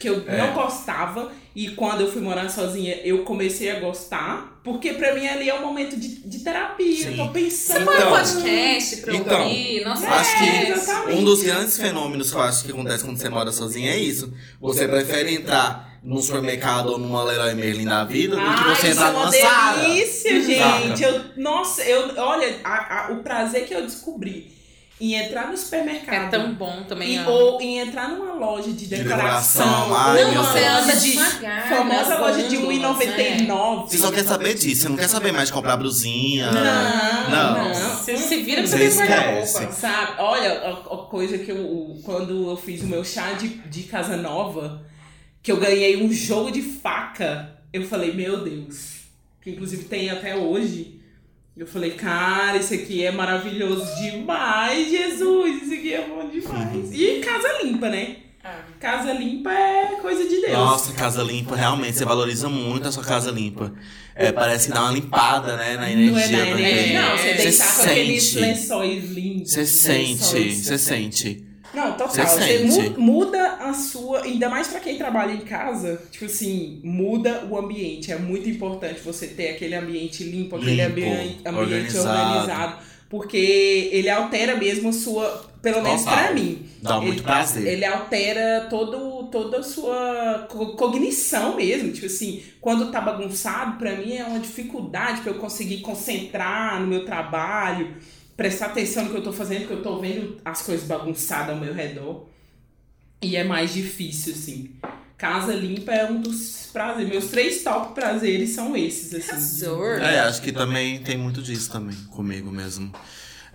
que 0.04 0.10
eu 0.10 0.22
É. 0.28 0.38
não 0.38 0.54
gostava, 0.54 1.32
e 1.56 1.70
quando 1.70 2.02
eu 2.02 2.12
fui 2.12 2.22
morar 2.22 2.50
sozinha, 2.50 3.00
eu 3.06 3.24
comecei 3.24 3.72
a 3.72 3.80
gostar, 3.80 4.60
porque 4.64 4.94
pra 4.94 5.14
mim 5.16 5.26
ali 5.26 5.50
é 5.50 5.56
um 5.56 5.62
momento 5.62 5.96
de, 5.98 6.10
de 6.28 6.40
terapia. 6.40 6.96
Sim. 7.08 7.12
Eu 7.20 7.26
tô 7.26 7.32
pensando. 7.32 7.90
Um 7.90 7.94
Então, 7.94 8.10
podcast 8.12 8.98
pra 8.98 9.16
então, 9.16 9.44
ouvir. 9.44 9.86
Nossa, 9.86 10.08
Acho 10.08 10.38
que 10.38 10.44
É, 10.44 11.14
um 11.16 11.24
dos 11.24 11.42
grandes 11.42 11.78
fenômenos 11.78 12.32
que 12.32 12.36
eu 12.36 12.42
acho 12.42 12.66
que 12.66 12.72
acontece 12.72 13.06
quando 13.06 13.18
você 13.18 13.30
mora 13.30 13.52
sozinho 13.52 13.88
é 13.90 13.98
isso. 13.98 14.34
Você 14.60 14.88
prefere 14.88 15.34
entrar 15.36 16.00
num 16.04 16.22
supermercado 16.22 16.90
ou 16.90 16.98
numa 17.00 17.24
Leroy 17.24 17.54
Merlin 17.56 17.86
da 17.86 18.04
vida 18.04 18.36
do 18.36 18.42
que 18.42 18.48
Ai, 18.48 18.76
você 18.76 18.88
isso 18.90 19.00
entrar 19.00 19.08
é 19.08 19.12
uma 19.12 19.20
numa 19.22 19.32
sala. 19.32 19.82
delícia, 19.84 20.42
gente. 20.42 21.04
Eu, 21.04 21.22
nossa, 21.38 21.82
eu, 21.84 22.12
olha, 22.18 22.58
a- 22.64 23.06
a- 23.08 23.12
o 23.14 23.24
prazer 23.24 23.66
que 23.66 23.74
eu 23.74 23.82
descobri 23.84 24.52
em 25.02 25.16
entrar 25.16 25.50
no 25.52 25.58
supermercado. 25.58 26.28
É 26.28 26.30
tão 26.30 26.54
bom 26.54 26.84
também. 26.88 27.16
E, 27.16 27.20
ou 27.26 27.60
em 27.60 27.80
entrar 27.80 28.10
numa 28.10 28.34
loja 28.34 28.72
de 28.72 28.86
decoração. 28.86 29.66
decoração, 29.66 29.96
ai, 29.96 30.24
uma 30.26 30.44
você 30.44 30.64
anda 30.66 30.96
de 30.96 31.12
devagar. 31.12 31.68
famosa 31.70 32.18
loja 32.20 32.48
de 32.48 32.58
gôndolas, 32.58 33.00
R$1,99. 33.00 33.90
Você 33.90 33.98
só 33.98 34.12
quer 34.12 34.24
saber 34.24 34.54
disso, 34.54 34.84
você 34.84 34.90
não 34.90 34.96
quer 34.96 35.10
saber 35.10 35.32
mais 35.32 35.48
de 35.50 35.54
comprar 35.54 35.78
blusinha. 35.78 36.52
Não, 36.52 37.30
Não. 37.30 37.64
não. 37.70 37.74
Você 37.74 38.18
se 38.18 38.38
vira 38.44 38.62
pra 38.62 38.72
Você 38.72 38.92
você 38.92 39.08
guardar 39.08 39.34
roupa. 39.34 39.72
Sabe? 39.72 40.12
Olha, 40.22 40.52
a, 40.62 40.72
a 40.72 40.98
coisa 41.08 41.38
que 41.38 41.52
eu. 41.52 42.00
Quando 42.04 42.50
eu 42.50 42.56
fiz 42.58 42.82
o 42.82 42.88
meu 42.88 43.04
chá 43.04 43.34
de, 43.34 43.48
de 43.50 43.84
casa 43.84 44.16
nova, 44.16 44.86
que 45.42 45.52
eu 45.52 45.58
ganhei 45.58 46.02
um 46.04 46.12
jogo 46.14 46.52
de 46.52 46.62
faca, 46.62 47.58
eu 47.74 47.86
falei, 47.88 48.14
meu 48.14 48.44
Deus. 48.44 48.94
Que 49.42 49.50
inclusive 49.52 49.86
tem 49.86 50.10
até 50.10 50.36
hoje. 50.36 51.02
Eu 51.56 51.68
falei, 51.68 51.92
cara, 51.92 52.58
isso 52.58 52.74
aqui 52.74 53.04
é 53.06 53.12
maravilhoso 53.12 53.86
demais, 54.02 54.90
Jesus. 54.90 55.62
Isso 55.64 55.74
aqui 55.74 55.94
é 55.94 56.08
bom 56.08 56.28
demais. 56.28 56.92
E 56.92 57.20
casa 57.20 57.62
limpa, 57.64 57.90
né? 57.90 58.16
Ah. 58.44 58.60
Casa 58.80 59.14
limpa 59.14 59.52
é 59.52 59.98
coisa 60.02 60.24
de 60.28 60.42
Deus. 60.42 60.52
Nossa, 60.52 60.92
casa 60.94 61.22
limpa, 61.22 61.56
realmente, 61.56 61.96
você 61.98 62.04
valoriza 62.06 62.50
muito 62.50 62.88
a 62.88 62.92
sua 62.92 63.04
casa 63.04 63.30
limpa. 63.32 63.72
É, 64.16 64.32
parece 64.32 64.68
que 64.68 64.74
dá 64.74 64.82
uma 64.82 64.92
limpada, 64.92 65.56
né, 65.56 65.78
na 65.78 65.90
energia 65.92 66.12
não 66.12 66.20
é 66.20 66.46
na 66.46 66.52
também. 66.52 66.66
energia, 66.66 67.02
não. 67.02 67.18
Você 67.18 67.24
Você 67.34 67.44
deitar 67.44 67.76
com 67.76 67.82
aqueles 67.84 68.24
sente. 68.24 68.40
lençóis 68.40 69.12
limpos. 69.12 69.52
Você 69.52 69.66
sente, 69.66 70.54
você 70.56 70.78
sente. 70.78 71.46
Não, 71.74 71.92
total. 71.94 72.10
Você 72.10 72.66
Você, 72.68 72.90
muda 72.98 73.54
a 73.60 73.74
sua. 73.74 74.24
Ainda 74.24 74.50
mais 74.50 74.68
pra 74.68 74.80
quem 74.80 74.98
trabalha 74.98 75.32
em 75.34 75.42
casa, 75.42 76.02
tipo 76.12 76.26
assim, 76.26 76.80
muda 76.84 77.46
o 77.50 77.58
ambiente. 77.58 78.12
É 78.12 78.18
muito 78.18 78.50
importante 78.50 79.00
você 79.02 79.28
ter 79.28 79.50
aquele 79.50 79.76
ambiente 79.76 80.24
limpo, 80.24 80.56
aquele 80.56 80.76
Limpo, 80.76 80.90
ambiente, 80.92 81.40
ambiente 81.46 81.48
organizado. 81.98 82.32
organizado. 82.38 82.94
Porque 83.10 83.90
ele 83.92 84.10
altera 84.10 84.56
mesmo 84.58 84.90
a 84.90 84.94
sua. 84.94 85.52
Pelo 85.62 85.82
menos 85.82 86.04
Total. 86.04 86.18
pra 86.26 86.34
mim. 86.34 86.66
Dá 86.82 87.00
muito 87.00 87.14
ele, 87.20 87.22
prazer. 87.22 87.66
Ele 87.68 87.86
altera 87.86 88.68
todo, 88.70 89.24
toda 89.32 89.60
a 89.60 89.64
sua 89.64 90.48
co- 90.50 90.76
cognição 90.76 91.56
mesmo. 91.56 91.92
Tipo 91.92 92.08
assim, 92.08 92.44
quando 92.60 92.92
tá 92.92 93.00
bagunçado, 93.00 93.78
pra 93.78 93.96
mim 93.96 94.14
é 94.18 94.26
uma 94.26 94.40
dificuldade 94.40 95.22
pra 95.22 95.32
eu 95.32 95.38
conseguir 95.40 95.78
concentrar 95.82 96.82
no 96.82 96.88
meu 96.88 97.06
trabalho, 97.06 97.96
prestar 98.36 98.68
atenção 98.68 99.06
no 99.06 99.12
que 99.12 99.18
eu 99.18 99.24
tô 99.24 99.32
fazendo, 99.34 99.60
porque 99.62 99.74
eu 99.74 99.84
tô 99.84 100.00
vendo 100.00 100.38
as 100.44 100.62
coisas 100.62 100.88
bagunçadas 100.88 101.50
ao 101.56 101.62
meu 101.62 101.74
redor. 101.74 102.28
E 103.22 103.36
é 103.36 103.44
mais 103.44 103.74
difícil, 103.74 104.34
assim. 104.34 104.76
Casa 105.18 105.54
limpa 105.54 105.92
é 105.94 106.10
um 106.10 106.20
dos 106.22 106.70
prazeres. 106.74 107.10
Meus 107.10 107.28
três 107.28 107.64
top 107.64 107.94
prazeres 107.96 108.50
são 108.50 108.76
esses, 108.76 109.14
assim. 109.14 109.30
Arrasou. 109.32 109.88
É, 109.94 110.20
acho 110.22 110.42
que 110.42 110.52
também 110.52 111.02
tem 111.02 111.18
muito 111.18 111.42
disso 111.42 111.72
também, 111.72 111.96
comigo 112.12 112.52
mesmo. 112.52 112.92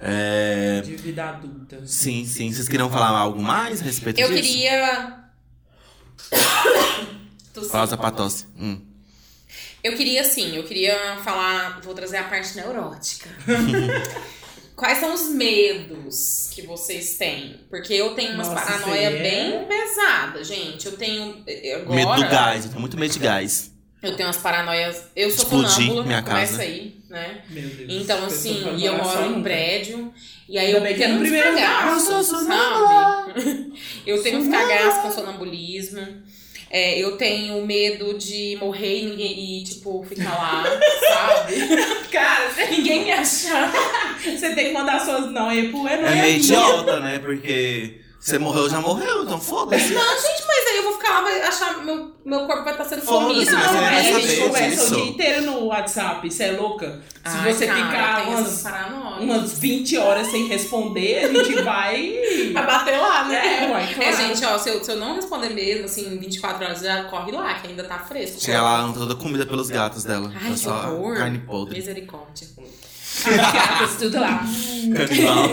É, 0.01 0.81
De 0.83 0.95
vida 0.97 1.29
adulta. 1.29 1.85
sim, 1.85 2.25
sim. 2.25 2.53
Vocês 2.53 2.69
queriam 2.69 2.89
falar 2.89 3.09
algo 3.19 3.43
mais 3.43 3.81
a 3.83 3.85
respeito 3.85 4.21
Eu 4.21 4.29
disso? 4.29 4.43
queria. 4.43 5.25
Tossi. 7.53 7.71
Pausa 7.71 7.97
pra 7.97 8.11
tosse. 8.13 8.47
Hum. 8.59 8.81
Eu 9.83 9.97
queria, 9.97 10.25
sim, 10.25 10.57
eu 10.57 10.65
queria 10.65 11.19
falar. 11.25 11.81
Vou 11.83 11.95
trazer 11.95 12.19
a 12.19 12.25
parte 12.25 12.55
neurótica. 12.57 13.29
Quais 14.79 14.99
são 14.99 15.13
os 15.13 15.29
medos 15.31 16.51
que 16.55 16.63
vocês 16.63 17.17
têm? 17.19 17.61
Porque 17.69 17.93
eu 17.93 18.15
tenho 18.15 18.35
umas 18.35 18.49
Nossa, 18.49 18.65
paranoia 18.65 19.09
é- 19.11 19.23
bem 19.23 19.65
pesadas, 19.67 20.47
gente. 20.47 20.87
Eu 20.87 20.93
tenho. 20.97 21.43
eh, 21.49 21.75
Agora, 21.75 21.97
Medo 21.97 22.15
do 22.15 22.31
gás, 22.31 22.65
eu 22.65 22.71
tenho 22.71 22.81
muito 22.81 22.97
medo 22.97 23.13
de 23.13 23.19
gás. 23.19 23.73
Eu 24.01 24.15
tenho 24.15 24.29
umas 24.29 24.37
paranoias. 24.37 25.07
Eu 25.17 25.29
sou 25.33 25.43
Explodir 25.45 25.69
sonâmbula, 25.73 26.05
minha 26.05 26.23
começa 26.23 26.53
casa. 26.53 26.63
aí, 26.63 26.97
né? 27.11 27.43
Meu 27.51 27.69
Deus. 27.69 27.93
Então, 27.93 28.25
assim, 28.25 28.77
e 28.77 28.87
eu 28.87 28.97
moro 28.97 29.27
em 29.37 29.43
prédio. 29.43 30.15
E 30.49 30.57
aí 30.57 30.71
eu 30.71 30.81
tenho 30.81 31.09
no 31.09 31.15
uns 31.17 31.21
primeiro 31.23 31.55
cagaços, 31.57 32.09
andar. 32.09 32.19
Eu 32.19 32.25
sou 32.25 32.45
sabe? 32.45 33.73
Eu 34.07 34.23
tenho 34.23 34.39
uns 34.39 34.49
cagaços 34.49 35.03
com 35.03 35.11
sonambulismo. 35.11 36.23
É, 36.71 36.99
eu 36.99 37.17
tenho 37.17 37.65
medo 37.65 38.13
de 38.19 38.57
morrer 38.61 38.99
e, 39.01 39.07
ninguém- 39.07 39.59
e, 39.61 39.65
tipo, 39.65 40.05
ficar 40.07 40.37
lá, 40.37 40.65
sabe? 41.09 41.55
Cara, 42.13 42.51
ninguém 42.71 43.05
me 43.05 43.11
achar. 43.13 43.73
você 44.23 44.55
tem 44.55 44.67
que 44.67 44.73
mandar 44.73 45.01
suas 45.01 45.31
noias 45.33 45.71
pro 45.71 45.89
É 45.89 45.97
meio 46.15 46.37
idiota, 46.37 47.01
né? 47.01 47.19
Porque 47.21 47.95
você 48.21 48.39
morreu, 48.39 48.69
já 48.69 48.81
morreu, 48.81 49.23
então 49.23 49.41
foda-se. 49.41 49.93
Não, 49.95 50.01
gente, 50.17 50.45
mas 50.47 50.67
aí 50.71 50.77
eu 50.79 50.83
vou 50.83 50.93
ficar 50.95 51.11
lá, 51.11 51.21
vai 51.23 51.41
achar 51.43 51.85
meu, 51.85 52.13
meu 52.25 52.47
corpo 52.47 52.65
vai 52.65 52.73
estar 52.73 52.85
sendo 52.85 53.03
Foda-se, 53.03 53.27
comido. 53.47 53.53
mas 53.53 53.65
você 53.67 53.73
Não, 53.73 53.81
vai 53.81 53.95
é, 53.95 53.99
a 54.01 54.13
saber 54.13 54.27
gente 54.27 54.41
conversa 54.43 54.71
disso. 54.83 54.93
o 54.93 54.97
dia 54.97 55.05
inteiro 55.11 55.43
no 55.43 55.65
WhatsApp, 55.67 56.31
você 56.31 56.45
é 56.45 56.53
louca? 56.53 57.01
Se 57.25 57.37
Ai, 57.37 57.53
você 57.53 57.67
cara, 57.67 57.87
ficar 57.87 58.25
tem 58.25 58.33
essas 58.35 58.47
umas, 58.49 58.63
paranoias. 58.63 59.23
umas 59.23 59.59
20 59.59 59.97
horas 59.99 60.27
sem 60.29 60.47
responder, 60.47 61.25
a 61.25 61.33
gente 61.33 61.63
vai. 61.63 62.15
Vai 62.53 62.67
bater 62.67 62.97
lá, 62.99 63.27
É, 63.27 63.29
né? 63.29 63.69
uai, 63.71 63.91
É, 63.93 63.95
claro. 63.95 64.17
gente, 64.17 64.45
ó, 64.47 64.59
se 64.59 64.71
eu, 64.71 64.83
se 64.83 64.91
eu 64.91 64.97
não 64.97 65.15
responder 65.15 65.51
mesmo, 65.51 65.85
assim, 65.85 66.07
em 66.15 66.19
24 66.19 66.65
horas, 66.65 66.81
já 66.81 67.05
corre 67.05 67.31
lá, 67.33 67.55
que 67.55 67.69
ainda 67.69 67.85
tá 67.85 67.99
fresco. 67.99 68.41
Chega 68.41 68.63
lá, 68.63 68.91
toda 68.93 69.15
comida 69.15 69.45
pelos 69.45 69.69
gatos 69.69 70.05
dela. 70.05 70.33
Ai, 70.35 70.49
É 70.49 70.53
que 70.53 70.59
só 70.59 70.91
horror. 70.93 71.17
carne 71.19 71.39
podre. 71.41 71.77
Misericórdia. 71.77 72.49
As 73.83 73.97
tudo 73.97 74.21
lá. 74.21 74.45
Canibal. 74.97 75.49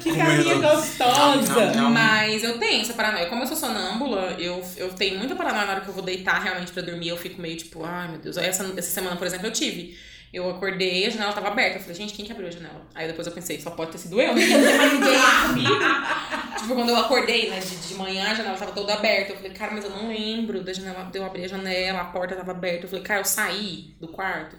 Que 0.00 0.16
carinha 0.16 0.54
gostosa. 0.56 1.72
Não. 1.74 1.90
Mas 1.90 2.42
eu 2.42 2.58
tenho 2.58 2.82
essa 2.82 2.94
paranoia. 2.94 3.26
Como 3.26 3.42
eu 3.42 3.46
sou 3.46 3.56
sonâmbula, 3.56 4.36
eu, 4.38 4.62
eu 4.76 4.88
tenho 4.90 5.18
muita 5.18 5.34
paranoia 5.34 5.66
na 5.66 5.72
hora 5.72 5.80
que 5.80 5.88
eu 5.88 5.94
vou 5.94 6.02
deitar 6.02 6.42
realmente 6.42 6.72
pra 6.72 6.82
dormir. 6.82 7.08
Eu 7.08 7.16
fico 7.16 7.40
meio 7.40 7.56
tipo, 7.56 7.84
ai 7.84 8.08
meu 8.08 8.18
Deus. 8.18 8.36
Essa, 8.36 8.64
essa 8.76 8.90
semana, 8.90 9.16
por 9.16 9.26
exemplo, 9.26 9.46
eu 9.46 9.52
tive. 9.52 9.96
Eu 10.32 10.50
acordei, 10.50 11.06
a 11.06 11.10
janela 11.10 11.32
tava 11.32 11.46
aberta. 11.46 11.78
Eu 11.78 11.80
falei, 11.80 11.94
gente, 11.94 12.12
quem 12.12 12.24
que 12.24 12.32
abriu 12.32 12.48
a 12.48 12.50
janela? 12.50 12.84
Aí 12.92 13.06
depois 13.06 13.24
eu 13.24 13.32
pensei, 13.32 13.60
só 13.60 13.70
pode 13.70 13.92
ter 13.92 13.98
sido 13.98 14.20
eu, 14.20 14.34
né? 14.34 14.44
Não 14.44 14.64
tem 14.64 14.76
mais 14.76 14.92
ninguém 14.92 15.18
comigo. 15.46 15.84
tipo, 16.58 16.74
quando 16.74 16.88
eu 16.88 16.96
acordei, 16.96 17.50
né, 17.50 17.60
de, 17.60 17.76
de 17.76 17.94
manhã, 17.94 18.32
a 18.32 18.34
janela 18.34 18.56
tava 18.56 18.72
toda 18.72 18.94
aberta. 18.94 19.32
Eu 19.32 19.36
falei, 19.36 19.52
cara, 19.52 19.72
mas 19.72 19.84
eu 19.84 19.90
não 19.90 20.08
lembro 20.08 20.60
da 20.64 20.72
janela, 20.72 21.04
de 21.04 21.18
eu 21.18 21.24
abrir 21.24 21.44
a 21.44 21.48
janela, 21.48 22.00
a 22.00 22.04
porta 22.06 22.34
tava 22.34 22.50
aberta. 22.50 22.84
Eu 22.84 22.88
falei, 22.88 23.04
cara, 23.04 23.20
eu 23.20 23.24
saí 23.24 23.94
do 24.00 24.08
quarto. 24.08 24.56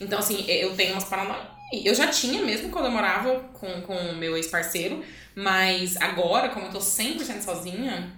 Então, 0.00 0.20
assim, 0.20 0.44
eu 0.46 0.76
tenho 0.76 0.92
umas 0.92 1.04
paranoias 1.04 1.55
Eu 1.72 1.94
já 1.94 2.06
tinha 2.08 2.42
mesmo 2.42 2.70
quando 2.70 2.86
eu 2.86 2.90
morava 2.90 3.40
com 3.54 3.66
o 3.66 3.82
com 3.82 3.94
o 3.96 4.16
meu 4.16 4.36
ex-parceiro, 4.36 5.02
mas 5.34 5.96
agora, 5.96 6.48
como 6.50 6.66
eu 6.66 6.70
tô 6.72 6.78
100% 6.78 7.42
sozinha, 7.42 8.12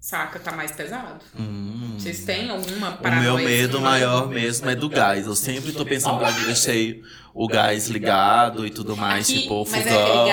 saca, 0.00 0.38
tá 0.38 0.52
mais 0.52 0.72
pesado. 0.72 1.20
Hum. 1.38 1.96
Vocês 1.98 2.24
têm 2.24 2.48
alguma 2.50 2.90
O 2.90 2.96
paranoia? 2.98 3.22
meu 3.22 3.38
medo 3.38 3.76
assim? 3.76 3.84
maior 3.84 4.28
mesmo 4.28 4.70
é 4.70 4.74
do 4.74 4.88
gás. 4.88 5.26
Eu 5.26 5.36
sempre 5.36 5.72
tô 5.72 5.84
pensando 5.84 6.18
que 6.18 6.40
eu 6.40 6.46
deixei 6.46 7.02
o 7.34 7.46
gás 7.46 7.88
ligado 7.88 8.66
e 8.66 8.70
tudo 8.70 8.96
mais, 8.96 9.28
Aqui, 9.28 9.42
tipo, 9.42 9.66
mas 9.70 9.82
fogão. 9.82 9.98
é 9.98 10.02
aquele 10.02 10.28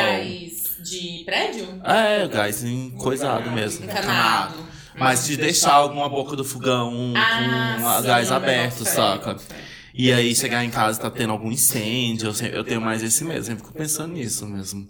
gás 0.49 0.77
de 0.89 1.23
prédio? 1.25 1.81
É, 1.83 2.25
o 2.25 2.29
gás 2.29 2.63
em 2.63 2.91
coisado 2.91 3.51
mesmo. 3.51 3.85
Encanado. 3.85 4.63
Mas 4.95 5.25
de 5.25 5.35
deixar 5.35 5.73
alguma 5.73 6.07
boca 6.07 6.35
do 6.35 6.45
fogão 6.45 7.13
Ah, 7.17 7.77
com 7.79 8.01
sim, 8.01 8.07
gás 8.07 8.31
aberto, 8.31 8.85
saca? 8.85 9.37
fé. 9.39 9.55
E 9.93 10.11
aí 10.11 10.35
chegar 10.35 10.63
em 10.65 10.69
casa 10.71 10.97
e 10.97 11.01
tá 11.01 11.09
tendo 11.11 11.31
algum 11.31 11.51
incêndio, 11.51 12.27
eu, 12.29 12.33
sempre- 12.33 12.57
eu 12.57 12.63
tenho 12.63 12.81
mais 12.81 13.03
esse 13.03 13.23
medo, 13.23 13.37
eu 13.39 13.43
sempre 13.43 13.63
fico 13.63 13.73
pensando 13.77 14.13
nisso 14.13 14.47
mesmo. 14.47 14.87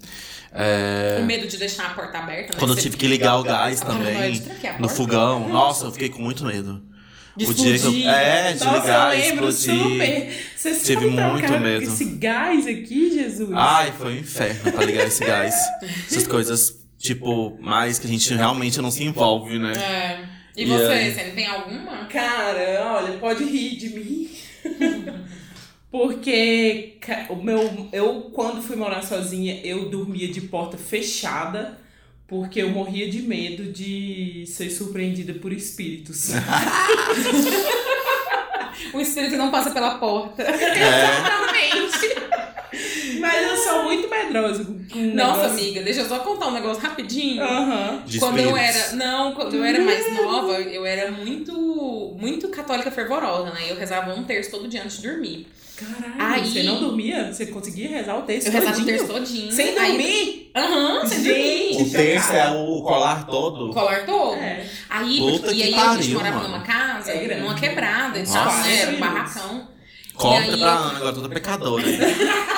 É, 0.54 1.18
O 1.22 1.26
medo 1.26 1.48
de 1.48 1.58
deixar 1.58 1.88
a 1.88 1.90
porta 1.94 2.20
aberta, 2.20 2.54
né? 2.54 2.60
quando 2.60 2.72
eu 2.74 2.78
tive 2.78 2.96
que 2.96 3.08
ligar 3.08 3.38
o 3.38 3.44
gás 3.44 3.82
também 3.82 4.42
no 4.80 4.88
fogão, 4.88 5.50
nossa, 5.50 5.86
eu 5.86 5.92
fiquei 5.92 6.10
com 6.10 6.22
muito 6.22 6.46
medo. 6.46 6.82
De 7.36 7.46
O 7.46 7.54
dia 7.54 7.64
que 7.66 7.70
eu- 7.72 7.76
explodir. 7.76 8.08
é, 8.08 8.54
de 8.54 8.64
Nossa, 8.64 8.78
ligar, 8.80 9.18
eu 9.18 9.20
lembro 9.24 9.50
explodir. 9.50 9.84
super. 9.84 10.34
Você 10.56 10.76
Tive 10.76 11.08
muito 11.08 11.60
medo. 11.60 11.84
Esse 11.84 12.06
gás 12.06 12.68
aqui, 12.68 13.12
Jesus. 13.12 13.50
Ai, 13.54 13.92
foi 13.98 14.14
um 14.14 14.18
inferno 14.20 14.72
pra 14.72 14.86
ligar 14.86 15.08
esse 15.08 15.26
gás. 15.26 15.56
Essas 16.06 16.28
coisas, 16.28 16.76
tipo, 17.00 17.58
mais 17.60 17.98
que 17.98 18.06
a 18.06 18.10
gente 18.10 18.32
realmente 18.36 18.80
não 18.80 18.92
se 18.92 19.04
envolve, 19.04 19.58
né? 19.58 19.74
É. 19.76 20.26
E 20.56 20.62
E 20.64 20.66
você, 20.68 20.84
aí? 20.84 21.12
você 21.12 21.24
tem 21.32 21.48
alguma? 21.48 22.06
Cara, 22.06 22.84
olha, 23.02 23.18
pode 23.18 23.44
rir 23.44 23.78
de 23.78 23.90
mim. 23.90 24.30
Porque 25.94 26.98
o 27.30 27.36
meu, 27.36 27.88
eu, 27.94 28.32
quando 28.34 28.64
fui 28.64 28.76
morar 28.76 29.04
sozinha, 29.04 29.62
eu 29.64 29.92
dormia 29.92 30.28
de 30.28 30.42
porta 30.42 30.76
fechada. 30.76 31.78
Porque 32.26 32.64
eu 32.64 32.72
morria 32.72 33.08
de 33.08 33.22
medo 33.22 33.72
de 33.72 34.44
ser 34.48 34.72
surpreendida 34.72 35.36
por 35.36 35.54
espíritos. 35.54 36.32
O 38.92 39.00
espírito 39.00 39.38
não 39.38 39.50
passa 39.50 39.72
pela 39.72 39.98
porta. 39.98 40.44
É, 40.44 40.54
Exatamente. 40.54 42.16
Mas 43.20 43.50
eu 43.50 43.58
sou 43.58 43.84
muito 43.84 44.10
medrosa 44.10 44.66
com 44.66 45.00
Nossa, 45.00 45.44
negócio. 45.44 45.46
amiga, 45.46 45.82
deixa 45.82 46.02
eu 46.02 46.08
só 46.08 46.20
contar 46.20 46.48
um 46.48 46.52
negócio 46.52 46.82
rapidinho. 46.82 47.42
De 48.06 48.20
quando 48.20 48.40
eu 48.40 48.58
era. 48.58 48.92
Não, 48.94 49.34
quando 49.34 49.56
eu 49.56 49.64
era 49.64 49.82
mais 49.82 50.14
nova, 50.14 50.60
eu 50.60 50.86
era 50.86 51.12
muito, 51.12 52.18
muito 52.20 52.50
católica 52.50 52.92
fervorosa, 52.92 53.52
né? 53.52 53.62
Eu 53.70 53.78
rezava 53.78 54.14
um 54.14 54.24
terço 54.24 54.52
todo 54.52 54.68
dia 54.68 54.84
antes 54.84 55.02
de 55.02 55.08
dormir. 55.08 55.48
Caralho, 55.76 56.16
Aí- 56.44 56.46
você 56.52 56.64
não 56.64 56.80
dormia? 56.80 57.34
Você 57.34 57.48
conseguia 57.48 57.90
rezar 57.90 58.18
o 58.18 58.22
texto 58.24 58.48
Eu 58.48 58.54
rezava 58.54 58.76
todinho? 58.76 58.88
terço 58.98 59.08
todinho. 59.14 59.52
Sem 59.52 59.74
dormir? 59.74 60.52
Aham, 60.56 61.06
sem 61.08 61.24
dormir. 61.24 61.82
O 61.82 61.92
terço 61.92 62.32
é 62.34 62.52
o 62.52 62.82
colar 62.84 63.26
todo. 63.26 63.70
O 63.72 63.74
colar 63.74 64.06
todo. 64.06 64.36
É. 64.36 64.68
Aí, 64.90 65.18
Puta 65.20 65.52
e 65.52 65.56
que 65.56 65.64
aí 65.64 65.74
a 65.74 65.96
gente 65.96 65.96
pariu, 65.96 66.14
morava 66.14 66.36
mano. 66.38 66.50
numa 66.50 66.64
casa, 66.64 67.12
É 67.12 67.40
numa 67.40 67.56
quebrada 67.56 68.20
e 68.20 68.22
Nossa. 68.22 68.34
tal, 68.34 68.54
né? 68.64 68.82
Era 68.82 68.92
um 68.92 69.00
barracão. 69.00 69.68
E 70.22 70.28
aí 70.28 70.48
pra 70.48 70.58
eu- 70.58 70.64
Ana, 70.68 70.98
agora 70.98 71.14
toda 71.14 71.30
pecadora. 71.30 71.84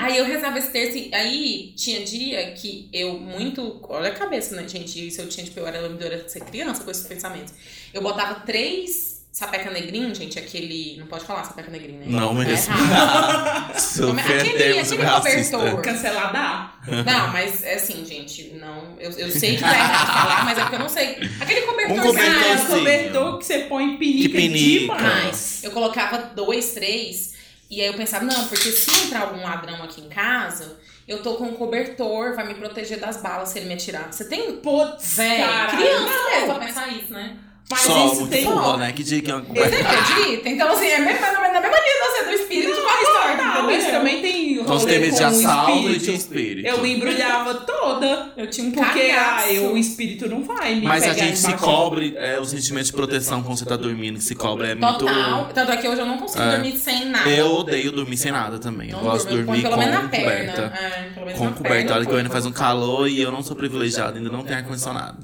Aí 0.00 0.18
eu 0.18 0.24
rezava 0.24 0.58
esse 0.58 0.72
terço, 0.72 0.98
e 0.98 1.14
aí 1.14 1.72
tinha 1.76 2.04
dia 2.04 2.50
que 2.52 2.88
eu 2.92 3.20
muito. 3.20 3.78
Olha 3.88 4.08
a 4.08 4.12
cabeça, 4.12 4.56
né, 4.56 4.66
gente? 4.66 5.06
Isso 5.06 5.20
eu 5.20 5.28
tinha, 5.28 5.44
tipo, 5.46 5.60
eu 5.60 5.66
era 5.66 5.78
lembradora 5.80 6.18
de 6.24 6.30
ser 6.32 6.40
criança 6.40 6.82
com 6.82 6.90
esses 6.90 7.06
pensamentos. 7.06 7.54
Eu 7.94 8.02
botava 8.02 8.40
três 8.40 9.15
sapeca 9.36 9.70
negrinho, 9.70 10.14
gente, 10.14 10.38
aquele. 10.38 10.96
Não 10.98 11.06
pode 11.06 11.26
falar 11.26 11.44
sapeca 11.44 11.70
negrinho, 11.70 12.00
né? 12.00 12.06
Não 12.08 12.40
É 12.42 12.50
errado. 12.52 13.76
Sofrer 13.78 14.40
Aquele- 14.40 14.78
aquele 14.80 15.06
cobertor. 15.10 15.82
Cancelada? 15.82 16.70
Não, 17.04 17.32
mas 17.32 17.62
é 17.62 17.74
assim, 17.74 18.02
gente, 18.06 18.54
não. 18.54 18.96
Eu, 18.98 19.10
eu 19.10 19.30
sei 19.30 19.56
que 19.56 19.60
tá 19.60 19.74
errado 19.74 20.06
falar, 20.06 20.44
mas 20.46 20.56
é 20.56 20.60
porque 20.62 20.76
eu 20.76 20.80
não 20.80 20.88
sei. 20.88 21.18
Aquele 21.38 21.62
cobertor 21.62 21.96
Um 21.98 22.00
cobertorzinho. 22.06 22.48
Ah, 22.48 22.54
é 22.54 22.78
cobertor 22.78 23.38
que 23.38 23.44
você 23.44 23.58
põe 23.60 23.96
pinica, 23.98 24.22
Que 24.22 24.34
pinica. 24.34 24.94
demais. 24.96 25.60
Eu 25.62 25.70
colocava 25.70 26.16
dois, 26.34 26.72
três, 26.72 27.34
e 27.68 27.82
aí 27.82 27.88
eu 27.88 27.94
pensava, 27.94 28.24
não, 28.24 28.48
porque 28.48 28.70
se 28.72 28.90
entrar 29.04 29.20
algum 29.22 29.42
ladrão 29.42 29.82
aqui 29.82 30.00
em 30.00 30.08
casa, 30.08 30.78
eu 31.06 31.22
tô 31.22 31.34
com 31.34 31.44
um 31.44 31.52
cobertor, 31.56 32.34
vai 32.34 32.46
me 32.46 32.54
proteger 32.54 32.98
das 32.98 33.18
balas 33.20 33.50
se 33.50 33.58
ele 33.58 33.66
me 33.68 33.74
atirar. 33.74 34.10
Você 34.10 34.24
tem. 34.24 34.56
Putz, 34.56 35.16
caralho, 35.16 35.76
criança 35.76 36.04
não. 36.14 36.30
mesmo 36.30 36.54
pra 36.54 36.66
pensar 36.66 36.88
isso, 36.88 37.12
né? 37.12 37.36
Mas 37.68 37.80
Só 37.80 38.12
isso 38.12 38.26
tem... 38.28 38.44
burra, 38.44 38.76
né? 38.76 38.92
Que 38.92 39.02
dia 39.02 39.20
que 39.20 39.28
é 39.30 39.34
uma 39.34 39.42
Você 39.42 39.48
conversa. 39.48 39.88
acredita? 39.88 40.48
Então, 40.48 40.68
assim, 40.72 40.86
é 40.86 41.00
mesmo, 41.00 41.20
na 41.20 41.60
mesma 41.60 41.76
linha 41.78 42.10
você 42.10 42.24
do 42.24 42.30
espírito 42.32 42.80
com 42.80 42.88
a 42.88 43.02
história, 43.02 43.36
Não, 43.44 43.62
mas 43.64 43.84
também 43.86 44.22
tem 44.22 44.52
Então 44.52 44.64
você 44.78 44.84
rolê 44.84 44.92
tem 44.92 45.00
medo 45.00 45.16
de 45.16 45.24
assalto 45.24 45.70
e 45.72 45.76
espírito. 45.80 46.04
de 46.04 46.14
espírito. 46.14 46.68
Eu 46.68 46.80
me 46.82 46.94
embrulhava 46.94 47.54
toda. 47.54 48.32
Eu 48.36 48.48
tinha 48.48 48.68
um 48.68 48.70
Porque 48.72 49.00
ah, 49.10 49.44
o 49.72 49.76
espírito 49.76 50.28
não 50.28 50.44
vai 50.44 50.76
me 50.76 50.82
Mas 50.86 51.02
a 51.04 51.12
gente 51.12 51.38
se 51.38 51.52
cobre, 51.54 52.14
é, 52.16 52.38
o 52.38 52.44
sentimento 52.44 52.86
de 52.86 52.92
proteção 52.92 53.42
quando 53.42 53.58
você 53.58 53.64
tá 53.64 53.76
dormindo, 53.76 54.18
que 54.18 54.24
se 54.24 54.36
cobre 54.36 54.68
é 54.68 54.74
muito. 54.76 54.98
Total. 55.00 55.48
Tanto 55.52 55.72
é 55.72 55.76
que 55.76 55.88
hoje 55.88 56.00
eu 56.00 56.06
não 56.06 56.18
consigo 56.18 56.42
É. 56.44 56.50
dormir 56.52 56.76
sem 56.78 57.06
nada. 57.06 57.28
Eu 57.28 57.46
odeio 57.56 57.90
dormir 57.90 58.16
sem 58.16 58.30
nada 58.30 58.60
também. 58.60 58.90
Eu 58.90 58.98
Não 58.98 59.04
gosto 59.04 59.28
de 59.28 59.34
eu 59.38 59.44
dormir 59.44 59.62
com 59.62 59.68
pelo 59.70 59.80
menos 59.80 60.02
na 60.04 60.08
perna. 60.08 60.52
coberta. 60.52 60.72
É, 60.80 61.32
Com 61.32 61.52
coberta. 61.52 61.94
Olha 61.94 62.02
que 62.04 62.08
o 62.08 62.12
Goiânia 62.12 62.30
faz 62.30 62.46
um 62.46 62.52
calor 62.52 63.08
e 63.08 63.20
eu 63.20 63.32
não 63.32 63.42
sou 63.42 63.56
privilegiado, 63.56 64.18
ainda 64.18 64.30
não 64.30 64.44
tenho 64.44 64.58
ar-condicionado. 64.60 65.18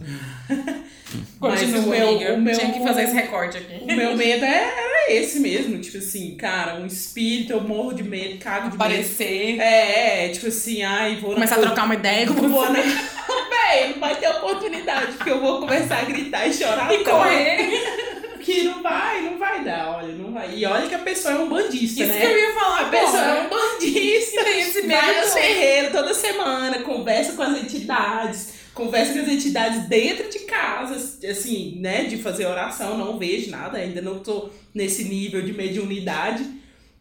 Mas 1.41 1.61
Continua, 1.61 1.81
o 1.81 1.87
meu- 1.89 2.09
amiga. 2.09 2.33
o 2.35 2.41
meu- 2.41 2.59
Tinha 2.59 2.73
que 2.73 2.81
fazer 2.83 3.03
esse 3.05 3.15
recorte 3.15 3.57
aqui. 3.59 3.79
O 3.83 3.87
meu 3.87 4.15
medo 4.17 4.45
é- 4.45 4.49
era 4.49 5.13
esse 5.13 5.41
mesmo. 5.41 5.79
Tipo 5.79 5.99
assim, 5.99 6.35
cara, 6.37 6.77
um 6.77 6.87
espírito, 6.87 7.53
eu 7.53 7.61
morro 7.61 7.93
de 7.93 8.03
medo, 8.03 8.39
cago 8.39 8.71
de 8.71 8.77
medo. 8.79 8.83
Aparecer. 8.83 9.59
É, 9.61 10.27
é, 10.27 10.29
tipo 10.29 10.47
assim, 10.49 10.83
ai, 10.83 11.17
vou 11.21 11.35
Começar 11.35 11.57
a 11.57 11.59
na 11.59 11.67
trocar 11.67 11.85
uma 11.85 11.95
ideia 11.95 12.27
com 12.27 12.35
Vou 12.49 12.71
na... 12.73 12.81
Véi, 13.53 13.91
não 13.93 14.01
vai 14.01 14.15
ter 14.17 14.29
oportunidade, 14.29 15.13
porque 15.13 15.31
eu 15.31 15.41
vou 15.41 15.61
começar 15.61 15.99
a 16.01 16.05
gritar 16.05 16.47
e 16.47 16.53
chorar. 16.53 16.93
E 16.93 17.05
correr. 17.05 18.03
Que 18.41 18.65
não 18.65 18.83
vai, 18.83 19.21
não 19.23 19.39
vai 19.39 19.63
dar, 19.65 19.99
olha, 19.99 20.13
não 20.15 20.33
vai. 20.33 20.53
E 20.55 20.67
olha 20.67 20.89
que 20.89 20.95
a 20.95 20.99
pessoa 20.99 21.35
é 21.35 21.39
um 21.39 21.49
bandista, 21.49 22.03
Isso 22.03 22.13
né? 22.13 22.21
que 22.21 22.27
eu 22.27 22.39
ia 22.39 22.55
falar, 22.55 22.81
A 22.81 22.85
pessoa 22.89 23.23
é 23.23 23.43
um 23.43 23.49
bandista. 23.49 24.45
Tem 24.45 24.61
esse 24.63 24.83
medo 24.83 25.01
Vai 25.01 25.15
também. 25.15 25.33
terreiro 25.43 25.93
toda 25.93 26.13
semana, 26.13 26.79
conversa 26.81 27.33
com 27.35 27.43
as 27.43 27.57
entidades, 27.63 28.49
conversa 28.75 29.13
com 29.13 29.21
as 29.21 29.29
entidades 29.29 29.87
dentro 29.89 30.29
de 30.31 30.41
casa, 30.41 30.95
assim, 31.31 31.79
né? 31.81 32.05
De 32.05 32.17
fazer 32.19 32.47
oração, 32.47 32.97
não 32.99 33.19
vejo 33.19 33.51
nada, 33.51 33.79
ainda 33.79 34.01
não 34.01 34.19
tô 34.21 34.51
nesse 34.75 35.05
nível 35.05 35.43
de 35.43 35.53
mediunidade. 35.53 36.45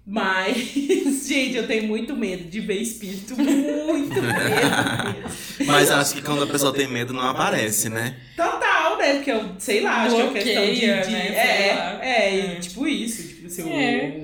Mas, 0.06 0.58
gente, 1.28 1.56
eu 1.56 1.68
tenho 1.68 1.84
muito 1.88 2.16
medo 2.16 2.44
de 2.50 2.60
ver 2.60 2.82
espírito, 2.82 3.36
muito 3.38 3.52
medo 3.52 4.22
mesmo. 4.22 5.66
Mas 5.68 5.92
acho 5.92 6.16
que 6.16 6.22
quando 6.24 6.44
a 6.44 6.48
pessoa 6.48 6.74
tem 6.74 6.88
medo, 6.88 7.14
não 7.14 7.22
aparece, 7.22 7.88
né? 7.88 8.18
Total, 8.36 8.98
né? 8.98 9.14
Porque 9.16 9.32
eu, 9.32 9.52
sei 9.60 9.82
lá, 9.82 10.04
acho 10.04 10.16
que 10.16 10.22
é 10.22 10.24
uma 10.26 10.34
questão 10.34 10.66
de. 10.66 10.74
De- 10.80 10.86
né? 10.88 11.28
É, 11.36 12.00
é, 12.02 12.40
É. 12.40 12.56
tipo 12.56 12.88
isso. 12.88 13.28
Tipo, 13.28 13.46
assim, 13.48 13.62
o- 13.64 13.72
É. 13.72 14.22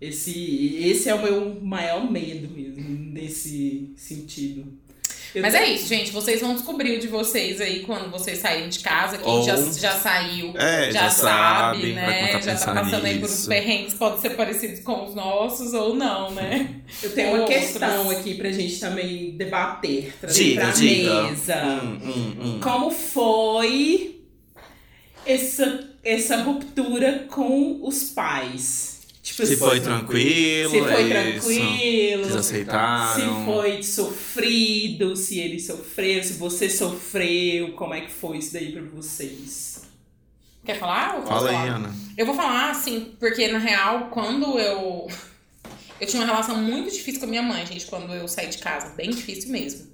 esse, 0.00 0.78
esse 0.82 1.08
é 1.08 1.14
o 1.14 1.22
meu 1.22 1.60
maior 1.60 2.10
medo 2.10 2.48
mesmo, 2.54 2.88
nesse 3.12 3.92
sentido. 3.96 4.72
Eu 5.34 5.42
Mas 5.42 5.54
é 5.54 5.64
isso, 5.68 5.86
gente. 5.86 6.10
Vocês 6.10 6.40
vão 6.40 6.54
descobrir 6.54 6.96
o 6.96 7.00
de 7.00 7.06
vocês 7.06 7.60
aí 7.60 7.80
quando 7.80 8.10
vocês 8.10 8.38
saírem 8.38 8.68
de 8.68 8.80
casa. 8.80 9.16
Quem 9.18 9.32
Ou- 9.32 9.42
já, 9.44 9.54
já 9.56 9.92
saiu, 9.92 10.52
É, 10.56 10.90
já, 10.90 11.02
já 11.02 11.10
sabe, 11.10 11.78
sabe, 11.78 11.92
né? 11.92 12.40
Já 12.42 12.54
tá 12.56 12.74
passando 12.74 13.04
aí 13.04 13.18
por 13.18 13.26
uns 13.26 13.30
nisso. 13.30 13.48
perrengues, 13.48 13.94
pode 13.94 14.20
ser 14.20 14.30
parecidos 14.30 14.80
com 14.80 15.04
os 15.04 15.14
nossos 15.14 15.72
ou 15.72 15.94
não, 15.94 16.32
né? 16.32 16.74
Eu 17.02 17.14
tenho 17.14 17.28
uma 17.28 17.40
Outros. 17.42 17.58
questão 17.60 18.10
aqui 18.10 18.34
pra 18.34 18.50
gente 18.50 18.80
também 18.80 19.30
debater, 19.36 20.12
trazer 20.20 20.42
Diga, 20.44 20.60
pra 20.62 20.70
diga. 20.72 21.22
mesa. 21.22 21.56
Hum, 21.64 21.98
hum, 22.02 22.36
hum. 22.42 22.60
Como 22.60 22.90
foi 22.90 24.20
essa, 25.24 25.90
essa 26.02 26.36
ruptura 26.42 27.26
com 27.30 27.80
os 27.86 28.04
pais? 28.10 28.99
Tipo 29.30 29.46
Se 29.46 29.52
assim, 29.54 29.56
foi 29.56 29.80
tranquilo, 29.80 30.70
Se 30.70 30.78
foi 30.80 30.90
é 30.90 31.08
tranquilo. 31.08 32.24
Vocês 32.24 32.36
aceitaram. 32.36 33.14
Se 33.14 33.44
foi 33.44 33.82
sofrido, 33.82 35.14
se 35.14 35.38
ele 35.38 35.60
sofreu, 35.60 36.24
se 36.24 36.32
você 36.32 36.68
sofreu, 36.68 37.72
como 37.72 37.94
é 37.94 38.00
que 38.00 38.10
foi 38.10 38.38
isso 38.38 38.52
daí 38.52 38.72
pra 38.72 38.82
vocês? 38.82 39.82
Quer 40.64 40.78
falar? 40.78 41.22
Fala 41.22 41.48
aí, 41.48 41.56
falar? 41.56 41.76
Ana. 41.76 41.94
Eu 42.18 42.26
vou 42.26 42.34
falar, 42.34 42.70
assim, 42.70 43.14
porque 43.20 43.46
na 43.48 43.58
real, 43.58 44.08
quando 44.10 44.58
eu. 44.58 45.08
Eu 46.00 46.06
tinha 46.06 46.22
uma 46.22 46.26
relação 46.26 46.56
muito 46.56 46.90
difícil 46.90 47.20
com 47.20 47.26
a 47.26 47.28
minha 47.28 47.42
mãe, 47.42 47.64
gente, 47.66 47.86
quando 47.86 48.12
eu 48.12 48.26
saí 48.26 48.48
de 48.48 48.58
casa. 48.58 48.94
Bem 48.96 49.10
difícil 49.10 49.50
mesmo. 49.50 49.88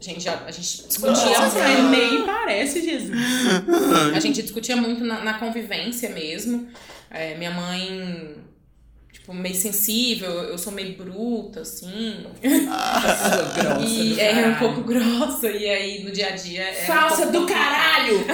A 0.00 0.02
gente, 0.02 0.20
já, 0.20 0.44
a 0.44 0.50
gente 0.50 0.86
discutia 0.86 1.40
Nossa, 1.40 1.68
muito. 1.68 1.90
nem 1.90 2.24
parece 2.24 2.82
Jesus. 2.82 3.18
A 4.14 4.20
gente 4.20 4.42
discutia 4.42 4.76
muito 4.76 5.04
na, 5.04 5.22
na 5.22 5.34
convivência 5.38 6.08
mesmo. 6.10 6.68
É, 7.10 7.36
minha 7.36 7.50
mãe, 7.50 8.36
tipo, 9.12 9.32
meio 9.34 9.54
sensível, 9.54 10.30
eu 10.30 10.58
sou 10.58 10.72
meio 10.72 10.96
bruta, 10.96 11.60
assim. 11.60 12.24
Nossa, 12.66 13.52
grossa 13.54 13.84
e 13.86 14.14
do 14.14 14.20
é 14.20 14.46
um 14.48 14.54
pouco 14.56 14.82
grossa, 14.82 15.50
e 15.50 15.68
aí 15.68 16.04
no 16.04 16.10
dia 16.10 16.28
a 16.28 16.36
dia. 16.36 16.70
um 16.82 16.86
Falsa 16.86 17.26
pouco 17.26 17.32
do 17.32 17.46
caralho! 17.46 18.24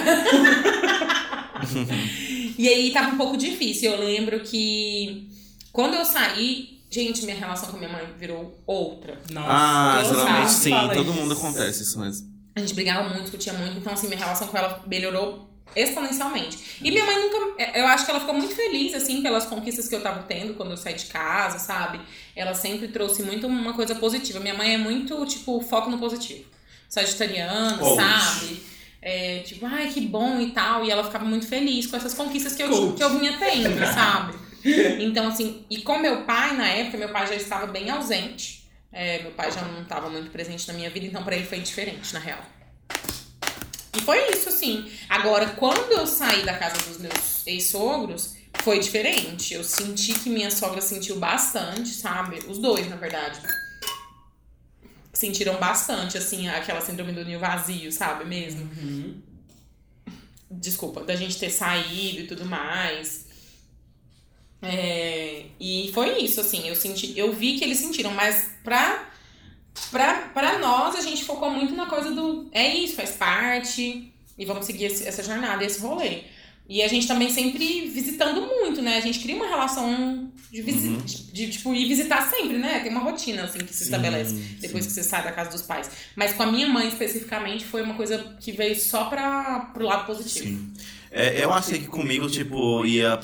E 2.57 2.69
aí 2.69 2.93
tava 2.93 3.15
um 3.15 3.17
pouco 3.17 3.37
difícil. 3.37 3.91
Eu 3.91 4.05
lembro 4.05 4.39
que 4.41 5.29
quando 5.73 5.95
eu 5.95 6.05
saí, 6.05 6.75
Gente, 6.95 7.25
minha 7.25 7.37
relação 7.37 7.71
com 7.73 7.77
minha 7.77 7.91
mãe 7.91 8.07
virou 8.17 8.57
outra. 8.65 9.19
Nossa, 9.33 9.49
Ah, 9.51 10.01
todo 10.01 10.15
geralmente 10.15 10.39
mundo 10.43 10.49
sim, 10.51 10.71
fala 10.71 10.95
todo 10.95 11.11
isso. 11.11 11.21
mundo 11.21 11.33
acontece 11.35 11.83
isso 11.83 11.99
mesmo. 11.99 12.29
A 12.55 12.61
gente 12.61 12.73
brigava 12.75 13.09
muito, 13.09 13.23
discutia 13.23 13.53
muito, 13.55 13.79
então 13.79 13.93
assim, 13.93 14.07
minha 14.07 14.19
relação 14.21 14.47
com 14.47 14.57
ela 14.57 14.81
melhorou 14.87 15.51
exponencialmente. 15.77 16.79
E 16.83 16.91
minha 16.91 17.05
mãe 17.05 17.17
nunca. 17.17 17.63
Eu 17.75 17.87
acho 17.87 18.05
que 18.05 18.11
ela 18.11 18.21
ficou 18.21 18.35
muito 18.35 18.55
feliz, 18.55 18.95
assim, 18.95 19.23
pelas 19.23 19.47
conquistas 19.47 19.89
que 19.89 19.95
eu 19.95 20.01
tava 20.01 20.23
tendo 20.23 20.55
quando 20.55 20.73
eu 20.73 20.77
saí 20.77 20.95
de 20.95 21.07
casa, 21.07 21.59
sabe? 21.59 22.01
Ela 22.35 22.55
sempre 22.55 22.89
trouxe 22.89 23.23
muito 23.23 23.47
uma 23.47 23.75
coisa 23.75 23.95
positiva. 23.95 24.41
Minha 24.41 24.55
mãe 24.55 24.75
é 24.75 24.79
muito, 24.79 25.25
tipo, 25.27 25.61
foco 25.61 25.91
no 25.91 25.99
positivo. 25.99 26.45
Sagitariano, 26.89 27.79
Coach. 27.79 27.97
sabe? 27.97 28.63
É, 29.03 29.41
tipo, 29.41 29.67
ai, 29.67 29.91
que 29.93 30.01
bom 30.01 30.41
e 30.41 30.51
tal. 30.53 30.85
E 30.85 30.91
ela 30.91 31.05
ficava 31.05 31.25
muito 31.25 31.47
feliz 31.47 31.87
com 31.87 31.97
essas 31.97 32.15
conquistas 32.15 32.55
que 32.55 32.63
eu, 32.63 32.69
Coach. 32.69 32.97
que 32.97 33.03
eu 33.03 33.19
vinha 33.19 33.37
tendo, 33.39 33.79
sabe? 33.93 34.35
Então, 35.01 35.29
assim, 35.29 35.65
e 35.69 35.83
com 35.83 35.99
meu 35.99 36.23
pai, 36.23 36.57
na 36.57 36.67
época, 36.69 36.97
meu 36.97 37.11
pai 37.11 37.27
já 37.27 37.35
estava 37.35 37.67
bem 37.67 37.91
ausente. 37.91 38.65
É, 38.91 39.21
meu 39.23 39.33
pai 39.33 39.51
já 39.51 39.61
não 39.61 39.83
estava 39.83 40.09
muito 40.09 40.31
presente 40.31 40.69
na 40.69 40.75
minha 40.75 40.89
vida, 40.89 41.05
então 41.05 41.23
pra 41.25 41.35
ele 41.37 41.45
foi 41.45 41.59
diferente, 41.59 42.15
na 42.15 42.21
real. 42.21 42.39
E 43.97 44.01
foi 44.01 44.31
isso, 44.31 44.49
assim. 44.49 44.91
Agora, 45.09 45.51
quando 45.51 45.93
eu 45.93 46.07
saí 46.07 46.45
da 46.45 46.57
casa 46.57 46.77
dos 46.89 46.99
meus 46.99 47.47
ex-sogros, 47.47 48.35
foi 48.63 48.79
diferente. 48.79 49.55
Eu 49.55 49.65
senti 49.65 50.15
que 50.15 50.31
minha 50.31 50.51
sogra 50.51 50.81
sentiu 50.81 51.17
bastante, 51.19 51.91
sabe? 51.91 52.39
Os 52.49 52.59
dois, 52.59 52.89
na 52.89 52.97
verdade. 52.97 53.41
Sentiram 55.13 55.57
bastante, 55.59 56.19
assim, 56.19 56.49
aquela 56.49 56.81
síndrome 56.81 57.13
do 57.13 57.25
ninho 57.25 57.39
vazio, 57.39 57.91
sabe 57.93 58.25
mesmo? 58.25 58.63
Uhum. 58.63 59.23
desculpa, 60.51 61.03
da 61.03 61.17
gente 61.17 61.39
ter 61.39 61.51
saído 61.51 62.21
e 62.21 62.27
tudo 62.27 62.45
mais. 62.45 63.27
É, 64.63 65.47
e 65.61 65.91
foi 65.93 66.19
isso, 66.23 66.41
assim, 66.41 66.67
eu 66.67 66.75
senti, 66.75 67.17
eu 67.19 67.33
vi 67.33 67.59
que 67.59 67.65
eles 67.65 67.79
sentiram, 67.79 68.11
mas 68.13 68.51
pra, 68.65 69.11
pra, 69.91 70.15
pra 70.33 70.59
nós 70.59 70.95
a 70.97 71.01
gente 71.01 71.25
focou 71.25 71.51
muito 71.51 71.75
na 71.75 71.87
coisa 71.87 72.11
do 72.11 72.49
é 72.53 72.75
isso, 72.75 72.97
faz 72.97 73.11
parte, 73.11 74.13
e 74.39 74.45
vamos 74.45 74.67
seguir 74.67 74.87
esse- 74.87 75.07
essa 75.07 75.23
jornada, 75.23 75.65
esse 75.65 75.81
rolê. 75.81 76.23
E 76.67 76.83
a 76.83 76.89
gente 76.89 77.07
também 77.07 77.29
sempre 77.29 77.91
visitando 77.91 78.41
muito, 78.41 78.81
né? 78.81 78.97
A 78.97 79.01
gente 79.01 79.19
cria 79.19 79.37
uma 79.37 79.47
relação 79.47 80.33
de, 80.51 80.63
visi 80.63 80.89
Uhum. 80.89 80.97
de, 80.99 81.31
de, 81.31 81.51
tipo, 81.51 81.75
ir 81.75 81.87
visitar 81.87 82.23
sempre, 82.31 82.57
né? 82.57 82.81
Tem 82.81 82.91
uma 82.91 83.03
rotina, 83.03 83.43
assim, 83.45 83.59
que 83.59 83.73
se 83.75 83.81
Sim, 83.81 83.85
estabelece 83.85 84.33
depois 84.61 84.83
sim. 84.85 84.89
que 84.91 84.95
você 84.95 85.03
sai 85.03 85.23
da 85.23 85.31
casa 85.31 85.51
dos 85.51 85.61
pais. 85.61 85.91
Mas 86.17 86.33
com 86.33 86.43
a 86.43 86.47
minha 86.51 86.67
mãe, 86.67 86.89
especificamente, 86.89 87.67
foi 87.67 87.83
uma 87.83 87.93
coisa 87.95 88.17
que 88.41 88.51
veio 88.51 88.75
só 88.81 89.05
pra, 89.05 89.71
pro 89.75 89.85
lado 89.85 90.07
positivo. 90.07 90.47
Sim. 90.47 90.73
É, 91.11 91.45
eu 91.45 91.53
achei 91.53 91.81
que 91.81 91.87
comigo, 91.87 92.31
tipo, 92.31 92.87
ia, 92.87 93.21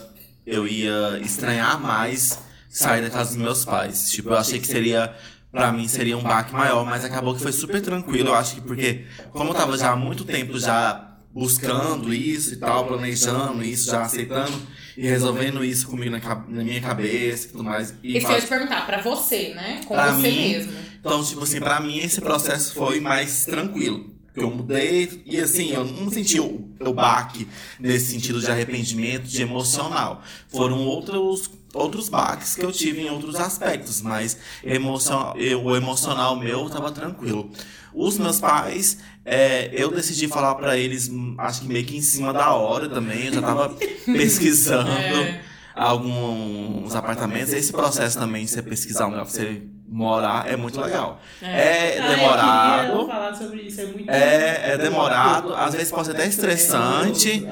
eu 0.46 0.68
ia 0.68 1.18
estranhar 1.24 1.80
mais 1.80 2.38
sair 2.68 3.00
da 3.00 3.08
casa 3.08 3.30
dos 3.30 3.38
meus 3.42 3.64
pais. 3.64 4.10
Tipo, 4.10 4.28
eu 4.28 4.36
achei 4.36 4.60
que 4.60 4.66
seria, 4.66 5.16
pra 5.50 5.72
mim, 5.72 5.88
seria 5.88 6.16
um 6.16 6.22
baque 6.22 6.52
maior, 6.52 6.84
mas 6.84 7.04
acabou 7.04 7.34
que 7.34 7.42
foi 7.42 7.52
super 7.52 7.80
tranquilo. 7.80 8.28
Eu 8.28 8.34
acho 8.34 8.54
que 8.56 8.60
porque, 8.60 9.04
como 9.32 9.50
eu 9.50 9.54
tava 9.54 9.76
já 9.76 9.90
há 9.92 9.96
muito 9.96 10.24
tempo 10.24 10.58
já 10.58 11.06
buscando 11.32 12.12
isso 12.12 12.54
e 12.54 12.56
tal, 12.56 12.86
planejando 12.86 13.62
isso, 13.62 13.90
já 13.90 14.02
aceitando 14.02 14.52
e 14.96 15.06
resolvendo 15.06 15.64
isso 15.64 15.86
comigo 15.86 16.10
na, 16.10 16.18
na 16.48 16.64
minha 16.64 16.80
cabeça 16.80 17.46
e 17.46 17.50
tudo 17.50 17.64
mais. 17.64 17.94
E 18.02 18.16
Isso 18.18 18.26
que 18.26 18.32
eu 18.32 18.40
te 18.40 18.46
perguntar, 18.46 18.84
pra 18.86 19.00
você, 19.00 19.54
né? 19.54 19.80
Com 19.86 19.94
Pra 19.94 20.12
você 20.12 20.28
mim, 20.28 20.48
mesmo. 20.52 20.72
então, 20.98 21.24
tipo 21.24 21.42
assim, 21.44 21.60
pra 21.60 21.80
mim 21.80 21.98
esse 21.98 22.20
processo 22.20 22.74
foi 22.74 23.00
mais 23.00 23.44
tranquilo. 23.44 24.10
Porque 24.26 24.40
eu 24.44 24.50
mudei 24.50 25.22
e 25.26 25.40
assim, 25.40 25.70
eu 25.72 25.84
não 25.84 26.08
senti 26.10 26.38
o, 26.38 26.68
o 26.80 26.92
baque 26.94 27.48
nesse 27.80 28.12
sentido 28.12 28.40
de 28.40 28.48
arrependimento, 28.50 29.24
de 29.24 29.42
emocional. 29.42 30.22
Foram 30.48 30.78
outros, 30.86 31.50
outros 31.74 32.08
baques 32.08 32.54
que 32.54 32.64
eu 32.64 32.72
tive 32.72 33.02
em 33.02 33.10
outros 33.10 33.36
aspectos, 33.36 34.00
mas 34.02 34.36
emoção, 34.64 35.34
eu, 35.36 35.62
o 35.64 35.76
emocional 35.76 36.36
meu 36.36 36.68
tava 36.68 36.90
tranquilo. 36.90 37.50
Os 37.92 38.18
meus 38.18 38.38
pais, 38.40 38.98
é, 39.24 39.70
eu 39.72 39.90
decidi 39.90 40.28
falar 40.28 40.54
pra 40.54 40.76
eles, 40.76 41.10
acho 41.38 41.62
que 41.62 41.68
meio 41.68 41.84
que 41.84 41.96
em 41.96 42.02
cima 42.02 42.32
da 42.32 42.54
hora 42.54 42.88
também, 42.88 43.26
eu 43.26 43.32
já 43.34 43.42
tava 43.42 43.68
pesquisando 44.06 44.90
É. 44.90 45.40
alguns 45.74 46.94
apartamentos. 46.94 47.52
Esse 47.52 47.72
processo 47.72 48.18
também 48.18 48.44
de 48.44 48.50
você 48.50 48.62
pesquisar 48.62 49.06
um 49.06 49.10
lugar 49.10 49.24
pra 49.24 49.32
você 49.32 49.62
morar 49.90 50.48
é 50.48 50.56
muito 50.56 50.80
legal. 50.80 51.20
É, 51.42 51.98
Ah, 51.98 52.02
eu 52.02 52.08
demorado. 52.08 52.86
queria 52.92 53.06
falar 53.08 53.34
sobre 53.34 53.60
isso, 53.62 53.80
é 53.80 53.86
muito 53.86 54.08
É, 54.08 54.72
é 54.72 54.78
demorado, 54.78 55.54
às 55.56 55.74
vezes 55.74 55.90
pode 55.92 56.06
ser 56.06 56.12
até 56.12 56.26
estressante, 56.26 57.46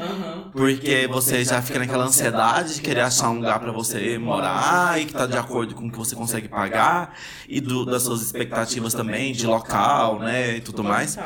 porque 0.51 1.07
você 1.09 1.45
já 1.45 1.61
fica 1.63 1.79
naquela 1.79 2.05
ansiedade 2.05 2.77
de 2.77 2.81
querer 2.83 3.03
achar 3.03 3.29
um 3.31 3.37
lugar 3.39 3.61
pra 3.61 3.71
você 3.73 4.19
morar 4.19 5.01
e 5.01 5.05
que 5.07 5.13
tá 5.15 5.27
de 5.27 5.37
acordo 5.39 5.75
com 5.75 5.87
o 5.87 5.91
que 5.93 5.99
você 5.99 6.17
consegue 6.17 6.49
pagar 6.49 7.15
e 7.49 7.61
do- 7.61 7.85
das 7.87 8.03
suas 8.05 8.23
expectativas 8.23 8.95
também 8.95 9.33
de 9.33 9.47
local, 9.47 10.21
né, 10.21 10.57
e 10.57 10.61
tudo 10.61 10.83
mais. 10.85 11.19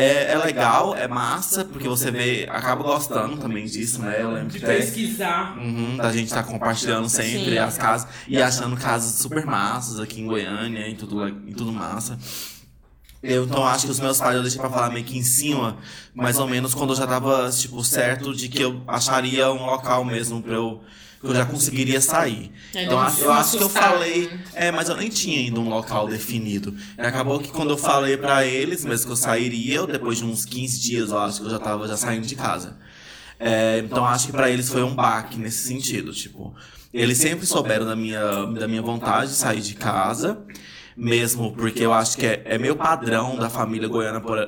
É, 0.00 0.30
é 0.30 0.38
legal, 0.38 0.94
é 0.94 1.08
massa, 1.08 1.64
porque 1.64 1.88
você 1.88 2.08
vê, 2.08 2.46
acaba 2.48 2.84
gostando 2.84 3.36
também 3.36 3.64
disso, 3.64 4.00
né? 4.00 4.22
Eu 4.22 4.30
lembro 4.30 4.50
De 4.50 4.60
pesquisar. 4.60 5.58
Uhum, 5.58 5.96
da 5.96 6.12
gente 6.12 6.32
tá 6.32 6.40
compartilhando 6.40 7.08
sempre 7.08 7.50
Sim. 7.50 7.58
as 7.58 7.76
casas 7.76 8.08
e 8.28 8.40
achando 8.40 8.76
casas 8.76 9.20
super 9.20 9.44
massas 9.44 9.98
aqui 9.98 10.20
em 10.20 10.26
Goiânia 10.28 10.86
e 10.88 10.94
tudo, 10.94 11.28
e 11.28 11.52
tudo 11.52 11.72
massa. 11.72 12.16
Eu 13.20 13.42
então 13.42 13.66
acho 13.66 13.86
que 13.86 13.90
os 13.90 13.98
meus 13.98 14.18
pais 14.18 14.36
eu 14.36 14.42
deixei 14.42 14.60
pra 14.60 14.70
falar 14.70 14.90
meio 14.90 15.04
que 15.04 15.18
em 15.18 15.22
cima, 15.24 15.76
mais 16.14 16.38
ou 16.38 16.46
menos 16.46 16.74
quando 16.74 16.90
eu 16.90 16.96
já 16.96 17.04
tava, 17.04 17.50
tipo, 17.50 17.82
certo 17.82 18.32
de 18.32 18.48
que 18.48 18.62
eu 18.62 18.80
acharia 18.86 19.50
um 19.50 19.66
local 19.66 20.04
mesmo 20.04 20.40
pra 20.40 20.54
eu. 20.54 20.80
Que 21.20 21.26
eu 21.26 21.34
já 21.34 21.44
conseguiria 21.44 22.00
sair. 22.00 22.52
É, 22.74 22.84
Então 22.84 22.92
eu 23.18 23.28
uma 23.28 23.38
acho 23.40 23.56
que 23.58 23.62
eu 23.62 23.68
falei. 23.68 24.26
né? 24.28 24.40
É, 24.54 24.70
mas 24.70 24.88
eu 24.88 24.96
nem 24.96 25.08
tinha 25.08 25.38
ainda 25.40 25.58
um 25.60 25.68
local 25.68 26.06
definido. 26.08 26.74
E 26.96 27.00
acabou 27.00 27.40
que 27.40 27.48
quando 27.48 27.70
eu 27.70 27.78
falei 27.78 28.16
pra 28.16 28.44
eles, 28.44 28.84
mesmo 28.84 29.06
que 29.06 29.12
eu 29.12 29.16
sairia, 29.16 29.74
eu, 29.76 29.86
depois 29.86 30.18
de 30.18 30.24
uns 30.24 30.44
15 30.44 30.80
dias, 30.80 31.10
eu 31.10 31.18
acho 31.18 31.40
que 31.40 31.46
eu 31.46 31.50
já 31.50 31.58
tava 31.58 31.88
já 31.88 31.96
saindo 31.96 32.26
de 32.26 32.34
casa. 32.36 32.76
É, 33.40 33.78
então 33.84 34.04
acho 34.04 34.26
que 34.26 34.32
pra 34.32 34.50
eles 34.50 34.68
foi 34.68 34.82
um 34.82 34.94
baque 34.94 35.38
nesse 35.38 35.68
sentido, 35.68 36.12
tipo, 36.12 36.52
eles 36.92 37.18
sempre 37.18 37.46
souberam 37.46 37.86
da 37.86 37.94
minha, 37.94 38.46
da 38.46 38.66
minha 38.66 38.82
vontade 38.82 39.30
de 39.30 39.36
sair 39.36 39.60
de 39.60 39.74
casa, 39.74 40.38
mesmo 40.96 41.52
porque 41.54 41.84
eu 41.84 41.92
acho 41.92 42.16
que 42.18 42.26
é, 42.26 42.42
é 42.44 42.58
meio 42.58 42.74
padrão 42.74 43.36
da 43.36 43.48
família 43.48 43.86
goiana, 43.86 44.20
por, 44.20 44.38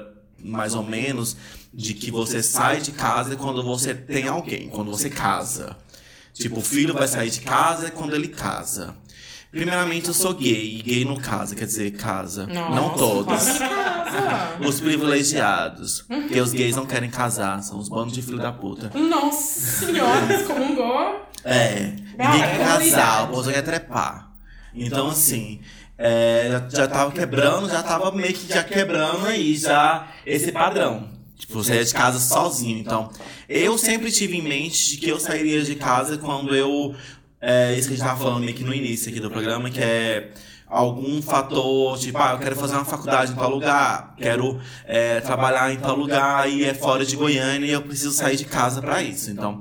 mais 0.42 0.74
ou 0.74 0.82
menos, 0.82 1.36
de 1.72 1.94
que 1.94 2.10
você 2.10 2.42
sai 2.42 2.80
de 2.80 2.90
casa 2.90 3.36
quando 3.36 3.62
você 3.62 3.94
tem 3.94 4.26
alguém, 4.26 4.68
quando 4.68 4.90
você 4.90 5.08
casa. 5.08 5.76
Tipo, 6.32 6.58
o 6.60 6.62
filho 6.62 6.94
vai 6.94 7.08
sair 7.08 7.30
de 7.30 7.40
casa 7.40 7.90
quando 7.90 8.14
ele 8.14 8.28
casa. 8.28 8.96
Primeiramente, 9.50 10.06
eu 10.08 10.14
sou 10.14 10.32
gay, 10.32 10.78
e 10.78 10.82
gay 10.82 11.04
não 11.04 11.16
casa, 11.16 11.56
quer 11.56 11.66
dizer, 11.66 11.90
casa. 11.92 12.46
não 12.46 12.70
Nossa, 12.70 12.98
todos. 12.98 13.24
quase 13.24 13.58
casa. 13.58 14.58
Os 14.66 14.80
privilegiados. 14.80 16.02
Porque 16.02 16.40
os 16.40 16.52
gays 16.52 16.76
não 16.76 16.84
querem 16.84 17.08
casar, 17.08 17.62
são 17.62 17.78
os 17.78 17.88
bandos 17.88 18.12
de 18.12 18.20
filho 18.22 18.38
da 18.38 18.52
puta. 18.52 18.90
Nossa 18.98 19.86
senhora, 19.86 20.34
excomungou. 20.34 21.26
É, 21.44 21.94
ninguém 22.18 22.42
é 22.42 22.48
quer 22.48 22.58
casar, 22.58 22.76
comunidade. 22.78 23.22
o 23.22 23.26
povo 23.28 23.50
quer 23.52 23.62
trepar. 23.62 24.32
Então, 24.74 25.08
assim, 25.08 25.60
é, 25.96 26.48
já, 26.50 26.68
já 26.80 26.88
tava 26.88 27.12
quebrando, 27.12 27.68
já 27.68 27.82
tava 27.82 28.10
meio 28.12 28.34
que 28.34 28.52
já 28.52 28.64
quebrando 28.64 29.26
aí, 29.26 29.56
já 29.56 30.08
esse 30.26 30.52
padrão. 30.52 31.08
Tipo, 31.40 31.54
você 31.54 31.72
sair 31.72 31.84
de 31.84 31.94
casa 31.94 32.18
sozinho. 32.18 32.78
Então, 32.78 33.10
eu 33.48 33.78
sempre 33.78 34.12
tive 34.12 34.36
em 34.36 34.42
mente 34.42 34.90
de 34.90 34.96
que 34.98 35.08
eu 35.08 35.18
sairia 35.18 35.62
de 35.62 35.74
casa 35.74 36.18
quando 36.18 36.54
eu. 36.54 36.94
É 37.40 37.74
isso 37.74 37.88
que 37.88 37.94
a 37.94 37.96
gente 37.96 38.06
tava 38.06 38.22
falando 38.22 38.46
que 38.52 38.62
no 38.62 38.74
início 38.74 39.10
aqui 39.10 39.18
do 39.18 39.30
programa, 39.30 39.70
que 39.70 39.80
é 39.80 40.30
algum 40.66 41.20
fator, 41.22 41.98
tipo, 41.98 42.18
ah, 42.18 42.32
eu 42.32 42.38
quero 42.38 42.54
fazer 42.54 42.74
uma 42.74 42.84
faculdade 42.84 43.32
em 43.32 43.34
tal 43.34 43.50
lugar, 43.50 44.14
quero 44.18 44.60
é, 44.86 45.20
trabalhar 45.20 45.72
em 45.72 45.78
tal 45.78 45.96
lugar 45.96 46.48
e 46.48 46.64
é 46.64 46.74
fora 46.74 47.04
de 47.04 47.16
Goiânia 47.16 47.66
e 47.66 47.72
eu 47.72 47.82
preciso 47.82 48.12
sair 48.12 48.36
de 48.36 48.44
casa 48.44 48.80
pra 48.82 49.02
isso. 49.02 49.30
Então, 49.30 49.60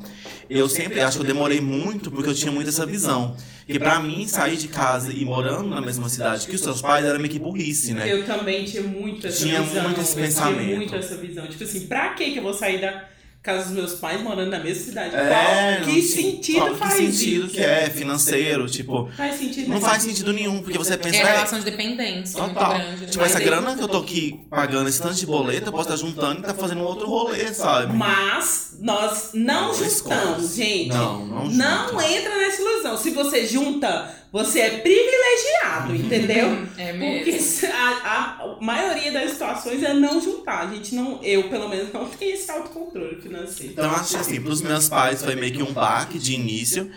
eu 0.49 0.67
sempre 0.69 0.99
acho 1.01 1.17
que 1.17 1.23
eu 1.23 1.27
demorei 1.27 1.61
muito 1.61 2.09
porque 2.09 2.29
eu 2.29 2.33
tinha 2.33 2.51
muito 2.51 2.69
essa 2.69 2.85
visão. 2.85 3.35
Que 3.67 3.77
pra 3.77 3.99
mim, 3.99 4.27
sair 4.27 4.57
de 4.57 4.67
casa 4.67 5.13
e 5.13 5.23
morando 5.23 5.69
na 5.69 5.79
mesma 5.79 6.09
cidade 6.09 6.47
que 6.47 6.55
os 6.55 6.61
seus 6.61 6.81
pais 6.81 7.05
era 7.05 7.19
meio 7.19 7.29
que 7.29 7.37
burrice, 7.37 7.93
né? 7.93 8.11
Eu 8.11 8.25
também 8.25 8.65
tinha 8.65 8.81
muito 8.81 9.27
essa 9.27 9.45
Tinha 9.45 9.61
visão. 9.61 9.83
muito 9.83 10.01
esse 10.01 10.17
eu 10.17 10.23
pensamento. 10.23 10.63
Tinha 10.65 10.75
muito 10.77 10.95
essa 10.95 11.15
visão. 11.17 11.45
Tipo 11.47 11.63
assim, 11.63 11.81
pra 11.87 12.09
que 12.15 12.31
que 12.31 12.39
eu 12.39 12.43
vou 12.43 12.53
sair 12.53 12.81
da 12.81 13.05
casa 13.43 13.65
dos 13.65 13.73
meus 13.73 13.93
pais 13.93 14.19
morando 14.21 14.49
na 14.49 14.59
mesma 14.59 14.83
cidade? 14.83 15.15
É, 15.15 15.77
Qual, 15.77 15.85
que 15.85 16.01
tinha- 16.01 16.01
sentido 16.07 16.57
qual- 16.59 16.75
faz 16.75 16.93
que 16.95 17.11
sentido 17.11 17.45
isso? 17.45 17.53
que 17.55 17.61
é 17.61 17.89
financeiro, 17.91 18.67
tipo, 18.67 19.07
Faz 19.15 19.35
sentido 19.35 19.69
não 19.69 19.79
faz 19.79 20.01
sentido 20.03 20.33
nenhum, 20.33 20.61
porque 20.63 20.77
você 20.77 20.97
pensa, 20.97 21.17
É 21.17 21.19
é, 21.21 21.31
relação 21.33 21.59
de 21.59 21.65
dependência 21.65 22.41
muito 22.41 22.53
Total. 22.55 22.73
grande. 22.73 23.01
né? 23.01 23.07
Tipo, 23.07 23.23
essa 23.23 23.39
grana 23.39 23.75
que 23.77 23.83
eu 23.83 23.87
tô 23.87 23.97
aqui 23.99 24.41
pagando 24.49 24.89
esse 24.89 24.99
tanto 25.01 25.13
de 25.15 25.25
boleto, 25.27 25.67
eu 25.67 25.71
posso 25.71 25.93
estar 25.93 25.95
juntando 25.95 26.39
e 26.39 26.43
tá 26.43 26.53
fazendo 26.55 26.81
outro 26.81 27.07
rolê, 27.07 27.53
sabe? 27.53 27.95
Mas 27.95 28.68
nós 28.81 29.31
não, 29.33 29.67
Não 29.67 29.73
juntamos, 29.73 30.55
gente. 30.55 30.89
Não, 30.89 31.25
não 31.25 31.45
Não 31.49 32.01
entra 32.01 32.37
nessa 32.37 32.61
ilusão. 32.61 32.97
Se 32.97 33.11
você 33.11 33.45
junta, 33.45 34.13
você 34.31 34.59
é 34.61 34.69
privilegiado, 34.79 35.95
entendeu? 35.95 36.67
É 36.77 36.91
Porque 36.93 37.31
mesmo. 37.31 37.41
se- 37.41 37.65
a, 37.65 38.37
a 38.39 38.57
maioria 38.61 39.11
das 39.11 39.31
situações 39.31 39.83
é 39.83 39.93
não 39.93 40.21
juntar. 40.21 40.67
A 40.67 40.73
gente 40.73 40.95
não, 40.95 41.19
eu 41.23 41.49
pelo 41.49 41.67
menos 41.67 41.91
não 41.93 42.05
tenho 42.05 42.33
esse 42.33 42.49
autocontrole 42.49 43.19
financeiro. 43.21 43.73
Então, 43.73 43.91
acho 43.91 44.09
que 44.11 44.15
assim, 44.17 44.41
pros 44.41 44.61
meus 44.61 44.87
pais 44.89 45.23
foi 45.23 45.35
meio 45.35 45.53
que 45.53 45.63
um 45.63 45.73
baque 45.73 46.17
de 46.19 46.33
início. 46.33 46.91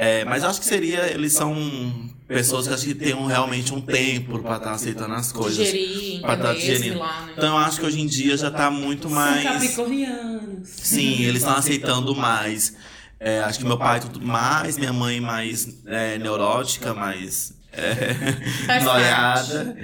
É, 0.00 0.24
mas 0.24 0.44
acho 0.44 0.60
que 0.60 0.66
seria, 0.66 1.10
eles 1.12 1.32
são 1.32 2.08
pessoas 2.28 2.68
que 2.68 2.74
acho 2.74 2.84
que 2.84 2.94
têm 2.94 3.14
um, 3.14 3.26
realmente 3.26 3.74
um 3.74 3.80
tempo 3.80 4.38
pra 4.38 4.56
estar 4.58 4.70
aceitando 4.70 5.12
as 5.14 5.32
coisas. 5.32 5.56
Digerir, 5.66 6.20
Pra 6.20 6.36
tá 6.36 6.52
entender, 6.54 6.72
digerindo. 6.76 6.98
né? 7.00 7.32
Então 7.36 7.48
eu 7.48 7.56
acho 7.56 7.80
que 7.80 7.86
hoje 7.86 8.00
em 8.00 8.06
dia 8.06 8.36
já 8.36 8.48
tá 8.48 8.70
muito 8.70 9.08
São 9.08 9.10
mais. 9.16 9.42
capricornianos. 9.42 10.68
Sim, 10.68 11.22
eles 11.24 11.38
estão 11.42 11.56
aceitando 11.56 12.14
mais. 12.14 12.76
É, 13.18 13.40
acho 13.40 13.58
que 13.58 13.64
meu 13.64 13.76
pai 13.76 13.98
tudo 13.98 14.24
mais, 14.24 14.78
minha 14.78 14.92
mãe 14.92 15.20
mais 15.20 15.66
é, 15.86 16.16
neurótica, 16.18 16.94
mais 16.94 17.52
é, 17.72 18.78
noiada. 18.84 19.76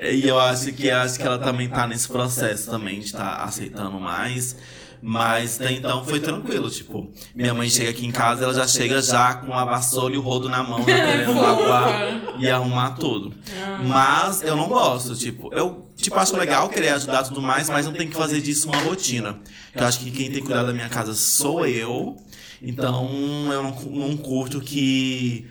E 0.00 0.26
eu 0.26 0.40
acho 0.40 0.72
que 0.72 0.90
acho 0.90 1.18
que 1.18 1.22
ela 1.26 1.38
também 1.38 1.68
tá 1.68 1.86
nesse 1.86 2.08
processo 2.08 2.70
também 2.70 3.00
de 3.00 3.04
estar 3.06 3.42
aceitando 3.44 4.00
mais. 4.00 4.56
Mas 5.02 5.60
até 5.60 5.72
então 5.72 6.04
foi 6.04 6.20
tranquilo, 6.20 6.70
tipo, 6.70 7.10
minha 7.34 7.54
mãe 7.54 7.70
chega 7.70 7.90
aqui 7.90 8.06
em 8.06 8.10
casa, 8.10 8.44
ela 8.44 8.52
já 8.52 8.66
chega 8.66 9.00
já 9.00 9.34
com 9.34 9.54
a 9.54 9.64
vassoura 9.64 10.14
e 10.14 10.18
o 10.18 10.20
rodo 10.20 10.48
na 10.48 10.62
mão, 10.62 10.80
já 10.80 10.84
querendo 10.94 11.32
Fofa. 11.32 11.40
lavar 11.40 12.36
e 12.38 12.50
arrumar 12.50 12.90
tudo. 12.90 13.32
Mas 13.86 14.42
eu 14.42 14.54
não 14.54 14.68
gosto, 14.68 15.16
tipo, 15.16 15.52
eu 15.54 15.90
tipo, 15.96 16.16
acho 16.16 16.36
legal 16.36 16.68
querer 16.68 16.90
ajudar 16.90 17.22
e 17.24 17.28
tudo 17.28 17.40
mais, 17.40 17.68
mas 17.70 17.86
não 17.86 17.92
tem 17.92 18.08
que 18.08 18.14
fazer 18.16 18.40
disso 18.40 18.68
uma 18.68 18.78
rotina. 18.78 19.38
Eu 19.74 19.86
acho 19.86 20.00
que 20.00 20.10
quem 20.10 20.30
tem 20.30 20.40
que 20.40 20.46
cuidar 20.46 20.64
da 20.64 20.72
minha 20.72 20.88
casa 20.88 21.14
sou 21.14 21.66
eu. 21.66 22.16
Então 22.62 23.08
eu 23.50 23.62
não, 23.62 23.70
não 23.70 24.16
curto 24.18 24.60
que 24.60 25.46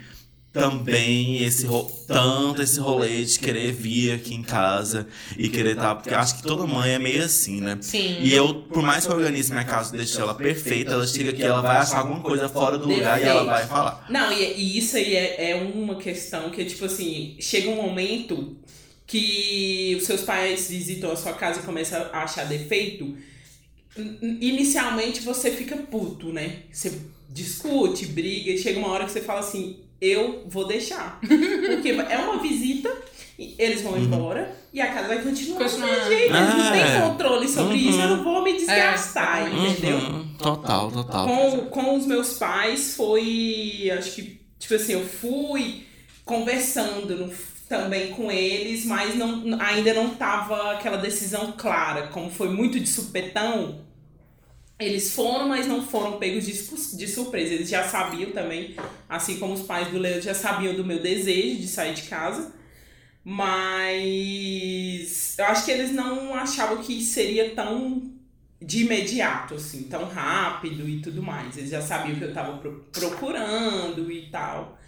também 0.52 1.44
esse 1.44 1.68
tanto 2.08 2.62
esse 2.62 2.80
rolê 2.80 3.24
de 3.24 3.38
querer 3.38 3.72
vir 3.72 4.14
aqui 4.14 4.34
em 4.34 4.42
casa 4.42 5.08
e 5.38 5.48
querer 5.48 5.72
estar, 5.76 5.94
porque 5.96 6.10
eu 6.14 6.18
acho 6.18 6.38
que 6.38 6.44
toda 6.44 6.66
mãe 6.66 6.92
é 6.92 7.00
meio 7.00 7.24
assim, 7.24 7.62
né? 7.62 7.78
Sim. 7.82 8.18
E 8.22 8.34
eu, 8.34 8.64
por 8.64 8.82
mais 8.82 9.06
que 9.06 9.12
eu 9.12 9.16
organize 9.18 9.52
minha 9.52 9.64
casa 9.64 9.94
e 9.94 9.98
deixe 10.00 10.20
ela 10.20 10.34
perfeita, 10.34 10.94
ela 10.94 11.06
chega 11.06 11.30
aqui, 11.30 11.44
ela 11.44 11.62
vai 11.62 11.78
achar 11.78 12.00
alguma 12.00 12.22
coisa 12.22 12.50
fora 12.50 12.78
do 12.78 12.88
lugar 12.88 13.22
e 13.22 13.24
ela 13.26 13.44
vai 13.44 13.68
falar. 13.68 14.08
Não, 14.10 14.32
e, 14.34 14.54
e 14.58 14.78
isso 14.78 14.98
aí 14.98 15.16
é, 15.16 15.52
é 15.52 15.56
uma 15.56 15.96
questão 15.98 16.50
que, 16.50 16.66
tipo 16.66 16.86
assim, 16.86 17.36
chega 17.40 17.70
um 17.70 17.76
momento 17.76 18.58
que 19.06 19.96
os 20.00 20.06
seus 20.06 20.22
pais 20.22 20.70
visitam 20.70 21.12
a 21.12 21.16
sua 21.16 21.34
casa 21.34 21.60
e 21.60 21.64
começam 21.64 22.00
a 22.12 22.24
achar 22.24 22.46
defeito. 22.46 23.16
in- 23.98 24.38
Inicialmente 24.42 25.22
você 25.22 25.52
fica 25.52 25.76
puto, 25.78 26.32
né? 26.34 26.64
Você 26.72 26.92
discute, 27.30 28.06
briga, 28.08 28.52
e 28.52 28.58
chega 28.58 28.80
uma 28.80 28.90
hora 28.90 29.06
que 29.06 29.12
você 29.12 29.22
fala 29.22 29.40
assim: 29.40 29.78
eu 30.02 30.44
vou 30.48 30.66
deixar. 30.68 31.20
Porque 31.24 31.90
é 31.90 32.18
uma 32.18 32.40
visita, 32.42 32.90
e 33.38 33.56
eles 33.58 33.82
vão 33.82 33.98
embora 33.98 34.54
e 34.74 34.80
a 34.82 34.88
casa 34.94 35.08
vai 35.08 35.22
continuar 35.24 35.58
do 35.60 35.64
Continuar. 35.64 35.88
mesmo 35.92 36.08
jeito. 36.10 36.36
Eles 36.36 36.56
não 36.56 36.72
têm 36.72 36.82
É. 36.82 37.02
controle 37.02 37.48
sobre 37.48 37.74
Uhum. 37.74 37.90
isso, 37.90 38.02
eu 38.02 38.08
não 38.18 38.24
vou 38.24 38.44
me 38.44 38.54
desgastar, 38.54 39.48
É. 39.48 39.50
entendeu? 39.70 39.98
Uhum, 39.98 40.28
total, 40.38 40.92
total. 40.92 41.26
Com, 41.28 41.66
com 41.68 41.96
os 41.98 42.06
meus 42.06 42.34
pais 42.34 42.96
foi. 42.96 43.90
Acho 43.98 44.12
que, 44.16 44.40
tipo 44.60 44.74
assim, 44.76 44.94
eu 44.94 45.06
fui 45.06 45.84
conversando 46.26 47.16
no- 47.16 47.34
também 47.68 48.12
com 48.12 48.32
eles, 48.32 48.86
mas 48.86 49.16
não, 49.16 49.44
ainda 49.60 49.94
não 49.94 50.10
tava 50.16 50.72
aquela 50.74 50.98
decisão 50.98 51.54
clara. 51.58 52.08
Como 52.08 52.30
foi 52.30 52.50
muito 52.50 52.80
de 52.80 52.88
supetão, 52.90 53.82
eles 54.80 55.14
foram, 55.14 55.48
mas 55.50 55.68
não 55.68 55.86
foram 55.86 56.18
pegos 56.20 56.46
de, 56.46 56.54
de 56.98 57.08
surpresa. 57.08 57.54
Eles 57.54 57.70
já 57.70 57.88
sabiam 57.88 58.32
também, 58.32 58.76
assim 59.10 59.38
como 59.40 59.54
os 59.54 59.62
pais 59.64 59.90
do 59.90 59.98
Leo 60.00 60.22
já 60.22 60.34
sabiam 60.34 60.74
do 60.76 60.86
meu 60.86 61.02
desejo 61.02 61.60
de 61.62 61.68
sair 61.68 61.94
de 61.94 62.04
casa. 62.04 62.54
Mas 63.24 65.38
eu 65.38 65.46
acho 65.46 65.66
que 65.66 65.72
eles 65.72 65.92
não 65.94 66.34
achavam 66.36 66.82
que 66.84 67.02
seria 67.04 67.54
tão 67.56 68.12
de 68.62 68.84
imediato, 68.86 69.56
assim, 69.56 69.84
tão 69.84 70.06
rápido 70.06 70.88
e 70.90 71.02
tudo 71.02 71.22
mais. 71.24 71.58
Eles 71.58 71.70
já 71.72 71.82
sabiam 71.82 72.18
que 72.18 72.24
eu 72.26 72.34
tava 72.34 72.58
pro- 72.60 72.86
procurando 72.94 74.12
e 74.12 74.30
tal. 74.32 74.79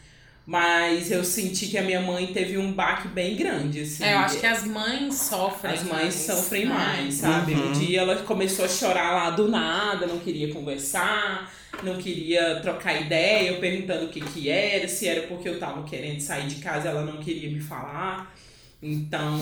Mas 0.45 1.11
eu 1.11 1.23
senti 1.23 1.67
que 1.67 1.77
a 1.77 1.83
minha 1.83 2.01
mãe 2.01 2.27
teve 2.27 2.57
um 2.57 2.73
baque 2.73 3.07
bem 3.07 3.35
grande, 3.35 3.81
assim. 3.81 4.03
É, 4.03 4.13
eu 4.13 4.19
acho 4.19 4.39
que 4.39 4.45
as 4.45 4.65
mães 4.65 5.15
sofrem 5.15 5.73
As 5.73 5.83
mães 5.83 6.01
mais, 6.01 6.15
sofrem 6.15 6.65
né? 6.65 6.73
mais, 6.73 7.13
sabe? 7.15 7.53
Uhum. 7.53 7.69
Um 7.69 7.71
dia 7.73 8.01
ela 8.01 8.15
começou 8.23 8.65
a 8.65 8.67
chorar 8.67 9.11
lá 9.13 9.29
do 9.29 9.47
nada, 9.47 10.07
não 10.07 10.17
queria 10.19 10.51
conversar, 10.51 11.53
não 11.83 11.97
queria 11.97 12.59
trocar 12.59 12.99
ideia, 12.99 13.49
eu 13.49 13.59
perguntando 13.59 14.05
o 14.05 14.09
que 14.09 14.19
que 14.19 14.49
era, 14.49 14.87
se 14.87 15.07
era 15.07 15.27
porque 15.27 15.47
eu 15.47 15.59
tava 15.59 15.83
querendo 15.83 16.19
sair 16.19 16.47
de 16.47 16.55
casa, 16.55 16.89
ela 16.89 17.03
não 17.05 17.17
queria 17.17 17.49
me 17.49 17.59
falar. 17.59 18.33
Então, 18.81 19.39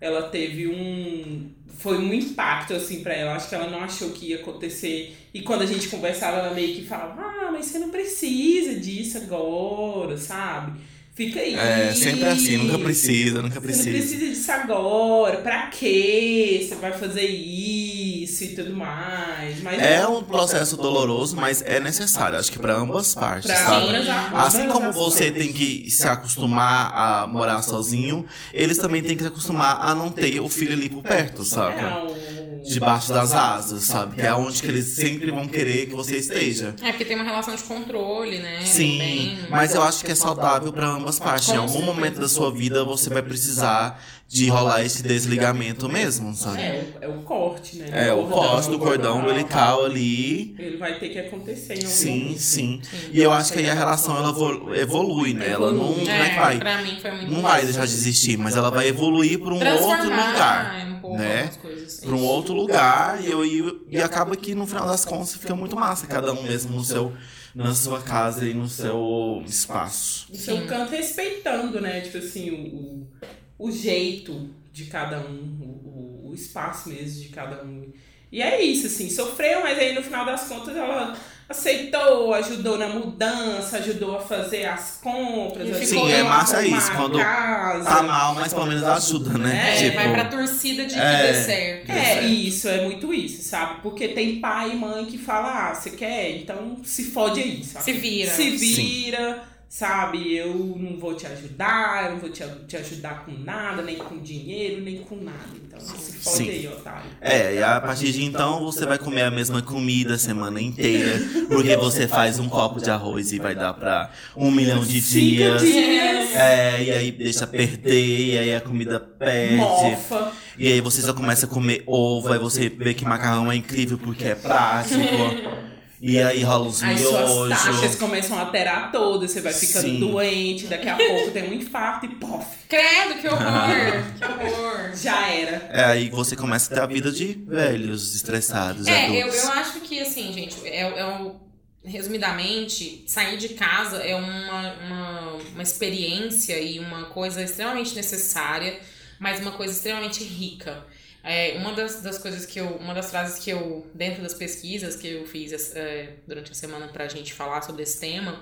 ela 0.00 0.22
teve 0.28 0.66
um 0.66 1.50
foi 1.78 1.98
um 1.98 2.12
impacto 2.12 2.74
assim 2.74 3.02
pra 3.02 3.14
ela. 3.14 3.34
Acho 3.34 3.48
que 3.48 3.54
ela 3.54 3.70
não 3.70 3.82
achou 3.82 4.10
que 4.10 4.30
ia 4.30 4.36
acontecer. 4.36 5.16
E 5.32 5.42
quando 5.42 5.62
a 5.62 5.66
gente 5.66 5.88
conversava, 5.88 6.38
ela 6.38 6.54
meio 6.54 6.74
que 6.74 6.84
falava: 6.84 7.20
"Ah, 7.20 7.35
mas 7.56 7.66
você 7.66 7.78
não 7.78 7.88
precisa 7.90 8.74
disso 8.74 9.16
agora, 9.18 10.16
sabe? 10.18 10.72
Fica 11.14 11.40
aí". 11.40 11.54
É, 11.54 11.94
sempre 11.94 12.24
assim, 12.26 12.58
nunca 12.58 12.78
precisa, 12.78 13.40
nunca 13.40 13.54
Você 13.54 13.60
não 13.60 13.62
precisa. 13.62 13.90
precisa 13.90 14.26
disso 14.26 14.52
agora. 14.52 15.38
Pra 15.38 15.68
quê? 15.68 16.66
Você 16.68 16.74
vai 16.74 16.92
fazer 16.92 17.22
isso 17.26 18.44
e 18.44 18.48
tudo 18.48 18.74
mais. 18.76 19.62
Mas 19.62 19.80
É 19.82 20.06
um 20.06 20.22
processo 20.22 20.76
doloroso, 20.76 21.34
mas 21.34 21.62
é 21.62 21.80
necessário, 21.80 22.38
acho 22.38 22.52
que 22.52 22.58
pra 22.58 22.76
ambas 22.76 23.14
partes, 23.14 23.50
pra 23.50 23.56
sabe? 23.56 23.96
ambas 23.96 24.06
Assim 24.34 24.68
como 24.68 24.92
você 24.92 25.30
tem 25.30 25.52
que 25.54 25.90
se 25.90 26.06
acostumar 26.06 26.92
a 26.94 27.26
morar 27.26 27.62
sozinho, 27.62 28.26
eles 28.52 28.76
também 28.76 29.02
têm 29.02 29.16
que 29.16 29.22
se 29.22 29.28
acostumar 29.28 29.78
a 29.80 29.94
não 29.94 30.10
ter 30.10 30.38
o 30.40 30.48
filho 30.50 30.74
ali 30.74 30.90
por 30.90 31.02
perto, 31.02 31.44
sabe? 31.44 31.80
É, 31.80 31.94
um- 31.94 32.35
Debaixo 32.68 33.12
das 33.12 33.32
asas, 33.32 33.84
sabe? 33.84 34.16
Que 34.16 34.22
é 34.22 34.34
onde 34.34 34.60
que 34.60 34.68
eles 34.68 34.86
sempre 34.96 35.30
vão 35.30 35.46
querer 35.46 35.86
que 35.86 35.94
você 35.94 36.16
esteja. 36.16 36.74
É, 36.82 36.90
porque 36.90 37.04
tem 37.04 37.16
uma 37.16 37.24
relação 37.24 37.54
de 37.54 37.62
controle, 37.62 38.38
né? 38.38 38.60
Sim, 38.64 38.98
Bem- 38.98 39.38
mas 39.50 39.74
eu 39.74 39.82
acho 39.82 40.04
que 40.04 40.10
é 40.12 40.14
saudável 40.14 40.72
pra 40.72 40.86
ambas 40.88 41.18
partes. 41.18 41.48
Em 41.50 41.56
algum 41.56 41.82
momento 41.82 42.20
da 42.20 42.28
sua 42.28 42.50
vida 42.50 42.84
você 42.84 43.08
vai 43.10 43.22
precisar 43.22 44.02
de 44.28 44.48
rolar 44.48 44.82
esse 44.84 45.04
desligamento 45.04 45.88
mesmo, 45.88 46.34
sabe? 46.34 46.60
É, 46.60 46.84
o, 47.00 47.04
é 47.04 47.08
o 47.08 47.22
corte, 47.22 47.76
né? 47.76 48.08
É, 48.08 48.12
o 48.12 48.26
corte 48.26 48.68
do 48.70 48.78
cordão 48.78 49.20
umbilical 49.20 49.84
ali. 49.84 50.56
Ele 50.58 50.76
vai 50.78 50.98
ter 50.98 51.10
que 51.10 51.18
acontecer 51.20 51.74
em 51.74 51.76
algum 51.84 51.88
Sim, 51.88 52.20
momento. 52.24 52.38
sim. 52.40 52.80
E 53.12 53.22
eu 53.22 53.32
acho 53.32 53.52
que 53.52 53.60
aí 53.60 53.70
a 53.70 53.74
relação 53.74 54.16
ela 54.16 54.32
vo- 54.32 54.74
evolui, 54.74 55.32
né? 55.32 55.48
Ela 55.50 55.70
não, 55.70 55.92
não 55.96 56.10
é 56.12 56.30
que 56.30 56.36
vai, 56.40 56.58
pra 56.58 56.82
mim 56.82 56.98
foi 57.00 57.10
muito 57.12 57.30
não 57.32 57.40
vai 57.42 57.64
deixar 57.64 57.86
de 57.86 57.92
existir, 57.92 58.36
mas 58.36 58.56
ela 58.56 58.70
vai 58.70 58.88
evoluir 58.88 59.38
para 59.38 59.54
um 59.54 59.72
outro 59.82 60.04
lugar. 60.04 60.85
Né? 61.12 61.36
algumas 61.42 61.56
coisas. 61.56 62.00
Para 62.00 62.14
um 62.14 62.24
outro 62.24 62.54
lugar, 62.54 63.22
e, 63.22 63.30
eu, 63.30 63.44
e, 63.44 63.86
e 63.90 64.02
acaba 64.02 64.36
que 64.36 64.54
no 64.54 64.66
final 64.66 64.86
das 64.86 65.04
contas 65.04 65.34
fica 65.34 65.54
muito 65.54 65.76
massa, 65.76 66.06
cada 66.06 66.32
um 66.32 66.42
mesmo 66.42 66.74
no 66.76 66.84
seu, 66.84 67.12
na 67.54 67.74
sua 67.74 68.00
casa 68.02 68.46
e 68.48 68.54
no 68.54 68.68
seu 68.68 69.42
espaço. 69.46 70.28
O 70.32 70.36
seu 70.36 70.56
Sim. 70.58 70.66
canto 70.66 70.90
respeitando, 70.90 71.80
né? 71.80 72.00
Tipo 72.00 72.18
assim, 72.18 72.50
o, 72.50 72.76
o, 72.76 73.66
o 73.68 73.72
jeito 73.72 74.50
de 74.72 74.86
cada 74.86 75.20
um, 75.20 75.58
o, 75.60 76.26
o- 76.26 76.30
o 76.30 76.34
espaço 76.34 76.88
mesmo 76.88 77.22
de 77.22 77.28
cada 77.28 77.62
um. 77.64 77.90
E 78.30 78.42
é 78.42 78.60
isso, 78.60 78.88
assim, 78.88 79.08
sofreu, 79.08 79.60
mas 79.62 79.78
aí 79.78 79.94
no 79.94 80.02
final 80.02 80.24
das 80.26 80.48
contas 80.48 80.76
ela 80.76 81.16
aceitou, 81.48 82.34
ajudou 82.34 82.76
na 82.78 82.88
mudança, 82.88 83.78
ajudou 83.78 84.16
a 84.16 84.20
fazer 84.20 84.66
as 84.66 84.98
compras, 85.02 85.62
ajudou 85.70 85.86
ficou- 85.86 86.06
Sim, 86.06 86.12
é 86.12 86.20
a 86.20 86.24
massa 86.24 86.66
isso, 86.66 86.90
a 86.90 86.94
quando 86.96 87.18
casa. 87.18 87.84
Tá 87.88 88.02
mal, 88.02 88.34
mas 88.34 88.52
pelo 88.52 88.66
menos 88.66 88.82
ajuda, 88.82 89.38
né? 89.38 89.70
É, 89.70 89.72
É, 89.72 89.76
tipo, 89.84 89.94
vai 89.96 90.12
pra 90.12 90.24
torcida 90.26 90.84
de 90.84 90.94
que 90.94 91.00
é. 91.00 91.32
dê 91.32 91.34
certo. 91.34 91.90
É, 91.90 92.04
certo. 92.04 92.24
isso, 92.26 92.68
é 92.68 92.82
muito 92.84 93.14
isso, 93.14 93.48
sabe? 93.48 93.80
Porque 93.82 94.08
tem 94.08 94.40
pai 94.40 94.72
e 94.72 94.76
mãe 94.76 95.04
que 95.06 95.18
fala, 95.18 95.70
ah, 95.70 95.74
você 95.74 95.90
quer? 95.90 96.36
Então 96.38 96.78
se 96.82 97.04
fode 97.10 97.40
aí, 97.40 97.62
sabe? 97.64 97.84
Se 97.84 97.92
vira. 97.92 98.30
Se 98.30 98.50
vira, 98.50 99.42
sabe? 99.68 100.34
Eu 100.34 100.54
não 100.78 100.96
vou 100.98 101.14
te 101.14 101.26
ajudar, 101.26 102.06
eu 102.06 102.12
não 102.12 102.20
vou 102.20 102.30
te, 102.30 102.42
te 102.66 102.76
ajudar 102.76 103.24
com 103.24 103.32
nada, 103.32 103.82
nem 103.82 103.96
com 103.96 104.18
dinheiro, 104.18 104.80
nem 104.82 104.98
com 104.98 105.16
nada. 105.16 105.50
Então 105.66 105.80
se 105.80 106.12
fode 106.12 106.36
Sim. 106.36 106.50
aí, 106.50 106.68
otário. 106.68 107.10
É, 107.20 107.54
e 107.56 107.62
a 107.62 107.80
partir 107.80 108.12
de 108.12 108.24
então 108.24 108.60
você 108.64 108.86
vai 108.86 108.98
comer 108.98 109.22
a 109.22 109.30
mesma 109.30 109.60
comida 109.60 110.14
a 110.14 110.18
semana 110.18 110.60
inteira, 110.60 111.20
porque 111.48 111.76
você 111.76 112.06
faz 112.06 112.38
um 112.38 112.48
copo 112.48 112.80
de 112.80 112.90
arroz 112.90 113.32
e 113.32 113.38
vai 113.38 113.54
dar 113.54 113.74
pra 113.74 114.10
um 114.36 114.50
milhão 114.50 114.84
de 114.84 115.00
dias. 115.00 115.62
É, 115.62 116.82
e 116.82 116.90
aí 116.90 117.10
deixa 117.10 117.46
perder, 117.46 118.34
e 118.34 118.38
aí 118.38 118.54
a 118.54 118.60
comida 118.60 119.00
perde. 119.00 119.56
Mofa. 119.56 120.32
E 120.58 120.68
aí 120.72 120.80
você 120.80 121.02
só 121.02 121.12
começa 121.12 121.46
a 121.46 121.48
comer 121.48 121.82
ovo, 121.86 122.32
aí 122.32 122.38
você 122.38 122.68
vê 122.68 122.94
que 122.94 123.04
macarrão 123.04 123.52
é 123.52 123.56
incrível 123.56 123.98
porque 123.98 124.24
é 124.24 124.34
prático. 124.34 125.00
e 126.08 126.22
aí 126.22 126.42
rola 126.42 126.68
os 126.68 126.82
Aí 126.82 126.96
suas 126.98 127.12
miojos. 127.30 127.48
taxas 127.64 127.94
começam 127.96 128.38
a 128.38 128.42
alterar 128.42 128.92
todas, 128.92 129.30
você 129.30 129.40
vai 129.40 129.52
ficando 129.52 129.88
Sim. 129.88 130.00
doente, 130.00 130.66
daqui 130.66 130.88
a 130.88 130.96
pouco 130.96 131.30
tem 131.32 131.48
um 131.50 131.52
infarto 131.54 132.06
e 132.06 132.08
pof, 132.16 132.46
Credo, 132.68 133.20
que 133.20 133.28
horror! 133.28 133.40
que 134.18 134.24
horror! 134.24 134.90
já 134.94 135.28
era. 135.28 135.68
É 135.72 135.84
aí 135.84 136.08
você 136.10 136.36
começa 136.36 136.72
a 136.72 136.76
ter 136.76 136.82
a 136.82 136.86
vida 136.86 137.10
de 137.10 137.34
velhos, 137.46 138.14
estressados, 138.14 138.86
É, 138.86 139.10
eu, 139.10 139.28
eu 139.28 139.52
acho 139.52 139.80
que, 139.80 139.98
assim, 140.00 140.32
gente, 140.32 140.56
é, 140.66 140.80
é 140.80 141.06
um- 141.06 141.44
resumidamente, 141.84 143.04
sair 143.06 143.36
de 143.36 143.50
casa 143.50 143.98
é 143.98 144.14
uma, 144.16 144.72
uma, 144.74 145.32
uma 145.54 145.62
experiência 145.62 146.58
e 146.60 146.78
uma 146.78 147.04
coisa 147.06 147.42
extremamente 147.42 147.94
necessária, 147.94 148.78
mas 149.20 149.40
uma 149.40 149.52
coisa 149.52 149.72
extremamente 149.72 150.22
rica. 150.24 150.84
É, 151.26 151.56
uma 151.58 151.72
das, 151.72 152.00
das 152.02 152.18
coisas 152.18 152.46
que 152.46 152.60
eu. 152.60 152.66
Uma 152.76 152.94
das 152.94 153.10
frases 153.10 153.42
que 153.42 153.50
eu. 153.50 153.84
Dentro 153.92 154.22
das 154.22 154.32
pesquisas 154.34 154.94
que 154.96 155.08
eu 155.08 155.26
fiz 155.26 155.52
é, 155.74 156.10
durante 156.26 156.52
a 156.52 156.54
semana 156.54 156.86
pra 156.88 157.08
gente 157.08 157.34
falar 157.34 157.62
sobre 157.62 157.82
esse 157.82 157.98
tema, 157.98 158.40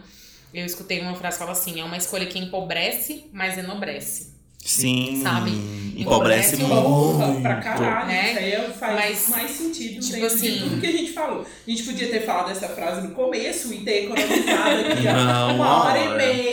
eu 0.52 0.66
escutei 0.66 1.00
uma 1.00 1.14
frase 1.14 1.36
que 1.36 1.44
fala 1.44 1.52
assim: 1.52 1.80
é 1.80 1.84
uma 1.84 1.96
escolha 1.96 2.26
que 2.26 2.38
empobrece, 2.38 3.24
mas 3.32 3.56
enobrece. 3.56 4.34
Sim. 4.58 5.20
Sabe? 5.22 5.50
Empobrece 5.94 6.56
Empobrece 6.56 6.56
muito. 6.56 7.42
Pra 7.42 7.56
caralho, 7.56 8.06
né? 8.08 8.30
isso 8.30 8.38
aí 8.38 8.52
é- 8.52 8.70
faz 8.70 8.94
Mas, 8.94 9.28
mais 9.28 9.50
sentido 9.50 10.00
tipo 10.00 10.12
dentro 10.12 10.26
assim- 10.26 10.52
de 10.52 10.58
tudo 10.60 10.80
que 10.80 10.86
a 10.86 10.92
gente 10.92 11.12
falou. 11.12 11.42
A 11.66 11.70
gente 11.70 11.82
podia 11.82 12.08
ter 12.08 12.20
falado 12.24 12.50
essa 12.50 12.68
frase 12.70 13.06
no 13.06 13.14
começo 13.14 13.74
e 13.74 13.80
ter 13.84 14.04
economizado 14.04 14.86
aqui 14.90 15.06
ó, 15.06 15.12
Não, 15.12 15.56
uma 15.56 15.84
hora 15.84 16.00
hora. 16.00 16.24
e 16.24 16.34
meia 16.34 16.50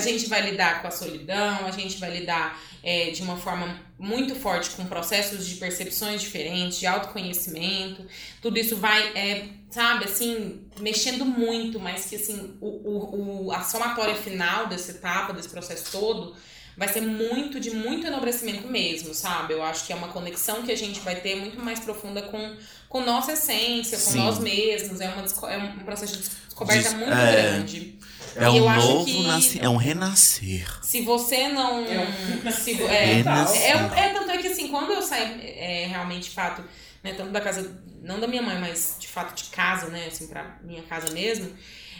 A 0.00 0.12
gente 0.12 0.26
vai 0.28 0.42
lidar 0.50 0.80
com 0.82 0.88
a 0.88 0.90
solidão, 0.90 1.66
a 1.66 1.70
gente 1.70 1.98
vai 1.98 2.10
lidar 2.18 2.58
é, 2.82 3.10
de 3.10 3.22
uma 3.22 3.36
forma 3.36 3.78
muito 3.98 4.34
forte 4.34 4.70
com 4.70 4.84
processos 4.86 5.46
de 5.46 5.56
percepções 5.56 6.20
diferentes, 6.22 6.78
de 6.78 6.86
autoconhecimento. 6.86 8.06
Tudo 8.40 8.58
isso 8.58 8.76
vai, 8.76 9.02
é, 9.16 9.48
sabe, 9.70 10.04
assim, 10.06 10.62
mexendo 10.80 11.24
muito, 11.24 11.78
mas 11.78 12.06
que 12.06 12.16
assim, 12.16 12.56
o, 12.60 12.66
o, 12.68 13.46
o- 13.46 13.52
a 13.52 13.62
somatória 13.62 14.14
final 14.14 14.66
dessa 14.66 14.92
etapa, 14.92 15.32
desse 15.32 15.48
processo 15.48 15.92
todo, 15.92 16.34
vai 16.76 16.88
ser 16.88 17.02
muito 17.02 17.60
de 17.60 17.70
muito 17.70 18.06
enobrecimento 18.06 18.66
mesmo, 18.66 19.12
sabe? 19.14 19.52
Eu 19.52 19.62
acho 19.62 19.86
que 19.86 19.92
é 19.92 19.96
uma 19.96 20.08
conexão 20.08 20.62
que 20.62 20.72
a 20.72 20.76
gente 20.76 21.00
vai 21.00 21.16
ter 21.16 21.34
muito 21.36 21.60
mais 21.60 21.78
profunda 21.80 22.22
com, 22.22 22.56
com 22.90 23.00
nossa 23.02 23.32
essência, 23.32 23.96
com 23.96 24.10
Sim. 24.10 24.18
nós 24.18 24.38
mesmos. 24.40 25.00
É, 25.00 25.08
uma, 25.08 25.24
é 25.52 25.56
um 25.58 25.78
processo 25.78 26.16
de 26.18 26.28
descoberta 26.28 26.82
Des- 26.82 26.92
muito 26.98 27.12
é. 27.12 27.32
grande. 27.52 27.98
É 28.36 28.42
E 28.42 28.56
eu 28.58 28.64
um 28.64 28.68
acho 28.68 28.86
novo 28.86 29.04
que- 29.06 29.22
nasci... 29.26 29.60
É 29.62 29.68
um 29.68 29.76
renascer. 29.76 30.66
Se 30.84 31.00
você 31.02 31.48
não. 31.48 31.84
É 31.86 31.98
um- 32.44 32.50
se, 32.52 32.82
é, 32.82 33.04
Renascer. 33.14 33.60
é, 33.62 33.70
é, 33.70 34.08
tanto 34.12 34.30
é 34.32 34.38
que 34.38 34.48
assim, 34.48 34.68
quando 34.68 34.92
eu 34.92 35.00
saí 35.02 35.40
é, 35.56 35.86
realmente 35.88 36.24
de 36.24 36.30
fato, 36.34 36.62
né, 37.02 37.14
tanto 37.16 37.30
da 37.30 37.40
casa, 37.40 37.80
não 38.02 38.18
da 38.20 38.26
minha 38.26 38.42
mãe, 38.42 38.58
mas 38.60 38.96
de 38.98 39.06
fato 39.08 39.34
de 39.40 39.44
casa, 39.50 39.86
né, 39.88 40.06
assim, 40.08 40.26
pra 40.26 40.58
minha 40.62 40.82
casa 40.82 41.10
mesmo, 41.12 41.50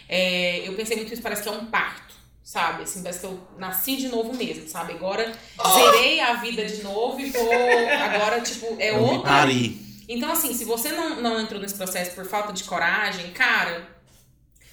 é, 0.09 0.67
eu 0.67 0.73
pensei 0.73 0.95
muito 0.97 1.13
isso, 1.13 1.21
parece 1.21 1.41
que 1.43 1.49
é 1.49 1.51
um 1.53 1.65
parto, 1.67 2.13
sabe? 2.43 2.83
Assim, 2.83 3.01
parece 3.01 3.19
que 3.21 3.25
eu 3.25 3.39
nasci 3.57 3.95
de 3.95 4.07
novo 4.09 4.33
mesmo, 4.33 4.67
sabe? 4.67 4.93
Agora 4.93 5.31
zerei 5.73 6.19
a 6.19 6.33
vida 6.35 6.65
de 6.65 6.83
novo 6.83 7.19
e 7.19 7.29
vou. 7.29 7.49
Agora, 7.53 8.41
tipo, 8.41 8.75
é 8.77 8.89
Eu 8.91 9.01
me 9.01 9.09
outra. 9.11 9.29
pari. 9.31 9.90
Então, 10.11 10.29
assim, 10.29 10.53
se 10.53 10.65
você 10.65 10.91
não, 10.91 11.21
não 11.21 11.39
entrou 11.39 11.61
nesse 11.61 11.75
processo 11.75 12.11
por 12.11 12.25
falta 12.25 12.51
de 12.51 12.65
coragem, 12.65 13.31
cara, 13.31 13.87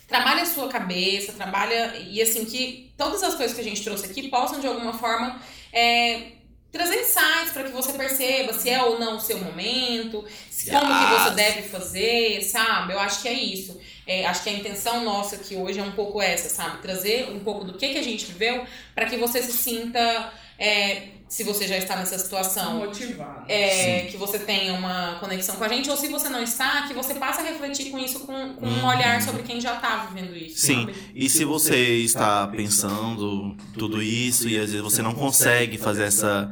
trabalha 0.08 0.42
a 0.42 0.46
sua 0.46 0.68
cabeça, 0.68 1.32
trabalha. 1.32 1.96
E 1.96 2.20
assim, 2.20 2.44
que 2.44 2.92
todas 2.96 3.22
as 3.22 3.36
coisas 3.36 3.54
que 3.54 3.60
a 3.60 3.64
gente 3.64 3.84
trouxe 3.84 4.06
aqui 4.06 4.28
possam, 4.28 4.58
de 4.58 4.66
alguma 4.66 4.92
forma, 4.94 5.40
é, 5.72 6.32
trazer 6.72 7.02
insights 7.02 7.52
para 7.52 7.64
que 7.64 7.70
você 7.70 7.92
perceba 7.92 8.52
se 8.52 8.68
é 8.68 8.82
ou 8.82 8.98
não 8.98 9.16
o 9.16 9.20
seu 9.20 9.38
momento, 9.38 10.24
se, 10.50 10.72
como 10.72 10.86
que 10.86 11.22
você 11.22 11.30
deve 11.36 11.62
fazer, 11.68 12.42
sabe? 12.42 12.94
Eu 12.94 12.98
acho 12.98 13.22
que 13.22 13.28
é 13.28 13.32
isso. 13.32 13.80
É, 14.08 14.26
acho 14.26 14.42
que 14.42 14.50
a 14.50 14.54
intenção 14.54 15.04
nossa 15.04 15.36
aqui 15.36 15.54
hoje 15.54 15.78
é 15.78 15.82
um 15.84 15.92
pouco 15.92 16.20
essa, 16.20 16.48
sabe? 16.48 16.82
Trazer 16.82 17.30
um 17.30 17.38
pouco 17.38 17.64
do 17.64 17.74
que, 17.74 17.90
que 17.90 17.98
a 17.98 18.02
gente 18.02 18.26
viveu 18.26 18.66
para 18.92 19.06
que 19.06 19.16
você 19.16 19.40
se 19.40 19.52
sinta. 19.52 20.32
É, 20.58 21.08
se 21.28 21.44
você 21.44 21.66
já 21.68 21.76
está 21.76 21.94
nessa 21.96 22.18
situação, 22.18 22.78
Motivado. 22.78 23.44
é, 23.48 24.06
que 24.10 24.16
você 24.16 24.38
tenha 24.38 24.72
uma 24.72 25.18
conexão 25.20 25.56
com 25.56 25.64
a 25.64 25.68
gente, 25.68 25.90
ou 25.90 25.96
se 25.96 26.08
você 26.08 26.28
não 26.30 26.42
está, 26.42 26.88
que 26.88 26.94
você 26.94 27.14
passe 27.14 27.40
a 27.42 27.44
refletir 27.44 27.90
com 27.90 27.98
isso, 27.98 28.20
com, 28.20 28.54
com 28.54 28.66
um 28.66 28.78
Uhum. 28.78 28.86
olhar 28.86 29.20
sobre 29.20 29.42
quem 29.42 29.60
já 29.60 29.74
está 29.74 30.06
vivendo 30.10 30.34
isso. 30.34 30.58
Sim. 30.66 30.86
sabe? 30.86 30.94
E 31.14 31.28
se 31.28 31.44
você 31.44 31.76
está 31.98 32.46
pensando 32.48 33.54
tudo 33.74 34.02
isso 34.02 34.48
e 34.48 34.56
às 34.58 34.70
vezes 34.70 34.80
você 34.80 35.02
não 35.02 35.12
consegue 35.14 35.76
fazer 35.76 36.04
essa, 36.04 36.50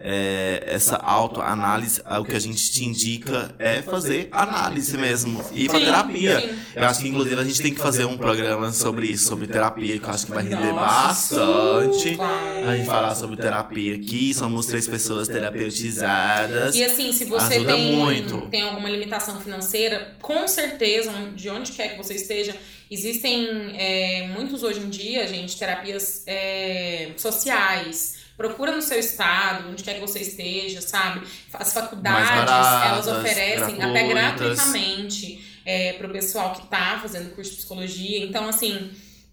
é, 0.00 0.62
essa 0.66 0.96
autoanálise, 0.96 2.00
o 2.20 2.24
que 2.24 2.36
a 2.36 2.38
gente 2.38 2.70
te 2.70 2.84
indica 2.84 3.54
é 3.58 3.82
fazer 3.82 4.28
análise 4.30 4.96
mesmo. 4.96 5.44
E 5.52 5.64
ir 5.64 5.68
pra 5.68 5.78
Sim, 5.78 5.84
terapia. 5.84 6.40
sim. 6.40 6.58
Eu 6.76 6.84
acho 6.84 7.00
que 7.00 7.08
inclusive 7.08 7.40
a 7.40 7.44
gente 7.44 7.62
tem 7.62 7.74
que 7.74 7.80
fazer 7.80 8.04
um 8.04 8.16
programa 8.16 8.72
sobre 8.72 9.08
isso, 9.08 9.26
sobre 9.26 9.46
terapia, 9.48 9.98
que 9.98 10.04
eu 10.04 10.10
acho 10.10 10.26
que 10.26 10.32
vai 10.32 10.44
render 10.44 10.72
Nossa, 10.72 11.36
bastante. 11.36 12.18
A 12.66 12.76
gente 12.76 12.86
falar 12.86 13.14
sobre 13.14 13.36
terapia 13.36 13.96
aqui, 13.96 14.32
somos 14.32 14.66
três 14.66 14.86
pessoas 14.86 15.26
terapeutizadas. 15.26 16.76
E 16.76 16.84
assim, 16.84 17.12
se 17.12 17.24
você 17.24 17.64
tem, 17.64 17.96
muito. 17.96 18.42
tem 18.48 18.62
alguma 18.62 18.88
limitação 18.88 19.40
financeira, 19.40 20.16
com 20.22 20.46
certeza, 20.46 21.12
de 21.34 21.50
onde 21.50 21.72
quer 21.72 21.88
que 21.88 21.96
você 21.96 22.14
esteja, 22.14 22.54
existem 22.90 23.74
é, 23.76 24.28
muitos 24.28 24.62
hoje 24.62 24.80
em 24.80 24.88
dia, 24.88 25.26
gente, 25.26 25.58
terapias 25.58 26.22
é, 26.26 27.10
sociais. 27.16 28.17
Procura 28.38 28.70
no 28.70 28.80
seu 28.80 29.00
estado, 29.00 29.68
onde 29.68 29.82
quer 29.82 29.94
que 29.94 30.00
você 30.00 30.20
esteja, 30.20 30.80
sabe? 30.80 31.26
As 31.52 31.72
faculdades, 31.72 32.30
baratas, 32.30 32.86
elas 32.86 33.18
oferecem 33.18 33.82
até 33.82 34.06
gratuitamente 34.06 35.60
é, 35.66 35.94
pro 35.94 36.08
pessoal 36.08 36.52
que 36.52 36.68
tá 36.68 37.00
fazendo 37.02 37.34
curso 37.34 37.50
de 37.50 37.56
psicologia. 37.56 38.24
Então, 38.24 38.48
assim, 38.48 38.92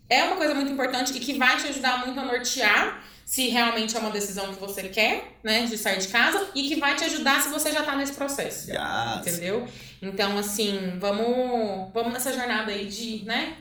é 0.09 0.23
uma 0.23 0.37
coisa 0.37 0.55
muito 0.55 0.71
importante 0.71 1.15
e 1.15 1.19
que 1.19 1.37
vai 1.37 1.55
te 1.57 1.67
ajudar 1.67 2.03
muito 2.03 2.19
a 2.19 2.25
nortear 2.25 3.03
se 3.23 3.47
realmente 3.47 3.95
é 3.95 3.99
uma 3.99 4.11
decisão 4.11 4.53
que 4.53 4.59
você 4.59 4.83
quer, 4.89 5.37
né, 5.43 5.65
de 5.65 5.77
sair 5.77 5.99
de 5.99 6.07
casa, 6.07 6.47
e 6.53 6.67
que 6.67 6.75
vai 6.75 6.95
te 6.95 7.03
ajudar 7.05 7.41
se 7.41 7.49
você 7.49 7.71
já 7.71 7.83
tá 7.83 7.95
nesse 7.95 8.13
processo. 8.13 8.69
Yes. 8.69 9.17
Entendeu? 9.19 9.67
Então, 10.01 10.37
assim, 10.37 10.97
vamos, 10.99 11.91
vamos 11.91 12.13
nessa 12.13 12.33
jornada 12.33 12.71
aí 12.71 12.85
de, 12.85 13.23
né? 13.25 13.55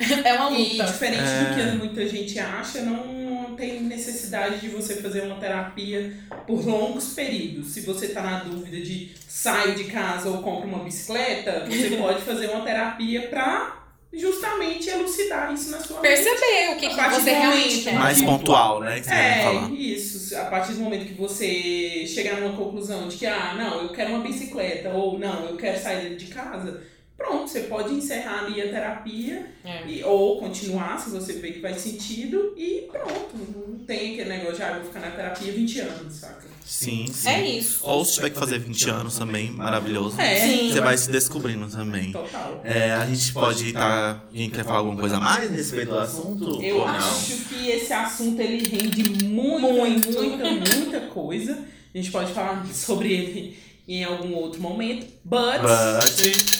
É 0.24 0.32
uma 0.34 0.50
E 0.58 0.72
luta. 0.78 0.84
diferente 0.92 1.22
É. 1.22 1.44
do 1.44 1.54
que 1.54 1.76
muita 1.78 2.08
gente 2.08 2.38
acha, 2.38 2.80
não 2.82 3.54
tem 3.56 3.80
necessidade 3.82 4.58
de 4.60 4.68
você 4.68 4.96
fazer 4.96 5.22
uma 5.22 5.36
terapia 5.36 6.14
por 6.46 6.64
longos 6.66 7.12
períodos. 7.12 7.72
Se 7.72 7.82
você 7.82 8.08
tá 8.08 8.22
na 8.22 8.40
dúvida 8.44 8.80
de 8.80 9.10
sair 9.28 9.74
de 9.74 9.84
casa 9.84 10.28
ou 10.30 10.38
compra 10.42 10.66
uma 10.66 10.78
bicicleta, 10.84 11.66
você 11.68 11.90
pode 12.00 12.22
fazer 12.22 12.46
uma 12.48 12.62
terapia 12.64 13.28
pra 13.28 13.76
justamente 14.12 14.88
elucidar 14.88 15.52
isso 15.52 15.70
na 15.70 15.78
sua 15.78 16.00
mente. 16.00 16.08
Perceber 16.14 16.70
o 16.72 16.76
que, 16.78 16.86
A 16.86 16.90
que 16.90 16.96
partir 16.96 17.14
você 17.20 17.30
do 17.30 17.36
realmente 17.36 17.68
momento 17.68 17.84
quer. 17.84 17.94
Mais 17.94 18.22
pontual, 18.22 18.80
né? 18.80 18.98
É, 19.06 19.42
falar. 19.44 19.70
isso. 19.72 20.36
A 20.36 20.44
partir 20.46 20.72
do 20.72 20.80
momento 20.80 21.06
que 21.06 21.14
você 21.14 22.04
chegar 22.06 22.40
numa 22.40 22.56
conclusão 22.56 23.06
de 23.08 23.16
que, 23.16 23.26
ah, 23.26 23.54
não, 23.56 23.82
eu 23.82 23.88
quero 23.90 24.10
uma 24.14 24.20
bicicleta, 24.20 24.88
ou 24.90 25.18
não, 25.18 25.44
eu 25.50 25.56
quero 25.56 25.78
sair 25.80 26.16
de 26.16 26.26
casa, 26.26 26.82
pronto, 27.20 27.48
você 27.50 27.60
pode 27.60 27.92
encerrar 27.94 28.46
ali 28.46 28.60
a 28.62 28.68
terapia, 28.68 29.46
É. 29.64 29.86
e, 29.86 30.02
ou 30.02 30.38
continuar, 30.40 30.98
se 30.98 31.10
você 31.10 31.34
vê 31.34 31.52
que 31.52 31.60
faz 31.60 31.76
sentido, 31.80 32.54
e 32.56 32.88
pronto. 32.90 33.36
Não 33.68 33.78
tem 33.84 34.12
aquele 34.14 34.28
negócio 34.30 34.56
de, 34.56 34.62
ah, 34.62 34.68
eu 34.70 34.74
vou 34.76 34.84
ficar 34.84 35.00
na 35.00 35.10
terapia 35.10 35.52
20 35.52 35.80
anos, 35.80 36.14
saca? 36.14 36.48
Sim, 36.64 37.06
sim. 37.12 37.28
É 37.28 37.46
isso. 37.58 37.80
Ou 37.82 38.04
se 38.04 38.14
tiver 38.14 38.30
que 38.30 38.38
fazer 38.38 38.58
20 38.60 38.88
anos 38.90 39.18
também, 39.18 39.50
maravilhoso. 39.50 40.18
É. 40.20 40.36
Sim. 40.36 40.70
Você 40.72 40.80
vai 40.80 40.96
se 40.96 41.10
descobrindo 41.10 41.66
também. 41.68 42.12
Total. 42.12 42.60
É, 42.64 42.92
a 42.92 43.04
gente 43.06 43.32
pode 43.32 43.66
estar. 43.68 44.24
a 44.32 44.36
gente 44.36 44.54
quer 44.54 44.64
falar 44.64 44.78
alguma 44.78 44.96
coisa 44.96 45.16
a 45.16 45.20
mais 45.20 45.50
a 45.50 45.54
respeito 45.54 45.90
do 45.90 45.98
assunto? 45.98 46.62
Eu 46.62 46.78
ou 46.78 46.86
não? 46.86 46.94
acho 46.94 47.36
que 47.48 47.68
esse 47.68 47.92
assunto 47.92 48.40
ele 48.40 48.68
rende 48.68 49.24
muita, 49.24 49.66
Muito. 49.66 50.12
muita, 50.12 50.50
muita 50.76 51.00
coisa. 51.08 51.58
A 51.92 51.98
gente 51.98 52.10
pode 52.12 52.32
falar 52.32 52.64
sobre 52.72 53.12
ele 53.12 53.58
em 53.88 54.04
algum 54.04 54.32
outro 54.36 54.60
momento. 54.62 55.06
But, 55.24 55.60
But, 55.62 56.59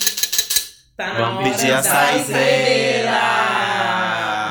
tá 1.00 1.14
na 1.14 1.18
vamos 1.18 1.38
hora 1.46 1.50
pedir 1.50 1.72
a 1.72 1.82
saideira! 1.82 3.20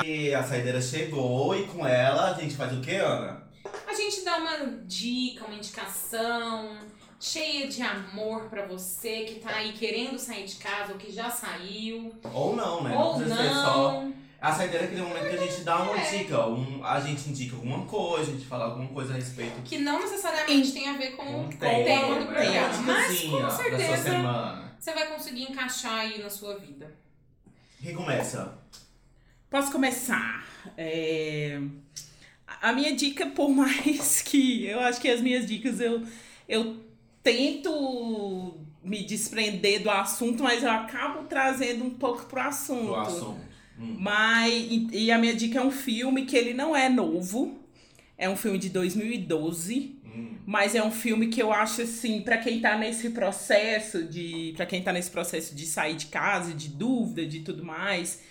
E 0.03 0.33
a 0.33 0.41
saideira 0.43 0.81
chegou 0.81 1.55
e 1.55 1.63
com 1.67 1.85
ela 1.85 2.31
a 2.31 2.33
gente 2.33 2.55
faz 2.55 2.73
o 2.73 2.81
que, 2.81 2.95
Ana? 2.95 3.43
A 3.87 3.93
gente 3.93 4.23
dá 4.25 4.37
uma 4.37 4.57
dica, 4.85 5.45
uma 5.45 5.55
indicação 5.55 6.77
cheia 7.19 7.67
de 7.67 7.81
amor 7.83 8.43
pra 8.49 8.65
você 8.65 9.21
que 9.25 9.35
tá 9.39 9.51
aí 9.51 9.73
querendo 9.73 10.17
sair 10.17 10.45
de 10.45 10.55
casa 10.55 10.93
ou 10.93 10.97
que 10.97 11.11
já 11.11 11.29
saiu. 11.29 12.13
Ou 12.33 12.55
não, 12.55 12.83
né? 12.83 12.95
ou 12.97 13.15
precisa 13.15 13.35
ser 13.35 13.49
só. 13.49 13.91
não. 13.91 14.13
A 14.41 14.53
saideira 14.53 14.85
é 14.85 14.87
aquele 14.87 15.01
momento 15.01 15.29
que 15.29 15.35
a 15.35 15.45
gente 15.45 15.61
dá 15.63 15.83
uma 15.83 15.99
É. 15.99 16.11
dica. 16.17 16.47
Um, 16.47 16.81
a 16.83 16.99
gente 17.01 17.29
indica 17.29 17.55
alguma 17.57 17.85
coisa, 17.85 18.31
a 18.31 18.33
gente 18.33 18.45
fala 18.45 18.65
alguma 18.65 18.87
coisa 18.87 19.11
a 19.13 19.17
respeito 19.17 19.61
Que 19.65 19.77
não 19.79 19.99
necessariamente 19.99 20.71
tem 20.71 20.87
a 20.87 20.93
ver 20.93 21.11
com, 21.11 21.41
o 21.41 21.49
tema 21.49 22.15
do 22.15 22.25
né? 22.25 22.25
programa. 22.25 22.67
Uma 22.77 22.93
Mas 22.93 23.21
com 23.21 23.41
da 23.41 23.49
sua 23.49 23.63
certeza 23.65 23.97
semana. 23.97 24.68
Você 24.79 24.93
vai 24.93 25.07
conseguir 25.07 25.43
encaixar 25.43 25.99
aí 25.99 26.21
na 26.21 26.29
sua 26.29 26.57
vida. 26.57 26.93
Quem 27.81 27.95
começa? 27.95 28.57
Posso 29.49 29.71
começar? 29.71 30.45
É, 30.77 31.59
A 32.61 32.71
minha 32.73 32.95
dica, 32.95 33.25
por 33.31 33.49
mais 33.49 34.21
que 34.21 34.65
eu 34.65 34.79
acho 34.79 34.99
que 35.01 35.09
as 35.09 35.21
minhas 35.21 35.45
dicas 35.45 35.79
eu, 35.79 36.03
eu 36.47 36.77
tento 37.23 38.57
me 38.83 39.03
desprender 39.03 39.83
do 39.83 39.89
assunto, 39.89 40.43
mas 40.43 40.63
eu 40.63 40.71
acabo 40.71 41.23
trazendo 41.27 41.83
um 41.83 41.89
pouco 41.91 42.25
pro 42.25 42.41
assunto. 42.41 42.91
O 42.91 42.95
assunto. 42.95 43.39
Hum. 43.79 43.95
Mas, 43.99 44.53
e, 44.53 44.87
e 44.91 45.11
a 45.11 45.17
minha 45.17 45.33
dica 45.35 45.59
é 45.59 45.61
um 45.61 45.71
filme 45.71 46.25
que 46.25 46.35
ele 46.35 46.53
não 46.53 46.75
é 46.75 46.89
novo. 46.89 47.59
É 48.17 48.29
um 48.29 48.35
filme 48.35 48.57
de 48.57 48.69
2012. 48.69 49.98
Hum. 50.19 50.37
Mas 50.45 50.75
é 50.75 50.83
um 50.83 50.91
filme 50.91 51.27
que 51.27 51.41
eu 51.41 51.51
acho 51.53 51.81
assim, 51.81 52.21
pra 52.21 52.37
quem 52.37 52.59
tá 52.59 52.77
nesse 52.77 53.11
processo 53.11 54.03
de, 54.03 54.53
para 54.55 54.65
quem 54.65 54.81
tá 54.81 54.91
nesse 54.91 55.11
processo 55.11 55.55
de 55.55 55.65
sair 55.65 55.95
de 55.95 56.07
casa, 56.07 56.53
de 56.53 56.69
dúvida, 56.69 57.25
de 57.25 57.39
tudo 57.41 57.63
mais, 57.63 58.21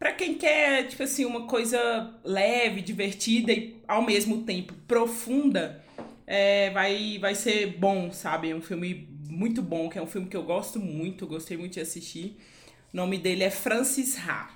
Pra 0.00 0.12
quem 0.12 0.34
quer, 0.34 0.88
tipo 0.88 1.02
assim, 1.02 1.26
uma 1.26 1.46
coisa 1.46 2.18
leve, 2.24 2.80
divertida 2.80 3.52
e 3.52 3.76
ao 3.86 4.00
mesmo 4.00 4.44
tempo 4.44 4.72
profunda, 4.88 5.84
é, 6.26 6.70
vai, 6.70 7.18
vai 7.18 7.34
ser 7.34 7.76
bom, 7.76 8.10
sabe? 8.10 8.48
É 8.48 8.56
um 8.56 8.62
filme 8.62 9.06
muito 9.28 9.60
bom, 9.60 9.90
que 9.90 9.98
é 9.98 10.02
um 10.02 10.06
filme 10.06 10.26
que 10.26 10.36
eu 10.36 10.42
gosto 10.42 10.80
muito, 10.80 11.26
gostei 11.26 11.54
muito 11.58 11.74
de 11.74 11.80
assistir. 11.80 12.38
O 12.94 12.96
nome 12.96 13.18
dele 13.18 13.44
é 13.44 13.50
Francis 13.50 14.16
Ha. 14.26 14.48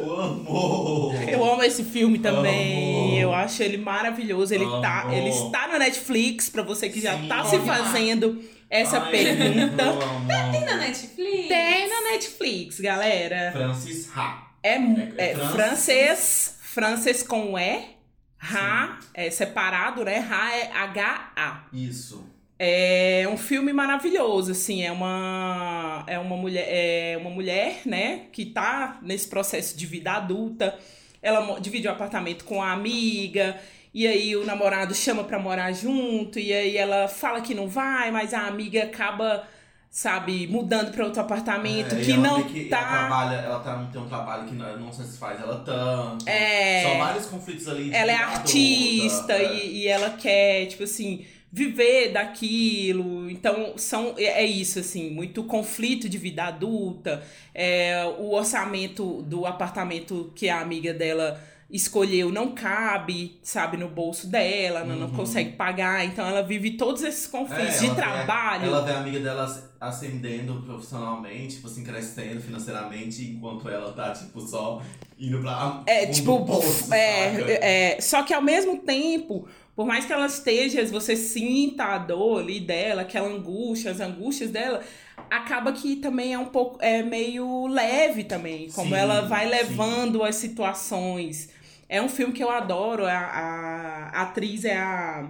Eu 0.00 0.20
amo! 0.20 1.12
Eu 1.28 1.44
amo 1.52 1.62
esse 1.62 1.84
filme 1.84 2.18
também. 2.18 3.08
Amo. 3.10 3.18
Eu 3.18 3.34
acho 3.34 3.62
ele 3.62 3.76
maravilhoso. 3.76 4.54
Ele, 4.54 4.64
tá, 4.80 5.06
ele 5.12 5.28
está 5.28 5.68
na 5.68 5.78
Netflix, 5.78 6.48
pra 6.48 6.62
você 6.62 6.88
que 6.88 7.00
já 7.00 7.16
Sim. 7.16 7.28
tá 7.28 7.44
se 7.44 7.56
lá. 7.58 7.64
fazendo 7.76 8.42
essa 8.68 8.98
Ai, 9.02 9.10
pergunta. 9.10 9.82
amo. 9.84 10.26
Tem 10.52 10.64
na 10.64 10.76
Netflix? 10.76 11.48
Tem 11.48 11.88
na 11.88 12.00
Netflix, 12.12 12.80
galera. 12.80 13.52
Francis 13.52 14.08
Ha. 14.16 14.46
É, 14.62 14.74
É- 14.74 15.12
é 15.18 15.30
é 15.30 15.34
Francis. 15.34 15.52
francês, 15.54 16.58
francês 16.62 17.22
com 17.22 17.58
E, 17.58 17.96
Ra, 18.42 18.98
é 19.12 19.28
separado, 19.30 20.02
né? 20.04 20.18
Ra 20.18 20.56
é 20.56 20.70
H-A. 20.72 21.64
Isso. 21.72 22.24
É 22.62 23.26
um 23.32 23.38
filme 23.38 23.72
maravilhoso, 23.72 24.52
assim, 24.52 24.82
é 24.82 24.92
uma 24.92 26.04
é 26.06 26.18
uma 26.18 26.36
mulher, 26.36 26.66
é 26.68 27.16
uma 27.18 27.30
mulher, 27.30 27.80
né, 27.86 28.24
que 28.32 28.44
tá 28.44 28.98
nesse 29.00 29.26
processo 29.26 29.74
de 29.78 29.86
vida 29.86 30.12
adulta. 30.12 30.76
Ela 31.22 31.58
divide 31.58 31.88
o 31.88 31.90
apartamento 31.90 32.44
com 32.44 32.62
a 32.62 32.72
amiga, 32.72 33.56
e 33.94 34.06
aí 34.06 34.36
o 34.36 34.44
namorado 34.44 34.94
chama 34.94 35.24
pra 35.24 35.38
morar 35.38 35.72
junto, 35.72 36.38
e 36.38 36.52
aí 36.52 36.76
ela 36.76 37.08
fala 37.08 37.40
que 37.40 37.54
não 37.54 37.66
vai, 37.66 38.10
mas 38.10 38.34
a 38.34 38.46
amiga 38.46 38.82
acaba, 38.84 39.42
sabe, 39.88 40.46
mudando 40.46 40.92
pra 40.92 41.06
outro 41.06 41.22
apartamento 41.22 41.94
É, 41.94 42.00
que 42.02 42.12
ela 42.12 42.22
não 42.22 42.42
que 42.42 42.66
tá 42.66 42.76
Ela, 42.76 42.88
trabalha, 42.88 43.36
ela 43.36 43.60
tá, 43.60 43.88
tem 43.90 44.02
um 44.02 44.08
trabalho 44.08 44.46
que 44.46 44.54
não, 44.54 44.76
não 44.78 44.92
satisfaz 44.92 45.40
ela 45.40 45.62
tanto. 45.64 46.28
É. 46.28 46.82
São 46.82 46.98
vários 46.98 47.24
conflitos 47.24 47.66
ali. 47.68 47.84
de 47.84 47.94
ela 47.94 48.12
é 48.12 48.14
vida 48.16 48.26
adulta, 48.26 48.40
artista 48.42 49.32
é. 49.32 49.54
e, 49.54 49.78
e 49.78 49.88
ela 49.88 50.10
quer, 50.10 50.66
tipo 50.66 50.84
assim, 50.84 51.24
viver 51.52 52.12
daquilo. 52.12 53.30
Então, 53.30 53.74
são, 53.76 54.14
é 54.16 54.42
é 54.42 54.46
isso, 54.46 54.78
assim, 54.78 55.10
muito 55.10 55.44
conflito 55.44 56.08
de 56.08 56.16
vida 56.18 56.44
adulta. 56.44 57.22
É, 57.54 58.04
o 58.18 58.32
orçamento 58.32 59.22
do 59.22 59.46
apartamento 59.46 60.32
que 60.34 60.48
a 60.48 60.60
amiga 60.60 60.92
dela 60.94 61.40
escolheu 61.70 62.30
não 62.32 62.52
cabe, 62.52 63.38
sabe, 63.42 63.76
no 63.76 63.88
bolso 63.88 64.26
dela, 64.26 64.84
não, 64.84 64.96
não 64.96 65.06
Uhum. 65.08 65.14
consegue 65.14 65.52
pagar. 65.52 66.04
Então, 66.04 66.26
ela 66.26 66.42
vive 66.42 66.72
todos 66.72 67.02
esses 67.02 67.26
conflitos 67.26 67.76
É, 67.76 67.78
de 67.80 67.88
vê- 67.88 67.94
trabalho. 67.94 68.64
Ela 68.66 68.82
vê 68.84 68.92
a 68.92 68.98
amiga 68.98 69.20
dela 69.20 69.69
ascendendo 69.80 70.62
profissionalmente, 70.62 71.54
tipo 71.56 71.66
assim, 71.66 71.82
crescendo 71.82 72.40
financeiramente, 72.42 73.24
enquanto 73.24 73.66
ela 73.68 73.92
tá, 73.92 74.12
tipo, 74.12 74.40
só 74.42 74.82
indo 75.18 75.40
pra. 75.40 75.82
É, 75.86 76.06
tipo, 76.06 76.44
poço, 76.44 76.92
é, 76.92 77.94
é, 77.94 78.00
só 78.00 78.22
que 78.22 78.34
ao 78.34 78.42
mesmo 78.42 78.78
tempo, 78.80 79.48
por 79.74 79.86
mais 79.86 80.04
que 80.04 80.12
ela 80.12 80.26
esteja, 80.26 80.84
você 80.86 81.16
sinta 81.16 81.84
a 81.84 81.98
dor 81.98 82.42
ali 82.42 82.60
dela, 82.60 83.02
aquela 83.02 83.28
angústia, 83.28 83.90
as 83.90 84.00
angústias 84.00 84.50
dela, 84.50 84.82
acaba 85.30 85.72
que 85.72 85.96
também 85.96 86.34
é 86.34 86.38
um 86.38 86.46
pouco, 86.46 86.78
é 86.82 87.02
meio 87.02 87.66
leve 87.66 88.24
também, 88.24 88.68
como 88.70 88.90
Sim, 88.90 89.00
ela 89.00 89.22
vai 89.22 89.44
sim. 89.44 89.50
levando 89.50 90.22
as 90.22 90.36
situações. 90.36 91.48
É 91.88 92.02
um 92.02 92.08
filme 92.08 92.34
que 92.34 92.44
eu 92.44 92.50
adoro, 92.50 93.06
a, 93.06 93.12
a, 93.12 94.10
a 94.12 94.22
atriz 94.22 94.64
é 94.66 94.76
a, 94.76 95.26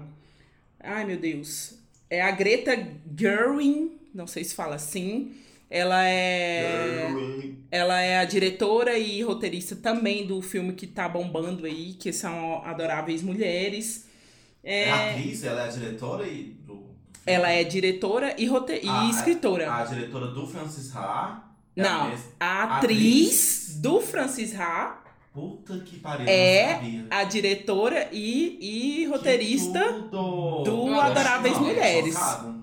ai 0.82 1.04
meu 1.04 1.18
Deus, 1.18 1.78
é 2.10 2.20
a 2.20 2.30
Greta 2.32 2.76
Gerwig, 3.16 3.99
não 4.14 4.26
sei 4.26 4.44
se 4.44 4.54
fala 4.54 4.74
assim, 4.76 5.32
ela 5.68 6.04
é... 6.06 7.08
Ela 7.70 8.00
é 8.00 8.18
a 8.18 8.24
diretora 8.24 8.98
e 8.98 9.22
roteirista 9.22 9.76
também 9.76 10.26
do 10.26 10.42
filme 10.42 10.72
que 10.72 10.86
tá 10.86 11.08
bombando 11.08 11.64
aí, 11.66 11.92
que 11.94 12.12
são 12.12 12.62
Adoráveis 12.64 13.22
Mulheres. 13.22 14.06
É, 14.64 14.82
É, 14.84 14.90
a 14.90 15.10
atriz, 15.12 15.44
ela 15.44 15.62
é 15.62 15.64
a 15.64 15.70
diretora 15.70 16.26
e. 16.26 16.42
Do... 16.66 16.82
ela 17.24 17.48
é 17.50 17.62
diretora 17.64 18.34
e, 18.36 18.46
rote... 18.46 18.80
Ah, 18.86 19.04
e 19.06 19.10
escritora. 19.10 19.72
A 19.72 19.84
diretora 19.84 20.26
do 20.28 20.46
Francis 20.46 20.94
Ha. 20.94 21.44
é 21.76 21.80
a 21.80 21.84
Não, 21.88 22.10
mes- 22.10 22.28
a 22.40 22.76
atriz. 22.78 22.98
atriz 22.98 23.78
do 23.80 24.00
Francis 24.00 24.54
Ha, 24.58 24.96
Puta 25.32 25.78
que 25.78 26.00
pariu, 26.00 26.26
É 26.28 26.80
não 26.82 27.06
a 27.08 27.22
diretora 27.22 28.08
e, 28.12 28.58
e 29.02 29.06
roteirista. 29.06 29.78
Do 30.10 31.00
Adoráveis 31.00 31.54
chocado, 31.54 31.66
Mulheres. 31.72 32.14
Chocado, 32.14 32.59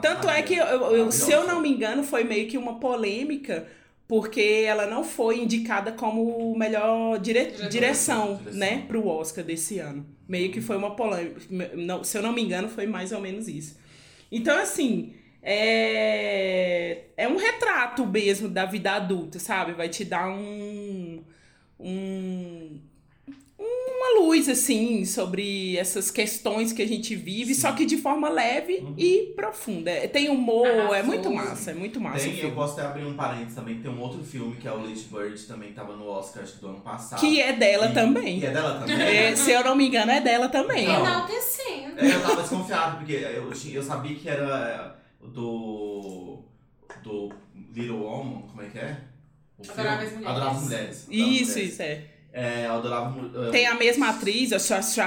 Tanto 0.00 0.28
é 0.28 0.42
que, 0.42 0.54
eu- 0.54 0.66
eu- 0.66 1.12
se 1.12 1.30
eu 1.32 1.46
não 1.46 1.60
me 1.60 1.68
engano, 1.70 2.02
foi 2.02 2.24
meio 2.24 2.48
que 2.48 2.56
uma 2.58 2.78
polêmica, 2.80 3.66
porque 4.08 4.64
ela 4.66 4.86
não 4.86 5.04
foi 5.04 5.40
indicada 5.40 5.92
como 5.92 6.54
melhor 6.56 7.18
dire... 7.18 7.44
Diretora. 7.44 7.68
direção, 7.68 8.36
Direção. 8.36 8.58
né, 8.58 8.84
pro 8.88 9.06
Oscar 9.06 9.44
desse 9.44 9.78
ano. 9.78 10.04
Meio 10.28 10.50
que 10.52 10.60
foi 10.60 10.76
uma 10.76 10.94
polêmica. 10.96 11.40
Não, 11.76 12.02
se 12.04 12.16
eu 12.18 12.22
não 12.22 12.32
me 12.32 12.42
engano, 12.42 12.68
foi 12.68 12.86
mais 12.86 13.12
ou 13.12 13.20
menos 13.20 13.46
isso. 13.48 13.76
Então, 14.32 14.56
assim, 14.58 15.12
é, 15.42 17.04
é 17.16 17.28
um 17.28 17.36
retrato 17.36 18.06
mesmo 18.06 18.48
da 18.48 18.64
vida 18.64 18.92
adulta, 18.92 19.38
sabe? 19.38 19.72
Vai 19.72 19.88
te 19.88 20.04
dar 20.04 20.28
um. 20.28 21.22
um 21.78 22.78
uma 24.02 24.20
luz, 24.22 24.48
assim, 24.48 25.04
sobre 25.04 25.76
essas 25.76 26.10
questões 26.10 26.72
que 26.72 26.80
a 26.80 26.88
gente 26.88 27.14
vive, 27.14 27.54
Sim. 27.54 27.60
só 27.60 27.72
que 27.72 27.84
de 27.84 27.98
forma 27.98 28.28
leve 28.30 28.78
Uhum. 28.78 28.94
e 28.96 29.32
profunda. 29.36 29.90
É, 29.90 30.08
Tem 30.08 30.28
humor, 30.30 30.66
é 30.66 30.80
Arrasou. 30.80 31.04
muito 31.06 31.30
massa, 31.30 31.70
é 31.70 31.74
muito 31.74 32.00
massa. 32.00 32.26
o 32.26 32.30
Tem, 32.30 32.40
eu 32.40 32.52
posso 32.52 32.72
até 32.80 32.88
abrir 32.88 33.04
um 33.04 33.14
parênteses 33.14 33.54
também, 33.54 33.78
tem 33.80 33.90
um 33.90 34.00
outro 34.00 34.22
filme 34.24 34.56
que 34.56 34.66
é 34.66 34.72
o 34.72 34.78
Lady 34.82 35.02
Bird, 35.12 35.38
também 35.42 35.72
tava 35.72 35.94
no 35.96 36.06
Oscar, 36.08 36.42
acho 36.42 36.54
que 36.54 36.60
do 36.60 36.68
ano 36.68 36.80
passado. 36.80 37.20
Que 37.20 37.40
é 37.40 37.52
dela 37.52 37.90
E- 37.90 37.94
também. 37.94 38.38
E 38.38 38.46
é 38.46 38.50
dela 38.50 38.80
também? 38.80 38.96
É, 39.16 39.36
se 39.36 39.50
eu 39.50 39.62
não 39.62 39.76
me 39.76 39.86
engano, 39.88 40.10
é 40.10 40.20
dela 40.20 40.48
também. 40.48 40.86
Não. 40.86 41.00
Enaltecendo. 41.00 41.98
É, 42.00 42.14
eu 42.14 42.22
tava 42.22 42.40
desconfiado, 42.40 42.96
porque 42.98 43.12
eu, 43.12 43.52
eu 43.72 43.82
sabia 43.82 44.14
que 44.16 44.28
era 44.28 44.96
é, 45.22 45.26
do. 45.28 46.42
do 47.02 47.30
Little 47.74 47.98
Woman, 48.02 48.42
como 48.48 48.62
é 48.62 48.66
que 48.68 48.78
é? 48.78 48.96
Adoráveis 49.68 50.12
Mulheres. 50.12 50.26
Adoráveis 50.26 50.62
Mulheres. 50.64 51.06
Adoráveis 51.06 51.40
Isso, 51.40 51.50
Mulheres. 51.52 51.72
isso 51.74 51.82
é. 51.82 52.04
É, 52.32 52.66
eu 52.66 52.74
adorava. 52.74 53.10
mu- 53.10 53.50
Tem 53.50 53.66
a 53.66 53.74
mesma 53.74 54.10
atriz, 54.10 54.52
a 54.52 54.56
Strash, 54.56 54.98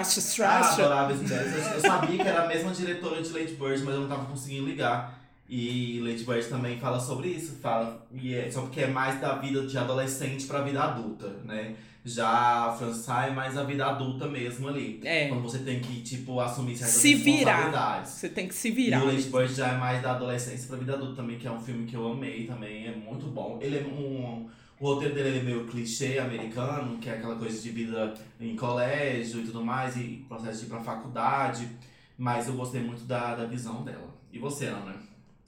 Ah, 0.42 1.10
Mulheres. 1.16 1.32
Eu, 1.68 1.74
eu 1.74 1.80
sabia 1.82 2.18
que 2.24 2.28
era 2.28 2.44
a 2.44 2.48
mesma 2.48 2.72
diretora 2.72 3.22
de 3.22 3.30
Lady 3.32 3.54
Bird, 3.56 3.82
mas 3.84 3.96
eu 3.96 4.02
não 4.02 4.08
tava 4.10 4.26
conseguindo 4.26 4.66
ligar. 4.68 5.20
E 5.48 6.00
Lady 6.04 6.24
Bird 6.24 6.46
também 6.48 6.80
fala 6.80 7.00
sobre 7.00 7.28
isso, 7.30 7.58
fala, 7.62 8.06
e 8.14 8.34
é, 8.34 8.50
só 8.50 8.62
porque 8.62 8.82
é 8.82 8.88
mais 8.88 9.20
da 9.22 9.36
vida 9.36 9.66
de 9.68 9.78
adolescente 9.78 10.46
pra 10.48 10.62
vida 10.62 10.82
adulta, 10.82 11.28
né? 11.46 11.76
Já 12.06 12.76
Francis 12.78 13.08
Ha 13.08 13.28
é 13.28 13.32
mais 13.32 13.58
a 13.58 13.64
vida 13.64 13.86
adulta 13.86 14.28
mesmo 14.28 14.68
ali. 14.68 15.00
É. 15.06 15.28
Quando 15.30 15.44
você 15.44 15.60
tem 15.60 15.80
que, 15.80 16.02
tipo, 16.02 16.40
assumir 16.40 16.76
certas 16.76 16.96
Se 16.96 17.14
virar. 17.16 17.56
responsabilidades. 17.56 18.12
Você 18.12 18.30
tem 18.30 18.48
que 18.48 18.56
se 18.56 18.68
E 18.68 18.72
virar. 18.72 19.04
o 19.04 19.06
Lady 19.06 19.24
Bird 19.30 19.54
já 19.54 19.70
é 19.70 19.78
mais 19.78 20.02
da 20.02 20.12
adolescência 20.12 20.68
pra 20.68 20.78
vida 20.78 20.94
adulta 20.94 21.16
também, 21.16 21.38
que 21.38 21.48
é 21.48 21.52
um 21.52 21.60
filme 21.62 21.86
que 21.86 21.96
eu 21.96 22.12
amei 22.12 22.46
também, 22.46 22.88
é 22.88 22.92
muito 22.96 23.28
bom. 23.28 23.60
Ele 23.62 23.78
é 23.78 23.82
um. 23.82 24.50
O 24.84 24.96
roteiro 24.96 25.16
dele 25.16 25.40
é 25.40 25.42
meio 25.42 25.66
clichê 25.66 26.20
americano, 26.20 27.00
que 27.00 27.08
é 27.08 27.14
aquela 27.14 27.38
coisa 27.38 27.58
de 27.58 27.70
vida 27.70 28.14
em 28.38 28.54
colégio 28.54 29.40
e 29.40 29.46
tudo 29.46 29.64
mais, 29.64 29.96
e 29.96 30.26
processo 30.28 30.60
de 30.60 30.66
ir 30.66 30.68
pra 30.68 30.84
faculdade. 30.84 31.70
Mas 32.18 32.50
eu 32.50 32.56
gostei 32.56 32.82
muito 32.82 33.06
da, 33.06 33.34
da 33.34 33.46
visão 33.46 33.82
dela. 33.86 34.14
E 34.30 34.38
você, 34.38 34.66
Ana? 34.66 35.02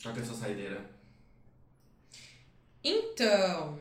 É 0.05 0.09
a 0.09 0.23
sua 0.23 0.35
saideira? 0.35 0.89
Então, 2.81 3.77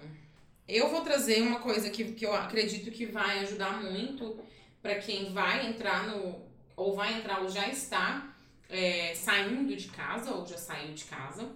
eu 0.66 0.90
vou 0.90 1.02
trazer 1.02 1.40
uma 1.40 1.60
coisa 1.60 1.88
que, 1.88 2.02
que 2.02 2.26
eu 2.26 2.34
acredito 2.34 2.90
que 2.90 3.06
vai 3.06 3.38
ajudar 3.38 3.80
muito 3.80 4.36
para 4.82 4.96
quem 4.96 5.32
vai 5.32 5.68
entrar 5.68 6.08
no. 6.08 6.42
ou 6.74 6.96
vai 6.96 7.16
entrar 7.16 7.42
ou 7.42 7.48
já 7.48 7.68
está 7.68 8.34
é, 8.68 9.14
saindo 9.14 9.76
de 9.76 9.86
casa 9.86 10.34
ou 10.34 10.44
já 10.44 10.58
saiu 10.58 10.92
de 10.94 11.04
casa. 11.04 11.48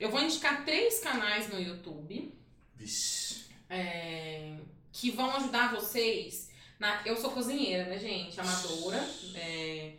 Eu 0.00 0.10
vou 0.10 0.22
indicar 0.22 0.64
três 0.64 1.00
canais 1.00 1.52
no 1.52 1.60
YouTube 1.60 2.32
Vixe. 2.76 3.44
é, 3.70 4.52
que 4.92 5.10
vão 5.10 5.34
ajudar 5.36 5.74
vocês. 5.74 6.48
Na, 6.78 7.00
eu 7.06 7.16
sou 7.16 7.30
cozinheira, 7.30 7.84
né, 7.84 7.98
gente? 7.98 8.38
Amadora. 8.40 9.08
é, 9.36 9.92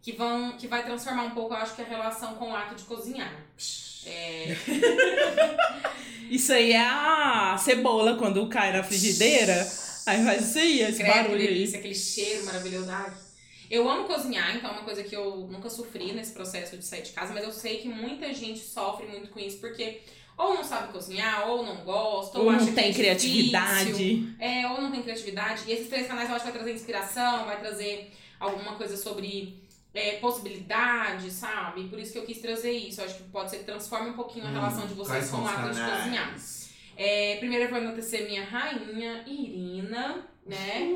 que, 0.00 0.12
vão, 0.12 0.52
que 0.56 0.66
vai 0.66 0.84
transformar 0.84 1.24
um 1.24 1.30
pouco, 1.30 1.54
eu 1.54 1.58
acho 1.58 1.74
que 1.76 1.82
a 1.82 1.84
relação 1.84 2.34
com 2.34 2.50
o 2.50 2.56
ato 2.56 2.74
de 2.74 2.82
cozinhar. 2.84 3.32
É, 4.04 4.56
Isso 6.30 6.52
aí 6.52 6.72
é 6.72 6.80
a 6.80 7.56
cebola 7.58 8.16
quando 8.16 8.48
cai 8.48 8.72
na 8.72 8.82
frigideira. 8.82 9.54
Aí 10.06 10.24
faz 10.24 10.48
isso 10.48 10.58
aí, 10.58 10.80
esse 10.80 10.98
Credo, 10.98 11.14
barulho 11.14 11.36
aí. 11.40 11.46
delícia, 11.46 11.78
aquele 11.78 11.94
cheiro 11.94 12.44
maravilhoso. 12.44 12.90
Ai. 12.90 13.12
Eu 13.70 13.88
amo 13.88 14.04
cozinhar, 14.04 14.56
então 14.56 14.70
é 14.70 14.72
uma 14.72 14.82
coisa 14.82 15.02
que 15.04 15.14
eu 15.14 15.48
nunca 15.50 15.70
sofri 15.70 16.12
nesse 16.12 16.32
processo 16.32 16.76
de 16.76 16.84
sair 16.84 17.02
de 17.02 17.12
casa, 17.12 17.32
mas 17.32 17.44
eu 17.44 17.52
sei 17.52 17.78
que 17.78 17.88
muita 17.88 18.32
gente 18.34 18.58
sofre 18.60 19.06
muito 19.06 19.30
com 19.30 19.38
isso, 19.38 19.58
porque 19.58 20.00
ou 20.36 20.54
não 20.54 20.64
sabe 20.64 20.92
cozinhar, 20.92 21.48
ou 21.48 21.64
não 21.64 21.76
gosta, 21.84 22.38
ou, 22.38 22.44
Ou 22.44 22.50
acha 22.50 22.64
não 22.66 22.72
que 22.72 22.78
é 22.80 22.82
tem 22.82 22.92
difícil. 22.92 23.16
criatividade. 23.16 24.34
É, 24.40 24.66
ou 24.68 24.80
não 24.80 24.90
tem 24.90 25.02
criatividade. 25.02 25.62
E 25.66 25.72
esses 25.72 25.88
três 25.88 26.06
canais 26.06 26.28
eu 26.28 26.34
acho 26.36 26.44
que 26.44 26.50
vai 26.50 26.58
trazer 26.60 26.74
inspiração, 26.74 27.44
vai 27.44 27.60
trazer 27.60 28.12
alguma 28.40 28.74
coisa 28.74 28.96
sobre 28.96 29.62
é, 29.94 30.12
possibilidade, 30.12 31.30
sabe? 31.30 31.84
Por 31.84 31.98
isso 31.98 32.12
que 32.12 32.18
eu 32.18 32.24
quis 32.24 32.40
trazer 32.40 32.72
isso. 32.72 33.00
Eu 33.00 33.04
acho 33.06 33.16
que 33.16 33.22
pode 33.24 33.50
ser 33.50 33.58
que 33.58 33.64
transforme 33.64 34.10
um 34.10 34.14
pouquinho 34.14 34.46
a 34.46 34.50
relação 34.50 34.86
de 34.86 34.94
Hum, 34.94 34.96
vocês 34.96 35.30
com 35.30 35.38
o 35.38 35.46
ato 35.46 35.70
de 35.70 35.80
cozinhar. 35.80 36.34
É, 36.96 37.36
primeiro 37.36 37.64
eu 37.64 37.70
vou 37.70 37.78
enaltecer 37.78 38.28
minha 38.28 38.44
rainha, 38.44 39.24
Irina. 39.26 40.26
Né? 40.44 40.94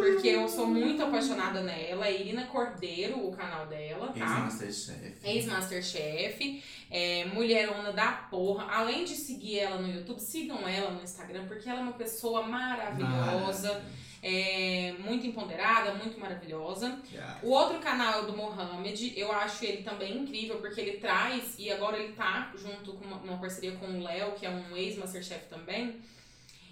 Porque 0.00 0.28
eu 0.28 0.48
sou 0.48 0.66
muito 0.66 1.02
apaixonada 1.02 1.60
nela. 1.62 2.06
É 2.06 2.20
Irina 2.20 2.46
Cordeiro, 2.46 3.26
o 3.26 3.32
canal 3.32 3.66
dela, 3.66 4.08
tá? 4.08 4.14
Ex-Masterchef. 4.14 5.14
Ex-Masterchef, 5.24 6.64
é, 6.90 7.24
mulherona 7.26 7.92
da 7.92 8.12
porra. 8.12 8.64
Além 8.70 9.04
de 9.04 9.14
seguir 9.14 9.60
ela 9.60 9.80
no 9.80 9.88
YouTube, 9.88 10.18
sigam 10.18 10.66
ela 10.68 10.90
no 10.90 11.02
Instagram, 11.02 11.46
porque 11.46 11.68
ela 11.68 11.78
é 11.78 11.82
uma 11.82 11.92
pessoa 11.92 12.42
maravilhosa, 12.42 13.82
é, 14.20 14.94
muito 14.98 15.26
empoderada, 15.28 15.94
muito 15.94 16.18
maravilhosa. 16.18 16.98
Yeah. 17.12 17.38
O 17.44 17.50
outro 17.50 17.78
canal 17.78 18.20
é 18.20 18.22
o 18.22 18.26
do 18.26 18.36
Mohamed, 18.36 19.14
eu 19.16 19.30
acho 19.30 19.64
ele 19.64 19.84
também 19.84 20.18
incrível, 20.18 20.56
porque 20.58 20.80
ele 20.80 20.98
traz, 20.98 21.54
e 21.56 21.70
agora 21.70 21.96
ele 21.96 22.14
tá 22.14 22.52
junto 22.56 22.94
com 22.94 23.04
uma, 23.04 23.18
uma 23.18 23.38
parceria 23.38 23.72
com 23.76 23.86
o 23.86 24.02
Léo, 24.02 24.32
que 24.32 24.44
é 24.44 24.50
um 24.50 24.76
ex-Masterchef 24.76 25.46
também. 25.48 26.00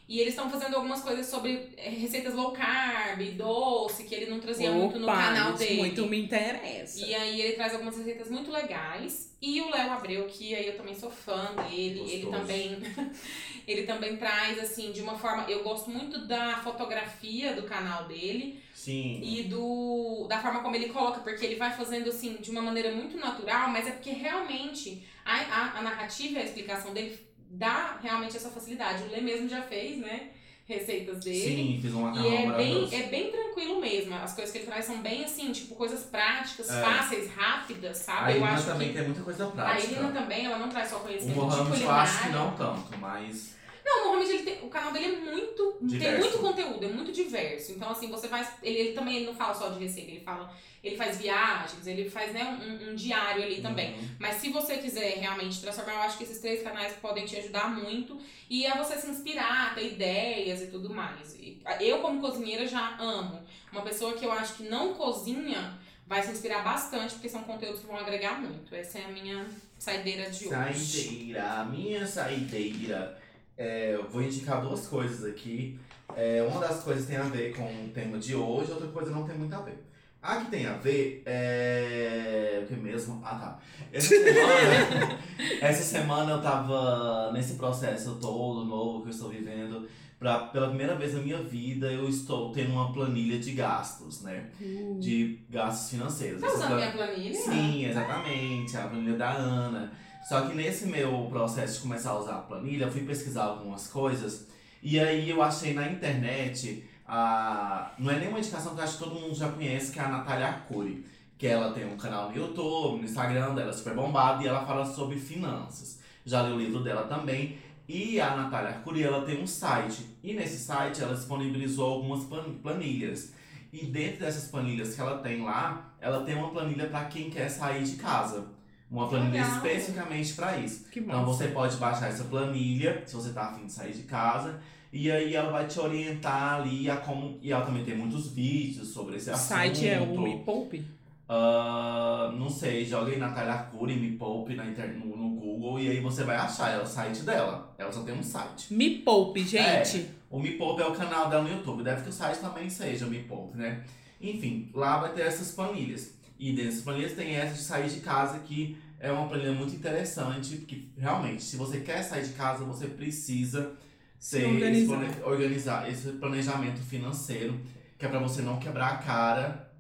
E 0.09 0.21
eles 0.21 0.35
estão 0.35 0.49
fazendo 0.49 0.77
algumas 0.77 1.01
coisas 1.01 1.27
sobre 1.27 1.71
é, 1.77 1.89
receitas 1.89 2.33
low 2.33 2.53
carb, 2.53 3.21
doce, 3.33 4.05
que 4.05 4.15
ele 4.15 4.31
não 4.31 4.39
trazia 4.39 4.71
muito 4.71 5.01
no 5.01 5.07
Opa, 5.07 5.17
canal 5.17 5.51
isso 5.51 5.59
dele. 5.59 5.79
muito 5.79 6.07
me 6.07 6.23
interessa. 6.23 7.05
E 7.05 7.13
aí 7.13 7.41
ele 7.41 7.55
traz 7.55 7.73
algumas 7.73 7.97
receitas 7.97 8.31
muito 8.31 8.53
legais. 8.53 9.35
E 9.43 9.61
o 9.61 9.69
Léo 9.69 9.91
Abreu, 9.91 10.27
que 10.27 10.55
aí 10.55 10.69
eu 10.69 10.77
também 10.77 10.95
sou 10.95 11.11
fã 11.11 11.55
dele, 11.69 12.01
ele 12.09 12.23
Gostoso. 12.23 12.41
também 12.41 12.79
ele 13.67 13.83
também 13.83 14.17
traz 14.17 14.59
assim 14.61 14.93
de 14.93 15.03
uma 15.03 15.19
forma, 15.19 15.45
eu 15.51 15.65
gosto 15.65 15.91
muito 15.91 16.25
da 16.27 16.59
fotografia 16.63 17.53
do 17.55 17.65
canal 17.65 18.05
dele 18.05 18.63
Sim. 18.73 19.21
e 19.23 19.43
do 19.43 20.27
da 20.29 20.41
forma 20.41 20.61
como 20.61 20.77
ele 20.77 20.89
coloca, 20.89 21.21
porque 21.21 21.45
ele 21.45 21.57
vai 21.57 21.73
fazendo 21.77 22.09
assim 22.11 22.37
de 22.37 22.51
uma 22.51 22.63
maneira 22.63 22.93
muito 22.93 23.17
natural, 23.19 23.69
mas 23.71 23.89
é 23.89 23.91
porque 23.91 24.11
realmente 24.11 25.05
a, 25.25 25.35
a, 25.35 25.79
a 25.79 25.83
narrativa 25.83 26.39
e 26.39 26.43
a 26.43 26.45
explicação 26.45 26.95
dele 26.95 27.26
dá 27.57 27.99
realmente 28.03 28.37
essa 28.37 28.51
facilidade. 28.51 29.03
O 29.05 29.11
Lê 29.11 29.21
mesmo 29.21 29.49
já 29.49 29.63
fez, 29.63 29.99
né? 29.99 30.29
Receitas 30.69 31.21
dele. 31.25 31.57
Sim, 31.57 31.79
fiz 31.81 31.95
um 31.95 32.01
E 32.01 32.03
macarrão 32.03 32.33
é 32.33 32.57
bem, 32.57 32.89
é 32.93 33.03
bem 33.05 33.31
tranquilo 33.31 33.81
mesmo. 33.81 34.15
As 34.17 34.35
coisas 34.35 34.51
que 34.53 34.59
ele 34.59 34.67
traz 34.67 34.85
são 34.85 35.01
bem 35.01 35.25
assim, 35.25 35.53
tipo, 35.53 35.77
coisas 35.77 36.03
práticas, 36.07 36.69
É. 36.69 36.81
fáceis, 36.83 37.31
rápidas, 37.33 38.01
A 38.01 38.03
sabe? 38.03 38.31
eu 38.33 38.37
Irina 38.39 38.53
acho 38.53 38.67
também 38.67 38.89
que. 38.89 38.95
tem 38.95 39.05
muita 39.05 39.23
coisa 39.23 39.47
A 39.47 39.51
prática. 39.53 39.93
Irina 39.93 40.09
também, 40.11 40.45
ela 40.47 40.59
não 40.59 40.69
traz 40.69 40.89
só 40.91 40.97
O 40.97 41.01
conhecimento 41.01 41.35
de 41.35 41.41
Mohamed 41.41 41.61
eu 41.61 41.71
culinária. 41.73 42.03
acho 42.03 42.23
que 42.25 42.29
não 42.31 42.57
tanto, 42.57 42.99
mas. 42.99 43.56
Não, 43.87 44.03
o 44.03 44.09
Mohamed, 44.09 44.31
ele 44.31 44.43
tem, 44.43 44.67
o 44.67 44.69
canal 44.69 44.93
dele 44.93 45.15
é 45.15 45.19
muito. 45.21 45.77
Tem 45.79 45.87
Diverso. 45.87 46.19
muito 46.19 46.39
conteúdo, 46.39 46.85
é 46.85 46.89
muito 46.89 47.13
diverso. 47.13 47.71
Então, 47.71 47.89
assim, 47.89 48.11
você 48.11 48.27
vai. 48.27 48.45
Ele, 48.61 48.79
ele 48.79 48.93
também 48.95 49.17
ele 49.19 49.27
não 49.27 49.35
fala 49.35 49.55
só 49.55 49.69
de 49.69 49.79
receita, 49.79 50.11
ele 50.11 50.21
fala. 50.21 50.53
Ele 50.83 50.97
faz 50.97 51.19
viagens, 51.19 51.87
ele 51.87 52.09
faz, 52.09 52.33
né, 52.33 52.45
um, 52.45 52.91
um 52.91 52.95
diário 52.95 53.43
ali 53.43 53.61
também. 53.61 53.95
Uhum. 53.95 54.09
Mas 54.21 54.37
se 54.37 54.51
você 54.51 54.79
quiser 54.79 55.19
realmente 55.19 55.61
transformar, 55.61 55.95
eu 55.95 56.01
acho 56.01 56.19
que 56.19 56.25
esses 56.25 56.39
três 56.39 56.63
canais 56.63 56.93
podem 56.95 57.25
te 57.25 57.37
ajudar 57.37 57.75
muito. 57.75 58.19
E 58.51 58.67
é 58.67 58.77
você 58.77 58.97
se 58.97 59.09
inspirar, 59.09 59.75
ter 59.75 59.93
ideias 59.93 60.63
e 60.63 60.67
tudo 60.67 60.93
mais. 60.93 61.35
E 61.35 61.61
eu, 61.81 61.99
como 61.99 62.21
cozinheira, 62.21 62.67
já 62.67 62.97
amo. 63.01 63.43
Uma 63.73 63.83
pessoa 63.83 64.15
que 64.15 64.25
eu 64.25 64.33
acho 64.33 64.55
que 64.55 64.65
não 64.65 64.95
cozinha 64.95 65.77
vai 66.07 66.23
se 66.23 66.31
inspirar 66.31 66.63
bastante, 66.63 67.15
porque 67.15 67.29
são 67.29 67.43
conteúdos 67.43 67.81
que 67.81 67.87
vão 67.87 67.97
agregar 67.97 68.41
muito. 68.41 68.73
Essa 68.75 68.99
é 68.99 69.05
a 69.05 69.09
minha 69.09 69.45
saideira 69.79 70.31
de 70.31 70.49
hoje. 70.49 70.85
Saideira, 70.85 71.53
a 71.53 71.65
minha 71.65 72.07
saideira. 72.07 73.16
É, 73.57 73.95
eu 73.95 74.09
vou 74.09 74.23
indicar 74.23 74.61
duas 74.61 74.87
coisas 74.87 75.25
aqui. 75.29 75.79
É, 76.17 76.43
uma 76.49 76.61
das 76.61 76.83
coisas 76.83 77.07
tem 77.07 77.17
a 77.17 77.23
ver 77.23 77.55
com 77.55 77.63
o 77.65 77.89
tema 77.93 78.19
de 78.19 78.35
hoje, 78.35 78.71
outra 78.71 78.87
coisa 78.89 79.11
não 79.11 79.25
tem 79.27 79.37
muito 79.37 79.55
a 79.55 79.61
ver. 79.61 79.83
A 80.23 80.37
que 80.37 80.51
tem 80.51 80.67
a 80.67 80.73
ver 80.75 81.23
é. 81.27 82.61
O 82.63 82.67
que 82.67 82.75
mesmo? 82.75 83.21
Ah, 83.25 83.35
tá. 83.37 83.59
Essa 83.93 84.09
semana, 84.17 85.19
essa 85.61 85.83
semana 85.83 86.33
eu 86.33 86.43
tava 86.43 87.31
nesse 87.33 87.55
processo 87.55 88.17
todo 88.21 88.65
novo 88.65 89.03
que 89.03 89.09
eu 89.09 89.13
estou 89.13 89.29
vivendo. 89.29 89.87
Pra, 90.19 90.39
pela 90.47 90.69
primeira 90.69 90.95
vez 90.95 91.13
na 91.13 91.21
minha 91.21 91.43
vida, 91.43 91.93
eu 91.93 92.09
estou 92.09 92.51
tendo 92.51 92.73
uma 92.73 92.91
planilha 92.91 93.39
de 93.39 93.53
gastos, 93.53 94.23
né? 94.23 94.47
Uh, 94.59 94.99
De 94.99 95.41
gastos 95.51 95.91
financeiros. 95.91 96.41
Tá 96.41 96.47
Essa 96.47 96.57
usando 96.57 96.69
plan- 96.69 96.77
minha 96.79 96.93
planilha? 96.93 97.35
Sim, 97.35 97.85
exatamente. 97.85 98.77
A 98.79 98.89
planilha 98.89 99.17
da 99.19 99.33
Ana. 99.33 99.93
Só 100.29 100.41
que 100.41 100.57
nesse 100.57 100.87
meu 100.87 101.29
processo 101.31 101.75
de 101.75 101.81
começar 101.83 102.11
a 102.11 102.19
usar 102.19 102.35
a 102.35 102.41
planilha, 102.41 102.87
eu 102.87 102.91
fui 102.91 103.03
pesquisar 103.03 103.45
algumas 103.45 103.87
coisas. 103.87 104.49
E 104.83 104.99
aí 104.99 105.31
eu 105.31 105.41
achei 105.41 105.73
na 105.73 105.89
internet, 105.89 106.85
a... 107.07 107.93
não 107.97 108.11
é 108.11 108.19
nenhuma 108.19 108.41
indicação 108.41 108.75
que 108.75 108.81
eu 108.81 108.85
acho 108.85 108.99
que 108.99 109.05
todo 109.05 109.21
mundo 109.21 109.37
já 109.37 109.49
conhece, 109.49 109.93
que 109.93 110.01
é 110.01 110.03
a 110.03 110.09
Natália 110.09 110.49
Arcuri. 110.49 111.07
Que 111.39 111.47
ela 111.47 111.73
tem 111.73 111.87
um 111.87 111.97
canal 111.97 112.31
no 112.31 112.37
YouTube, 112.37 112.99
no 112.99 113.05
Instagram 113.05 113.55
dela, 113.55 113.71
é 113.71 113.73
super 113.73 113.95
bombado, 113.95 114.43
e 114.43 114.49
ela 114.49 114.67
fala 114.67 114.85
sobre 114.85 115.17
finanças. 115.17 116.01
Já 116.25 116.43
li 116.43 116.53
o 116.53 116.59
livro 116.59 116.83
dela 116.83 117.05
também. 117.05 117.59
E 117.89 118.21
a 118.21 118.35
Natália 118.35 118.71
Arcuri, 118.71 119.05
ela 119.05 119.25
tem 119.25 119.41
um 119.41 119.47
site. 119.47 120.07
E 120.25 120.35
nesse 120.35 120.59
site 120.59 121.03
ela 121.03 121.15
disponibilizou 121.15 121.89
algumas 121.89 122.25
plan- 122.25 122.55
planilhas. 122.61 123.33
E 123.73 123.87
dentro 123.87 124.21
dessas 124.21 124.51
planilhas 124.51 124.93
que 124.93 125.01
ela 125.01 125.19
tem 125.19 125.45
lá, 125.45 125.95
ela 126.01 126.25
tem 126.25 126.35
uma 126.35 126.51
planilha 126.51 126.89
para 126.89 127.05
quem 127.05 127.31
quer 127.31 127.49
sair 127.49 127.85
de 127.85 127.95
casa. 127.95 128.56
Uma 128.91 129.09
planilha 129.09 129.43
Legal. 129.43 129.57
especificamente 129.57 130.35
para 130.35 130.59
isso. 130.59 130.89
que 130.91 131.01
Então 131.01 131.25
você 131.25 131.49
pode 131.49 131.77
baixar 131.77 132.09
essa 132.09 132.25
planilha, 132.25 133.03
se 133.05 133.17
você 133.17 133.33
tá 133.33 133.49
afim 133.49 133.67
de 133.67 133.73
sair 133.73 133.93
de 133.93 134.05
casa, 134.05 134.61
e 134.93 135.11
aí 135.11 135.35
ela 135.35 135.51
vai 135.51 135.67
te 135.67 135.79
orientar 135.81 136.55
ali 136.61 136.89
a 136.89 136.97
como. 136.97 137.39
E 137.43 137.53
ela 137.53 137.65
também 137.67 137.85
tem 137.85 137.97
muitos 137.97 138.31
vídeos 138.33 138.89
sobre 138.89 139.17
esse 139.17 139.29
O 139.29 139.35
assunto. 139.35 139.49
site 139.49 139.89
é 139.89 140.01
o 140.01 140.21
Me 140.21 140.39
Poupe? 140.39 140.85
Ah, 141.29 142.33
não 142.39 142.49
sei, 142.49 142.85
joga 142.85 143.11
aí 143.11 143.19
Natália 143.19 143.53
Arcuri, 143.55 143.97
Me 143.97 144.13
Poupe 144.17 144.55
na 144.55 144.65
inter... 144.65 144.97
no, 144.97 145.17
no 145.17 145.31
Google 145.31 145.81
e 145.81 145.89
aí 145.89 146.01
você 146.01 146.23
vai 146.23 146.37
achar 146.37 146.71
é 146.71 146.81
o 146.81 146.87
site 146.87 147.23
dela. 147.23 147.75
Ela 147.77 147.91
só 147.91 148.03
tem 148.03 148.15
um 148.15 148.23
site. 148.23 148.73
Me 148.73 148.99
Poupe, 149.01 149.43
gente. 149.43 150.09
O 150.31 150.39
Me 150.39 150.53
Poupe 150.53 150.83
é 150.83 150.87
o 150.87 150.93
canal 150.93 151.29
dela 151.29 151.43
no 151.43 151.51
YouTube. 151.51 151.83
Deve 151.83 152.03
que 152.03 152.09
o 152.11 152.13
site 152.13 152.39
também 152.39 152.71
seja 152.71 153.07
o 153.07 153.11
Me 153.11 153.19
Poupe, 153.25 153.59
né? 153.59 153.83
Enfim, 154.21 154.71
lá 154.73 154.99
vai 154.99 155.13
ter 155.13 155.23
essas 155.23 155.53
planilhas. 155.53 156.16
E 156.39 156.53
dessas 156.55 156.83
planilhas 156.83 157.13
tem 157.13 157.35
essa 157.35 157.55
de 157.55 157.61
sair 157.63 157.89
de 157.89 158.01
casa 158.01 158.39
que 158.41 158.77
é 159.01 159.11
uma 159.11 159.29
planilha 159.29 159.53
muito 159.53 159.75
interessante, 159.75 160.57
porque 160.57 160.85
realmente, 160.99 161.43
se 161.43 161.57
você 161.57 161.81
quer 161.81 162.03
sair 162.03 162.25
de 162.27 162.33
casa, 162.35 162.65
você 162.65 162.87
precisa 162.87 163.73
Se 164.19 164.39
ter 164.41 164.47
organizar. 164.47 164.73
esse, 164.79 164.87
plane- 164.87 165.23
organizar 165.35 165.91
esse 165.91 166.09
planejamento 166.13 166.81
financeiro, 166.81 167.61
que 167.99 168.05
é 168.05 168.09
pra 168.09 168.19
você 168.19 168.43
não 168.43 168.59
quebrar 168.59 168.89
a 168.93 168.99
cara 168.99 169.71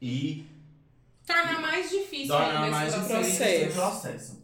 e 0.00 0.46
Torna 1.26 1.60
mais 1.60 1.88
difícil 1.88 2.28
tornar 2.28 2.64
ainda 2.64 2.70
mais 2.70 2.92
difícil 2.94 3.14
processo. 3.16 3.42
esse 3.42 3.74
processo. 3.74 4.42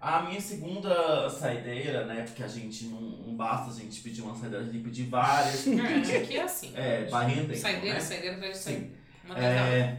A 0.00 0.22
minha 0.22 0.40
segunda 0.40 1.30
saideira, 1.30 2.04
né? 2.04 2.22
Porque 2.22 2.42
a 2.42 2.48
gente 2.48 2.84
não, 2.86 3.00
não 3.00 3.36
basta 3.36 3.70
a 3.70 3.74
gente 3.74 4.00
pedir 4.00 4.22
uma 4.22 4.34
saideira, 4.34 4.58
a 4.58 4.62
gente 4.64 4.72
tem 4.72 4.82
que 4.82 4.88
pedir 4.88 5.04
várias. 5.08 5.66
É, 5.66 6.16
aqui 6.18 6.36
é 6.36 6.42
assim. 6.42 6.72
É, 6.74 7.04
vai 7.06 7.26
render. 7.32 7.56
Saideira, 7.56 7.94
né? 7.94 8.00
saideira 8.00 8.36
da 8.38 8.46
outra. 8.48 8.70
É, 9.36 9.98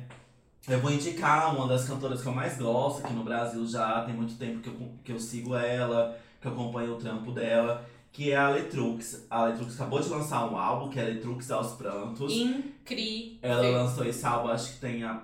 eu 0.67 0.79
vou 0.81 0.91
indicar 0.91 1.55
uma 1.55 1.67
das 1.67 1.85
cantoras 1.87 2.21
que 2.21 2.27
eu 2.27 2.33
mais 2.33 2.57
gosto 2.57 3.03
aqui 3.03 3.13
no 3.13 3.23
Brasil 3.23 3.65
já 3.65 4.03
tem 4.03 4.13
muito 4.13 4.35
tempo 4.35 4.59
que 4.59 4.69
eu, 4.69 4.91
que 5.03 5.11
eu 5.13 5.19
sigo 5.19 5.55
ela, 5.55 6.17
que 6.41 6.47
eu 6.47 6.51
acompanho 6.51 6.93
o 6.93 6.97
trampo 6.97 7.31
dela, 7.31 7.85
que 8.11 8.31
é 8.31 8.35
a 8.35 8.49
Letrux. 8.49 9.25
A 9.29 9.45
Letrux 9.45 9.75
acabou 9.75 10.01
de 10.01 10.09
lançar 10.09 10.51
um 10.51 10.57
álbum 10.57 10.89
que 10.89 10.99
é 10.99 11.03
Letrux 11.03 11.49
aos 11.51 11.73
Prantos. 11.73 12.33
Incrível. 12.33 13.37
Ela 13.41 13.69
lançou 13.69 14.05
esse 14.05 14.25
álbum, 14.25 14.49
acho 14.49 14.73
que 14.73 14.79
tem 14.79 15.03
a, 15.03 15.23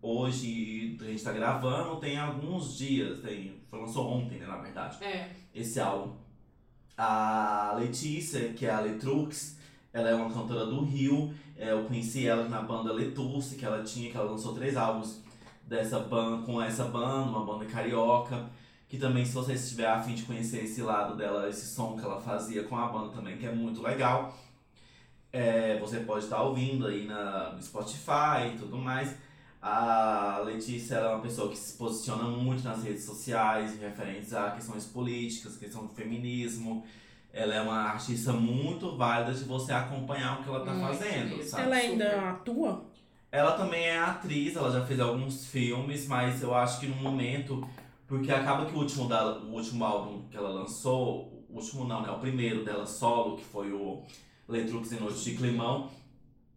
hoje, 0.00 0.96
a 1.00 1.04
gente 1.04 1.22
tá 1.22 1.32
gravando, 1.32 1.96
tem 1.96 2.18
alguns 2.18 2.78
dias, 2.78 3.20
tem, 3.20 3.60
foi 3.68 3.80
lançou 3.80 4.08
ontem, 4.08 4.38
né, 4.38 4.46
na 4.46 4.56
verdade 4.56 5.02
É. 5.04 5.28
esse 5.54 5.78
álbum. 5.80 6.12
A 6.96 7.76
Letícia, 7.78 8.52
que 8.54 8.66
é 8.66 8.70
a 8.70 8.80
Letrux, 8.80 9.56
ela 9.92 10.08
é 10.08 10.14
uma 10.14 10.32
cantora 10.32 10.66
do 10.66 10.82
Rio. 10.84 11.32
É, 11.58 11.72
Eu 11.72 11.84
conheci 11.84 12.26
ela 12.26 12.48
na 12.48 12.62
banda 12.62 12.92
Letusse, 12.92 13.56
que 13.56 13.64
ela 13.64 13.82
tinha, 13.82 14.10
que 14.10 14.16
ela 14.16 14.30
lançou 14.30 14.54
três 14.54 14.76
álbuns 14.76 15.20
dessa 15.66 15.98
banda, 15.98 16.46
com 16.46 16.62
essa 16.62 16.84
banda, 16.84 17.28
uma 17.30 17.44
banda 17.44 17.64
carioca. 17.66 18.48
Que 18.88 18.96
também, 18.96 19.24
se 19.24 19.34
você 19.34 19.52
estiver 19.52 19.86
afim 19.86 20.14
de 20.14 20.22
conhecer 20.22 20.64
esse 20.64 20.80
lado 20.80 21.14
dela, 21.16 21.48
esse 21.48 21.66
som 21.74 21.96
que 21.96 22.04
ela 22.04 22.20
fazia 22.20 22.62
com 22.64 22.76
a 22.76 22.86
banda 22.86 23.10
também, 23.10 23.36
que 23.36 23.44
é 23.44 23.52
muito 23.52 23.82
legal. 23.82 24.34
É, 25.30 25.78
você 25.78 26.00
pode 26.00 26.24
estar 26.24 26.40
ouvindo 26.42 26.86
aí 26.86 27.06
na, 27.06 27.52
no 27.52 27.62
Spotify 27.62 28.54
e 28.54 28.58
tudo 28.58 28.78
mais. 28.78 29.14
A 29.60 30.40
Letícia 30.44 30.94
é 30.94 31.08
uma 31.08 31.20
pessoa 31.20 31.50
que 31.50 31.56
se 31.56 31.76
posiciona 31.76 32.24
muito 32.24 32.62
nas 32.62 32.82
redes 32.82 33.04
sociais, 33.04 33.78
referentes 33.78 34.32
a 34.32 34.52
questões 34.52 34.86
políticas, 34.86 35.56
questão 35.56 35.84
do 35.84 35.92
feminismo. 35.92 36.86
Ela 37.32 37.54
é 37.54 37.60
uma 37.60 37.76
artista 37.76 38.32
muito 38.32 38.96
válida 38.96 39.32
de 39.32 39.44
você 39.44 39.72
acompanhar 39.72 40.40
o 40.40 40.42
que 40.42 40.48
ela 40.48 40.64
tá 40.64 40.72
Muito 40.72 40.98
fazendo, 40.98 41.42
sabe? 41.42 41.62
Ela 41.64 41.76
ainda 41.76 42.04
super. 42.04 42.24
atua? 42.24 42.84
Ela 43.30 43.52
também 43.52 43.84
é 43.84 43.98
atriz, 43.98 44.56
ela 44.56 44.70
já 44.70 44.84
fez 44.86 44.98
alguns 44.98 45.46
filmes, 45.46 46.06
mas 46.06 46.42
eu 46.42 46.54
acho 46.54 46.80
que 46.80 46.86
no 46.86 46.96
momento. 46.96 47.66
Porque 48.06 48.32
acaba 48.32 48.64
que 48.64 48.74
o 48.74 48.78
último, 48.78 49.06
dela, 49.06 49.38
o 49.40 49.52
último 49.52 49.84
álbum 49.84 50.26
que 50.30 50.36
ela 50.36 50.48
lançou, 50.48 51.44
o 51.48 51.56
último 51.56 51.84
não, 51.84 52.00
né? 52.00 52.10
O 52.10 52.18
primeiro 52.18 52.64
dela 52.64 52.86
solo, 52.86 53.36
que 53.36 53.44
foi 53.44 53.70
o 53.70 54.02
Letrux 54.48 54.90
e 54.92 54.94
Noite 54.98 55.22
de 55.22 55.36
Climão, 55.36 55.90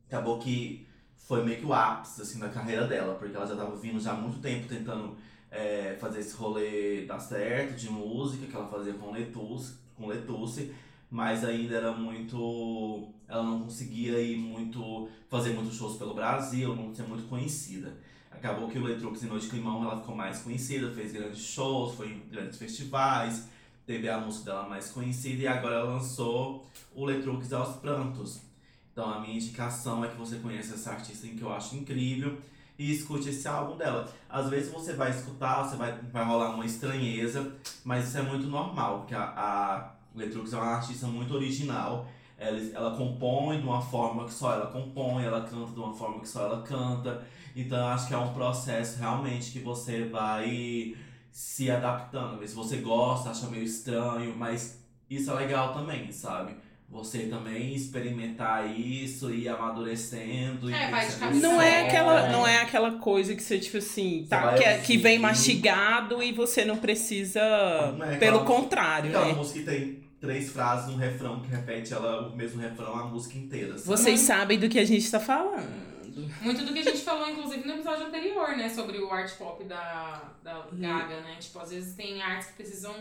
acabou 0.07 0.39
que 0.39 0.87
foi 1.15 1.43
meio 1.43 1.59
que 1.59 1.65
o 1.65 1.73
ápice 1.73 2.21
assim, 2.21 2.39
da 2.39 2.49
carreira 2.49 2.87
dela, 2.87 3.15
porque 3.15 3.35
ela 3.35 3.45
já 3.45 3.55
tava 3.55 3.75
vindo 3.75 3.99
já 3.99 4.11
há 4.11 4.15
muito 4.15 4.39
tempo 4.39 4.67
tentando 4.67 5.17
é, 5.49 5.97
fazer 5.99 6.19
esse 6.19 6.35
rolê 6.35 7.05
dar 7.05 7.19
certo 7.19 7.75
de 7.75 7.89
música 7.89 8.47
que 8.47 8.55
ela 8.55 8.67
fazia 8.67 8.93
com 8.93 9.11
Letus, 9.11 9.77
com 9.95 10.07
Letusse, 10.07 10.73
mas 11.09 11.43
ainda 11.43 11.75
era 11.75 11.91
muito. 11.91 13.09
Ela 13.27 13.43
não 13.43 13.61
conseguia 13.61 14.19
ir 14.19 14.37
muito. 14.37 15.09
fazer 15.29 15.53
muitos 15.53 15.75
shows 15.75 15.97
pelo 15.97 16.13
Brasil, 16.13 16.75
não 16.75 16.93
ser 16.93 17.03
muito 17.03 17.27
conhecida. 17.27 17.97
Acabou 18.31 18.69
que 18.69 18.79
o 18.79 18.83
Letrux 18.83 19.23
em 19.23 19.27
Noite 19.27 19.47
Climão 19.47 19.83
ela 19.83 19.99
ficou 19.99 20.15
mais 20.15 20.39
conhecida, 20.39 20.91
fez 20.91 21.11
grandes 21.11 21.41
shows, 21.41 21.95
foi 21.95 22.11
em 22.13 22.21
grandes 22.31 22.57
festivais, 22.57 23.47
teve 23.85 24.09
a 24.09 24.19
música 24.19 24.45
dela 24.45 24.67
mais 24.67 24.89
conhecida 24.89 25.43
e 25.43 25.47
agora 25.47 25.75
ela 25.75 25.93
lançou 25.93 26.65
o 26.95 27.05
Letrux 27.05 27.51
aos 27.53 27.75
Prantos. 27.75 28.41
Então 28.91 29.09
a 29.09 29.19
minha 29.19 29.35
indicação 29.35 30.03
é 30.03 30.07
que 30.07 30.17
você 30.17 30.37
conheça 30.37 30.73
essa 30.73 30.91
artista 30.91 31.27
que 31.27 31.41
eu 31.41 31.53
acho 31.53 31.75
incrível 31.75 32.37
e 32.81 32.91
escute 32.91 33.29
esse 33.29 33.47
álbum 33.47 33.77
dela. 33.77 34.11
Às 34.27 34.49
vezes 34.49 34.71
você 34.71 34.93
vai 34.93 35.11
escutar, 35.11 35.61
você 35.61 35.75
vai, 35.75 35.93
vai 36.11 36.25
rolar 36.25 36.55
uma 36.55 36.65
estranheza, 36.65 37.53
mas 37.85 38.07
isso 38.07 38.17
é 38.17 38.23
muito 38.23 38.47
normal, 38.47 38.99
porque 38.99 39.13
a, 39.13 39.21
a 39.21 39.91
Letrux 40.15 40.51
é 40.51 40.57
uma 40.57 40.77
artista 40.77 41.05
muito 41.05 41.35
original. 41.35 42.07
Ela, 42.39 42.59
ela 42.73 42.97
compõe 42.97 43.59
de 43.59 43.67
uma 43.67 43.79
forma 43.79 44.25
que 44.25 44.33
só 44.33 44.53
ela 44.53 44.71
compõe, 44.71 45.23
ela 45.23 45.41
canta 45.41 45.73
de 45.73 45.79
uma 45.79 45.93
forma 45.93 46.21
que 46.21 46.27
só 46.27 46.47
ela 46.47 46.63
canta. 46.63 47.23
Então 47.55 47.87
acho 47.87 48.07
que 48.07 48.15
é 48.15 48.17
um 48.17 48.33
processo 48.33 48.97
realmente 48.97 49.51
que 49.51 49.59
você 49.59 50.05
vai 50.05 50.95
se 51.31 51.69
adaptando. 51.69 52.45
Se 52.47 52.55
você 52.55 52.77
gosta, 52.77 53.29
acha 53.29 53.47
meio 53.47 53.63
estranho, 53.63 54.35
mas 54.35 54.83
isso 55.07 55.29
é 55.29 55.35
legal 55.35 55.71
também, 55.71 56.11
sabe? 56.11 56.55
Você 56.91 57.19
também 57.27 57.73
experimentar 57.73 58.69
isso 58.77 59.31
e 59.31 59.43
ir 59.43 59.47
amadurecendo. 59.49 60.69
É, 60.69 60.87
e 60.87 60.91
vai 60.91 61.07
de 61.07 61.15
cabeça 61.15 61.39
Não 61.41 61.61
é, 61.61 61.69
É. 61.69 61.87
aquela, 61.87 62.29
não 62.29 62.45
é 62.45 62.57
aquela 62.61 62.91
coisa 62.99 63.33
que 63.33 63.41
você, 63.41 63.57
tipo 63.59 63.77
assim, 63.77 64.25
tá, 64.29 64.53
que, 64.55 64.63
é- 64.63 64.77
que 64.79 64.97
vem 64.97 65.17
mastigado 65.17 66.21
e 66.21 66.31
você 66.33 66.65
não 66.65 66.77
precisa. 66.77 67.41
Não 67.97 68.05
é 68.05 68.17
pelo 68.17 68.39
aquela- 68.41 68.45
contrário, 68.59 69.09
Aquela 69.09 69.25
né? 69.27 69.33
música 69.33 69.59
que 69.59 69.65
tem 69.65 70.03
três 70.19 70.49
frases, 70.51 70.93
um 70.93 70.97
refrão 70.97 71.39
que 71.39 71.47
repete 71.49 71.93
ela, 71.93 72.27
o 72.27 72.35
mesmo 72.35 72.61
refrão 72.61 72.93
a 72.93 73.05
música 73.05 73.37
inteira. 73.37 73.77
sabe? 73.77 73.87
Vocês 73.87 74.19
sabem 74.19 74.59
do 74.59 74.67
que 74.69 74.77
a 74.77 74.85
gente 74.85 75.09
tá 75.09 75.19
falando. 75.19 75.91
Muito 76.41 76.65
do 76.65 76.73
que 76.73 76.79
a 76.79 76.83
gente 76.83 76.99
falou, 77.03 77.29
inclusive, 77.29 77.65
no 77.65 77.73
episódio 77.73 78.05
anterior, 78.07 78.49
né? 78.57 78.67
Sobre 78.67 78.97
o 78.99 79.09
art 79.11 79.31
pop 79.37 79.63
da, 79.63 80.29
da 80.43 80.67
Gaga, 80.73 81.21
né? 81.21 81.37
Tipo, 81.39 81.59
às 81.59 81.69
vezes 81.71 81.95
tem 81.95 82.21
artes 82.21 82.47
que 82.49 82.53
precisam 82.55 82.93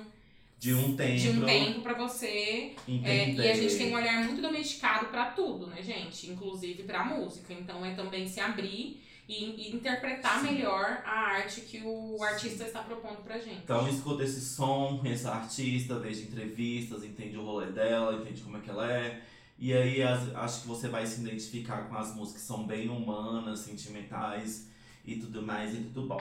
De 0.61 0.75
um 0.75 0.95
tempo. 0.95 1.19
de 1.19 1.29
um 1.31 1.47
tempo 1.47 1.81
pra 1.81 1.95
você. 1.95 2.73
é, 3.03 3.31
e 3.33 3.51
a 3.51 3.55
gente 3.55 3.77
tem 3.79 3.91
um 3.93 3.97
olhar 3.97 4.23
muito 4.27 4.43
domesticado 4.43 5.07
pra 5.07 5.31
tudo, 5.31 5.67
né, 5.67 5.83
gente? 5.83 6.31
Inclusive 6.31 6.83
pra 6.83 7.03
música. 7.03 7.53
Então 7.55 7.83
é 7.85 7.95
também 7.95 8.29
se 8.29 8.41
abrir 8.41 9.03
e, 9.27 9.45
e 9.71 9.75
interpretar 9.75 10.41
Sim. 10.41 10.53
melhor 10.53 11.03
a 11.07 11.11
arte 11.37 11.63
que 11.63 11.81
o 11.83 12.23
artista 12.23 12.65
está 12.65 12.83
propondo 12.83 13.23
pra 13.25 13.39
gente. 13.39 13.61
Então 13.65 13.89
escuta 13.89 14.23
esse 14.23 14.41
som, 14.43 14.99
conheça 14.99 15.31
a 15.31 15.37
artista, 15.37 15.99
veja 15.99 16.21
entrevistas, 16.23 17.05
entende 17.05 17.39
o 17.39 17.43
rolê 17.45 17.73
dela, 17.73 18.21
entende 18.21 18.43
como 18.43 18.59
é 18.59 18.61
que 18.61 18.69
ela 18.69 18.93
é. 18.93 19.23
E 19.59 19.73
aí 19.73 20.03
as- 20.03 20.35
acho 20.37 20.63
que 20.63 20.69
você 20.69 20.89
vai 20.89 21.07
se 21.07 21.21
identificar 21.23 21.89
com 21.89 21.97
as 21.97 22.15
músicas 22.15 22.43
que 22.43 22.47
são 22.47 22.67
bem 22.67 22.89
humanas, 22.91 23.61
sentimentais 23.61 24.69
e 25.07 25.17
tudo 25.17 25.41
mais 25.43 25.73
e 25.75 25.79
tudo 25.79 26.03
bom. 26.07 26.21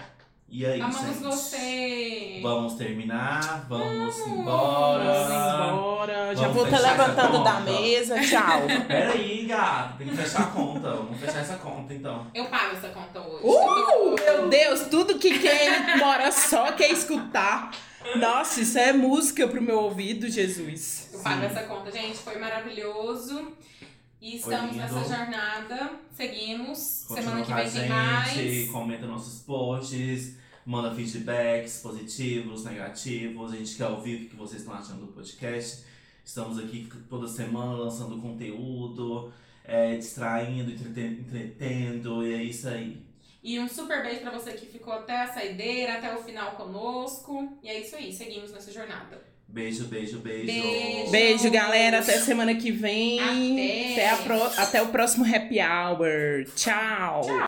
E 0.52 0.66
aí, 0.66 0.82
Amamos 0.82 1.00
gente? 1.02 1.24
você! 1.24 2.40
Vamos 2.42 2.74
terminar, 2.74 3.68
vamos 3.70 4.18
Vamos 4.18 4.28
embora. 4.28 5.04
Embora. 5.70 6.36
Já 6.36 6.48
Vamos 6.48 6.56
vou 6.56 6.66
te 6.66 6.82
levantando 6.82 7.44
da 7.44 7.60
mesa. 7.60 8.20
Tchau. 8.20 8.62
Peraí, 8.88 9.46
gato, 9.46 9.98
tem 10.00 10.08
que 10.08 10.16
fechar 10.16 10.42
a 10.42 10.48
conta. 10.48 10.90
Vamos 10.90 11.20
fechar 11.20 11.42
essa 11.42 11.58
conta 11.58 11.94
então. 11.94 12.26
Eu 12.34 12.46
pago 12.46 12.76
essa 12.76 12.90
conta 12.90 13.20
hoje. 13.20 13.44
Uh, 13.44 14.16
meu 14.16 14.50
Deus, 14.50 14.82
tudo 14.90 15.20
que 15.20 15.38
quem 15.38 15.98
mora 15.98 16.32
só 16.32 16.72
quer 16.72 16.92
escutar. 16.92 17.72
Nossa, 18.16 18.62
isso 18.62 18.80
é 18.80 18.92
música 18.92 19.48
pro 19.48 19.62
meu 19.62 19.80
ouvido, 19.80 20.28
Jesus. 20.28 21.12
Eu 21.14 21.20
pago 21.20 21.42
Sim. 21.42 21.46
essa 21.46 21.64
conta, 21.64 21.92
gente. 21.92 22.18
Foi 22.18 22.40
maravilhoso. 22.40 23.54
E 24.22 24.36
estamos 24.36 24.76
nessa 24.76 25.00
jornada. 25.04 25.92
Seguimos. 26.12 27.06
Continua 27.08 27.46
Semana 27.46 27.46
que 27.46 27.54
vem 27.54 27.82
tem 27.82 27.90
mais. 27.90 28.70
comenta 28.70 29.06
nossos 29.06 29.42
posts, 29.44 30.39
manda 30.70 30.94
feedbacks 30.94 31.80
positivos, 31.82 32.64
negativos. 32.64 33.52
A 33.54 33.56
gente 33.56 33.76
quer 33.76 33.88
ouvir 33.88 34.16
o 34.26 34.30
que 34.30 34.36
vocês 34.36 34.62
estão 34.62 34.76
achando 34.76 35.08
do 35.08 35.12
podcast. 35.12 35.84
Estamos 36.24 36.60
aqui 36.60 36.88
toda 37.10 37.28
semana 37.28 37.72
lançando 37.74 38.22
conteúdo, 38.22 39.34
é, 39.66 39.96
distraindo, 39.98 40.70
entreten- 40.72 41.26
entretendo, 41.26 42.24
e 42.24 42.34
é 42.36 42.44
isso 42.44 42.68
aí. 42.70 43.02
E 43.44 43.60
um 43.60 43.68
super 43.68 44.04
beijo 44.04 44.20
pra 44.22 44.30
você 44.32 44.52
que 44.52 44.68
ficou 44.68 44.94
até 44.94 45.22
a 45.24 45.28
saideira, 45.34 45.94
até 45.96 46.14
o 46.16 46.22
final 46.22 46.52
conosco. 46.52 47.58
E 47.64 47.70
é 47.70 47.82
isso 47.82 47.96
aí, 47.96 48.14
seguimos 48.14 48.52
nessa 48.52 48.72
jornada. 48.72 49.20
Beijo, 49.48 49.86
beijo, 49.86 50.20
beijo. 50.20 50.46
Beijo. 50.46 51.12
Beijo, 51.12 51.50
galera. 51.52 52.00
Até 52.02 52.20
semana 52.20 52.54
que 52.54 52.70
vem. 52.72 53.20
Até. 53.20 53.92
Até, 53.94 54.10
a 54.12 54.18
pro- 54.18 54.62
até 54.62 54.82
o 54.84 54.88
próximo 54.90 55.26
happy 55.26 55.58
hour. 55.60 56.46
Tchau. 56.56 57.48